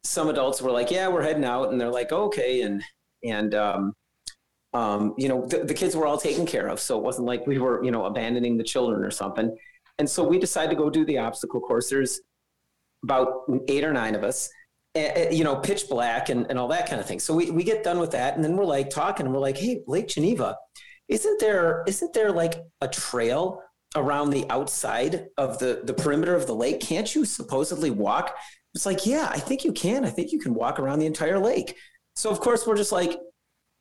some 0.03 0.29
adults 0.29 0.61
were 0.61 0.71
like, 0.71 0.91
yeah, 0.91 1.07
we're 1.07 1.23
heading 1.23 1.43
out. 1.43 1.71
And 1.71 1.79
they're 1.79 1.91
like, 1.91 2.11
okay. 2.11 2.61
And, 2.61 2.81
and, 3.23 3.53
um, 3.55 3.93
um, 4.73 5.15
you 5.17 5.27
know, 5.27 5.45
the, 5.45 5.63
the 5.63 5.73
kids 5.73 5.95
were 5.95 6.05
all 6.05 6.17
taken 6.17 6.45
care 6.45 6.67
of. 6.67 6.79
So 6.79 6.97
it 6.97 7.03
wasn't 7.03 7.27
like 7.27 7.47
we 7.47 7.57
were, 7.57 7.83
you 7.83 7.91
know, 7.91 8.05
abandoning 8.05 8.57
the 8.57 8.63
children 8.63 9.03
or 9.03 9.11
something. 9.11 9.55
And 9.97 10.09
so 10.09 10.23
we 10.23 10.37
decided 10.37 10.69
to 10.69 10.75
go 10.75 10.89
do 10.89 11.03
the 11.05 11.17
obstacle 11.17 11.59
course. 11.59 11.89
There's 11.89 12.21
about 13.03 13.43
eight 13.67 13.83
or 13.83 13.93
nine 13.93 14.15
of 14.15 14.23
us. 14.23 14.49
Eh, 14.97 15.29
you 15.31 15.43
know, 15.43 15.55
pitch 15.55 15.89
black 15.89 16.29
and, 16.29 16.45
and 16.49 16.57
all 16.59 16.67
that 16.69 16.89
kind 16.89 16.99
of 16.99 17.07
thing. 17.07 17.19
So 17.19 17.33
we, 17.33 17.51
we 17.51 17.63
get 17.63 17.83
done 17.83 17.99
with 17.99 18.11
that. 18.11 18.35
And 18.35 18.43
then 18.43 18.55
we're 18.55 18.65
like 18.65 18.89
talking 18.89 19.25
and 19.25 19.33
we're 19.33 19.41
like, 19.41 19.57
hey, 19.57 19.81
Lake 19.87 20.07
Geneva, 20.07 20.57
isn't 21.07 21.39
there 21.39 21.83
isn't 21.87 22.13
there 22.13 22.31
like 22.31 22.55
a 22.81 22.87
trail 22.87 23.61
around 23.95 24.29
the 24.29 24.45
outside 24.49 25.27
of 25.37 25.59
the, 25.59 25.81
the 25.83 25.93
perimeter 25.93 26.35
of 26.35 26.47
the 26.47 26.55
lake? 26.55 26.79
Can't 26.79 27.13
you 27.13 27.25
supposedly 27.25 27.89
walk? 27.89 28.35
It's 28.75 28.85
like, 28.85 29.05
yeah, 29.05 29.27
I 29.31 29.39
think 29.39 29.63
you 29.63 29.71
can. 29.71 30.05
I 30.05 30.09
think 30.09 30.31
you 30.31 30.39
can 30.39 30.53
walk 30.53 30.79
around 30.79 30.99
the 30.99 31.05
entire 31.05 31.39
lake. 31.39 31.75
So 32.15 32.29
of 32.29 32.39
course 32.39 32.67
we're 32.67 32.77
just 32.77 32.91
like, 32.91 33.17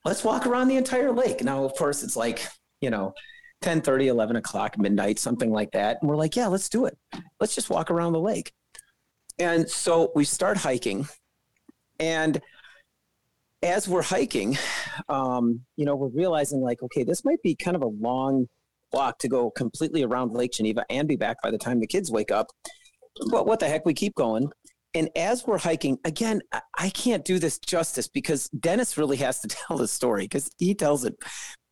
let's 0.06 0.22
walk 0.22 0.47
around 0.47 0.68
the 0.68 0.76
entire 0.76 1.12
lake. 1.12 1.43
Now, 1.43 1.64
of 1.64 1.74
course, 1.74 2.05
it's 2.05 2.16
like, 2.16 2.47
you 2.80 2.90
know, 2.90 3.12
10 3.62 3.80
30, 3.80 4.09
11 4.09 4.36
o'clock, 4.36 4.78
midnight, 4.78 5.18
something 5.18 5.51
like 5.51 5.72
that. 5.72 5.98
And 6.01 6.09
we're 6.09 6.16
like, 6.16 6.36
yeah, 6.36 6.47
let's 6.47 6.68
do 6.68 6.86
it. 6.86 6.97
Let's 7.40 7.55
just 7.55 7.70
walk 7.70 7.90
around 7.90 8.12
the 8.12 8.20
lake. 8.20 8.52
And 9.38 9.68
so 9.68 10.12
we 10.14 10.24
start 10.24 10.56
hiking. 10.56 11.08
And 12.00 12.40
as 13.62 13.88
we're 13.88 14.02
hiking, 14.02 14.58
um, 15.08 15.60
you 15.76 15.84
know, 15.84 15.96
we're 15.96 16.08
realizing 16.08 16.60
like, 16.60 16.82
okay, 16.82 17.04
this 17.04 17.24
might 17.24 17.42
be 17.42 17.54
kind 17.54 17.76
of 17.76 17.82
a 17.82 17.86
long 17.86 18.46
walk 18.92 19.18
to 19.18 19.28
go 19.28 19.50
completely 19.50 20.02
around 20.02 20.32
Lake 20.32 20.52
Geneva 20.52 20.84
and 20.90 21.08
be 21.08 21.16
back 21.16 21.36
by 21.42 21.50
the 21.50 21.58
time 21.58 21.80
the 21.80 21.86
kids 21.86 22.10
wake 22.10 22.30
up. 22.30 22.48
But 23.30 23.46
what 23.46 23.60
the 23.60 23.68
heck, 23.68 23.84
we 23.84 23.94
keep 23.94 24.14
going. 24.14 24.50
And 24.94 25.10
as 25.14 25.46
we're 25.46 25.58
hiking, 25.58 25.98
again, 26.04 26.40
I, 26.78 26.88
can't 26.88 27.22
do 27.22 27.38
this 27.38 27.58
justice 27.58 28.08
because 28.08 28.48
Dennis 28.48 28.96
really 28.96 29.18
has 29.18 29.40
to 29.40 29.48
tell 29.68 29.76
the 29.76 29.88
story 29.88 30.24
because 30.24 30.50
he 30.58 30.74
tells 30.74 31.04
it 31.04 31.14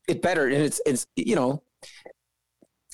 it 0.07 0.21
better. 0.21 0.47
And 0.47 0.63
it's 0.63 0.81
it's 0.85 1.07
you 1.17 1.35
know, 1.35 1.63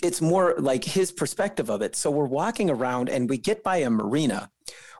it's 0.02 0.20
more 0.20 0.55
like 0.59 0.84
his 0.84 1.10
perspective 1.10 1.68
of 1.68 1.82
it. 1.82 1.97
So 1.97 2.10
we're 2.10 2.26
walking 2.26 2.70
around 2.70 3.09
and 3.09 3.28
we 3.28 3.38
get 3.38 3.64
by 3.64 3.78
a 3.78 3.90
marina. 3.90 4.51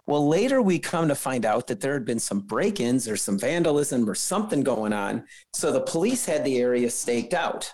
Well, 0.07 0.27
later 0.27 0.61
we 0.61 0.79
come 0.79 1.09
to 1.09 1.15
find 1.15 1.45
out 1.45 1.67
that 1.69 1.81
there 1.81 1.95
had 1.95 2.05
been 2.05 2.19
some 2.19 2.41
break 2.41 2.81
ins 2.81 3.09
or 3.09 3.17
some 3.17 3.39
vandalism 3.39 4.09
or 4.09 4.15
something 4.15 4.63
going 4.63 4.93
on. 4.93 5.25
So 5.53 5.71
the 5.73 5.83
police 5.83 6.27
had 6.27 6.45
the 6.45 6.59
area 6.59 6.91
staked 6.91 7.35
out, 7.35 7.71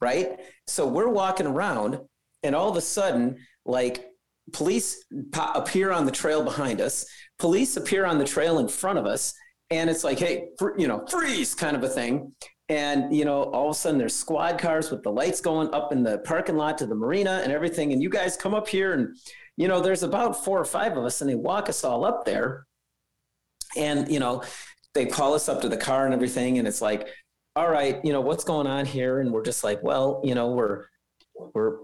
right? 0.00 0.38
So 0.66 0.86
we're 0.86 1.08
walking 1.08 1.46
around 1.46 1.98
and 2.42 2.54
all 2.54 2.70
of 2.70 2.76
a 2.76 2.80
sudden, 2.80 3.38
like 3.64 4.06
police 4.52 5.04
po- 5.32 5.52
appear 5.54 5.92
on 5.92 6.06
the 6.06 6.12
trail 6.12 6.44
behind 6.44 6.80
us, 6.80 7.06
police 7.38 7.76
appear 7.76 8.04
on 8.04 8.18
the 8.18 8.24
trail 8.24 8.58
in 8.58 8.68
front 8.68 8.98
of 8.98 9.06
us. 9.06 9.34
And 9.70 9.88
it's 9.88 10.04
like, 10.04 10.18
hey, 10.18 10.48
fr- 10.58 10.78
you 10.78 10.86
know, 10.86 11.04
freeze 11.08 11.54
kind 11.54 11.76
of 11.76 11.82
a 11.82 11.88
thing. 11.88 12.34
And, 12.68 13.14
you 13.14 13.24
know, 13.24 13.42
all 13.44 13.70
of 13.70 13.76
a 13.76 13.78
sudden 13.78 13.98
there's 13.98 14.14
squad 14.14 14.58
cars 14.58 14.90
with 14.90 15.02
the 15.02 15.10
lights 15.10 15.40
going 15.40 15.72
up 15.74 15.92
in 15.92 16.02
the 16.02 16.18
parking 16.18 16.56
lot 16.56 16.78
to 16.78 16.86
the 16.86 16.94
marina 16.94 17.40
and 17.42 17.52
everything. 17.52 17.92
And 17.92 18.02
you 18.02 18.08
guys 18.08 18.36
come 18.36 18.54
up 18.54 18.68
here 18.68 18.92
and, 18.94 19.16
you 19.56 19.68
know, 19.68 19.80
there's 19.80 20.02
about 20.02 20.44
four 20.44 20.58
or 20.58 20.64
five 20.64 20.96
of 20.96 21.04
us 21.04 21.20
and 21.20 21.28
they 21.30 21.34
walk 21.34 21.68
us 21.68 21.84
all 21.84 22.04
up 22.04 22.24
there. 22.24 22.66
And, 23.76 24.10
you 24.10 24.20
know, 24.20 24.42
they 24.94 25.06
call 25.06 25.34
us 25.34 25.48
up 25.48 25.62
to 25.62 25.68
the 25.68 25.76
car 25.76 26.04
and 26.04 26.14
everything. 26.14 26.58
And 26.58 26.68
it's 26.68 26.82
like, 26.82 27.08
all 27.54 27.70
right, 27.70 28.02
you 28.04 28.12
know, 28.12 28.20
what's 28.20 28.44
going 28.44 28.66
on 28.66 28.86
here? 28.86 29.20
And 29.20 29.30
we're 29.30 29.44
just 29.44 29.64
like, 29.64 29.82
well, 29.82 30.20
you 30.24 30.34
know, 30.34 30.52
we're, 30.52 30.86
we're 31.54 31.78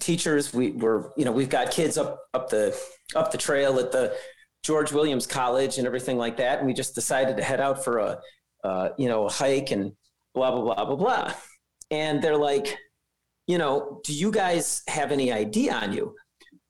teachers. 0.00 0.52
We, 0.52 0.72
we're, 0.72 1.10
you 1.16 1.24
know, 1.24 1.32
we've 1.32 1.50
got 1.50 1.70
kids 1.70 1.98
up, 1.98 2.20
up 2.34 2.48
the, 2.48 2.78
up 3.14 3.30
the 3.30 3.38
trail 3.38 3.78
at 3.78 3.92
the 3.92 4.16
George 4.62 4.92
Williams 4.92 5.26
College 5.26 5.78
and 5.78 5.86
everything 5.86 6.18
like 6.18 6.38
that. 6.38 6.58
And 6.58 6.66
we 6.66 6.74
just 6.74 6.94
decided 6.94 7.36
to 7.36 7.42
head 7.42 7.60
out 7.60 7.84
for 7.84 7.98
a, 7.98 8.20
uh, 8.64 8.88
you 8.98 9.08
know, 9.08 9.26
a 9.26 9.30
hike 9.30 9.70
and 9.70 9.92
blah, 10.34 10.50
blah, 10.50 10.62
blah, 10.62 10.84
blah, 10.84 10.96
blah. 10.96 11.34
And 11.90 12.20
they're 12.22 12.36
like, 12.36 12.76
you 13.46 13.58
know, 13.58 14.00
do 14.04 14.12
you 14.12 14.30
guys 14.30 14.82
have 14.88 15.12
any 15.12 15.32
ID 15.32 15.70
on 15.70 15.92
you? 15.92 16.14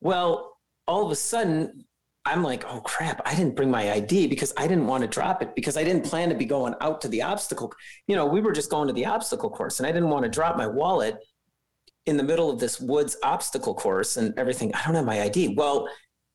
Well, 0.00 0.56
all 0.86 1.04
of 1.04 1.10
a 1.10 1.16
sudden, 1.16 1.84
I'm 2.24 2.42
like, 2.42 2.64
oh 2.66 2.80
crap, 2.80 3.22
I 3.24 3.34
didn't 3.34 3.54
bring 3.54 3.70
my 3.70 3.92
ID 3.92 4.26
because 4.26 4.52
I 4.56 4.66
didn't 4.66 4.88
want 4.88 5.02
to 5.02 5.08
drop 5.08 5.42
it 5.42 5.54
because 5.54 5.76
I 5.76 5.84
didn't 5.84 6.04
plan 6.04 6.28
to 6.28 6.34
be 6.34 6.44
going 6.44 6.74
out 6.80 7.00
to 7.02 7.08
the 7.08 7.22
obstacle. 7.22 7.72
You 8.08 8.16
know, 8.16 8.26
we 8.26 8.40
were 8.40 8.52
just 8.52 8.70
going 8.70 8.88
to 8.88 8.92
the 8.92 9.06
obstacle 9.06 9.48
course 9.48 9.78
and 9.78 9.86
I 9.86 9.92
didn't 9.92 10.10
want 10.10 10.24
to 10.24 10.30
drop 10.30 10.56
my 10.56 10.66
wallet 10.66 11.18
in 12.06 12.16
the 12.16 12.24
middle 12.24 12.50
of 12.50 12.58
this 12.58 12.80
woods 12.80 13.16
obstacle 13.22 13.74
course 13.74 14.16
and 14.16 14.36
everything. 14.36 14.74
I 14.74 14.84
don't 14.84 14.96
have 14.96 15.04
my 15.04 15.22
ID. 15.22 15.54
Well, 15.56 15.88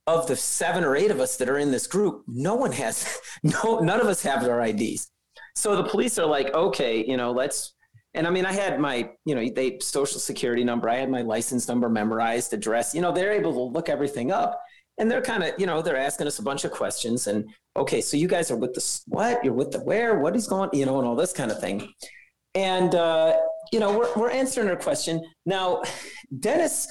of 0.08 0.28
the 0.28 0.36
seven 0.36 0.84
or 0.84 0.96
eight 0.96 1.12
of 1.12 1.20
us 1.20 1.38
that 1.38 1.50
are 1.50 1.58
in 1.58 1.72
this 1.72 1.88
group, 1.88 2.24
no 2.28 2.56
one 2.56 2.72
has, 2.72 3.20
no, 3.44 3.80
none 3.80 4.00
of 4.00 4.08
us 4.08 4.22
have 4.24 4.44
our 4.48 4.62
IDs. 4.62 5.12
So 5.56 5.76
the 5.76 5.84
police 5.84 6.18
are 6.18 6.26
like, 6.26 6.54
okay, 6.54 7.06
you 7.06 7.18
know, 7.18 7.32
let's, 7.32 7.74
and 8.14 8.28
I 8.28 8.30
mean, 8.30 8.46
I 8.46 8.52
had 8.52 8.80
my, 8.80 9.10
you 9.26 9.36
know, 9.36 9.48
they 9.50 9.80
social 9.80 10.20
security 10.20 10.64
number, 10.64 10.90
I 10.90 10.96
had 10.96 11.10
my 11.10 11.22
license 11.22 11.68
number 11.68 11.90
memorized, 11.90 12.54
address, 12.54 12.94
you 12.94 13.02
know, 13.02 13.12
they're 13.12 13.32
able 13.32 13.54
to 13.54 13.62
look 13.62 13.90
everything 13.90 14.32
up. 14.32 14.62
And 14.98 15.10
they're 15.10 15.22
kind 15.22 15.44
of, 15.44 15.54
you 15.58 15.66
know, 15.66 15.82
they're 15.82 15.98
asking 15.98 16.28
us 16.28 16.40
a 16.40 16.44
bunch 16.44 16.66
of 16.66 16.72
questions. 16.72 17.28
And 17.28 17.50
okay, 17.76 18.02
so 18.02 18.18
you 18.18 18.28
guys 18.28 18.52
are 18.52 18.58
with 18.58 18.74
the 18.74 19.02
what? 19.08 19.44
You're 19.44 19.54
with 19.54 19.72
the 19.72 19.80
where? 19.80 20.20
What 20.20 20.36
is 20.36 20.48
going, 20.48 20.70
you 20.74 20.86
know, 20.86 21.00
and 21.00 21.08
all 21.08 21.16
this 21.16 21.32
kind 21.32 21.50
of 21.50 21.60
thing. 21.60 21.92
And 22.54 22.94
uh, 22.94 23.38
you 23.72 23.80
know, 23.80 23.98
we're 23.98 24.14
we're 24.16 24.30
answering 24.30 24.68
her 24.68 24.76
question 24.76 25.24
now. 25.46 25.82
Dennis 26.40 26.88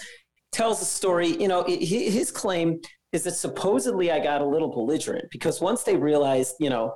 tells 0.51 0.81
a 0.81 0.85
story. 0.85 1.29
You 1.41 1.49
know, 1.49 1.65
his 1.65 2.31
claim 2.31 2.81
is 3.13 3.25
that 3.25 3.33
supposedly 3.33 4.11
I 4.11 4.19
got 4.19 4.41
a 4.41 4.47
little 4.47 4.73
belligerent 4.73 5.27
because 5.31 5.61
once 5.61 5.83
they 5.83 5.97
realized, 5.97 6.55
you 6.59 6.71
know, 6.71 6.95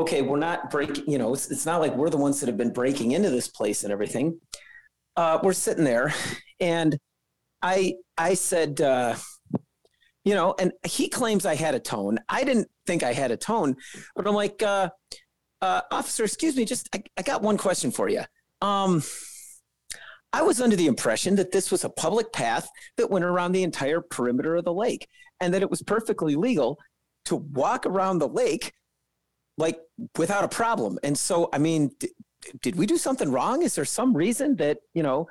okay, 0.00 0.22
we're 0.22 0.38
not 0.38 0.70
breaking, 0.70 1.04
you 1.10 1.18
know, 1.18 1.32
it's, 1.32 1.50
it's 1.50 1.66
not 1.66 1.80
like 1.80 1.94
we're 1.94 2.10
the 2.10 2.16
ones 2.16 2.40
that 2.40 2.46
have 2.46 2.56
been 2.56 2.72
breaking 2.72 3.12
into 3.12 3.30
this 3.30 3.48
place 3.48 3.84
and 3.84 3.92
everything. 3.92 4.38
Uh, 5.16 5.38
we're 5.42 5.52
sitting 5.52 5.84
there 5.84 6.14
and 6.60 6.98
I, 7.62 7.94
I 8.16 8.34
said, 8.34 8.80
uh, 8.80 9.16
you 10.24 10.34
know, 10.34 10.54
and 10.58 10.72
he 10.86 11.08
claims 11.08 11.46
I 11.46 11.54
had 11.54 11.74
a 11.74 11.80
tone. 11.80 12.18
I 12.28 12.44
didn't 12.44 12.68
think 12.86 13.02
I 13.02 13.12
had 13.12 13.30
a 13.30 13.36
tone, 13.36 13.76
but 14.14 14.26
I'm 14.26 14.34
like, 14.34 14.62
uh, 14.62 14.90
uh, 15.60 15.82
officer, 15.90 16.24
excuse 16.24 16.56
me, 16.56 16.64
just, 16.64 16.88
I, 16.94 17.02
I 17.18 17.22
got 17.22 17.42
one 17.42 17.58
question 17.58 17.90
for 17.90 18.08
you. 18.08 18.22
Um, 18.62 19.02
I 20.32 20.42
was 20.42 20.60
under 20.60 20.76
the 20.76 20.86
impression 20.86 21.36
that 21.36 21.52
this 21.52 21.70
was 21.70 21.84
a 21.84 21.90
public 21.90 22.32
path 22.32 22.68
that 22.96 23.10
went 23.10 23.24
around 23.24 23.52
the 23.52 23.64
entire 23.64 24.00
perimeter 24.00 24.56
of 24.56 24.64
the 24.64 24.72
lake 24.72 25.08
and 25.40 25.52
that 25.52 25.62
it 25.62 25.70
was 25.70 25.82
perfectly 25.82 26.36
legal 26.36 26.78
to 27.26 27.36
walk 27.36 27.84
around 27.84 28.18
the 28.18 28.28
lake 28.28 28.72
like 29.60 29.78
without 30.18 30.44
a 30.44 30.48
problem. 30.48 30.98
And 31.02 31.16
so, 31.16 31.48
I 31.52 31.58
mean, 31.58 31.90
d- 31.98 32.10
did 32.62 32.76
we 32.76 32.86
do 32.86 32.96
something 32.96 33.30
wrong? 33.30 33.62
Is 33.62 33.74
there 33.74 33.84
some 33.84 34.16
reason 34.16 34.56
that, 34.56 34.78
you 34.94 35.02
know, 35.02 35.28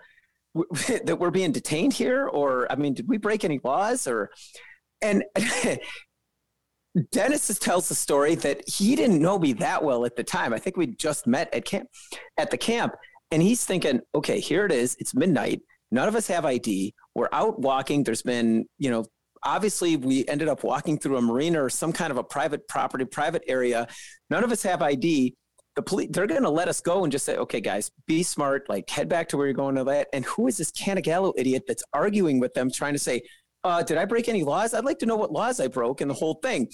w- 0.55 0.99
that 1.05 1.19
we're 1.19 1.31
being 1.31 1.51
detained 1.51 1.93
here? 1.93 2.27
Or, 2.27 2.71
I 2.71 2.75
mean, 2.75 2.93
did 2.93 3.07
we 3.07 3.17
break 3.17 3.43
any 3.43 3.59
laws 3.63 4.07
or, 4.07 4.29
and 5.01 5.23
Dennis 7.11 7.59
tells 7.59 7.89
the 7.89 7.95
story 7.95 8.35
that 8.35 8.67
he 8.67 8.95
didn't 8.95 9.21
know 9.21 9.37
me 9.37 9.53
that 9.53 9.83
well 9.83 10.05
at 10.05 10.15
the 10.15 10.23
time. 10.23 10.53
I 10.53 10.59
think 10.59 10.77
we 10.77 10.87
just 10.87 11.27
met 11.27 11.53
at 11.53 11.65
camp, 11.65 11.87
at 12.37 12.51
the 12.51 12.57
camp, 12.57 12.93
and 13.31 13.41
he's 13.41 13.63
thinking, 13.63 14.01
okay, 14.15 14.39
here 14.39 14.65
it 14.65 14.71
is. 14.71 14.95
It's 14.99 15.13
midnight. 15.13 15.61
None 15.91 16.07
of 16.07 16.15
us 16.15 16.27
have 16.27 16.45
ID. 16.45 16.93
We're 17.15 17.29
out 17.31 17.59
walking. 17.59 18.03
There's 18.03 18.21
been, 18.21 18.65
you 18.77 18.91
know, 18.91 19.05
obviously 19.43 19.95
we 19.95 20.27
ended 20.27 20.47
up 20.47 20.63
walking 20.63 20.97
through 20.97 21.17
a 21.17 21.21
marina 21.21 21.63
or 21.63 21.69
some 21.69 21.93
kind 21.93 22.11
of 22.11 22.17
a 22.17 22.23
private 22.23 22.67
property, 22.67 23.05
private 23.05 23.43
area. 23.47 23.87
None 24.29 24.43
of 24.43 24.51
us 24.51 24.63
have 24.63 24.81
ID. 24.81 25.35
The 25.75 25.81
police, 25.81 26.09
they're 26.11 26.27
going 26.27 26.43
to 26.43 26.49
let 26.49 26.67
us 26.67 26.81
go 26.81 27.03
and 27.03 27.11
just 27.11 27.25
say, 27.25 27.37
okay, 27.37 27.61
guys, 27.61 27.91
be 28.07 28.23
smart, 28.23 28.67
like 28.69 28.89
head 28.89 29.07
back 29.07 29.29
to 29.29 29.37
where 29.37 29.45
you're 29.45 29.53
going 29.53 29.75
to 29.75 29.83
that. 29.85 30.07
And 30.13 30.25
who 30.25 30.47
is 30.47 30.57
this 30.57 30.71
Canagallo 30.71 31.33
idiot 31.37 31.63
that's 31.67 31.83
arguing 31.93 32.39
with 32.39 32.53
them, 32.53 32.71
trying 32.71 32.93
to 32.93 32.99
say, 32.99 33.21
uh, 33.63 33.83
did 33.83 33.97
I 33.97 34.05
break 34.05 34.27
any 34.27 34.43
laws? 34.43 34.73
I'd 34.73 34.85
like 34.85 34.99
to 34.99 35.05
know 35.05 35.15
what 35.15 35.31
laws 35.31 35.59
I 35.59 35.67
broke 35.67 36.01
and 36.01 36.09
the 36.09 36.15
whole 36.15 36.39
thing. 36.41 36.69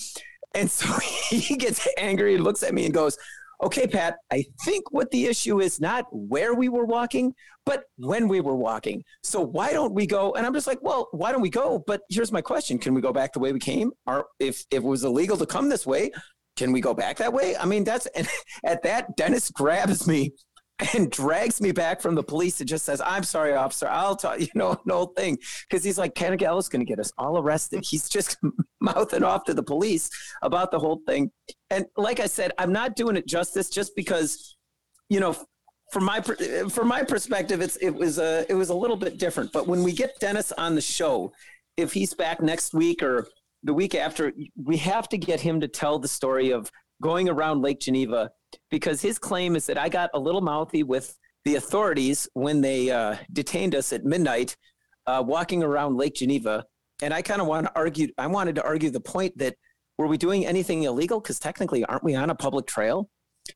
And 0.56 0.72
so 0.72 0.88
he 1.30 1.58
gets 1.58 1.88
angry 1.98 2.38
looks 2.38 2.64
at 2.64 2.74
me 2.74 2.86
and 2.86 2.94
goes, 2.94 3.18
okay, 3.64 3.88
Pat, 3.88 4.18
I 4.32 4.45
think 4.64 4.91
what 4.91 5.11
the 5.11 5.26
issue 5.26 5.60
is 5.61 5.80
not 5.80 6.06
where 6.11 6.53
we 6.53 6.69
were 6.69 6.86
walking, 6.86 7.34
but 7.65 7.84
when 7.98 8.27
we 8.27 8.41
were 8.41 8.56
walking. 8.56 9.03
So 9.23 9.41
why 9.41 9.73
don't 9.73 9.94
we 9.94 10.06
go? 10.06 10.34
And 10.34 10.45
I'm 10.45 10.53
just 10.53 10.68
like, 10.68 10.80
well, 10.82 11.07
why 11.11 11.32
don't 11.32 11.41
we 11.41 11.49
go? 11.49 11.84
But 11.86 12.02
here's 12.10 12.32
my 12.32 12.41
question. 12.41 12.77
Can 12.77 12.94
we 12.94 13.02
go 13.02 13.11
back 13.11 13.34
the 13.34 13.40
way 13.40 13.53
we 13.53 13.60
came? 13.60 13.91
Or 14.06 14.27
if, 14.40 14.65
if 14.72 14.77
it 14.77 14.84
was 14.84 15.03
illegal 15.03 15.38
to 15.38 15.45
come 15.45 15.69
this 15.69 15.86
way, 15.86 16.11
can 16.56 16.72
we 16.72 16.82
go 16.82 16.94
back 16.94 17.18
that 17.18 17.34
way? 17.34 17.56
I 17.57 17.65
mean, 17.65 17.84
that's, 17.84 18.06
and 18.15 18.27
at 18.64 18.84
that, 18.84 19.15
Dennis 19.15 19.49
grabs 19.52 20.07
me 20.07 20.34
and 20.93 21.10
drags 21.10 21.61
me 21.61 21.72
back 21.72 22.02
from 22.02 22.15
the 22.15 22.23
police 22.23 22.60
and 22.60 22.68
just 22.68 22.85
says, 22.85 23.02
I'm 23.06 23.23
sorry, 23.23 23.53
officer. 23.53 23.88
I'll 23.88 24.15
tell 24.15 24.39
you 24.39 24.47
know, 24.56 24.77
no 24.85 25.06
thing. 25.06 25.38
Cause 25.69 25.84
he's 25.84 25.97
like, 25.97 26.15
Canagallo's 26.15 26.69
going 26.69 26.85
to 26.85 26.89
get 26.89 26.99
us 26.99 27.11
all 27.18 27.38
arrested. 27.38 27.85
He's 27.89 28.10
just 28.10 28.38
mouthing 28.81 29.23
off 29.23 29.45
to 29.45 29.53
the 29.53 29.64
police 29.64 30.10
about 30.41 30.72
the 30.72 30.80
whole 30.80 31.02
thing. 31.07 31.31
And 31.69 31.85
like 31.95 32.19
I 32.19 32.27
said, 32.27 32.52
I'm 32.57 32.72
not 32.72 32.95
doing 32.95 33.15
it 33.15 33.27
justice 33.27 33.69
just 33.69 33.95
because, 33.95 34.57
you 35.10 35.19
know, 35.19 35.35
from 35.91 36.03
my, 36.03 36.19
from 36.19 36.88
my 36.88 37.03
perspective, 37.03 37.61
it's, 37.61 37.77
it 37.77 37.91
was 37.91 38.18
a, 38.18 38.45
it 38.49 38.56
was 38.56 38.69
a 38.69 38.73
little 38.73 38.97
bit 38.97 39.18
different, 39.18 39.52
but 39.53 39.68
when 39.68 39.84
we 39.84 39.93
get 39.93 40.19
Dennis 40.19 40.52
on 40.53 40.76
the 40.76 40.81
show, 40.81 41.31
if 41.77 41.93
he's 41.93 42.14
back 42.14 42.41
next 42.41 42.73
week 42.73 43.03
or 43.03 43.27
the 43.64 43.73
week 43.73 43.95
after, 43.95 44.34
we 44.61 44.77
have 44.77 45.07
to 45.10 45.18
get 45.18 45.39
him 45.39 45.60
to 45.61 45.68
tell 45.68 45.99
the 45.99 46.07
story 46.07 46.52
of 46.52 46.72
going 47.02 47.30
around 47.30 47.61
Lake 47.61 47.80
Geneva 47.80 48.31
because 48.69 49.02
his 49.02 49.19
claim 49.19 49.56
is 49.56 49.65
that 49.68 49.77
I 49.77 49.90
got 49.90 50.10
a 50.14 50.19
little 50.19 50.41
mouthy 50.41 50.84
with 50.84 51.15
the 51.44 51.56
authorities 51.56 52.27
when 52.34 52.61
they 52.61 52.90
uh, 52.90 53.18
detained 53.32 53.76
us 53.76 53.94
at 53.94 54.03
midnight, 54.03 54.56
uh, 55.07 55.23
walking 55.26 55.64
around 55.64 55.98
Lake 55.98 56.15
Geneva. 56.15 56.65
And 57.02 57.14
I 57.14 57.22
kind 57.22 57.41
of 57.41 57.48
want 57.48 57.68
to 57.68 57.72
argue, 57.76 58.07
I 58.18 58.27
wanted 58.27 58.56
to 58.56 58.64
argue 58.64 58.90
the 58.90 59.02
point 59.02 59.38
that 59.38 59.56
were 59.98 60.07
we 60.07 60.18
doing 60.18 60.45
anything 60.45 60.84
illegal? 60.84 61.19
Because 61.19 61.40
technically, 61.40 61.86
aren't 61.86 62.03
we 62.03 62.15
on 62.15 62.30
a 62.30 62.36
public 62.36 62.65
trail? 62.65 63.10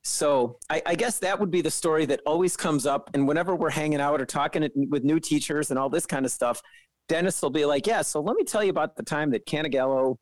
So 0.04 0.58
I, 0.70 0.82
I 0.86 0.96
guess 0.96 1.20
that 1.20 1.40
would 1.40 1.52
be 1.52 1.62
the 1.62 1.72
story 1.72 2.06
that 2.06 2.22
always 2.26 2.56
comes 2.56 2.86
up. 2.86 3.10
And 3.14 3.28
whenever 3.28 3.56
we're 3.56 3.72
hanging 3.72 4.00
out 4.00 4.22
or 4.22 4.26
talking 4.26 4.70
with 4.90 5.04
new 5.04 5.20
teachers 5.20 5.72
and 5.72 5.80
all 5.80 5.90
this 5.90 6.06
kind 6.06 6.26
of 6.26 6.32
stuff, 6.32 6.62
Dennis 7.08 7.42
will 7.42 7.50
be 7.50 7.66
like, 7.66 7.88
"Yeah, 7.88 8.04
so 8.04 8.22
let 8.22 8.36
me 8.36 8.44
tell 8.44 8.64
you 8.64 8.70
about 8.70 8.96
the 8.96 9.04
time 9.04 9.32
that 9.32 9.48
Canagallo, 9.48 10.18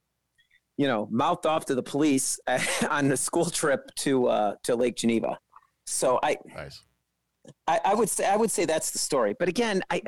you 0.77 0.87
know, 0.87 1.07
mouthed 1.11 1.45
off 1.45 1.65
to 1.65 1.75
the 1.75 1.83
police 1.83 2.39
on 2.89 3.11
a 3.11 3.17
school 3.17 3.49
trip 3.49 3.91
to 3.97 4.27
uh, 4.27 4.55
to 4.63 4.75
Lake 4.75 4.95
Geneva." 4.95 5.37
So 5.85 6.19
I, 6.23 6.37
nice. 6.55 6.83
I, 7.67 7.79
I 7.85 7.93
would 7.93 8.09
say 8.09 8.25
I 8.25 8.35
would 8.35 8.51
say 8.51 8.65
that's 8.65 8.91
the 8.91 8.99
story. 8.99 9.35
But 9.37 9.49
again, 9.49 9.81
I 9.89 10.01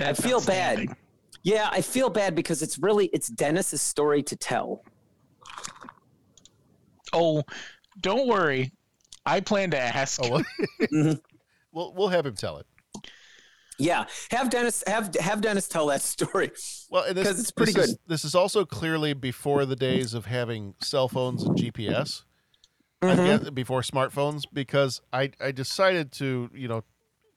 I 0.00 0.12
feel 0.12 0.40
bad. 0.40 0.78
outstanding. 0.78 0.96
Yeah, 1.42 1.68
I 1.70 1.82
feel 1.82 2.08
bad 2.08 2.34
because 2.34 2.62
it's 2.62 2.78
really 2.78 3.06
it's 3.12 3.28
Dennis's 3.28 3.82
story 3.82 4.22
to 4.24 4.36
tell. 4.36 4.82
Oh, 7.12 7.42
don't 8.00 8.26
worry. 8.26 8.72
I 9.26 9.40
plan 9.40 9.70
to 9.70 9.78
ask. 9.78 10.20
Oh, 10.22 10.42
we'll 10.92 11.14
we'll 11.94 12.08
have 12.08 12.26
him 12.26 12.34
tell 12.34 12.58
it. 12.58 12.66
Yeah, 13.78 14.06
have 14.30 14.50
Dennis 14.50 14.84
have 14.86 15.14
have 15.16 15.40
Dennis 15.40 15.66
tell 15.68 15.86
that 15.88 16.02
story. 16.14 16.50
Well, 16.90 17.04
this, 17.04 17.14
because 17.14 17.40
it's 17.40 17.50
pretty 17.50 17.72
this 17.72 17.86
good. 17.86 17.88
Is, 17.90 17.98
this 18.06 18.24
is 18.24 18.34
also 18.34 18.64
clearly 18.64 19.12
before 19.14 19.64
the 19.66 19.76
days 19.76 20.14
of 20.14 20.26
having 20.26 20.74
cell 20.80 21.08
phones 21.08 21.42
and 21.42 21.56
GPS. 21.56 22.22
I 23.02 23.06
Mhm. 23.16 23.40
guess 23.42 23.50
before 23.50 23.82
smartphones, 23.82 24.44
because 24.52 25.00
I 25.12 25.30
I 25.40 25.50
decided 25.52 26.12
to 26.12 26.50
you 26.54 26.68
know 26.68 26.84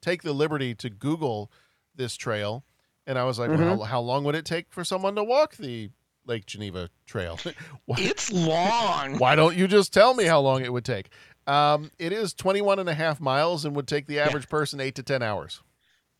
take 0.00 0.22
the 0.22 0.32
liberty 0.32 0.74
to 0.76 0.88
Google 0.90 1.50
this 1.94 2.16
trail, 2.16 2.64
and 3.06 3.18
I 3.18 3.24
was 3.24 3.38
like, 3.38 3.50
well, 3.50 3.58
Mhm. 3.58 3.78
how, 3.78 3.84
how 3.84 4.00
long 4.00 4.22
would 4.24 4.34
it 4.36 4.44
take 4.44 4.66
for 4.70 4.84
someone 4.84 5.16
to 5.16 5.24
walk 5.24 5.56
the 5.56 5.90
Lake 6.24 6.46
Geneva 6.46 6.88
Trail? 7.06 7.38
Why- 7.86 7.96
It's 7.98 8.30
long. 8.32 9.18
Why 9.18 9.34
don't 9.34 9.56
you 9.56 9.66
just 9.66 9.92
tell 9.92 10.14
me 10.14 10.24
how 10.24 10.40
long 10.40 10.62
it 10.62 10.72
would 10.72 10.84
take? 10.84 11.08
Um, 11.48 11.90
it 11.98 12.12
is 12.12 12.32
21 12.34 12.78
and 12.78 12.88
a 12.88 12.94
half 12.94 13.20
miles 13.20 13.64
and 13.64 13.74
would 13.74 13.88
take 13.88 14.06
the 14.06 14.20
average 14.20 14.48
person 14.48 14.78
eight 14.80 14.94
to 14.96 15.02
10 15.02 15.22
hours. 15.22 15.62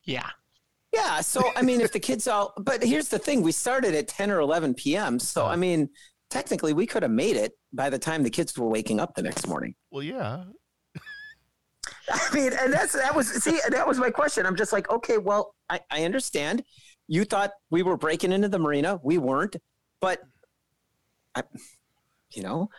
Yeah. 0.09 0.30
Yeah, 0.94 1.20
so 1.20 1.43
I 1.55 1.60
mean, 1.60 1.82
if 1.82 1.93
the 1.93 2.01
kids 2.01 2.26
all, 2.26 2.55
but 2.56 2.82
here's 2.82 3.09
the 3.09 3.18
thing: 3.18 3.43
we 3.43 3.52
started 3.52 3.94
at 3.94 4.09
ten 4.09 4.30
or 4.30 4.40
eleven 4.40 4.72
p.m. 4.72 5.18
So 5.18 5.43
I 5.43 5.48
uh-huh. 5.48 5.56
mean, 5.59 5.90
technically, 6.30 6.72
we 6.72 6.86
could 6.86 7.02
have 7.02 7.12
made 7.12 7.36
it 7.36 7.52
by 7.74 7.90
the 7.90 7.98
time 7.98 8.22
the 8.22 8.30
kids 8.30 8.56
were 8.56 8.68
waking 8.68 8.98
up 8.98 9.14
the 9.14 9.22
next 9.22 9.47
morning. 9.47 9.74
Well, 9.90 10.02
yeah. 10.02 10.44
I 12.10 12.35
mean, 12.35 12.55
and 12.59 12.72
that's 12.72 12.94
that 12.94 13.14
was 13.14 13.28
see, 13.28 13.60
that 13.68 13.86
was 13.86 13.98
my 13.98 14.09
question. 14.09 14.47
I'm 14.47 14.56
just 14.56 14.72
like, 14.72 14.90
okay, 14.90 15.18
well, 15.18 15.55
I, 15.68 15.80
I 15.90 16.05
understand. 16.05 16.64
You 17.06 17.24
thought 17.24 17.51
we 17.70 17.82
were 17.82 17.98
breaking 17.98 18.32
into 18.32 18.48
the 18.48 18.59
marina, 18.59 18.98
we 19.02 19.18
weren't, 19.18 19.56
but 20.01 20.20
I, 21.35 21.43
you 22.32 22.43
know, 22.43 22.70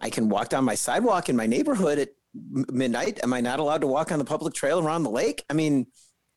I 0.00 0.08
can 0.08 0.30
walk 0.30 0.48
down 0.48 0.64
my 0.64 0.74
sidewalk 0.74 1.28
in 1.28 1.36
my 1.36 1.46
neighborhood 1.46 1.98
at 1.98 2.08
midnight. 2.34 3.20
Am 3.22 3.32
I 3.32 3.40
not 3.40 3.60
allowed 3.60 3.82
to 3.82 3.86
walk 3.86 4.10
on 4.10 4.18
the 4.18 4.24
public 4.24 4.54
trail 4.54 4.80
around 4.80 5.02
the 5.02 5.10
lake? 5.10 5.44
I 5.48 5.52
mean, 5.54 5.86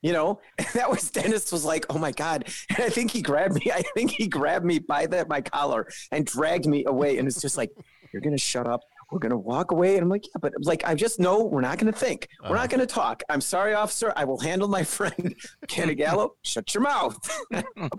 you 0.02 0.14
know, 0.14 0.40
and 0.57 0.68
that 0.74 0.90
was 0.90 1.10
Dennis 1.11 1.52
was 1.52 1.65
like, 1.65 1.86
oh 1.90 1.98
my 1.98 2.11
god, 2.11 2.45
and 2.69 2.80
I 2.80 2.90
think 2.90 3.11
he 3.11 3.22
grabbed 3.22 3.56
me. 3.56 3.72
I 3.72 3.82
think 3.94 4.11
he 4.11 4.28
grabbed 4.28 4.65
me 4.65 4.80
by 4.80 5.06
the 5.06 5.26
my 5.28 5.41
collar 5.41 5.88
and 6.11 6.26
dragged 6.26 6.65
me 6.65 6.86
away, 6.86 7.18
and 7.18 7.28
it's 7.28 7.41
just 7.41 7.57
like, 7.57 7.72
you're 8.14 8.22
gonna 8.22 8.38
shut 8.38 8.68
up. 8.68 8.82
We're 9.11 9.19
gonna 9.19 9.38
walk 9.38 9.72
away, 9.72 9.95
and 9.95 10.03
I'm 10.03 10.10
like, 10.10 10.26
yeah, 10.26 10.40
but 10.41 10.53
like, 10.60 10.84
I 10.86 10.94
just 10.94 11.19
know 11.19 11.45
we're 11.45 11.61
not 11.61 11.78
gonna 11.78 11.94
think. 11.94 12.28
We're 12.44 12.49
not 12.49 12.57
uh-huh. 12.57 12.68
gonna 12.68 12.86
talk. 12.86 13.24
I'm 13.30 13.41
sorry, 13.41 13.74
officer. 13.74 14.11
I 14.15 14.26
will 14.26 14.40
handle 14.40 14.68
my 14.68 14.84
friend 14.95 15.36
Canagallo. 15.68 16.32
Shut 16.44 16.74
your 16.74 16.84
mouth. 16.84 17.18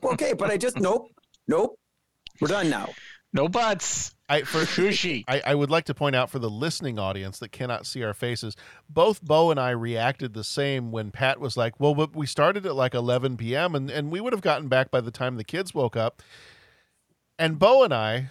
okay, 0.04 0.34
but 0.34 0.50
I 0.50 0.56
just 0.56 0.78
nope, 0.78 1.08
nope. 1.46 1.78
We're 2.40 2.48
done 2.48 2.70
now. 2.70 2.90
No 3.32 3.48
buts. 3.48 4.14
I 4.28 4.42
for 4.42 4.60
Sushi. 4.60 5.24
I, 5.26 5.40
I 5.46 5.54
would 5.54 5.70
like 5.70 5.84
to 5.84 5.94
point 5.94 6.14
out 6.14 6.30
for 6.30 6.38
the 6.38 6.50
listening 6.50 6.98
audience 6.98 7.38
that 7.38 7.50
cannot 7.50 7.86
see 7.86 8.02
our 8.02 8.14
faces, 8.14 8.56
both 8.88 9.22
Bo 9.22 9.50
and 9.50 9.58
I 9.58 9.70
reacted 9.70 10.34
the 10.34 10.44
same 10.44 10.90
when 10.92 11.10
Pat 11.10 11.40
was 11.40 11.56
like, 11.56 11.80
"Well, 11.80 11.94
but 11.94 12.14
we 12.14 12.26
started 12.26 12.66
at 12.66 12.76
like 12.76 12.94
11 12.94 13.36
p.m. 13.36 13.74
and 13.74 13.90
and 13.90 14.10
we 14.10 14.20
would 14.20 14.32
have 14.32 14.42
gotten 14.42 14.68
back 14.68 14.90
by 14.90 15.00
the 15.00 15.10
time 15.10 15.36
the 15.36 15.44
kids 15.44 15.74
woke 15.74 15.96
up." 15.96 16.22
And 17.38 17.58
Bo 17.58 17.84
and 17.84 17.94
I, 17.94 18.30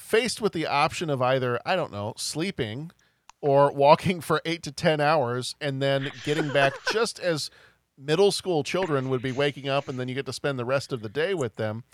faced 0.00 0.40
with 0.40 0.52
the 0.52 0.66
option 0.66 1.08
of 1.08 1.22
either 1.22 1.60
I 1.64 1.76
don't 1.76 1.92
know 1.92 2.14
sleeping 2.16 2.90
or 3.40 3.70
walking 3.72 4.20
for 4.20 4.42
eight 4.44 4.62
to 4.64 4.72
ten 4.72 5.00
hours 5.00 5.54
and 5.60 5.80
then 5.80 6.10
getting 6.24 6.52
back 6.52 6.72
just 6.92 7.20
as 7.20 7.50
middle 7.96 8.32
school 8.32 8.64
children 8.64 9.08
would 9.10 9.22
be 9.22 9.30
waking 9.30 9.68
up 9.68 9.88
and 9.88 10.00
then 10.00 10.08
you 10.08 10.14
get 10.14 10.26
to 10.26 10.32
spend 10.32 10.58
the 10.58 10.64
rest 10.64 10.92
of 10.92 11.02
the 11.02 11.08
day 11.08 11.34
with 11.34 11.56
them. 11.56 11.84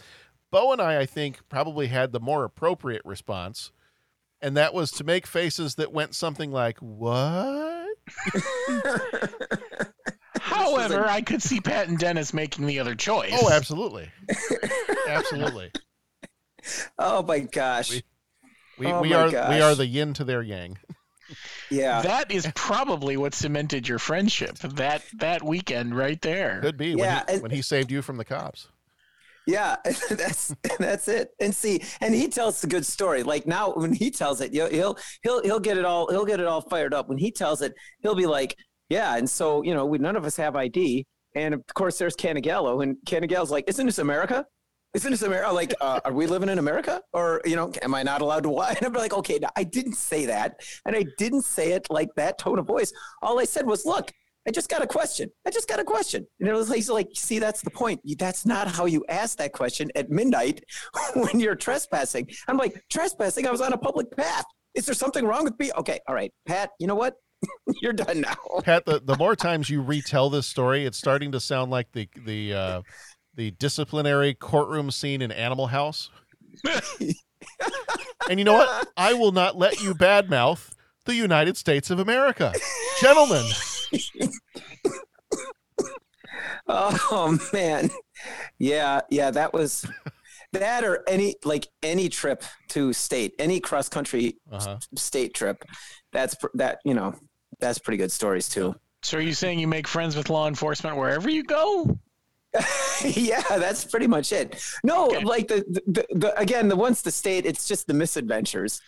Bo 0.56 0.72
and 0.72 0.80
I, 0.80 1.00
I 1.00 1.04
think, 1.04 1.46
probably 1.50 1.88
had 1.88 2.12
the 2.12 2.20
more 2.20 2.42
appropriate 2.42 3.02
response, 3.04 3.72
and 4.40 4.56
that 4.56 4.72
was 4.72 4.90
to 4.92 5.04
make 5.04 5.26
faces 5.26 5.74
that 5.74 5.92
went 5.92 6.14
something 6.14 6.50
like, 6.50 6.78
What? 6.78 7.88
However, 10.40 11.06
I 11.06 11.20
could 11.20 11.42
see 11.42 11.60
Pat 11.60 11.88
and 11.88 11.98
Dennis 11.98 12.32
making 12.32 12.64
the 12.64 12.78
other 12.78 12.94
choice. 12.94 13.34
Oh, 13.34 13.50
absolutely. 13.50 14.10
absolutely. 15.08 15.72
Oh 16.98 17.22
my 17.22 17.40
gosh. 17.40 17.90
We, 18.78 18.86
Oh 18.86 19.02
we 19.02 19.10
my 19.10 19.16
are 19.16 19.28
we 19.50 19.60
are 19.60 19.74
the 19.74 19.86
yin 19.86 20.14
to 20.14 20.24
their 20.24 20.40
yang. 20.40 20.78
Yeah. 21.70 22.00
That 22.00 22.30
is 22.32 22.50
probably 22.54 23.18
what 23.18 23.34
cemented 23.34 23.86
your 23.88 23.98
friendship. 23.98 24.56
That 24.60 25.02
that 25.18 25.42
weekend 25.42 25.94
right 25.94 26.20
there. 26.22 26.60
Could 26.62 26.78
be 26.78 26.94
when, 26.94 27.10
he, 27.10 27.34
and- 27.34 27.42
when 27.42 27.50
he 27.50 27.60
saved 27.60 27.90
you 27.90 28.00
from 28.00 28.16
the 28.16 28.24
cops. 28.24 28.68
Yeah, 29.47 29.77
that's 30.10 30.55
that's 30.78 31.09
it. 31.09 31.31
And 31.40 31.55
see, 31.55 31.82
and 32.01 32.14
he 32.14 32.28
tells 32.28 32.60
the 32.60 32.66
good 32.66 32.85
story. 32.85 33.23
Like 33.23 33.47
now, 33.47 33.73
when 33.74 33.93
he 33.93 34.10
tells 34.10 34.40
it, 34.40 34.52
he'll 34.52 34.97
he'll 35.23 35.43
he'll 35.43 35.60
get 35.60 35.78
it 35.78 35.85
all 35.85 36.10
he'll 36.10 36.24
get 36.24 36.40
it 36.40 36.47
all 36.47 36.60
fired 36.62 36.93
up. 36.93 37.09
When 37.09 37.18
he 37.18 37.31
tells 37.31 37.62
it, 37.62 37.73
he'll 38.02 38.16
be 38.16 38.27
like, 38.27 38.56
"Yeah." 38.89 39.16
And 39.16 39.28
so 39.31 39.62
you 39.62 39.73
know, 39.74 39.86
we 39.86 39.98
none 39.98 40.16
of 40.16 40.24
us 40.24 40.36
have 40.36 40.56
ID, 40.56 41.06
and 41.35 41.55
of 41.55 41.62
course, 41.74 41.97
there's 41.98 42.16
Canagallo, 42.16 42.82
and 42.82 42.97
Canagallo's 43.06 43.51
like, 43.52 43.64
"Isn't 43.68 43.86
this 43.86 43.98
America? 43.98 44.44
Isn't 44.94 45.10
this 45.12 45.23
America? 45.23 45.52
Like, 45.52 45.74
uh, 45.81 46.01
are 46.05 46.12
we 46.12 46.27
living 46.27 46.48
in 46.48 46.59
America, 46.59 47.01
or 47.12 47.40
you 47.44 47.55
know, 47.55 47.70
am 47.82 47.94
I 47.94 48.02
not 48.02 48.23
allowed 48.23 48.43
to 48.44 48.48
watch?" 48.48 48.77
And 48.82 48.86
I'm 48.86 48.93
like, 48.94 49.12
"Okay, 49.14 49.39
no, 49.40 49.48
I 49.56 49.62
didn't 49.62 49.94
say 49.94 50.27
that, 50.27 50.56
and 50.85 50.97
I 50.97 51.05
didn't 51.18 51.43
say 51.43 51.70
it 51.73 51.86
like 51.89 52.09
that 52.16 52.39
tone 52.39 52.59
of 52.59 52.66
voice. 52.66 52.93
All 53.23 53.39
I 53.39 53.44
said 53.44 53.66
was, 53.66 53.86
look." 53.86 54.10
I 54.47 54.51
just 54.52 54.68
got 54.68 54.82
a 54.82 54.86
question. 54.86 55.31
I 55.47 55.51
just 55.51 55.68
got 55.68 55.81
a 55.81 55.85
question. 55.85 56.27
And 56.39 56.48
it 56.48 56.52
was 56.52 56.68
like, 56.68 56.77
he's 56.77 56.90
like, 56.90 57.09
see, 57.14 57.39
that's 57.39 57.62
the 57.62 57.70
point. 57.70 58.01
That's 58.18 58.47
not 58.47 58.68
how 58.68 58.86
you 58.86 59.05
ask 59.09 59.39
that 59.39 59.52
question 59.52 59.90
at 59.97 60.10
midnight 60.10 60.62
when 61.14 61.40
you're 61.40 61.56
trespassing. 61.56 62.28
I'm 62.47 62.56
like, 62.56 62.81
trespassing? 62.89 63.47
I 63.47 63.51
was 63.51 63.60
on 63.60 63.73
a 63.73 63.78
public 63.78 64.14
path. 64.16 64.44
Is 64.74 64.86
there 64.86 64.94
something 64.94 65.24
wrong 65.24 65.44
with 65.44 65.59
me? 65.59 65.73
Okay, 65.77 65.98
all 66.06 66.14
right, 66.14 66.32
Pat, 66.47 66.70
you 66.78 66.86
know 66.86 66.94
what? 66.94 67.16
you're 67.82 67.93
done 67.93 68.20
now. 68.20 68.36
Pat, 68.62 68.85
the, 68.86 69.01
the 69.01 69.16
more 69.16 69.35
times 69.35 69.68
you 69.68 69.82
retell 69.82 70.31
this 70.31 70.47
story, 70.47 70.85
it's 70.85 70.98
starting 70.98 71.32
to 71.32 71.40
sound 71.40 71.70
like 71.70 71.90
the 71.93 72.09
the 72.24 72.52
uh, 72.52 72.82
the 73.35 73.51
disciplinary 73.52 74.35
courtroom 74.35 74.90
scene 74.90 75.23
in 75.23 75.32
Animal 75.32 75.66
House. 75.66 76.10
and 78.31 78.39
you 78.39 78.44
know 78.44 78.55
what? 78.55 78.89
I 78.97 79.14
will 79.14 79.32
not 79.32 79.56
let 79.56 79.82
you 79.82 79.94
badmouth 79.94 80.73
the 81.05 81.14
United 81.14 81.56
States 81.56 81.90
of 81.90 81.98
America, 81.98 82.52
gentlemen. 83.01 83.44
Oh 86.68 87.38
man, 87.52 87.90
yeah, 88.58 89.00
yeah. 89.10 89.30
That 89.30 89.52
was 89.52 89.84
that, 90.52 90.84
or 90.84 91.04
any 91.08 91.36
like 91.44 91.68
any 91.82 92.08
trip 92.08 92.42
to 92.68 92.92
state, 92.92 93.34
any 93.38 93.60
cross 93.60 93.88
country 93.88 94.36
Uh-huh. 94.50 94.78
state 94.96 95.34
trip. 95.34 95.64
That's 96.12 96.34
pr- 96.34 96.46
that 96.54 96.80
you 96.84 96.94
know. 96.94 97.14
That's 97.60 97.78
pretty 97.78 97.96
good 97.98 98.12
stories 98.12 98.48
too. 98.48 98.74
So 99.02 99.18
are 99.18 99.20
you 99.20 99.32
saying 99.32 99.58
you 99.60 99.68
make 99.68 99.86
friends 99.88 100.16
with 100.16 100.28
law 100.28 100.46
enforcement 100.48 100.96
wherever 100.96 101.30
you 101.30 101.42
go? 101.44 101.96
yeah, 103.04 103.42
that's 103.48 103.84
pretty 103.84 104.06
much 104.06 104.32
it. 104.32 104.60
No, 104.82 105.06
like 105.06 105.48
the, 105.48 105.64
the, 105.86 106.06
the 106.14 106.38
again, 106.38 106.68
the 106.68 106.76
once 106.76 107.02
the 107.02 107.10
state, 107.10 107.46
it's 107.46 107.66
just 107.68 107.86
the 107.86 107.94
misadventures. 107.94 108.80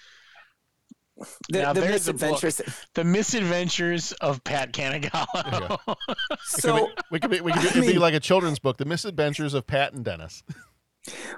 The, 1.49 1.59
Now 1.63 1.73
the 1.73 1.81
there's 1.81 2.09
a 2.09 2.13
book. 2.13 2.21
misadventures. 2.43 2.87
The 2.95 3.05
Misadventures 3.05 4.13
of 4.13 4.43
Pat 4.45 4.73
Canagallo. 4.73 5.79
So 6.45 6.91
we 7.11 7.21
could 7.21 7.31
be, 7.31 7.41
we 7.41 7.53
could 7.53 7.63
be, 7.63 7.67
I 7.69 7.71
it'd 7.71 7.83
be 7.83 7.89
mean- 7.89 7.99
like 8.01 8.15
a 8.15 8.21
children's 8.21 8.59
book, 8.59 8.77
The 8.77 8.85
Misadventures 8.85 9.55
of 9.55 9.67
Pat 9.67 9.93
and 9.95 10.05
Dennis. 10.05 10.43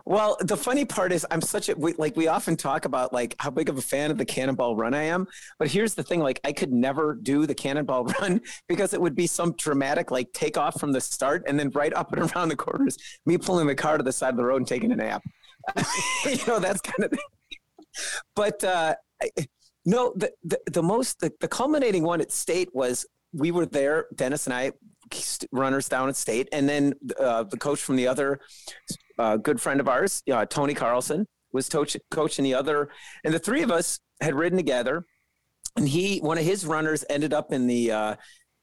Well, 0.05 0.37
the 0.41 0.57
funny 0.57 0.85
part 0.85 1.13
is, 1.13 1.25
I'm 1.31 1.41
such 1.41 1.69
a 1.69 1.75
we, 1.77 1.93
like 1.93 2.17
we 2.17 2.27
often 2.27 2.57
talk 2.57 2.87
about 2.87 3.13
like 3.13 3.37
how 3.39 3.51
big 3.51 3.69
of 3.69 3.79
a 3.79 3.83
fan 3.83 4.11
of 4.11 4.19
the 4.19 4.25
Cannonball 4.25 4.75
Run 4.75 4.95
I 4.95 5.05
am, 5.05 5.29
but 5.61 5.69
here's 5.69 5.95
the 5.95 6.03
thing: 6.03 6.19
like 6.21 6.41
I 6.45 6.53
could 6.53 6.73
never 6.73 7.15
do 7.15 7.47
the 7.47 7.55
Cannonball 7.55 8.05
Run 8.21 8.41
because 8.69 8.95
it 8.95 9.01
would 9.01 9.15
be 9.15 9.29
some 9.29 9.53
dramatic 9.57 10.11
like 10.11 10.33
takeoff 10.33 10.81
from 10.81 10.91
the 10.93 11.01
start 11.01 11.45
and 11.47 11.57
then 11.59 11.71
right 11.71 11.95
up 11.95 12.13
and 12.13 12.23
around 12.37 12.49
the 12.49 12.57
corners, 12.57 12.97
me 13.27 13.39
pulling 13.39 13.69
the 13.69 13.77
car 13.77 13.97
to 13.97 14.03
the 14.03 14.13
side 14.13 14.31
of 14.31 14.37
the 14.39 14.45
road 14.45 14.57
and 14.57 14.67
taking 14.67 14.91
a 14.91 14.97
nap. 14.97 15.23
you 16.25 16.39
know, 16.49 16.59
that's 16.59 16.81
kind 16.81 17.05
of. 17.05 17.19
But 18.35 18.65
uh, 18.65 18.95
I- 19.23 19.47
no, 19.85 20.13
the, 20.17 20.31
the 20.45 20.61
the 20.71 20.83
most 20.83 21.21
the, 21.21 21.33
the 21.41 21.49
culminating 21.49 22.03
one 22.03 22.21
at 22.21 22.31
State 22.31 22.69
was 22.75 23.07
we 23.33 23.51
were 23.51 23.67
there, 23.67 24.07
Dennis 24.15 24.47
and 24.47 24.55
I, 24.55 24.73
runners 25.53 25.89
down 25.89 26.09
at 26.09 26.17
State, 26.17 26.49
and 26.53 26.69
then 26.69 26.95
uh, 27.19 27.45
the 27.45 27.57
coach 27.57 27.81
from 27.81 27.97
the 27.97 28.07
other 28.07 28.41
uh, 29.19 29.37
good 29.37 29.61
friend 29.61 29.81
of 29.81 29.89
ours, 29.89 30.23
uh, 30.33 30.47
Tony 30.47 30.75
Carlson, 30.75 31.27
was 31.53 31.69
coach, 31.69 31.97
coaching 32.11 32.45
the 32.45 32.55
other, 32.55 32.91
and 33.25 33.33
the 33.33 33.39
three 33.39 33.63
of 33.63 33.71
us 33.71 34.01
had 34.21 34.35
ridden 34.35 34.57
together. 34.57 35.05
And 35.77 35.89
he, 35.89 36.19
one 36.19 36.37
of 36.37 36.45
his 36.45 36.67
runners, 36.67 37.05
ended 37.09 37.33
up 37.33 37.53
in 37.53 37.67
the 37.67 37.93
uh, 37.93 38.15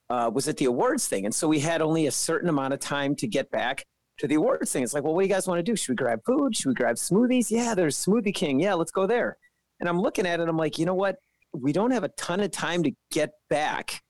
uh, 0.10 0.30
was 0.34 0.48
at 0.48 0.58
the 0.58 0.66
awards 0.66 1.08
thing, 1.08 1.26
and 1.26 1.34
so 1.34 1.48
we 1.48 1.60
had 1.60 1.82
only 1.82 2.08
a 2.08 2.12
certain 2.12 2.50
amount 2.50 2.74
of 2.74 2.80
time 2.80 3.16
to 3.16 3.28
get 3.28 3.50
back 3.50 3.86
to 4.20 4.28
the 4.28 4.36
awards 4.36 4.72
thing. 4.72 4.84
It's 4.84 4.94
like, 4.94 5.04
well, 5.04 5.14
what 5.14 5.22
do 5.22 5.28
you 5.28 5.34
guys 5.34 5.48
want 5.48 5.60
to 5.60 5.64
do? 5.64 5.76
Should 5.76 5.94
we 5.94 5.96
grab 5.96 6.20
food? 6.26 6.56
Should 6.56 6.70
we 6.70 6.74
grab 6.76 6.96
smoothies? 6.96 7.52
Yeah, 7.52 7.76
there's 7.76 8.04
Smoothie 8.04 8.34
King. 8.34 8.60
Yeah, 8.60 8.74
let's 8.74 8.92
go 8.92 9.08
there. 9.08 9.38
And 9.80 9.88
I'm 9.88 10.00
looking 10.00 10.26
at 10.26 10.40
it. 10.40 10.48
I'm 10.50 10.58
like, 10.58 10.80
you 10.80 10.86
know 10.86 10.96
what? 10.96 11.18
We 11.54 11.72
don't 11.72 11.92
have 11.92 12.04
a 12.04 12.10
ton 12.10 12.40
of 12.40 12.52
time 12.52 12.84
to 12.84 12.92
get 13.12 13.32
back. 13.50 14.02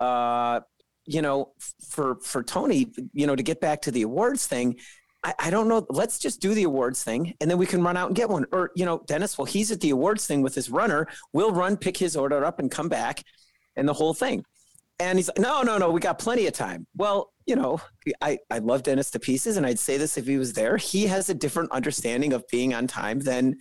Uh, 0.00 0.60
you 1.06 1.22
know, 1.22 1.52
for 1.88 2.16
for 2.22 2.42
Tony, 2.42 2.92
you 3.12 3.26
know, 3.26 3.36
to 3.36 3.42
get 3.42 3.60
back 3.60 3.82
to 3.82 3.90
the 3.90 4.02
awards 4.02 4.46
thing. 4.46 4.76
I, 5.24 5.34
I 5.38 5.50
don't 5.50 5.68
know. 5.68 5.86
Let's 5.90 6.18
just 6.18 6.40
do 6.40 6.54
the 6.54 6.64
awards 6.64 7.02
thing, 7.02 7.34
and 7.40 7.50
then 7.50 7.58
we 7.58 7.66
can 7.66 7.82
run 7.82 7.96
out 7.96 8.08
and 8.08 8.16
get 8.16 8.28
one. 8.28 8.46
Or 8.52 8.70
you 8.74 8.84
know, 8.84 9.02
Dennis, 9.06 9.38
well, 9.38 9.44
he's 9.44 9.70
at 9.70 9.80
the 9.80 9.90
awards 9.90 10.26
thing 10.26 10.42
with 10.42 10.54
his 10.54 10.70
runner. 10.70 11.06
We'll 11.32 11.52
run, 11.52 11.76
pick 11.76 11.96
his 11.96 12.16
order 12.16 12.44
up, 12.44 12.58
and 12.58 12.70
come 12.70 12.88
back, 12.88 13.22
and 13.76 13.88
the 13.88 13.92
whole 13.92 14.14
thing. 14.14 14.44
And 14.98 15.18
he's 15.18 15.28
like, 15.28 15.38
no, 15.38 15.62
no, 15.62 15.78
no, 15.78 15.90
we 15.90 16.00
got 16.00 16.18
plenty 16.20 16.46
of 16.46 16.52
time. 16.52 16.86
Well, 16.94 17.32
you 17.46 17.56
know, 17.56 17.80
I, 18.20 18.38
I 18.50 18.58
love 18.58 18.84
Dennis 18.84 19.10
to 19.12 19.18
pieces, 19.18 19.56
and 19.56 19.66
I'd 19.66 19.78
say 19.78 19.96
this 19.96 20.16
if 20.16 20.26
he 20.26 20.36
was 20.36 20.52
there. 20.52 20.76
He 20.76 21.06
has 21.06 21.28
a 21.28 21.34
different 21.34 21.72
understanding 21.72 22.32
of 22.32 22.44
being 22.48 22.72
on 22.72 22.86
time 22.86 23.18
than 23.18 23.56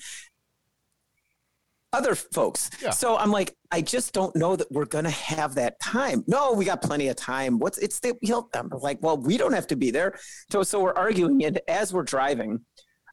other 1.93 2.15
folks. 2.15 2.69
Yeah. 2.81 2.91
So 2.91 3.17
I'm 3.17 3.31
like, 3.31 3.55
I 3.71 3.81
just 3.81 4.13
don't 4.13 4.35
know 4.35 4.55
that 4.55 4.71
we're 4.71 4.85
gonna 4.85 5.09
have 5.09 5.55
that 5.55 5.79
time. 5.81 6.23
No, 6.27 6.53
we 6.53 6.65
got 6.65 6.81
plenty 6.81 7.07
of 7.09 7.15
time. 7.15 7.59
What's 7.59 7.77
it's 7.77 7.99
the 7.99 8.15
he'll, 8.21 8.49
I'm 8.53 8.69
like, 8.69 8.99
well, 9.01 9.17
we 9.17 9.37
don't 9.37 9.53
have 9.53 9.67
to 9.67 9.75
be 9.75 9.91
there. 9.91 10.17
So 10.51 10.63
so 10.63 10.79
we're 10.81 10.93
arguing, 10.93 11.43
and 11.43 11.59
as 11.67 11.93
we're 11.93 12.03
driving, 12.03 12.61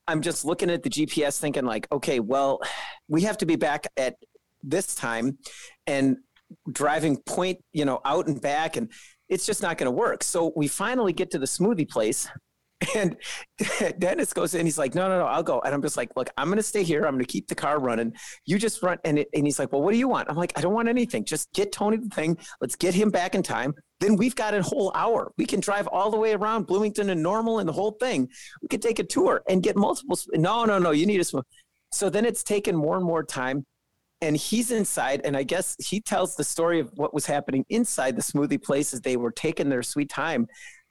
I'm 0.06 0.22
just 0.22 0.44
looking 0.44 0.70
at 0.70 0.82
the 0.82 0.90
GPS, 0.90 1.38
thinking 1.38 1.64
like, 1.64 1.86
okay, 1.92 2.20
well, 2.20 2.60
we 3.08 3.22
have 3.22 3.38
to 3.38 3.46
be 3.46 3.56
back 3.56 3.86
at 3.96 4.16
this 4.62 4.94
time, 4.94 5.38
and 5.86 6.16
driving 6.72 7.16
point, 7.18 7.58
you 7.72 7.84
know, 7.84 8.00
out 8.04 8.26
and 8.26 8.40
back, 8.40 8.76
and 8.76 8.90
it's 9.28 9.44
just 9.44 9.62
not 9.62 9.76
going 9.76 9.86
to 9.86 9.90
work. 9.90 10.22
So 10.24 10.52
we 10.56 10.68
finally 10.68 11.12
get 11.12 11.30
to 11.32 11.38
the 11.38 11.46
smoothie 11.46 11.88
place, 11.88 12.28
and 12.94 13.16
Dennis 13.98 14.32
goes 14.32 14.54
in. 14.54 14.66
He's 14.66 14.78
like, 14.78 14.94
"No, 14.94 15.08
no, 15.08 15.18
no, 15.18 15.26
I'll 15.26 15.42
go." 15.42 15.60
And 15.60 15.74
I'm 15.74 15.82
just 15.82 15.96
like, 15.96 16.10
"Look, 16.16 16.30
I'm 16.36 16.46
going 16.46 16.58
to 16.58 16.62
stay 16.62 16.82
here. 16.82 17.04
I'm 17.04 17.14
going 17.14 17.24
to 17.24 17.30
keep 17.30 17.48
the 17.48 17.54
car 17.54 17.80
running. 17.80 18.12
You 18.46 18.58
just 18.58 18.82
run." 18.82 18.98
And 19.04 19.18
it, 19.18 19.28
and 19.34 19.46
he's 19.46 19.58
like, 19.58 19.72
"Well, 19.72 19.82
what 19.82 19.92
do 19.92 19.98
you 19.98 20.08
want?" 20.08 20.30
I'm 20.30 20.36
like, 20.36 20.52
"I 20.56 20.60
don't 20.60 20.74
want 20.74 20.88
anything. 20.88 21.24
Just 21.24 21.52
get 21.52 21.72
Tony 21.72 21.96
the 21.96 22.08
thing. 22.08 22.38
Let's 22.60 22.76
get 22.76 22.94
him 22.94 23.10
back 23.10 23.34
in 23.34 23.42
time. 23.42 23.74
Then 24.00 24.16
we've 24.16 24.34
got 24.36 24.54
a 24.54 24.62
whole 24.62 24.92
hour. 24.94 25.32
We 25.36 25.46
can 25.46 25.60
drive 25.60 25.88
all 25.88 26.10
the 26.10 26.16
way 26.16 26.34
around 26.34 26.66
Bloomington 26.66 27.10
and 27.10 27.22
Normal 27.22 27.58
and 27.58 27.68
the 27.68 27.72
whole 27.72 27.92
thing. 27.92 28.28
We 28.62 28.68
could 28.68 28.82
take 28.82 28.98
a 28.98 29.04
tour 29.04 29.42
and 29.48 29.62
get 29.62 29.76
multiple. 29.76 30.16
sp- 30.16 30.34
No, 30.34 30.64
no, 30.64 30.78
no. 30.78 30.92
You 30.92 31.06
need 31.06 31.20
a 31.20 31.24
smooth. 31.24 31.44
So 31.90 32.10
then 32.10 32.24
it's 32.24 32.44
taken 32.44 32.76
more 32.76 32.96
and 32.96 33.04
more 33.04 33.24
time 33.24 33.64
and 34.20 34.36
he's 34.36 34.70
inside 34.70 35.20
and 35.24 35.36
i 35.36 35.42
guess 35.42 35.76
he 35.78 36.00
tells 36.00 36.34
the 36.34 36.44
story 36.44 36.80
of 36.80 36.90
what 36.96 37.14
was 37.14 37.26
happening 37.26 37.64
inside 37.68 38.16
the 38.16 38.22
smoothie 38.22 38.62
place 38.62 38.92
as 38.92 39.00
they 39.00 39.16
were 39.16 39.30
taking 39.30 39.68
their 39.68 39.82
sweet 39.82 40.08
time 40.08 40.46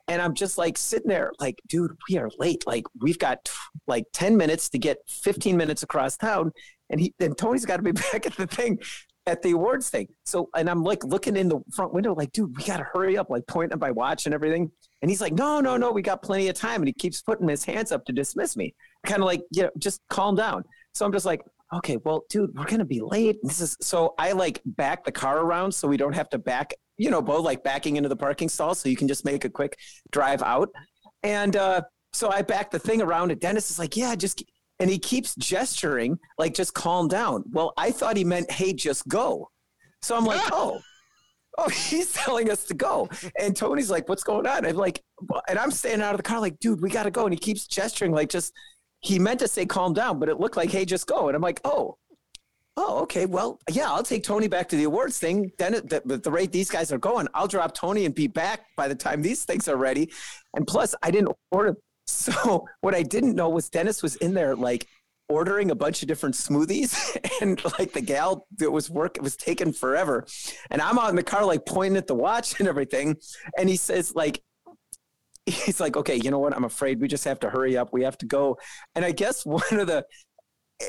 and 0.08 0.22
i'm 0.22 0.34
just 0.34 0.58
like 0.58 0.78
sitting 0.78 1.10
there 1.10 1.32
like 1.40 1.60
dude 1.68 1.92
we 2.10 2.18
are 2.18 2.30
late. 2.38 2.66
Like 2.66 2.86
we've 3.00 3.20
got 3.20 3.50
like 3.88 4.06
10 4.14 4.38
minutes 4.38 4.70
to 4.70 4.80
get 4.80 4.98
15 5.08 5.58
minutes 5.58 5.84
across 5.84 6.18
town. 6.18 6.52
And 6.90 7.00
he 7.00 7.14
and 7.20 7.38
tony's 7.38 7.66
got 7.66 7.78
to 7.78 7.84
be 7.84 7.92
back 8.12 8.26
at 8.26 8.36
the 8.36 8.48
thing 8.48 8.80
at 9.26 9.42
the 9.42 9.52
awards 9.52 9.90
thing. 9.90 10.08
So 10.26 10.50
and 10.56 10.70
i'm 10.70 10.84
like 10.84 11.04
looking 11.04 11.36
in 11.36 11.50
the 11.50 11.60
front 11.76 11.94
window 11.94 12.14
like 12.14 12.32
dude 12.32 12.56
we 12.58 12.64
got 12.64 12.78
to 12.78 12.88
hurry 12.94 13.18
up 13.18 13.30
like 13.30 13.46
pointing 13.48 13.74
at 13.74 13.80
my 13.80 13.92
watch 13.92 14.26
and 14.26 14.34
everything. 14.34 14.72
And 15.02 15.12
he's 15.12 15.22
like 15.22 15.34
no 15.34 15.60
no 15.60 15.78
no 15.78 15.92
we 15.92 16.02
got 16.02 16.22
plenty 16.22 16.48
of 16.48 16.56
time. 16.56 16.82
And 16.82 16.88
he 16.88 16.94
keeps 16.94 17.22
putting 17.22 17.48
his 17.48 17.64
hands 17.64 17.92
up 17.92 18.06
to 18.06 18.14
dismiss 18.14 18.56
me. 18.56 18.74
Kind 19.06 19.22
of 19.22 19.26
like 19.26 19.42
you 19.52 19.64
know 19.64 19.72
just 19.78 20.02
calm 20.10 20.36
down. 20.36 20.64
So 20.94 21.06
i'm 21.06 21.12
just 21.12 21.26
like 21.26 21.42
okay, 21.74 21.98
well, 21.98 22.24
dude, 22.30 22.58
we're 22.58 22.64
gonna 22.64 22.86
be 22.86 23.02
late. 23.02 23.40
This 23.44 23.60
is 23.60 23.78
so 23.82 24.14
I 24.18 24.32
like 24.32 24.62
back 24.66 25.04
the 25.04 25.12
car 25.12 25.40
around 25.40 25.74
so 25.74 25.88
we 25.88 25.98
don't 25.98 26.14
have 26.14 26.30
to 26.30 26.38
back, 26.38 26.74
you 26.98 27.10
know, 27.10 27.22
both 27.22 27.44
like 27.46 27.64
backing 27.64 27.96
into 27.96 28.10
the 28.10 28.16
parking 28.16 28.50
stall 28.50 28.76
so 28.76 28.90
you 28.90 28.96
can 28.96 29.08
just 29.08 29.26
make 29.26 29.46
a 29.46 29.50
quick 29.50 29.78
drive 30.12 30.42
out. 30.42 30.70
And 31.24 31.56
uh, 31.56 31.82
so 32.14 32.30
I 32.30 32.42
back 32.42 32.72
the 32.72 32.80
thing 32.80 33.02
around 33.02 33.32
and 33.32 33.40
Dennis 33.40 33.72
is 33.72 33.80
like, 33.80 33.96
yeah, 33.96 34.16
just 34.16 34.44
and 34.80 34.90
he 34.90 35.00
keeps 35.00 35.36
gesturing 35.36 36.20
like 36.38 36.54
just 36.54 36.74
calm 36.74 37.08
down. 37.08 37.44
Well, 37.52 37.74
I 37.78 37.92
thought 37.92 38.18
he 38.18 38.24
meant, 38.24 38.52
hey, 38.52 38.74
just 38.74 39.08
go. 39.08 39.50
So 40.02 40.16
I'm 40.16 40.26
like, 40.26 40.42
oh. 40.52 40.82
Oh, 41.60 41.70
he's 41.70 42.14
telling 42.14 42.52
us 42.52 42.66
to 42.66 42.76
go. 42.76 43.10
And 43.40 43.56
Tony's 43.56 43.90
like, 43.90 44.08
what's 44.08 44.24
going 44.24 44.46
on? 44.46 44.64
I'm 44.64 44.76
like, 44.76 45.04
and 45.50 45.58
I'm 45.58 45.72
standing 45.72 46.06
out 46.06 46.14
of 46.14 46.18
the 46.18 46.24
car, 46.24 46.40
like, 46.40 46.60
dude, 46.60 46.82
we 46.82 46.92
gotta 46.92 47.10
go. 47.10 47.26
And 47.26 47.34
he 47.34 47.40
keeps 47.40 47.66
gesturing, 47.66 48.12
like, 48.12 48.30
just 48.30 48.54
he 49.00 49.18
meant 49.18 49.40
to 49.40 49.48
say 49.48 49.66
calm 49.66 49.94
down, 49.94 50.20
but 50.20 50.30
it 50.30 50.40
looked 50.40 50.56
like, 50.56 50.70
hey, 50.70 50.86
just 50.86 51.08
go. 51.08 51.30
And 51.30 51.36
I'm 51.36 51.42
like, 51.42 51.60
oh, 51.66 51.98
oh, 52.78 53.00
okay. 53.02 53.26
Well, 53.26 53.60
yeah, 53.70 53.92
I'll 53.92 54.04
take 54.04 54.24
Tony 54.24 54.48
back 54.48 54.70
to 54.70 54.76
the 54.76 54.86
awards 54.86 55.20
thing. 55.20 55.52
Then 55.58 55.74
at 55.74 55.90
the, 55.90 56.02
at 56.10 56.24
the 56.24 56.32
rate 56.32 56.52
these 56.52 56.70
guys 56.70 56.92
are 56.92 56.98
going, 56.98 57.28
I'll 57.34 57.48
drop 57.48 57.74
Tony 57.74 58.06
and 58.06 58.16
be 58.16 58.28
back 58.28 58.68
by 58.78 58.88
the 58.88 58.96
time 58.96 59.22
these 59.22 59.44
things 59.44 59.68
are 59.68 59.76
ready. 59.76 60.12
And 60.54 60.66
plus, 60.66 60.96
I 61.04 61.12
didn't 61.12 61.36
order. 61.52 61.76
So 62.10 62.66
what 62.80 62.96
I 62.96 63.04
didn't 63.04 63.36
know 63.36 63.50
was 63.50 63.70
Dennis 63.70 64.02
was 64.02 64.16
in 64.16 64.34
there 64.34 64.56
like 64.56 64.88
ordering 65.28 65.72
a 65.72 65.76
bunch 65.76 66.02
of 66.02 66.08
different 66.08 66.36
smoothies 66.36 67.18
and 67.42 67.62
like 67.78 67.92
the 67.92 68.00
gal 68.00 68.48
that 68.60 68.72
was 68.72 68.90
work 68.90 69.18
it 69.18 69.22
was 69.22 69.36
taking 69.36 69.74
forever 69.74 70.26
and 70.72 70.82
i'm 70.82 70.98
out 70.98 71.10
in 71.10 71.18
the 71.18 71.24
car 71.24 71.44
like 71.44 71.66
pointing 71.66 71.98
at 71.98 72.08
the 72.08 72.16
watch 72.16 72.58
and 72.60 72.68
everything 72.70 73.14
and 73.58 73.68
he 73.68 73.76
says 73.76 74.16
like 74.16 74.42
he's 75.48 75.80
like, 75.80 75.96
okay, 75.96 76.16
you 76.16 76.30
know 76.30 76.40
what? 76.40 76.56
I'm 76.56 76.66
afraid 76.66 77.00
we 77.00 77.08
just 77.08 77.24
have 77.24 77.40
to 77.40 77.50
hurry 77.50 77.78
up. 77.78 77.94
We 77.94 78.04
have 78.04 78.18
to 78.20 78.26
go. 78.26 78.58
And 78.96 79.04
I 79.06 79.12
guess 79.12 79.46
one 79.46 79.62
of 79.72 79.88
the, 79.88 80.06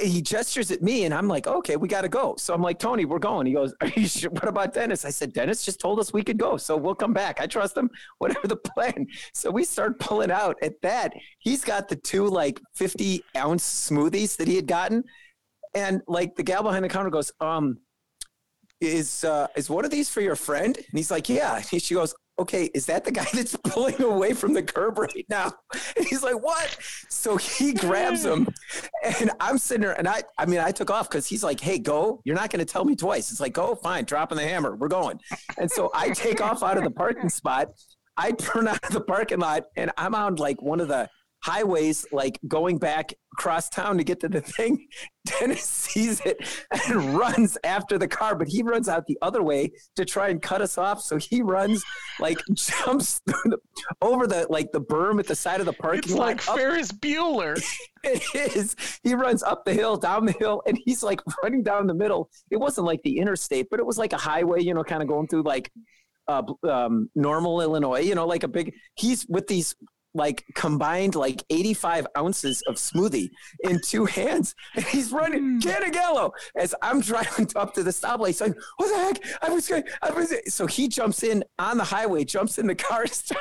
he 0.03 0.21
gestures 0.21 0.71
at 0.71 0.83
me 0.83 1.05
and 1.05 1.15
I'm 1.15 1.29
like, 1.29 1.47
okay, 1.47 1.77
we 1.77 1.89
got 1.89 2.03
to 2.03 2.09
go. 2.09 2.35
So 2.37 2.53
I'm 2.53 2.61
like, 2.61 2.79
Tony, 2.79 3.07
we're 3.07 3.19
going. 3.19 3.47
He 3.47 3.55
goes, 3.55 3.75
sure? 4.07 4.31
What 4.31 4.47
about 4.47 4.75
Dennis? 4.75 5.05
I 5.05 5.11
said, 5.11 5.33
Dennis 5.33 5.65
just 5.65 5.81
told 5.81 5.99
us 5.99 6.13
we 6.13 6.23
could 6.23 6.39
go. 6.39 6.59
So 6.59 6.77
we'll 6.77 6.95
come 6.95 7.15
back. 7.15 7.41
I 7.41 7.47
trust 7.47 7.77
him, 7.77 7.89
whatever 8.19 8.47
the 8.47 8.57
plan. 8.57 9.07
So 9.33 9.51
we 9.51 9.65
start 9.65 9.99
pulling 9.99 10.31
out 10.31 10.57
at 10.63 10.81
that. 10.83 11.15
He's 11.39 11.65
got 11.65 11.89
the 11.89 11.97
two 11.97 12.27
like 12.27 12.61
50 12.75 13.25
ounce 13.37 13.89
smoothies 13.91 14.37
that 14.37 14.47
he 14.47 14.57
had 14.57 14.67
gotten. 14.67 15.05
And 15.75 16.03
like 16.07 16.37
the 16.37 16.43
gal 16.43 16.63
behind 16.63 16.85
the 16.85 16.89
counter 16.89 17.11
goes, 17.11 17.33
um, 17.41 17.79
is 18.81 19.25
uh, 19.25 19.49
is 19.57 19.69
one 19.69 19.85
of 19.85 19.91
these 19.91 20.09
for 20.09 20.21
your 20.21 20.37
friend? 20.37 20.77
And 20.77 20.87
he's 20.93 21.11
like, 21.11 21.29
yeah. 21.29 21.61
She 21.61 21.95
goes, 21.95 22.15
okay, 22.39 22.71
is 22.75 22.87
that 22.87 23.05
the 23.05 23.11
guy 23.11 23.27
that's 23.35 23.57
pulling 23.57 24.01
away 24.03 24.33
from 24.33 24.53
the 24.53 24.63
curb 24.63 24.99
right 24.99 25.27
now? 25.29 25.53
And 25.97 26.07
he's 26.07 26.23
like, 26.23 26.41
what? 26.41 26.77
So 27.09 27.37
he 27.37 27.73
grabs 27.75 28.25
him, 28.25 28.49
and 29.03 29.31
I'm 29.41 29.59
sitting 29.59 29.83
there, 29.83 29.99
and 29.99 30.07
I, 30.07 30.23
I 30.39 30.47
mean, 30.47 30.61
I 30.61 30.71
took 30.71 30.91
off 30.91 31.09
because 31.09 31.27
he's 31.27 31.43
like, 31.43 31.61
hey, 31.61 31.79
go. 31.79 32.21
You're 32.25 32.37
not 32.37 32.51
going 32.51 32.65
to 32.65 32.71
tell 32.71 32.85
me 32.85 32.95
twice. 32.95 33.31
It's 33.31 33.41
like, 33.41 33.53
go, 33.53 33.75
fine, 33.75 34.05
dropping 34.05 34.39
the 34.39 34.45
hammer. 34.45 34.77
We're 34.77 34.89
going. 34.89 35.19
And 35.59 35.71
so 35.71 35.91
I 35.95 36.11
take 36.11 36.41
off 36.41 36.63
out 36.63 36.79
of 36.79 36.85
the 36.85 36.91
parking 36.91 37.29
spot. 37.29 37.73
I 38.17 38.33
turn 38.33 38.69
out 38.69 38.83
of 38.85 38.91
the 38.91 39.01
parking 39.01 39.41
lot, 39.41 39.65
and 39.77 39.91
I'm 39.97 40.15
on 40.15 40.37
like 40.37 40.63
one 40.63 40.81
of 40.81 40.89
the 40.89 41.09
highways, 41.49 42.05
like 42.13 42.39
going 42.47 42.77
back 42.79 43.15
across 43.33 43.69
town 43.71 43.97
to 43.97 44.05
get 44.05 44.21
to 44.21 44.29
the 44.29 44.41
thing. 44.41 44.87
Dennis 45.41 45.63
sees 45.63 46.21
it 46.21 46.39
and 46.71 47.15
runs 47.17 47.57
after 47.65 47.97
the 47.99 48.09
car, 48.09 48.35
but 48.35 48.49
he 48.49 48.63
runs 48.63 48.89
out 48.89 49.07
the 49.07 49.17
other 49.23 49.43
way 49.43 49.71
to 49.97 50.05
try 50.05 50.29
and 50.29 50.43
cut 50.43 50.61
us 50.61 50.77
off. 50.79 51.01
So 51.01 51.17
he 51.17 51.43
runs, 51.43 51.83
like 52.21 52.39
jumps 52.55 53.21
the, 53.27 53.59
over 54.03 54.27
the 54.27 54.47
like 54.51 54.73
the 54.73 54.81
berm 54.81 55.19
at 55.19 55.27
the 55.27 55.35
side 55.35 55.61
of 55.61 55.67
the 55.67 55.73
parking 55.73 56.01
It's 56.05 56.13
lot. 56.13 56.27
like 56.27 56.49
up- 56.49 56.57
Ferris 56.57 56.93
Bueller. 56.93 57.63
it 58.05 58.57
is. 58.57 58.77
He 59.03 59.15
runs 59.15 59.43
up 59.43 59.65
the 59.65 59.73
hill, 59.73 59.97
down 59.97 60.27
the 60.27 60.33
hill, 60.33 60.63
and 60.67 60.79
he's 60.85 61.03
like 61.03 61.21
running 61.43 61.63
down 61.63 61.87
the 61.87 61.95
middle. 61.95 62.31
It 62.51 62.59
wasn't 62.59 62.87
like 62.87 63.03
the 63.03 63.19
interstate, 63.19 63.69
but 63.71 63.81
it 63.81 63.87
was 63.87 63.97
like 63.99 64.13
a 64.13 64.19
highway, 64.19 64.63
you 64.63 64.75
know, 64.75 64.85
kind 64.85 65.03
of 65.03 65.09
going 65.09 65.29
through 65.29 65.43
like 65.43 65.71
uh, 66.27 66.43
um, 66.69 67.09
normal 67.15 67.61
Illinois, 67.63 68.01
you 68.01 68.15
know, 68.15 68.27
like 68.27 68.43
a 68.43 68.49
big. 68.49 68.75
He's 68.95 69.27
with 69.29 69.47
these 69.47 69.75
like 70.19 70.45
combined 70.55 71.15
like 71.15 71.43
85 71.49 72.07
ounces 72.19 72.63
of 72.69 72.75
smoothie 72.75 73.31
in 73.65 73.81
two 73.81 74.05
hands, 74.05 74.55
and 74.75 74.85
he's 74.85 75.11
running 75.11 75.41
hmm. 75.41 75.59
Canagello 75.61 76.33
as 76.55 76.75
I'm 76.83 77.01
driving 77.01 77.49
up 77.57 77.73
to 77.75 77.83
the 77.83 77.91
stoplight. 77.91 78.35
So, 78.35 78.53
what 78.77 78.89
the 78.89 78.99
heck? 78.99 79.43
I 79.43 79.51
was 79.51 79.67
going. 79.67 79.85
I 80.03 80.11
was. 80.11 80.35
So 80.49 80.67
he 80.67 80.89
jumps 80.89 81.23
in 81.23 81.43
on 81.59 81.79
the 81.79 81.85
highway, 81.85 82.25
jumps 82.25 82.59
in 82.59 82.67
the 82.67 82.75
car. 82.75 83.03
and 83.03 83.11
start- 83.13 83.41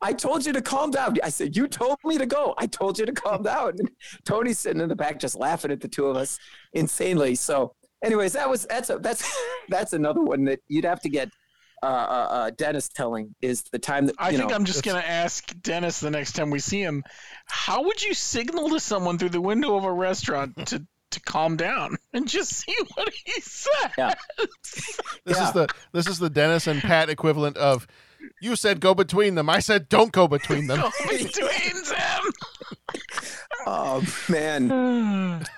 I 0.00 0.12
told 0.12 0.44
you 0.44 0.52
to 0.52 0.62
calm 0.62 0.90
down. 0.90 1.16
I 1.22 1.28
said, 1.28 1.56
You 1.56 1.66
told 1.68 1.98
me 2.04 2.18
to 2.18 2.26
go. 2.26 2.54
I 2.58 2.66
told 2.66 2.98
you 2.98 3.06
to 3.06 3.12
calm 3.12 3.42
down. 3.42 3.74
And 3.78 3.90
Tony's 4.24 4.58
sitting 4.58 4.80
in 4.80 4.88
the 4.88 4.96
back 4.96 5.18
just 5.18 5.36
laughing 5.36 5.70
at 5.70 5.80
the 5.80 5.88
two 5.88 6.06
of 6.06 6.16
us 6.16 6.38
insanely. 6.72 7.34
So, 7.34 7.74
anyways, 8.04 8.32
that 8.34 8.48
was 8.48 8.66
that's 8.66 8.90
a 8.90 8.98
that's 8.98 9.30
that's 9.68 9.92
another 9.92 10.22
one 10.22 10.44
that 10.44 10.60
you'd 10.68 10.84
have 10.84 11.00
to 11.00 11.08
get 11.08 11.30
uh, 11.82 11.86
uh, 11.86 12.28
uh, 12.30 12.50
Dennis 12.50 12.88
telling 12.88 13.34
is 13.40 13.62
the 13.64 13.78
time 13.78 14.06
that 14.06 14.14
I 14.18 14.30
you 14.30 14.38
think 14.38 14.50
know, 14.50 14.56
I'm 14.56 14.64
just 14.64 14.84
going 14.84 15.00
to 15.00 15.08
ask 15.08 15.52
Dennis 15.60 16.00
the 16.00 16.10
next 16.10 16.32
time 16.32 16.50
we 16.50 16.58
see 16.58 16.80
him, 16.80 17.02
how 17.46 17.82
would 17.84 18.02
you 18.02 18.14
signal 18.14 18.70
to 18.70 18.80
someone 18.80 19.18
through 19.18 19.30
the 19.30 19.40
window 19.40 19.76
of 19.76 19.84
a 19.84 19.92
restaurant 19.92 20.54
to, 20.68 20.86
to 21.10 21.20
calm 21.20 21.56
down 21.56 21.96
and 22.12 22.28
just 22.28 22.52
see 22.52 22.76
what 22.94 23.12
he 23.24 23.40
says? 23.40 23.90
Yeah. 23.98 24.14
This 25.24 25.38
is 25.38 25.52
the 25.52 25.68
this 25.92 26.08
is 26.08 26.18
the 26.18 26.28
Dennis 26.30 26.66
and 26.66 26.80
Pat 26.80 27.08
equivalent 27.08 27.56
of 27.56 27.86
you 28.40 28.56
said 28.56 28.80
go 28.80 28.92
between 28.92 29.36
them. 29.36 29.48
I 29.48 29.60
said 29.60 29.88
don't 29.88 30.10
go 30.10 30.26
between 30.26 30.66
them. 30.66 30.80
Go 30.80 30.90
between 31.08 31.84
them. 31.84 32.22
oh 33.66 34.02
man. 34.28 35.46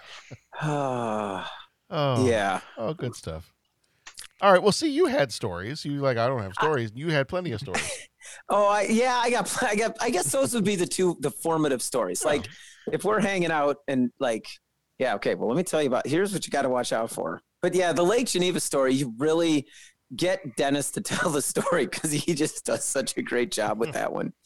Oh, 1.91 2.27
Yeah. 2.27 2.61
Oh, 2.77 2.93
good 2.95 3.15
stuff. 3.15 3.54
All 4.45 4.53
right. 4.53 4.63
Well, 4.63 4.73
see, 4.73 4.91
you 4.91 5.07
had 5.07 5.33
stories. 5.33 5.87
You 5.87 6.01
like, 6.01 6.19
I 6.19 6.27
don't 6.27 6.43
have 6.43 6.53
stories. 6.53 6.93
You 6.95 7.09
had 7.11 7.29
plenty 7.29 7.53
of 7.53 7.61
stories. 7.61 7.91
Oh, 8.49 8.67
I 8.67 8.83
yeah, 8.83 9.21
I 9.23 9.31
got 9.31 9.63
I 9.63 9.77
got 9.77 9.97
I 10.01 10.09
guess 10.09 10.33
those 10.33 10.55
would 10.55 10.65
be 10.65 10.77
the 10.77 10.87
two 10.87 11.17
the 11.21 11.31
formative 11.31 11.83
stories. 11.83 12.25
Like 12.25 12.49
if 12.91 13.05
we're 13.05 13.21
hanging 13.21 13.51
out 13.51 13.77
and 13.87 14.11
like 14.19 14.47
yeah, 14.99 15.15
okay, 15.17 15.35
well 15.35 15.47
let 15.49 15.59
me 15.59 15.63
tell 15.63 15.83
you 15.83 15.89
about 15.89 16.07
here's 16.07 16.33
what 16.33 16.47
you 16.47 16.51
got 16.51 16.63
to 16.63 16.71
watch 16.71 16.93
out 16.93 17.11
for. 17.11 17.43
But 17.61 17.75
yeah, 17.75 17.93
the 17.93 18.03
Lake 18.03 18.27
Geneva 18.27 18.61
story, 18.61 18.95
you 18.95 19.13
really 19.19 19.67
get 20.17 20.57
Dennis 20.57 20.91
to 20.93 21.01
tell 21.03 21.31
the 21.31 21.43
story 21.43 21.87
cuz 21.87 22.13
he 22.13 22.35
just 22.35 22.65
does 22.65 22.83
such 22.85 23.15
a 23.19 23.23
great 23.23 23.53
job 23.53 23.79
with 23.79 23.93
that 23.93 24.13
one. 24.13 24.33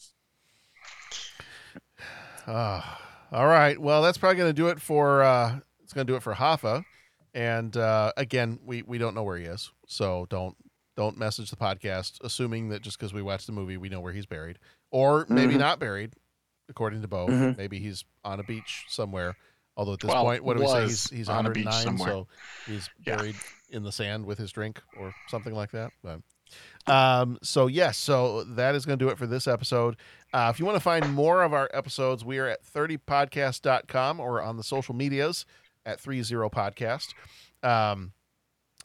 Ah, 2.47 3.01
all 3.31 3.47
right. 3.47 3.79
Well, 3.79 4.01
that's 4.01 4.17
probably 4.17 4.37
going 4.37 4.49
to 4.49 4.53
do 4.53 4.67
it 4.69 4.81
for. 4.81 5.21
Uh, 5.21 5.59
it's 5.83 5.93
going 5.93 6.07
to 6.07 6.11
do 6.11 6.17
it 6.17 6.23
for 6.23 6.33
Hoffa. 6.33 6.83
And 7.39 7.77
uh, 7.77 8.11
again, 8.17 8.59
we 8.65 8.81
we 8.81 8.97
don't 8.97 9.15
know 9.15 9.23
where 9.23 9.37
he 9.37 9.45
is, 9.45 9.71
so 9.87 10.27
don't 10.29 10.55
don't 10.97 11.17
message 11.17 11.49
the 11.49 11.55
podcast 11.55 12.17
assuming 12.21 12.67
that 12.69 12.81
just 12.81 12.99
because 12.99 13.13
we 13.13 13.21
watched 13.21 13.45
the 13.47 13.53
movie 13.53 13.77
we 13.77 13.87
know 13.87 14.01
where 14.01 14.11
he's 14.11 14.25
buried, 14.25 14.59
or 14.91 15.25
maybe 15.29 15.53
Mhm. 15.53 15.59
not 15.59 15.79
buried, 15.79 16.13
according 16.67 17.01
to 17.01 17.07
Bo. 17.07 17.27
Mhm. 17.27 17.57
Maybe 17.57 17.79
he's 17.79 18.03
on 18.25 18.41
a 18.41 18.43
beach 18.43 18.83
somewhere. 18.89 19.37
Although 19.77 19.93
at 19.93 20.01
this 20.01 20.09
Well, 20.09 20.23
point, 20.25 20.43
what 20.43 20.57
do 20.57 20.63
we 20.63 20.67
say? 20.67 20.83
He's 20.83 21.09
he's 21.09 21.29
on 21.29 21.45
a 21.45 21.51
beach 21.51 21.71
somewhere. 21.71 22.09
so 22.09 22.27
he's 22.65 22.89
Yeah. 23.05 23.15
buried 23.15 23.35
in 23.69 23.83
the 23.83 23.91
sand 23.93 24.25
with 24.25 24.37
his 24.37 24.51
drink 24.51 24.81
or 24.97 25.13
something 25.29 25.53
like 25.53 25.71
that. 25.71 25.91
But 26.03 26.19
um, 26.91 27.37
so 27.41 27.67
yes, 27.67 27.97
so 27.97 28.43
that 28.43 28.75
is 28.75 28.85
going 28.85 28.99
to 28.99 29.05
do 29.05 29.09
it 29.11 29.17
for 29.17 29.27
this 29.27 29.47
episode. 29.47 29.95
Uh, 30.33 30.49
if 30.53 30.59
you 30.59 30.65
want 30.65 30.75
to 30.75 30.81
find 30.83 31.13
more 31.13 31.43
of 31.43 31.53
our 31.53 31.69
episodes, 31.73 32.25
we 32.25 32.39
are 32.39 32.47
at 32.47 32.65
30podcast.com 32.65 34.19
or 34.19 34.41
on 34.41 34.57
the 34.57 34.63
social 34.63 34.95
medias 34.95 35.45
at 35.89 36.01
30podcast. 36.01 37.13
Um, 37.63 38.13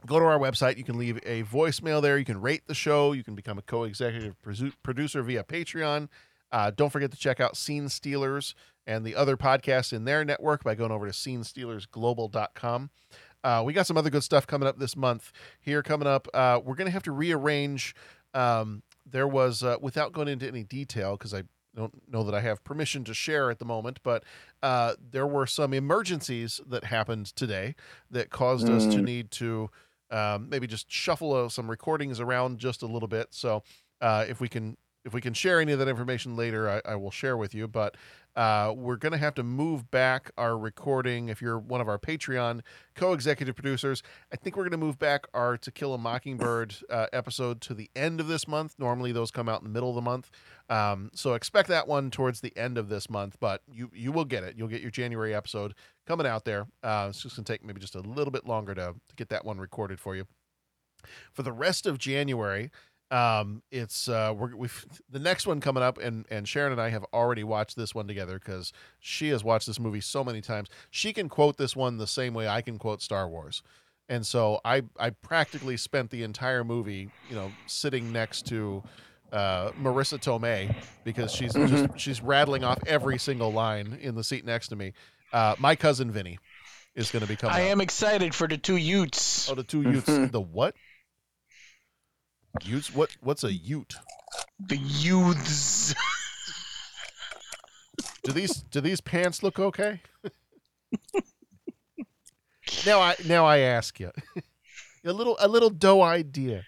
go 0.07 0.19
to 0.19 0.25
our 0.25 0.39
website. 0.39 0.77
You 0.77 0.85
can 0.85 0.99
leave 0.99 1.19
a 1.25 1.43
voicemail 1.45 2.03
there. 2.03 2.19
You 2.19 2.25
can 2.25 2.41
rate 2.41 2.63
the 2.67 2.75
show. 2.75 3.13
You 3.13 3.23
can 3.25 3.35
become 3.35 3.59
a 3.59 3.63
co-executive 3.63 4.37
producer 4.83 5.23
via 5.23 5.45
Patreon. 5.45 6.09
Uh, 6.51 6.71
don't 6.71 6.91
forget 6.91 7.11
to 7.11 7.17
check 7.17 7.41
out 7.41 7.57
Scene 7.57 7.89
Stealers 7.89 8.55
and 8.87 9.05
the 9.05 9.15
other 9.17 9.37
podcasts 9.37 9.93
in 9.93 10.05
their 10.05 10.25
network 10.25 10.63
by 10.63 10.75
going 10.75 10.93
over 10.93 11.07
to 11.07 11.13
scene 11.13 11.43
scenestealersglobal.com. 11.43 12.91
Uh, 13.43 13.63
we 13.65 13.73
got 13.73 13.87
some 13.87 13.97
other 13.97 14.11
good 14.11 14.25
stuff 14.25 14.47
coming 14.47 14.69
up 14.69 14.79
this 14.79 14.97
month. 14.97 15.33
Here 15.61 15.83
coming 15.83 16.09
up, 16.09 16.29
uh, 16.33 16.61
we're 16.65 16.77
going 16.77 16.87
to 16.87 16.93
have 16.93 17.03
to 17.05 17.13
rearrange. 17.13 17.95
Um, 18.33 18.83
there 19.05 19.29
was, 19.29 19.63
uh, 19.63 19.77
without 19.81 20.13
going 20.13 20.29
into 20.29 20.47
any 20.47 20.65
detail, 20.65 21.17
because 21.17 21.35
I 21.35 21.43
don't 21.75 22.09
know 22.11 22.23
that 22.25 22.35
I 22.35 22.41
have 22.41 22.63
permission 22.65 23.05
to 23.05 23.15
share 23.15 23.51
at 23.51 23.59
the 23.59 23.65
moment, 23.65 24.01
but 24.03 24.25
uh, 24.63 24.95
there 25.11 25.27
were 25.27 25.47
some 25.47 25.75
emergencies 25.75 26.61
that 26.67 26.85
happened 26.85 27.27
today 27.35 27.75
that 28.11 28.31
caused 28.31 28.71
us 28.71 28.87
to 28.89 29.01
Mm. 29.01 29.05
need 29.05 29.31
to 29.33 29.71
um, 30.11 30.49
maybe 30.49 30.67
just 30.67 30.91
shuffle 30.91 31.33
uh, 31.35 31.49
some 31.49 31.69
recordings 31.71 32.21
around 32.21 32.59
just 32.59 32.83
a 32.83 32.87
little 32.87 33.09
bit. 33.09 33.29
So 33.31 33.63
uh, 34.01 34.25
if 34.29 34.41
we 34.41 34.49
can 34.49 34.77
if 35.05 35.13
we 35.13 35.21
can 35.21 35.35
share 35.35 35.61
any 35.61 35.73
of 35.73 35.79
that 35.79 35.89
information 35.89 36.37
later, 36.37 36.69
I, 36.69 36.93
I 36.93 36.97
will 36.97 37.11
share 37.11 37.37
with 37.37 37.55
you. 37.55 37.69
But 37.69 37.97
uh, 38.37 38.73
we're 38.77 38.97
going 38.97 39.13
to 39.13 39.19
have 39.19 39.35
to 39.35 39.43
move 39.43 39.91
back 39.91 40.31
our 40.37 40.59
recording. 40.59 41.29
If 41.29 41.41
you're 41.41 41.59
one 41.59 41.81
of 41.81 41.89
our 41.89 41.99
Patreon 41.99 42.63
co-executive 42.95 43.55
producers, 43.55 44.03
I 44.33 44.37
think 44.37 44.57
we're 44.57 44.65
going 44.65 44.73
to 44.73 44.77
move 44.79 44.99
back 44.99 45.27
our 45.35 45.57
To 45.57 45.71
Kill 45.71 45.95
a 45.95 45.99
Mockingbird 45.99 46.75
uh, 46.91 47.07
episode 47.13 47.61
to 47.63 47.75
the 47.75 47.91
end 47.95 48.19
of 48.19 48.27
this 48.27 48.49
month. 48.49 48.75
Normally, 48.79 49.13
those 49.13 49.31
come 49.31 49.49
out 49.49 49.61
in 49.61 49.65
the 49.65 49.73
middle 49.73 49.91
of 49.91 49.95
the 49.95 50.03
month, 50.03 50.31
um, 50.69 51.11
so 51.15 51.35
expect 51.35 51.69
that 51.69 51.87
one 51.87 52.11
towards 52.11 52.41
the 52.41 52.57
end 52.57 52.79
of 52.79 52.89
this 52.89 53.09
month. 53.09 53.37
But 53.39 53.63
you 53.71 53.91
you 53.95 54.11
will 54.11 54.25
get 54.25 54.43
it. 54.43 54.57
You'll 54.57 54.69
get 54.69 54.81
your 54.81 54.91
January 54.91 55.35
episode 55.35 55.75
coming 56.07 56.27
out 56.27 56.45
there. 56.45 56.67
Uh, 56.83 57.07
it's 57.11 57.23
just 57.23 57.37
going 57.37 57.45
to 57.45 57.53
take 57.53 57.65
maybe 57.65 57.81
just 57.81 57.95
a 57.95 58.01
little 58.01 58.33
bit 58.33 58.47
longer 58.47 58.75
to, 58.75 58.95
to 59.09 59.15
get 59.17 59.29
that 59.29 59.45
one 59.45 59.59
recorded 59.59 60.01
for 60.01 60.17
you. 60.17 60.27
For 61.33 61.43
the 61.43 61.53
rest 61.53 61.87
of 61.87 61.99
January, 61.99 62.71
um, 63.11 63.63
it's 63.71 64.09
uh, 64.09 64.33
we're, 64.37 64.55
we've 64.57 64.87
the 65.11 65.19
next 65.19 65.47
one 65.47 65.61
coming 65.61 65.83
up, 65.83 65.99
and 65.99 66.25
and 66.31 66.49
Sharon 66.49 66.73
and 66.73 66.81
I 66.81 66.89
have 66.89 67.05
already 67.13 67.45
watched 67.45 67.77
this 67.77 67.95
one 67.95 68.07
together 68.07 68.39
because 68.39 68.73
she 69.01 69.29
has 69.29 69.45
watched 69.45 69.67
this 69.67 69.79
movie 69.79 70.01
so 70.01 70.25
many 70.25 70.41
times. 70.41 70.69
She 70.91 71.13
can 71.13 71.29
quote 71.29 71.57
this 71.57 71.77
one 71.77 71.99
the 71.99 72.07
same 72.07 72.35
way 72.35 72.49
I 72.49 72.61
can 72.63 72.79
quote 72.79 73.03
Star 73.03 73.29
Wars, 73.29 73.63
and 74.09 74.27
so 74.27 74.61
I 74.65 74.83
I 74.99 75.11
practically 75.11 75.77
spent 75.77 76.11
the 76.11 76.23
entire 76.23 76.65
movie, 76.65 77.11
you 77.29 77.37
know, 77.37 77.53
sitting 77.67 78.13
next 78.13 78.47
to 78.47 78.83
uh, 79.33 79.73
Marisa 79.73 80.19
Tomei 80.19 80.75
because 81.05 81.33
she's 81.33 81.53
just 81.53 81.99
she's 81.99 82.23
rattling 82.23 82.65
off 82.65 82.79
every 82.87 83.19
single 83.19 83.53
line 83.53 83.99
in 84.01 84.15
the 84.15 84.25
seat 84.25 84.45
next 84.45 84.69
to 84.69 84.77
me. 84.77 84.93
Uh, 85.33 85.57
my 85.59 85.75
cousin 85.75 86.11
Vinny 86.11 86.39
is 86.95 87.11
going 87.11 87.23
to 87.23 87.29
be 87.29 87.37
coming. 87.37 87.57
I 87.57 87.65
up. 87.65 87.73
am 87.73 87.81
excited 87.81 88.35
for 88.35 88.47
the 88.47 88.57
two 88.57 88.77
Utes. 88.77 89.51
Oh, 89.51 89.55
the 89.55 89.65
two 89.65 89.83
Utes. 89.83 90.07
the 90.31 90.41
what? 90.41 90.75
Utes? 92.63 92.95
What? 92.95 93.17
What's 93.21 93.45
a 93.45 93.53
Ute? 93.53 93.97
The 94.61 94.77
youths. 94.77 95.95
Do 98.25 98.33
these 98.33 98.63
do 98.63 98.81
these 98.81 99.01
pants 99.03 99.43
look 99.43 99.59
okay? 99.59 100.01
now 102.87 103.01
I 103.01 103.17
now 103.27 103.45
I 103.45 103.59
ask 103.59 104.01
you, 104.01 104.11
a 105.05 105.13
little 105.13 105.37
a 105.39 105.47
little 105.47 105.69
doe 105.69 106.03
idea, 106.03 106.65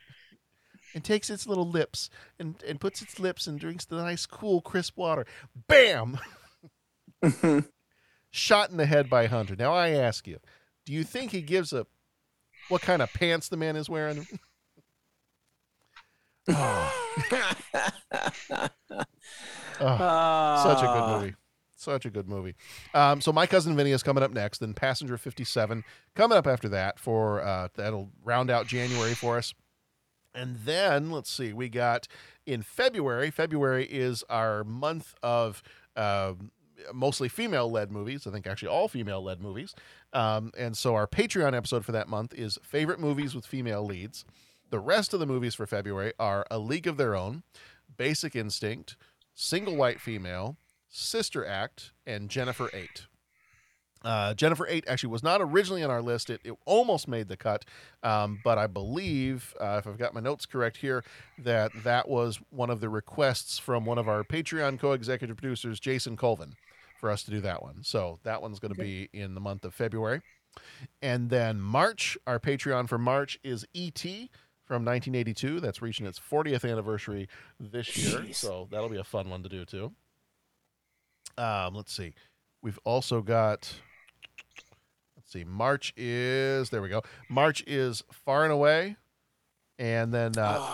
and 0.94 1.02
takes 1.02 1.30
its 1.30 1.46
little 1.46 1.68
lips 1.68 2.10
and 2.38 2.62
and 2.68 2.78
puts 2.78 3.00
its 3.00 3.18
lips 3.18 3.46
and 3.46 3.58
drinks 3.58 3.86
the 3.86 3.96
nice 3.96 4.26
cool 4.26 4.60
crisp 4.60 4.98
water. 4.98 5.24
Bam! 5.66 6.18
Shot 8.30 8.70
in 8.70 8.76
the 8.76 8.86
head 8.86 9.08
by 9.08 9.26
Hunter. 9.26 9.56
Now 9.56 9.72
I 9.72 9.90
ask 9.90 10.26
you, 10.26 10.38
do 10.84 10.92
you 10.92 11.04
think 11.04 11.30
he 11.30 11.40
gives 11.40 11.72
a 11.72 11.86
what 12.68 12.82
kind 12.82 13.00
of 13.00 13.10
pants 13.14 13.48
the 13.48 13.56
man 13.56 13.76
is 13.76 13.88
wearing? 13.88 14.26
Oh, 16.48 17.22
such 20.62 20.82
a 20.82 20.86
good 20.86 21.20
movie. 21.20 21.34
Such 21.76 22.06
a 22.06 22.10
good 22.10 22.28
movie. 22.28 22.54
Um, 22.94 23.20
so 23.20 23.32
my 23.32 23.46
cousin 23.46 23.76
Vinny 23.76 23.92
is 23.92 24.02
coming 24.02 24.22
up 24.22 24.32
next, 24.32 24.58
then 24.58 24.74
Passenger 24.74 25.18
57 25.18 25.84
coming 26.14 26.38
up 26.38 26.46
after 26.46 26.68
that 26.70 26.98
for 26.98 27.42
uh, 27.42 27.68
that'll 27.74 28.10
round 28.24 28.50
out 28.50 28.66
January 28.66 29.14
for 29.14 29.36
us. 29.36 29.54
And 30.34 30.56
then 30.64 31.10
let's 31.10 31.30
see, 31.30 31.52
we 31.52 31.68
got 31.68 32.08
in 32.44 32.62
February. 32.62 33.30
February 33.30 33.86
is 33.86 34.22
our 34.28 34.64
month 34.64 35.14
of 35.22 35.62
uh, 35.96 36.34
mostly 36.92 37.28
female-led 37.28 37.90
movies. 37.90 38.26
I 38.26 38.30
think 38.30 38.46
actually 38.46 38.68
all 38.68 38.88
female-led 38.88 39.40
movies. 39.40 39.74
Um, 40.12 40.52
and 40.56 40.76
so 40.76 40.94
our 40.94 41.06
Patreon 41.06 41.54
episode 41.54 41.84
for 41.84 41.92
that 41.92 42.08
month 42.08 42.34
is 42.34 42.58
favorite 42.62 43.00
movies 43.00 43.34
with 43.34 43.46
female 43.46 43.84
leads. 43.84 44.24
The 44.70 44.80
rest 44.80 45.14
of 45.14 45.20
the 45.20 45.26
movies 45.26 45.54
for 45.54 45.66
February 45.66 46.12
are 46.18 46.44
A 46.50 46.58
League 46.58 46.86
of 46.86 46.96
Their 46.96 47.14
Own, 47.14 47.44
Basic 47.96 48.34
Instinct, 48.34 48.96
Single 49.34 49.76
White 49.76 50.00
Female, 50.00 50.56
Sister 50.88 51.46
Act, 51.46 51.92
and 52.06 52.28
Jennifer 52.28 52.68
8. 52.72 53.06
Uh, 54.04 54.34
Jennifer 54.34 54.66
8 54.68 54.84
actually 54.86 55.10
was 55.10 55.22
not 55.22 55.40
originally 55.40 55.82
on 55.82 55.90
our 55.90 56.02
list. 56.02 56.30
It, 56.30 56.40
it 56.44 56.54
almost 56.64 57.08
made 57.08 57.28
the 57.28 57.36
cut, 57.36 57.64
um, 58.02 58.40
but 58.44 58.58
I 58.58 58.66
believe, 58.66 59.54
uh, 59.60 59.76
if 59.78 59.86
I've 59.86 59.98
got 59.98 60.14
my 60.14 60.20
notes 60.20 60.46
correct 60.46 60.78
here, 60.78 61.02
that 61.38 61.72
that 61.82 62.08
was 62.08 62.40
one 62.50 62.70
of 62.70 62.80
the 62.80 62.88
requests 62.88 63.58
from 63.58 63.84
one 63.84 63.98
of 63.98 64.08
our 64.08 64.22
Patreon 64.24 64.78
co 64.78 64.92
executive 64.92 65.36
producers, 65.36 65.80
Jason 65.80 66.16
Colvin, 66.16 66.54
for 67.00 67.10
us 67.10 67.22
to 67.24 67.30
do 67.30 67.40
that 67.40 67.62
one. 67.62 67.82
So 67.82 68.18
that 68.22 68.42
one's 68.42 68.58
going 68.58 68.74
to 68.74 68.80
be 68.80 69.08
in 69.12 69.34
the 69.34 69.40
month 69.40 69.64
of 69.64 69.74
February. 69.74 70.22
And 71.02 71.28
then 71.28 71.60
March, 71.60 72.16
our 72.26 72.38
Patreon 72.38 72.88
for 72.88 72.98
March 72.98 73.38
is 73.42 73.66
E.T. 73.74 74.30
from 74.66 74.84
1982. 74.84 75.60
That's 75.60 75.80
reaching 75.80 76.06
its 76.06 76.20
40th 76.20 76.70
anniversary 76.70 77.28
this 77.58 77.96
year. 77.96 78.20
Jeez. 78.20 78.34
So 78.34 78.68
that'll 78.70 78.88
be 78.88 78.98
a 78.98 79.04
fun 79.04 79.30
one 79.30 79.42
to 79.42 79.48
do 79.48 79.64
too. 79.64 79.92
Um, 81.38 81.74
let's 81.74 81.92
see. 81.92 82.14
We've 82.62 82.78
also 82.84 83.22
got. 83.22 83.72
Let's 85.16 85.32
see. 85.32 85.44
March 85.44 85.92
is 85.96 86.70
there 86.70 86.82
we 86.82 86.88
go. 86.88 87.02
March 87.28 87.62
is 87.66 88.02
far 88.10 88.44
and 88.44 88.52
away, 88.52 88.96
and 89.78 90.12
then 90.12 90.32
uh, 90.38 90.64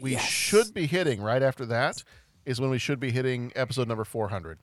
we 0.00 0.16
should 0.16 0.74
be 0.74 0.86
hitting 0.86 1.20
right 1.20 1.42
after 1.42 1.64
that 1.66 2.02
is 2.44 2.60
when 2.60 2.70
we 2.70 2.78
should 2.78 3.00
be 3.00 3.10
hitting 3.10 3.52
episode 3.56 3.88
number 3.88 4.04
400. 4.04 4.58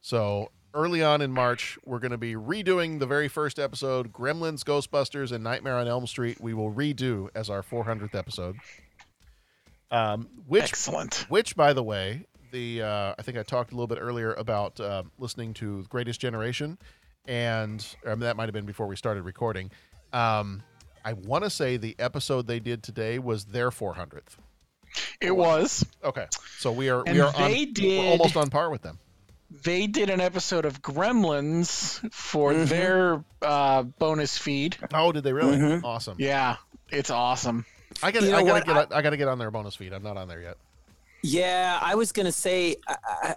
So 0.00 0.50
early 0.74 1.02
on 1.02 1.20
in 1.20 1.32
March, 1.32 1.78
we're 1.84 1.98
going 1.98 2.10
to 2.12 2.18
be 2.18 2.34
redoing 2.34 2.98
the 2.98 3.06
very 3.06 3.28
first 3.28 3.58
episode, 3.58 4.12
Gremlins, 4.12 4.62
Ghostbusters, 4.64 5.32
and 5.32 5.42
Nightmare 5.42 5.76
on 5.76 5.88
Elm 5.88 6.06
Street. 6.06 6.40
We 6.40 6.54
will 6.54 6.72
redo 6.72 7.28
as 7.34 7.48
our 7.50 7.62
400th 7.62 8.14
episode. 8.14 8.56
Um, 9.90 10.28
which 10.46 10.64
Excellent. 10.64 11.26
Which, 11.28 11.56
by 11.56 11.72
the 11.72 11.82
way, 11.82 12.26
the 12.50 12.82
uh, 12.82 13.14
I 13.18 13.22
think 13.22 13.38
I 13.38 13.42
talked 13.42 13.72
a 13.72 13.74
little 13.74 13.86
bit 13.86 13.98
earlier 14.00 14.34
about 14.34 14.78
uh, 14.80 15.02
listening 15.18 15.54
to 15.54 15.84
Greatest 15.88 16.20
Generation, 16.20 16.76
and 17.26 17.84
or 18.04 18.14
that 18.16 18.36
might 18.36 18.44
have 18.44 18.52
been 18.52 18.66
before 18.66 18.86
we 18.86 18.96
started 18.96 19.22
recording. 19.22 19.70
Um, 20.12 20.62
I 21.04 21.14
want 21.14 21.44
to 21.44 21.50
say 21.50 21.78
the 21.78 21.96
episode 21.98 22.46
they 22.46 22.60
did 22.60 22.82
today 22.82 23.18
was 23.18 23.46
their 23.46 23.70
400th. 23.70 24.36
It 25.22 25.34
was. 25.34 25.84
Okay, 26.04 26.26
so 26.58 26.70
we 26.72 26.90
are 26.90 27.02
And 27.06 27.14
we 27.16 27.20
are 27.20 27.32
they 27.32 27.66
on, 27.66 27.72
did- 27.72 28.06
almost 28.10 28.36
on 28.36 28.50
par 28.50 28.70
with 28.70 28.82
them. 28.82 28.98
They 29.50 29.86
did 29.86 30.10
an 30.10 30.20
episode 30.20 30.64
of 30.64 30.82
Gremlins 30.82 32.00
for 32.12 32.52
their 32.54 33.24
uh, 33.42 33.82
bonus 33.82 34.36
feed. 34.38 34.76
Oh, 34.92 35.12
did 35.12 35.24
they 35.24 35.32
really? 35.32 35.56
Mhm. 35.56 35.82
Awesome. 35.84 36.16
Yeah, 36.18 36.56
it's 36.90 37.10
awesome. 37.10 37.64
I 38.02 38.10
gotta, 38.12 38.26
You 38.26 38.32
know 38.32 38.38
I 38.38 38.42
gotta 38.42 38.52
what? 38.52 38.66
get, 38.66 38.76
on- 38.76 38.98
I, 38.98 39.02
gotta 39.02 39.16
get 39.16 39.28
on 39.28 39.38
their 39.38 39.50
bonus 39.50 39.74
feed. 39.76 39.92
I'm 39.92 40.02
not 40.02 40.16
on 40.16 40.28
there 40.28 40.40
yet. 40.42 40.56
Yeah, 41.22 41.78
I 41.80 41.94
was 41.94 42.12
gonna 42.12 42.32
say, 42.32 42.76
I 42.86 42.96
I, 43.06 43.34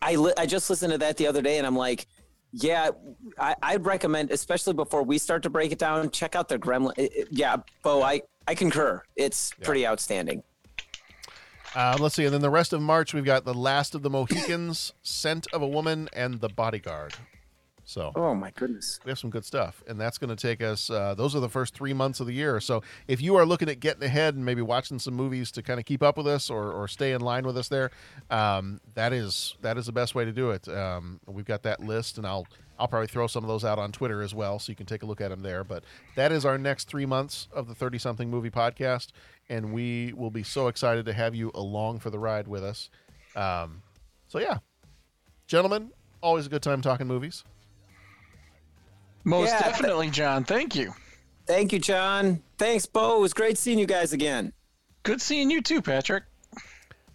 I, 0.00 0.14
li- 0.16 0.32
I 0.38 0.46
just 0.46 0.70
listened 0.70 0.92
to 0.92 0.98
that 0.98 1.16
the 1.16 1.26
other 1.26 1.42
day, 1.42 1.58
and 1.58 1.66
I'm 1.66 1.76
like, 1.76 2.06
yeah, 2.52 2.90
I, 3.38 3.54
I'd 3.62 3.84
recommend, 3.86 4.30
especially 4.30 4.72
before 4.74 5.02
we 5.02 5.18
start 5.18 5.42
to 5.44 5.50
break 5.50 5.72
it 5.72 5.78
down, 5.78 6.10
check 6.10 6.34
out 6.36 6.48
their 6.48 6.58
Gremlin. 6.58 6.92
it- 6.96 7.12
it- 7.14 7.28
yeah, 7.30 7.56
Bo, 7.82 8.02
I 8.02 8.22
I 8.46 8.54
concur. 8.54 9.02
It's 9.16 9.52
pretty 9.62 9.86
outstanding. 9.86 10.42
Uh, 11.74 11.96
let's 11.98 12.14
see, 12.14 12.24
and 12.24 12.34
then 12.34 12.42
the 12.42 12.50
rest 12.50 12.72
of 12.72 12.82
March 12.82 13.14
we've 13.14 13.24
got 13.24 13.44
the 13.44 13.54
Last 13.54 13.94
of 13.94 14.02
the 14.02 14.10
Mohicans, 14.10 14.92
Scent 15.02 15.46
of 15.54 15.62
a 15.62 15.66
Woman, 15.66 16.08
and 16.12 16.40
The 16.40 16.50
Bodyguard. 16.50 17.14
So, 17.84 18.12
oh 18.14 18.34
my 18.34 18.50
goodness, 18.50 19.00
we 19.04 19.10
have 19.10 19.18
some 19.18 19.30
good 19.30 19.44
stuff, 19.44 19.82
and 19.88 20.00
that's 20.00 20.16
going 20.16 20.34
to 20.34 20.36
take 20.36 20.62
us. 20.62 20.88
Uh, 20.88 21.14
those 21.14 21.34
are 21.34 21.40
the 21.40 21.48
first 21.48 21.74
three 21.74 21.92
months 21.92 22.20
of 22.20 22.26
the 22.26 22.32
year. 22.32 22.60
So, 22.60 22.82
if 23.08 23.20
you 23.20 23.36
are 23.36 23.44
looking 23.44 23.68
at 23.68 23.80
getting 23.80 24.02
ahead 24.02 24.34
and 24.34 24.44
maybe 24.44 24.62
watching 24.62 24.98
some 24.98 25.14
movies 25.14 25.50
to 25.52 25.62
kind 25.62 25.80
of 25.80 25.86
keep 25.86 26.02
up 26.02 26.16
with 26.16 26.26
us 26.26 26.48
or, 26.48 26.70
or 26.72 26.88
stay 26.88 27.12
in 27.12 27.20
line 27.20 27.44
with 27.44 27.56
us, 27.56 27.68
there, 27.68 27.90
um, 28.30 28.80
that 28.94 29.12
is 29.12 29.56
that 29.62 29.78
is 29.78 29.86
the 29.86 29.92
best 29.92 30.14
way 30.14 30.24
to 30.24 30.32
do 30.32 30.50
it. 30.50 30.68
Um, 30.68 31.20
we've 31.26 31.44
got 31.44 31.62
that 31.64 31.80
list, 31.80 32.18
and 32.18 32.26
I'll 32.26 32.46
I'll 32.78 32.88
probably 32.88 33.08
throw 33.08 33.26
some 33.26 33.44
of 33.44 33.48
those 33.48 33.64
out 33.64 33.78
on 33.78 33.92
Twitter 33.92 34.22
as 34.22 34.34
well, 34.34 34.58
so 34.58 34.70
you 34.70 34.76
can 34.76 34.86
take 34.86 35.02
a 35.02 35.06
look 35.06 35.20
at 35.20 35.28
them 35.28 35.42
there. 35.42 35.64
But 35.64 35.84
that 36.14 36.32
is 36.32 36.44
our 36.44 36.58
next 36.58 36.88
three 36.88 37.06
months 37.06 37.48
of 37.52 37.66
the 37.66 37.74
Thirty 37.74 37.98
Something 37.98 38.30
Movie 38.30 38.50
Podcast, 38.50 39.08
and 39.48 39.72
we 39.72 40.12
will 40.14 40.30
be 40.30 40.42
so 40.42 40.68
excited 40.68 41.06
to 41.06 41.12
have 41.12 41.34
you 41.34 41.50
along 41.54 42.00
for 42.00 42.10
the 42.10 42.18
ride 42.18 42.48
with 42.48 42.64
us. 42.64 42.90
Um, 43.36 43.82
so 44.28 44.38
yeah, 44.38 44.58
gentlemen, 45.46 45.90
always 46.20 46.46
a 46.46 46.48
good 46.48 46.62
time 46.62 46.80
talking 46.80 47.06
movies. 47.06 47.44
Most 49.24 49.48
Yeah, 49.48 49.60
th- 49.60 49.72
definitely, 49.72 50.10
John. 50.10 50.44
Thank 50.44 50.74
you. 50.74 50.94
Thank 51.46 51.72
you, 51.72 51.78
John. 51.78 52.42
Thanks, 52.58 52.86
Bo. 52.86 53.18
It 53.18 53.20
was 53.20 53.34
great 53.34 53.58
seeing 53.58 53.78
you 53.78 53.86
guys 53.86 54.12
again. 54.12 54.52
Good 55.02 55.20
seeing 55.20 55.50
you 55.50 55.60
too, 55.60 55.82
Patrick. 55.82 56.24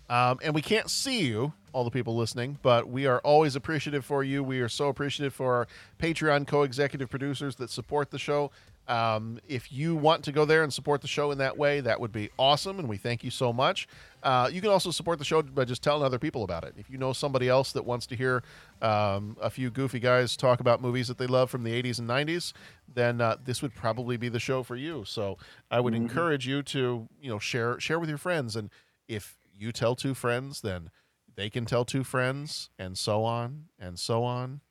Um, 0.10 0.40
and 0.42 0.56
we 0.56 0.62
can't 0.62 0.90
see 0.90 1.22
you, 1.22 1.54
all 1.74 1.84
the 1.84 1.92
people 1.92 2.16
listening, 2.16 2.60
but 2.62 2.88
we 2.88 3.06
are 3.06 3.20
always 3.20 3.56
appreciative 3.56 4.06
for 4.06 4.24
you. 4.24 4.42
We 4.42 4.62
are 4.62 4.70
so 4.70 4.88
appreciative 4.88 5.34
for 5.34 5.56
our 5.56 5.68
Patreon 6.00 6.48
co 6.48 6.64
executive 6.64 7.10
producers 7.10 7.56
that 7.58 7.70
support 7.70 8.12
the 8.12 8.20
show. 8.20 8.52
Um, 8.88 9.40
if 9.48 9.72
you 9.72 9.96
want 9.96 10.24
to 10.24 10.32
go 10.32 10.46
there 10.46 10.64
and 10.64 10.74
support 10.74 11.02
the 11.02 11.08
show 11.08 11.32
in 11.32 11.38
that 11.40 11.58
way, 11.58 11.82
that 11.82 12.00
would 12.00 12.12
be 12.14 12.30
awesome, 12.40 12.80
and 12.80 12.88
we 12.88 12.96
thank 12.98 13.24
you 13.24 13.30
so 13.30 13.52
much. 13.52 13.88
Uh, 14.24 14.50
you 14.52 14.62
can 14.62 14.70
also 14.70 14.92
support 14.92 15.20
the 15.20 15.26
show 15.26 15.42
by 15.42 15.66
just 15.66 15.84
telling 15.84 16.04
other 16.04 16.18
people 16.20 16.44
about 16.44 16.64
it. 16.64 16.74
If 16.78 16.90
you 16.90 16.98
know 16.98 17.12
somebody 17.12 17.50
else 17.50 17.74
that 17.74 17.86
wants 17.86 18.06
to 18.08 18.16
hear 18.16 18.44
um, 18.82 19.36
a 19.42 19.50
few 19.50 19.70
goofy 19.70 20.00
guys 20.00 20.38
talk 20.38 20.62
about 20.62 20.82
movies 20.82 21.08
that 21.10 21.18
they 21.18 21.28
love 21.28 21.50
from 21.50 21.64
the 21.64 21.72
80s 21.84 22.00
and 22.00 22.08
90s, 22.08 22.54
then 22.94 23.20
uh, 23.20 23.36
this 23.44 23.62
would 23.62 23.76
probably 23.76 24.16
be 24.16 24.30
the 24.30 24.40
show 24.40 24.64
for 24.64 24.76
you. 24.78 25.04
So 25.06 25.38
I 25.70 25.80
would 25.82 25.94
Mhm. 25.94 25.98
encourage 25.98 26.48
you 26.48 26.64
to 26.64 27.08
you 27.22 27.30
know 27.30 27.40
share 27.40 27.80
share 27.80 28.00
with 28.00 28.10
your 28.10 28.18
friends, 28.18 28.56
and 28.56 28.70
if 29.08 29.38
you 29.54 29.72
tell 29.74 29.96
two 29.96 30.14
friends, 30.14 30.62
then 30.62 30.92
they 31.36 31.50
can 31.50 31.66
tell 31.66 31.84
two 31.84 32.04
friends, 32.04 32.70
and 32.80 32.98
so 32.98 33.24
on 33.26 33.66
and 33.78 34.00
so 34.00 34.24
on. 34.24 34.62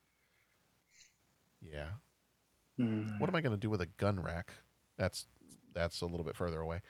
Yeah. 1.60 1.88
What 2.76 3.28
am 3.28 3.36
I 3.36 3.40
going 3.40 3.54
to 3.54 3.60
do 3.60 3.70
with 3.70 3.80
a 3.80 3.86
gun 3.96 4.20
rack? 4.20 4.52
That's 4.98 5.26
that's 5.74 6.00
a 6.00 6.06
little 6.06 6.24
bit 6.24 6.36
further 6.36 6.60
away. 6.60 6.80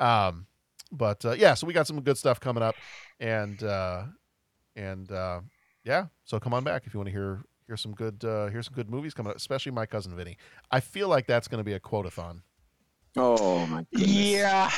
Um, 0.00 0.46
but 0.90 1.24
uh, 1.24 1.32
yeah, 1.32 1.54
so 1.54 1.66
we 1.66 1.72
got 1.72 1.86
some 1.86 2.00
good 2.00 2.18
stuff 2.18 2.40
coming 2.40 2.62
up, 2.62 2.74
and 3.18 3.62
uh, 3.62 4.04
and 4.76 5.10
uh, 5.10 5.40
yeah, 5.84 6.06
so 6.24 6.38
come 6.38 6.54
on 6.54 6.64
back 6.64 6.86
if 6.86 6.94
you 6.94 6.98
want 6.98 7.08
to 7.08 7.12
hear 7.12 7.44
hear 7.66 7.76
some 7.76 7.92
good 7.92 8.24
uh, 8.24 8.48
hear 8.48 8.62
some 8.62 8.74
good 8.74 8.90
movies 8.90 9.14
coming 9.14 9.30
up, 9.30 9.36
especially 9.36 9.72
my 9.72 9.86
cousin 9.86 10.14
Vinny. 10.14 10.36
I 10.70 10.80
feel 10.80 11.08
like 11.08 11.26
that's 11.26 11.48
going 11.48 11.60
to 11.60 11.64
be 11.64 11.72
a 11.72 11.80
quotathon. 11.80 12.42
Oh 13.16 13.66
my 13.66 13.86
goodness. 13.92 14.10
Yeah. 14.10 14.70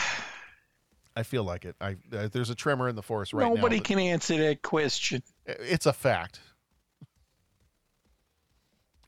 I 1.16 1.22
feel 1.22 1.44
like 1.44 1.64
it. 1.64 1.76
I 1.80 1.96
uh, 2.12 2.28
there's 2.32 2.50
a 2.50 2.54
tremor 2.54 2.88
in 2.88 2.96
the 2.96 3.02
force 3.02 3.32
right 3.32 3.46
now. 3.46 3.54
Nobody 3.54 3.80
can 3.80 3.98
answer 3.98 4.36
that 4.38 4.62
question. 4.62 5.22
It's 5.46 5.86
a 5.86 5.92
fact. 5.92 6.40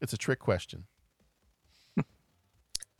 It's 0.00 0.12
a 0.12 0.18
trick 0.18 0.38
question. 0.38 0.84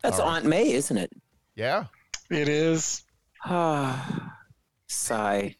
That's 0.03 0.19
All 0.19 0.27
right. 0.27 0.37
Aunt 0.37 0.47
May, 0.47 0.73
isn't 0.73 0.97
it? 0.97 1.13
Yeah. 1.55 1.87
It 2.31 2.49
is. 2.49 3.03
Ah, 3.45 4.37
sigh. 4.87 5.57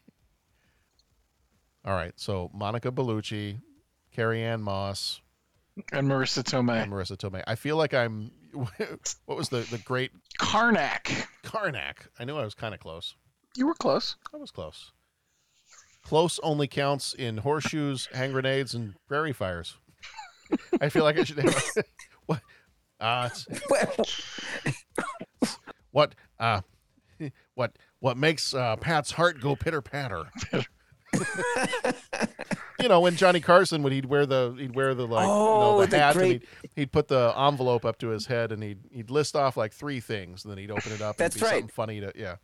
All 1.85 1.93
right. 1.93 2.13
So 2.15 2.51
Monica 2.53 2.91
Bellucci, 2.91 3.61
Carrie-Anne 4.11 4.61
Moss, 4.61 5.21
and 5.91 6.07
Marisa 6.07 6.43
Tomei. 6.43 6.83
And 6.83 6.91
Marisa 6.91 7.17
Tomei. 7.17 7.43
I 7.47 7.55
feel 7.55 7.77
like 7.77 7.93
I'm. 7.93 8.31
What 9.25 9.37
was 9.37 9.49
the 9.49 9.59
the 9.69 9.77
great 9.77 10.11
Carnac? 10.39 11.11
Carnac. 11.43 12.07
I 12.17 12.25
knew 12.25 12.37
I 12.37 12.43
was 12.43 12.55
kind 12.55 12.73
of 12.73 12.79
close. 12.79 13.15
You 13.55 13.67
were 13.67 13.75
close. 13.75 14.15
I 14.33 14.37
was 14.37 14.51
close. 14.51 14.93
Close 16.03 16.39
only 16.41 16.67
counts 16.67 17.13
in 17.13 17.37
horseshoes, 17.37 18.07
hand 18.13 18.33
grenades, 18.33 18.73
and 18.73 18.95
prairie 19.07 19.33
fires. 19.33 19.77
I 20.81 20.89
feel 20.89 21.03
like 21.03 21.19
I 21.19 21.23
should 21.23 21.39
have. 21.39 21.71
what? 22.25 22.41
Uh, 22.99 23.29
what? 25.91 26.15
Uh, 26.39 26.61
what? 27.55 27.75
What 27.99 28.17
makes 28.17 28.53
uh, 28.53 28.75
Pat's 28.77 29.11
heart 29.11 29.41
go 29.41 29.55
pitter 29.55 29.81
patter? 29.81 30.25
you 32.79 32.87
know, 32.87 32.99
when 32.99 33.15
Johnny 33.15 33.39
Carson 33.39 33.81
would 33.83 33.93
he'd 33.93 34.05
wear 34.05 34.25
the 34.25 34.55
he'd 34.57 34.75
wear 34.75 34.93
the 34.93 35.07
like 35.07 35.25
you 35.25 35.33
know, 35.33 35.77
Oh, 35.77 35.81
the, 35.81 35.87
the 35.87 35.99
hat 35.99 36.15
great- 36.15 36.31
and 36.31 36.41
he'd, 36.63 36.69
he'd 36.75 36.91
put 36.91 37.07
the 37.07 37.33
envelope 37.37 37.85
up 37.85 37.97
to 37.99 38.09
his 38.09 38.27
head 38.27 38.51
and 38.51 38.61
he'd 38.61 38.79
he'd 38.91 39.09
list 39.09 39.35
off 39.35 39.57
like 39.57 39.73
three 39.73 39.99
things 39.99 40.43
and 40.43 40.51
then 40.51 40.57
he'd 40.57 40.71
open 40.71 40.91
it 40.91 41.01
up. 41.01 41.17
That's 41.17 41.35
and 41.35 41.41
be 41.41 41.45
right. 41.45 41.51
Something 41.53 41.69
funny 41.69 41.99
to 42.01 42.11
yeah. 42.15 42.35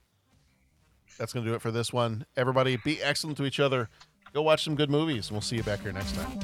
That's 1.20 1.34
gonna 1.34 1.46
do 1.46 1.54
it 1.54 1.62
for 1.62 1.72
this 1.72 1.94
one. 1.94 2.26
Everybody, 2.36 2.78
be 2.78 3.02
excellent 3.02 3.38
to 3.38 3.46
each 3.46 3.60
other. 3.60 3.90
Go 4.34 4.42
watch 4.42 4.64
some 4.64 4.76
good 4.76 4.90
movies, 4.90 5.28
and 5.28 5.36
we'll 5.36 5.42
see 5.42 5.58
you 5.58 5.64
back 5.64 5.82
here 5.82 5.92
next 5.92 6.16
time. 6.16 6.40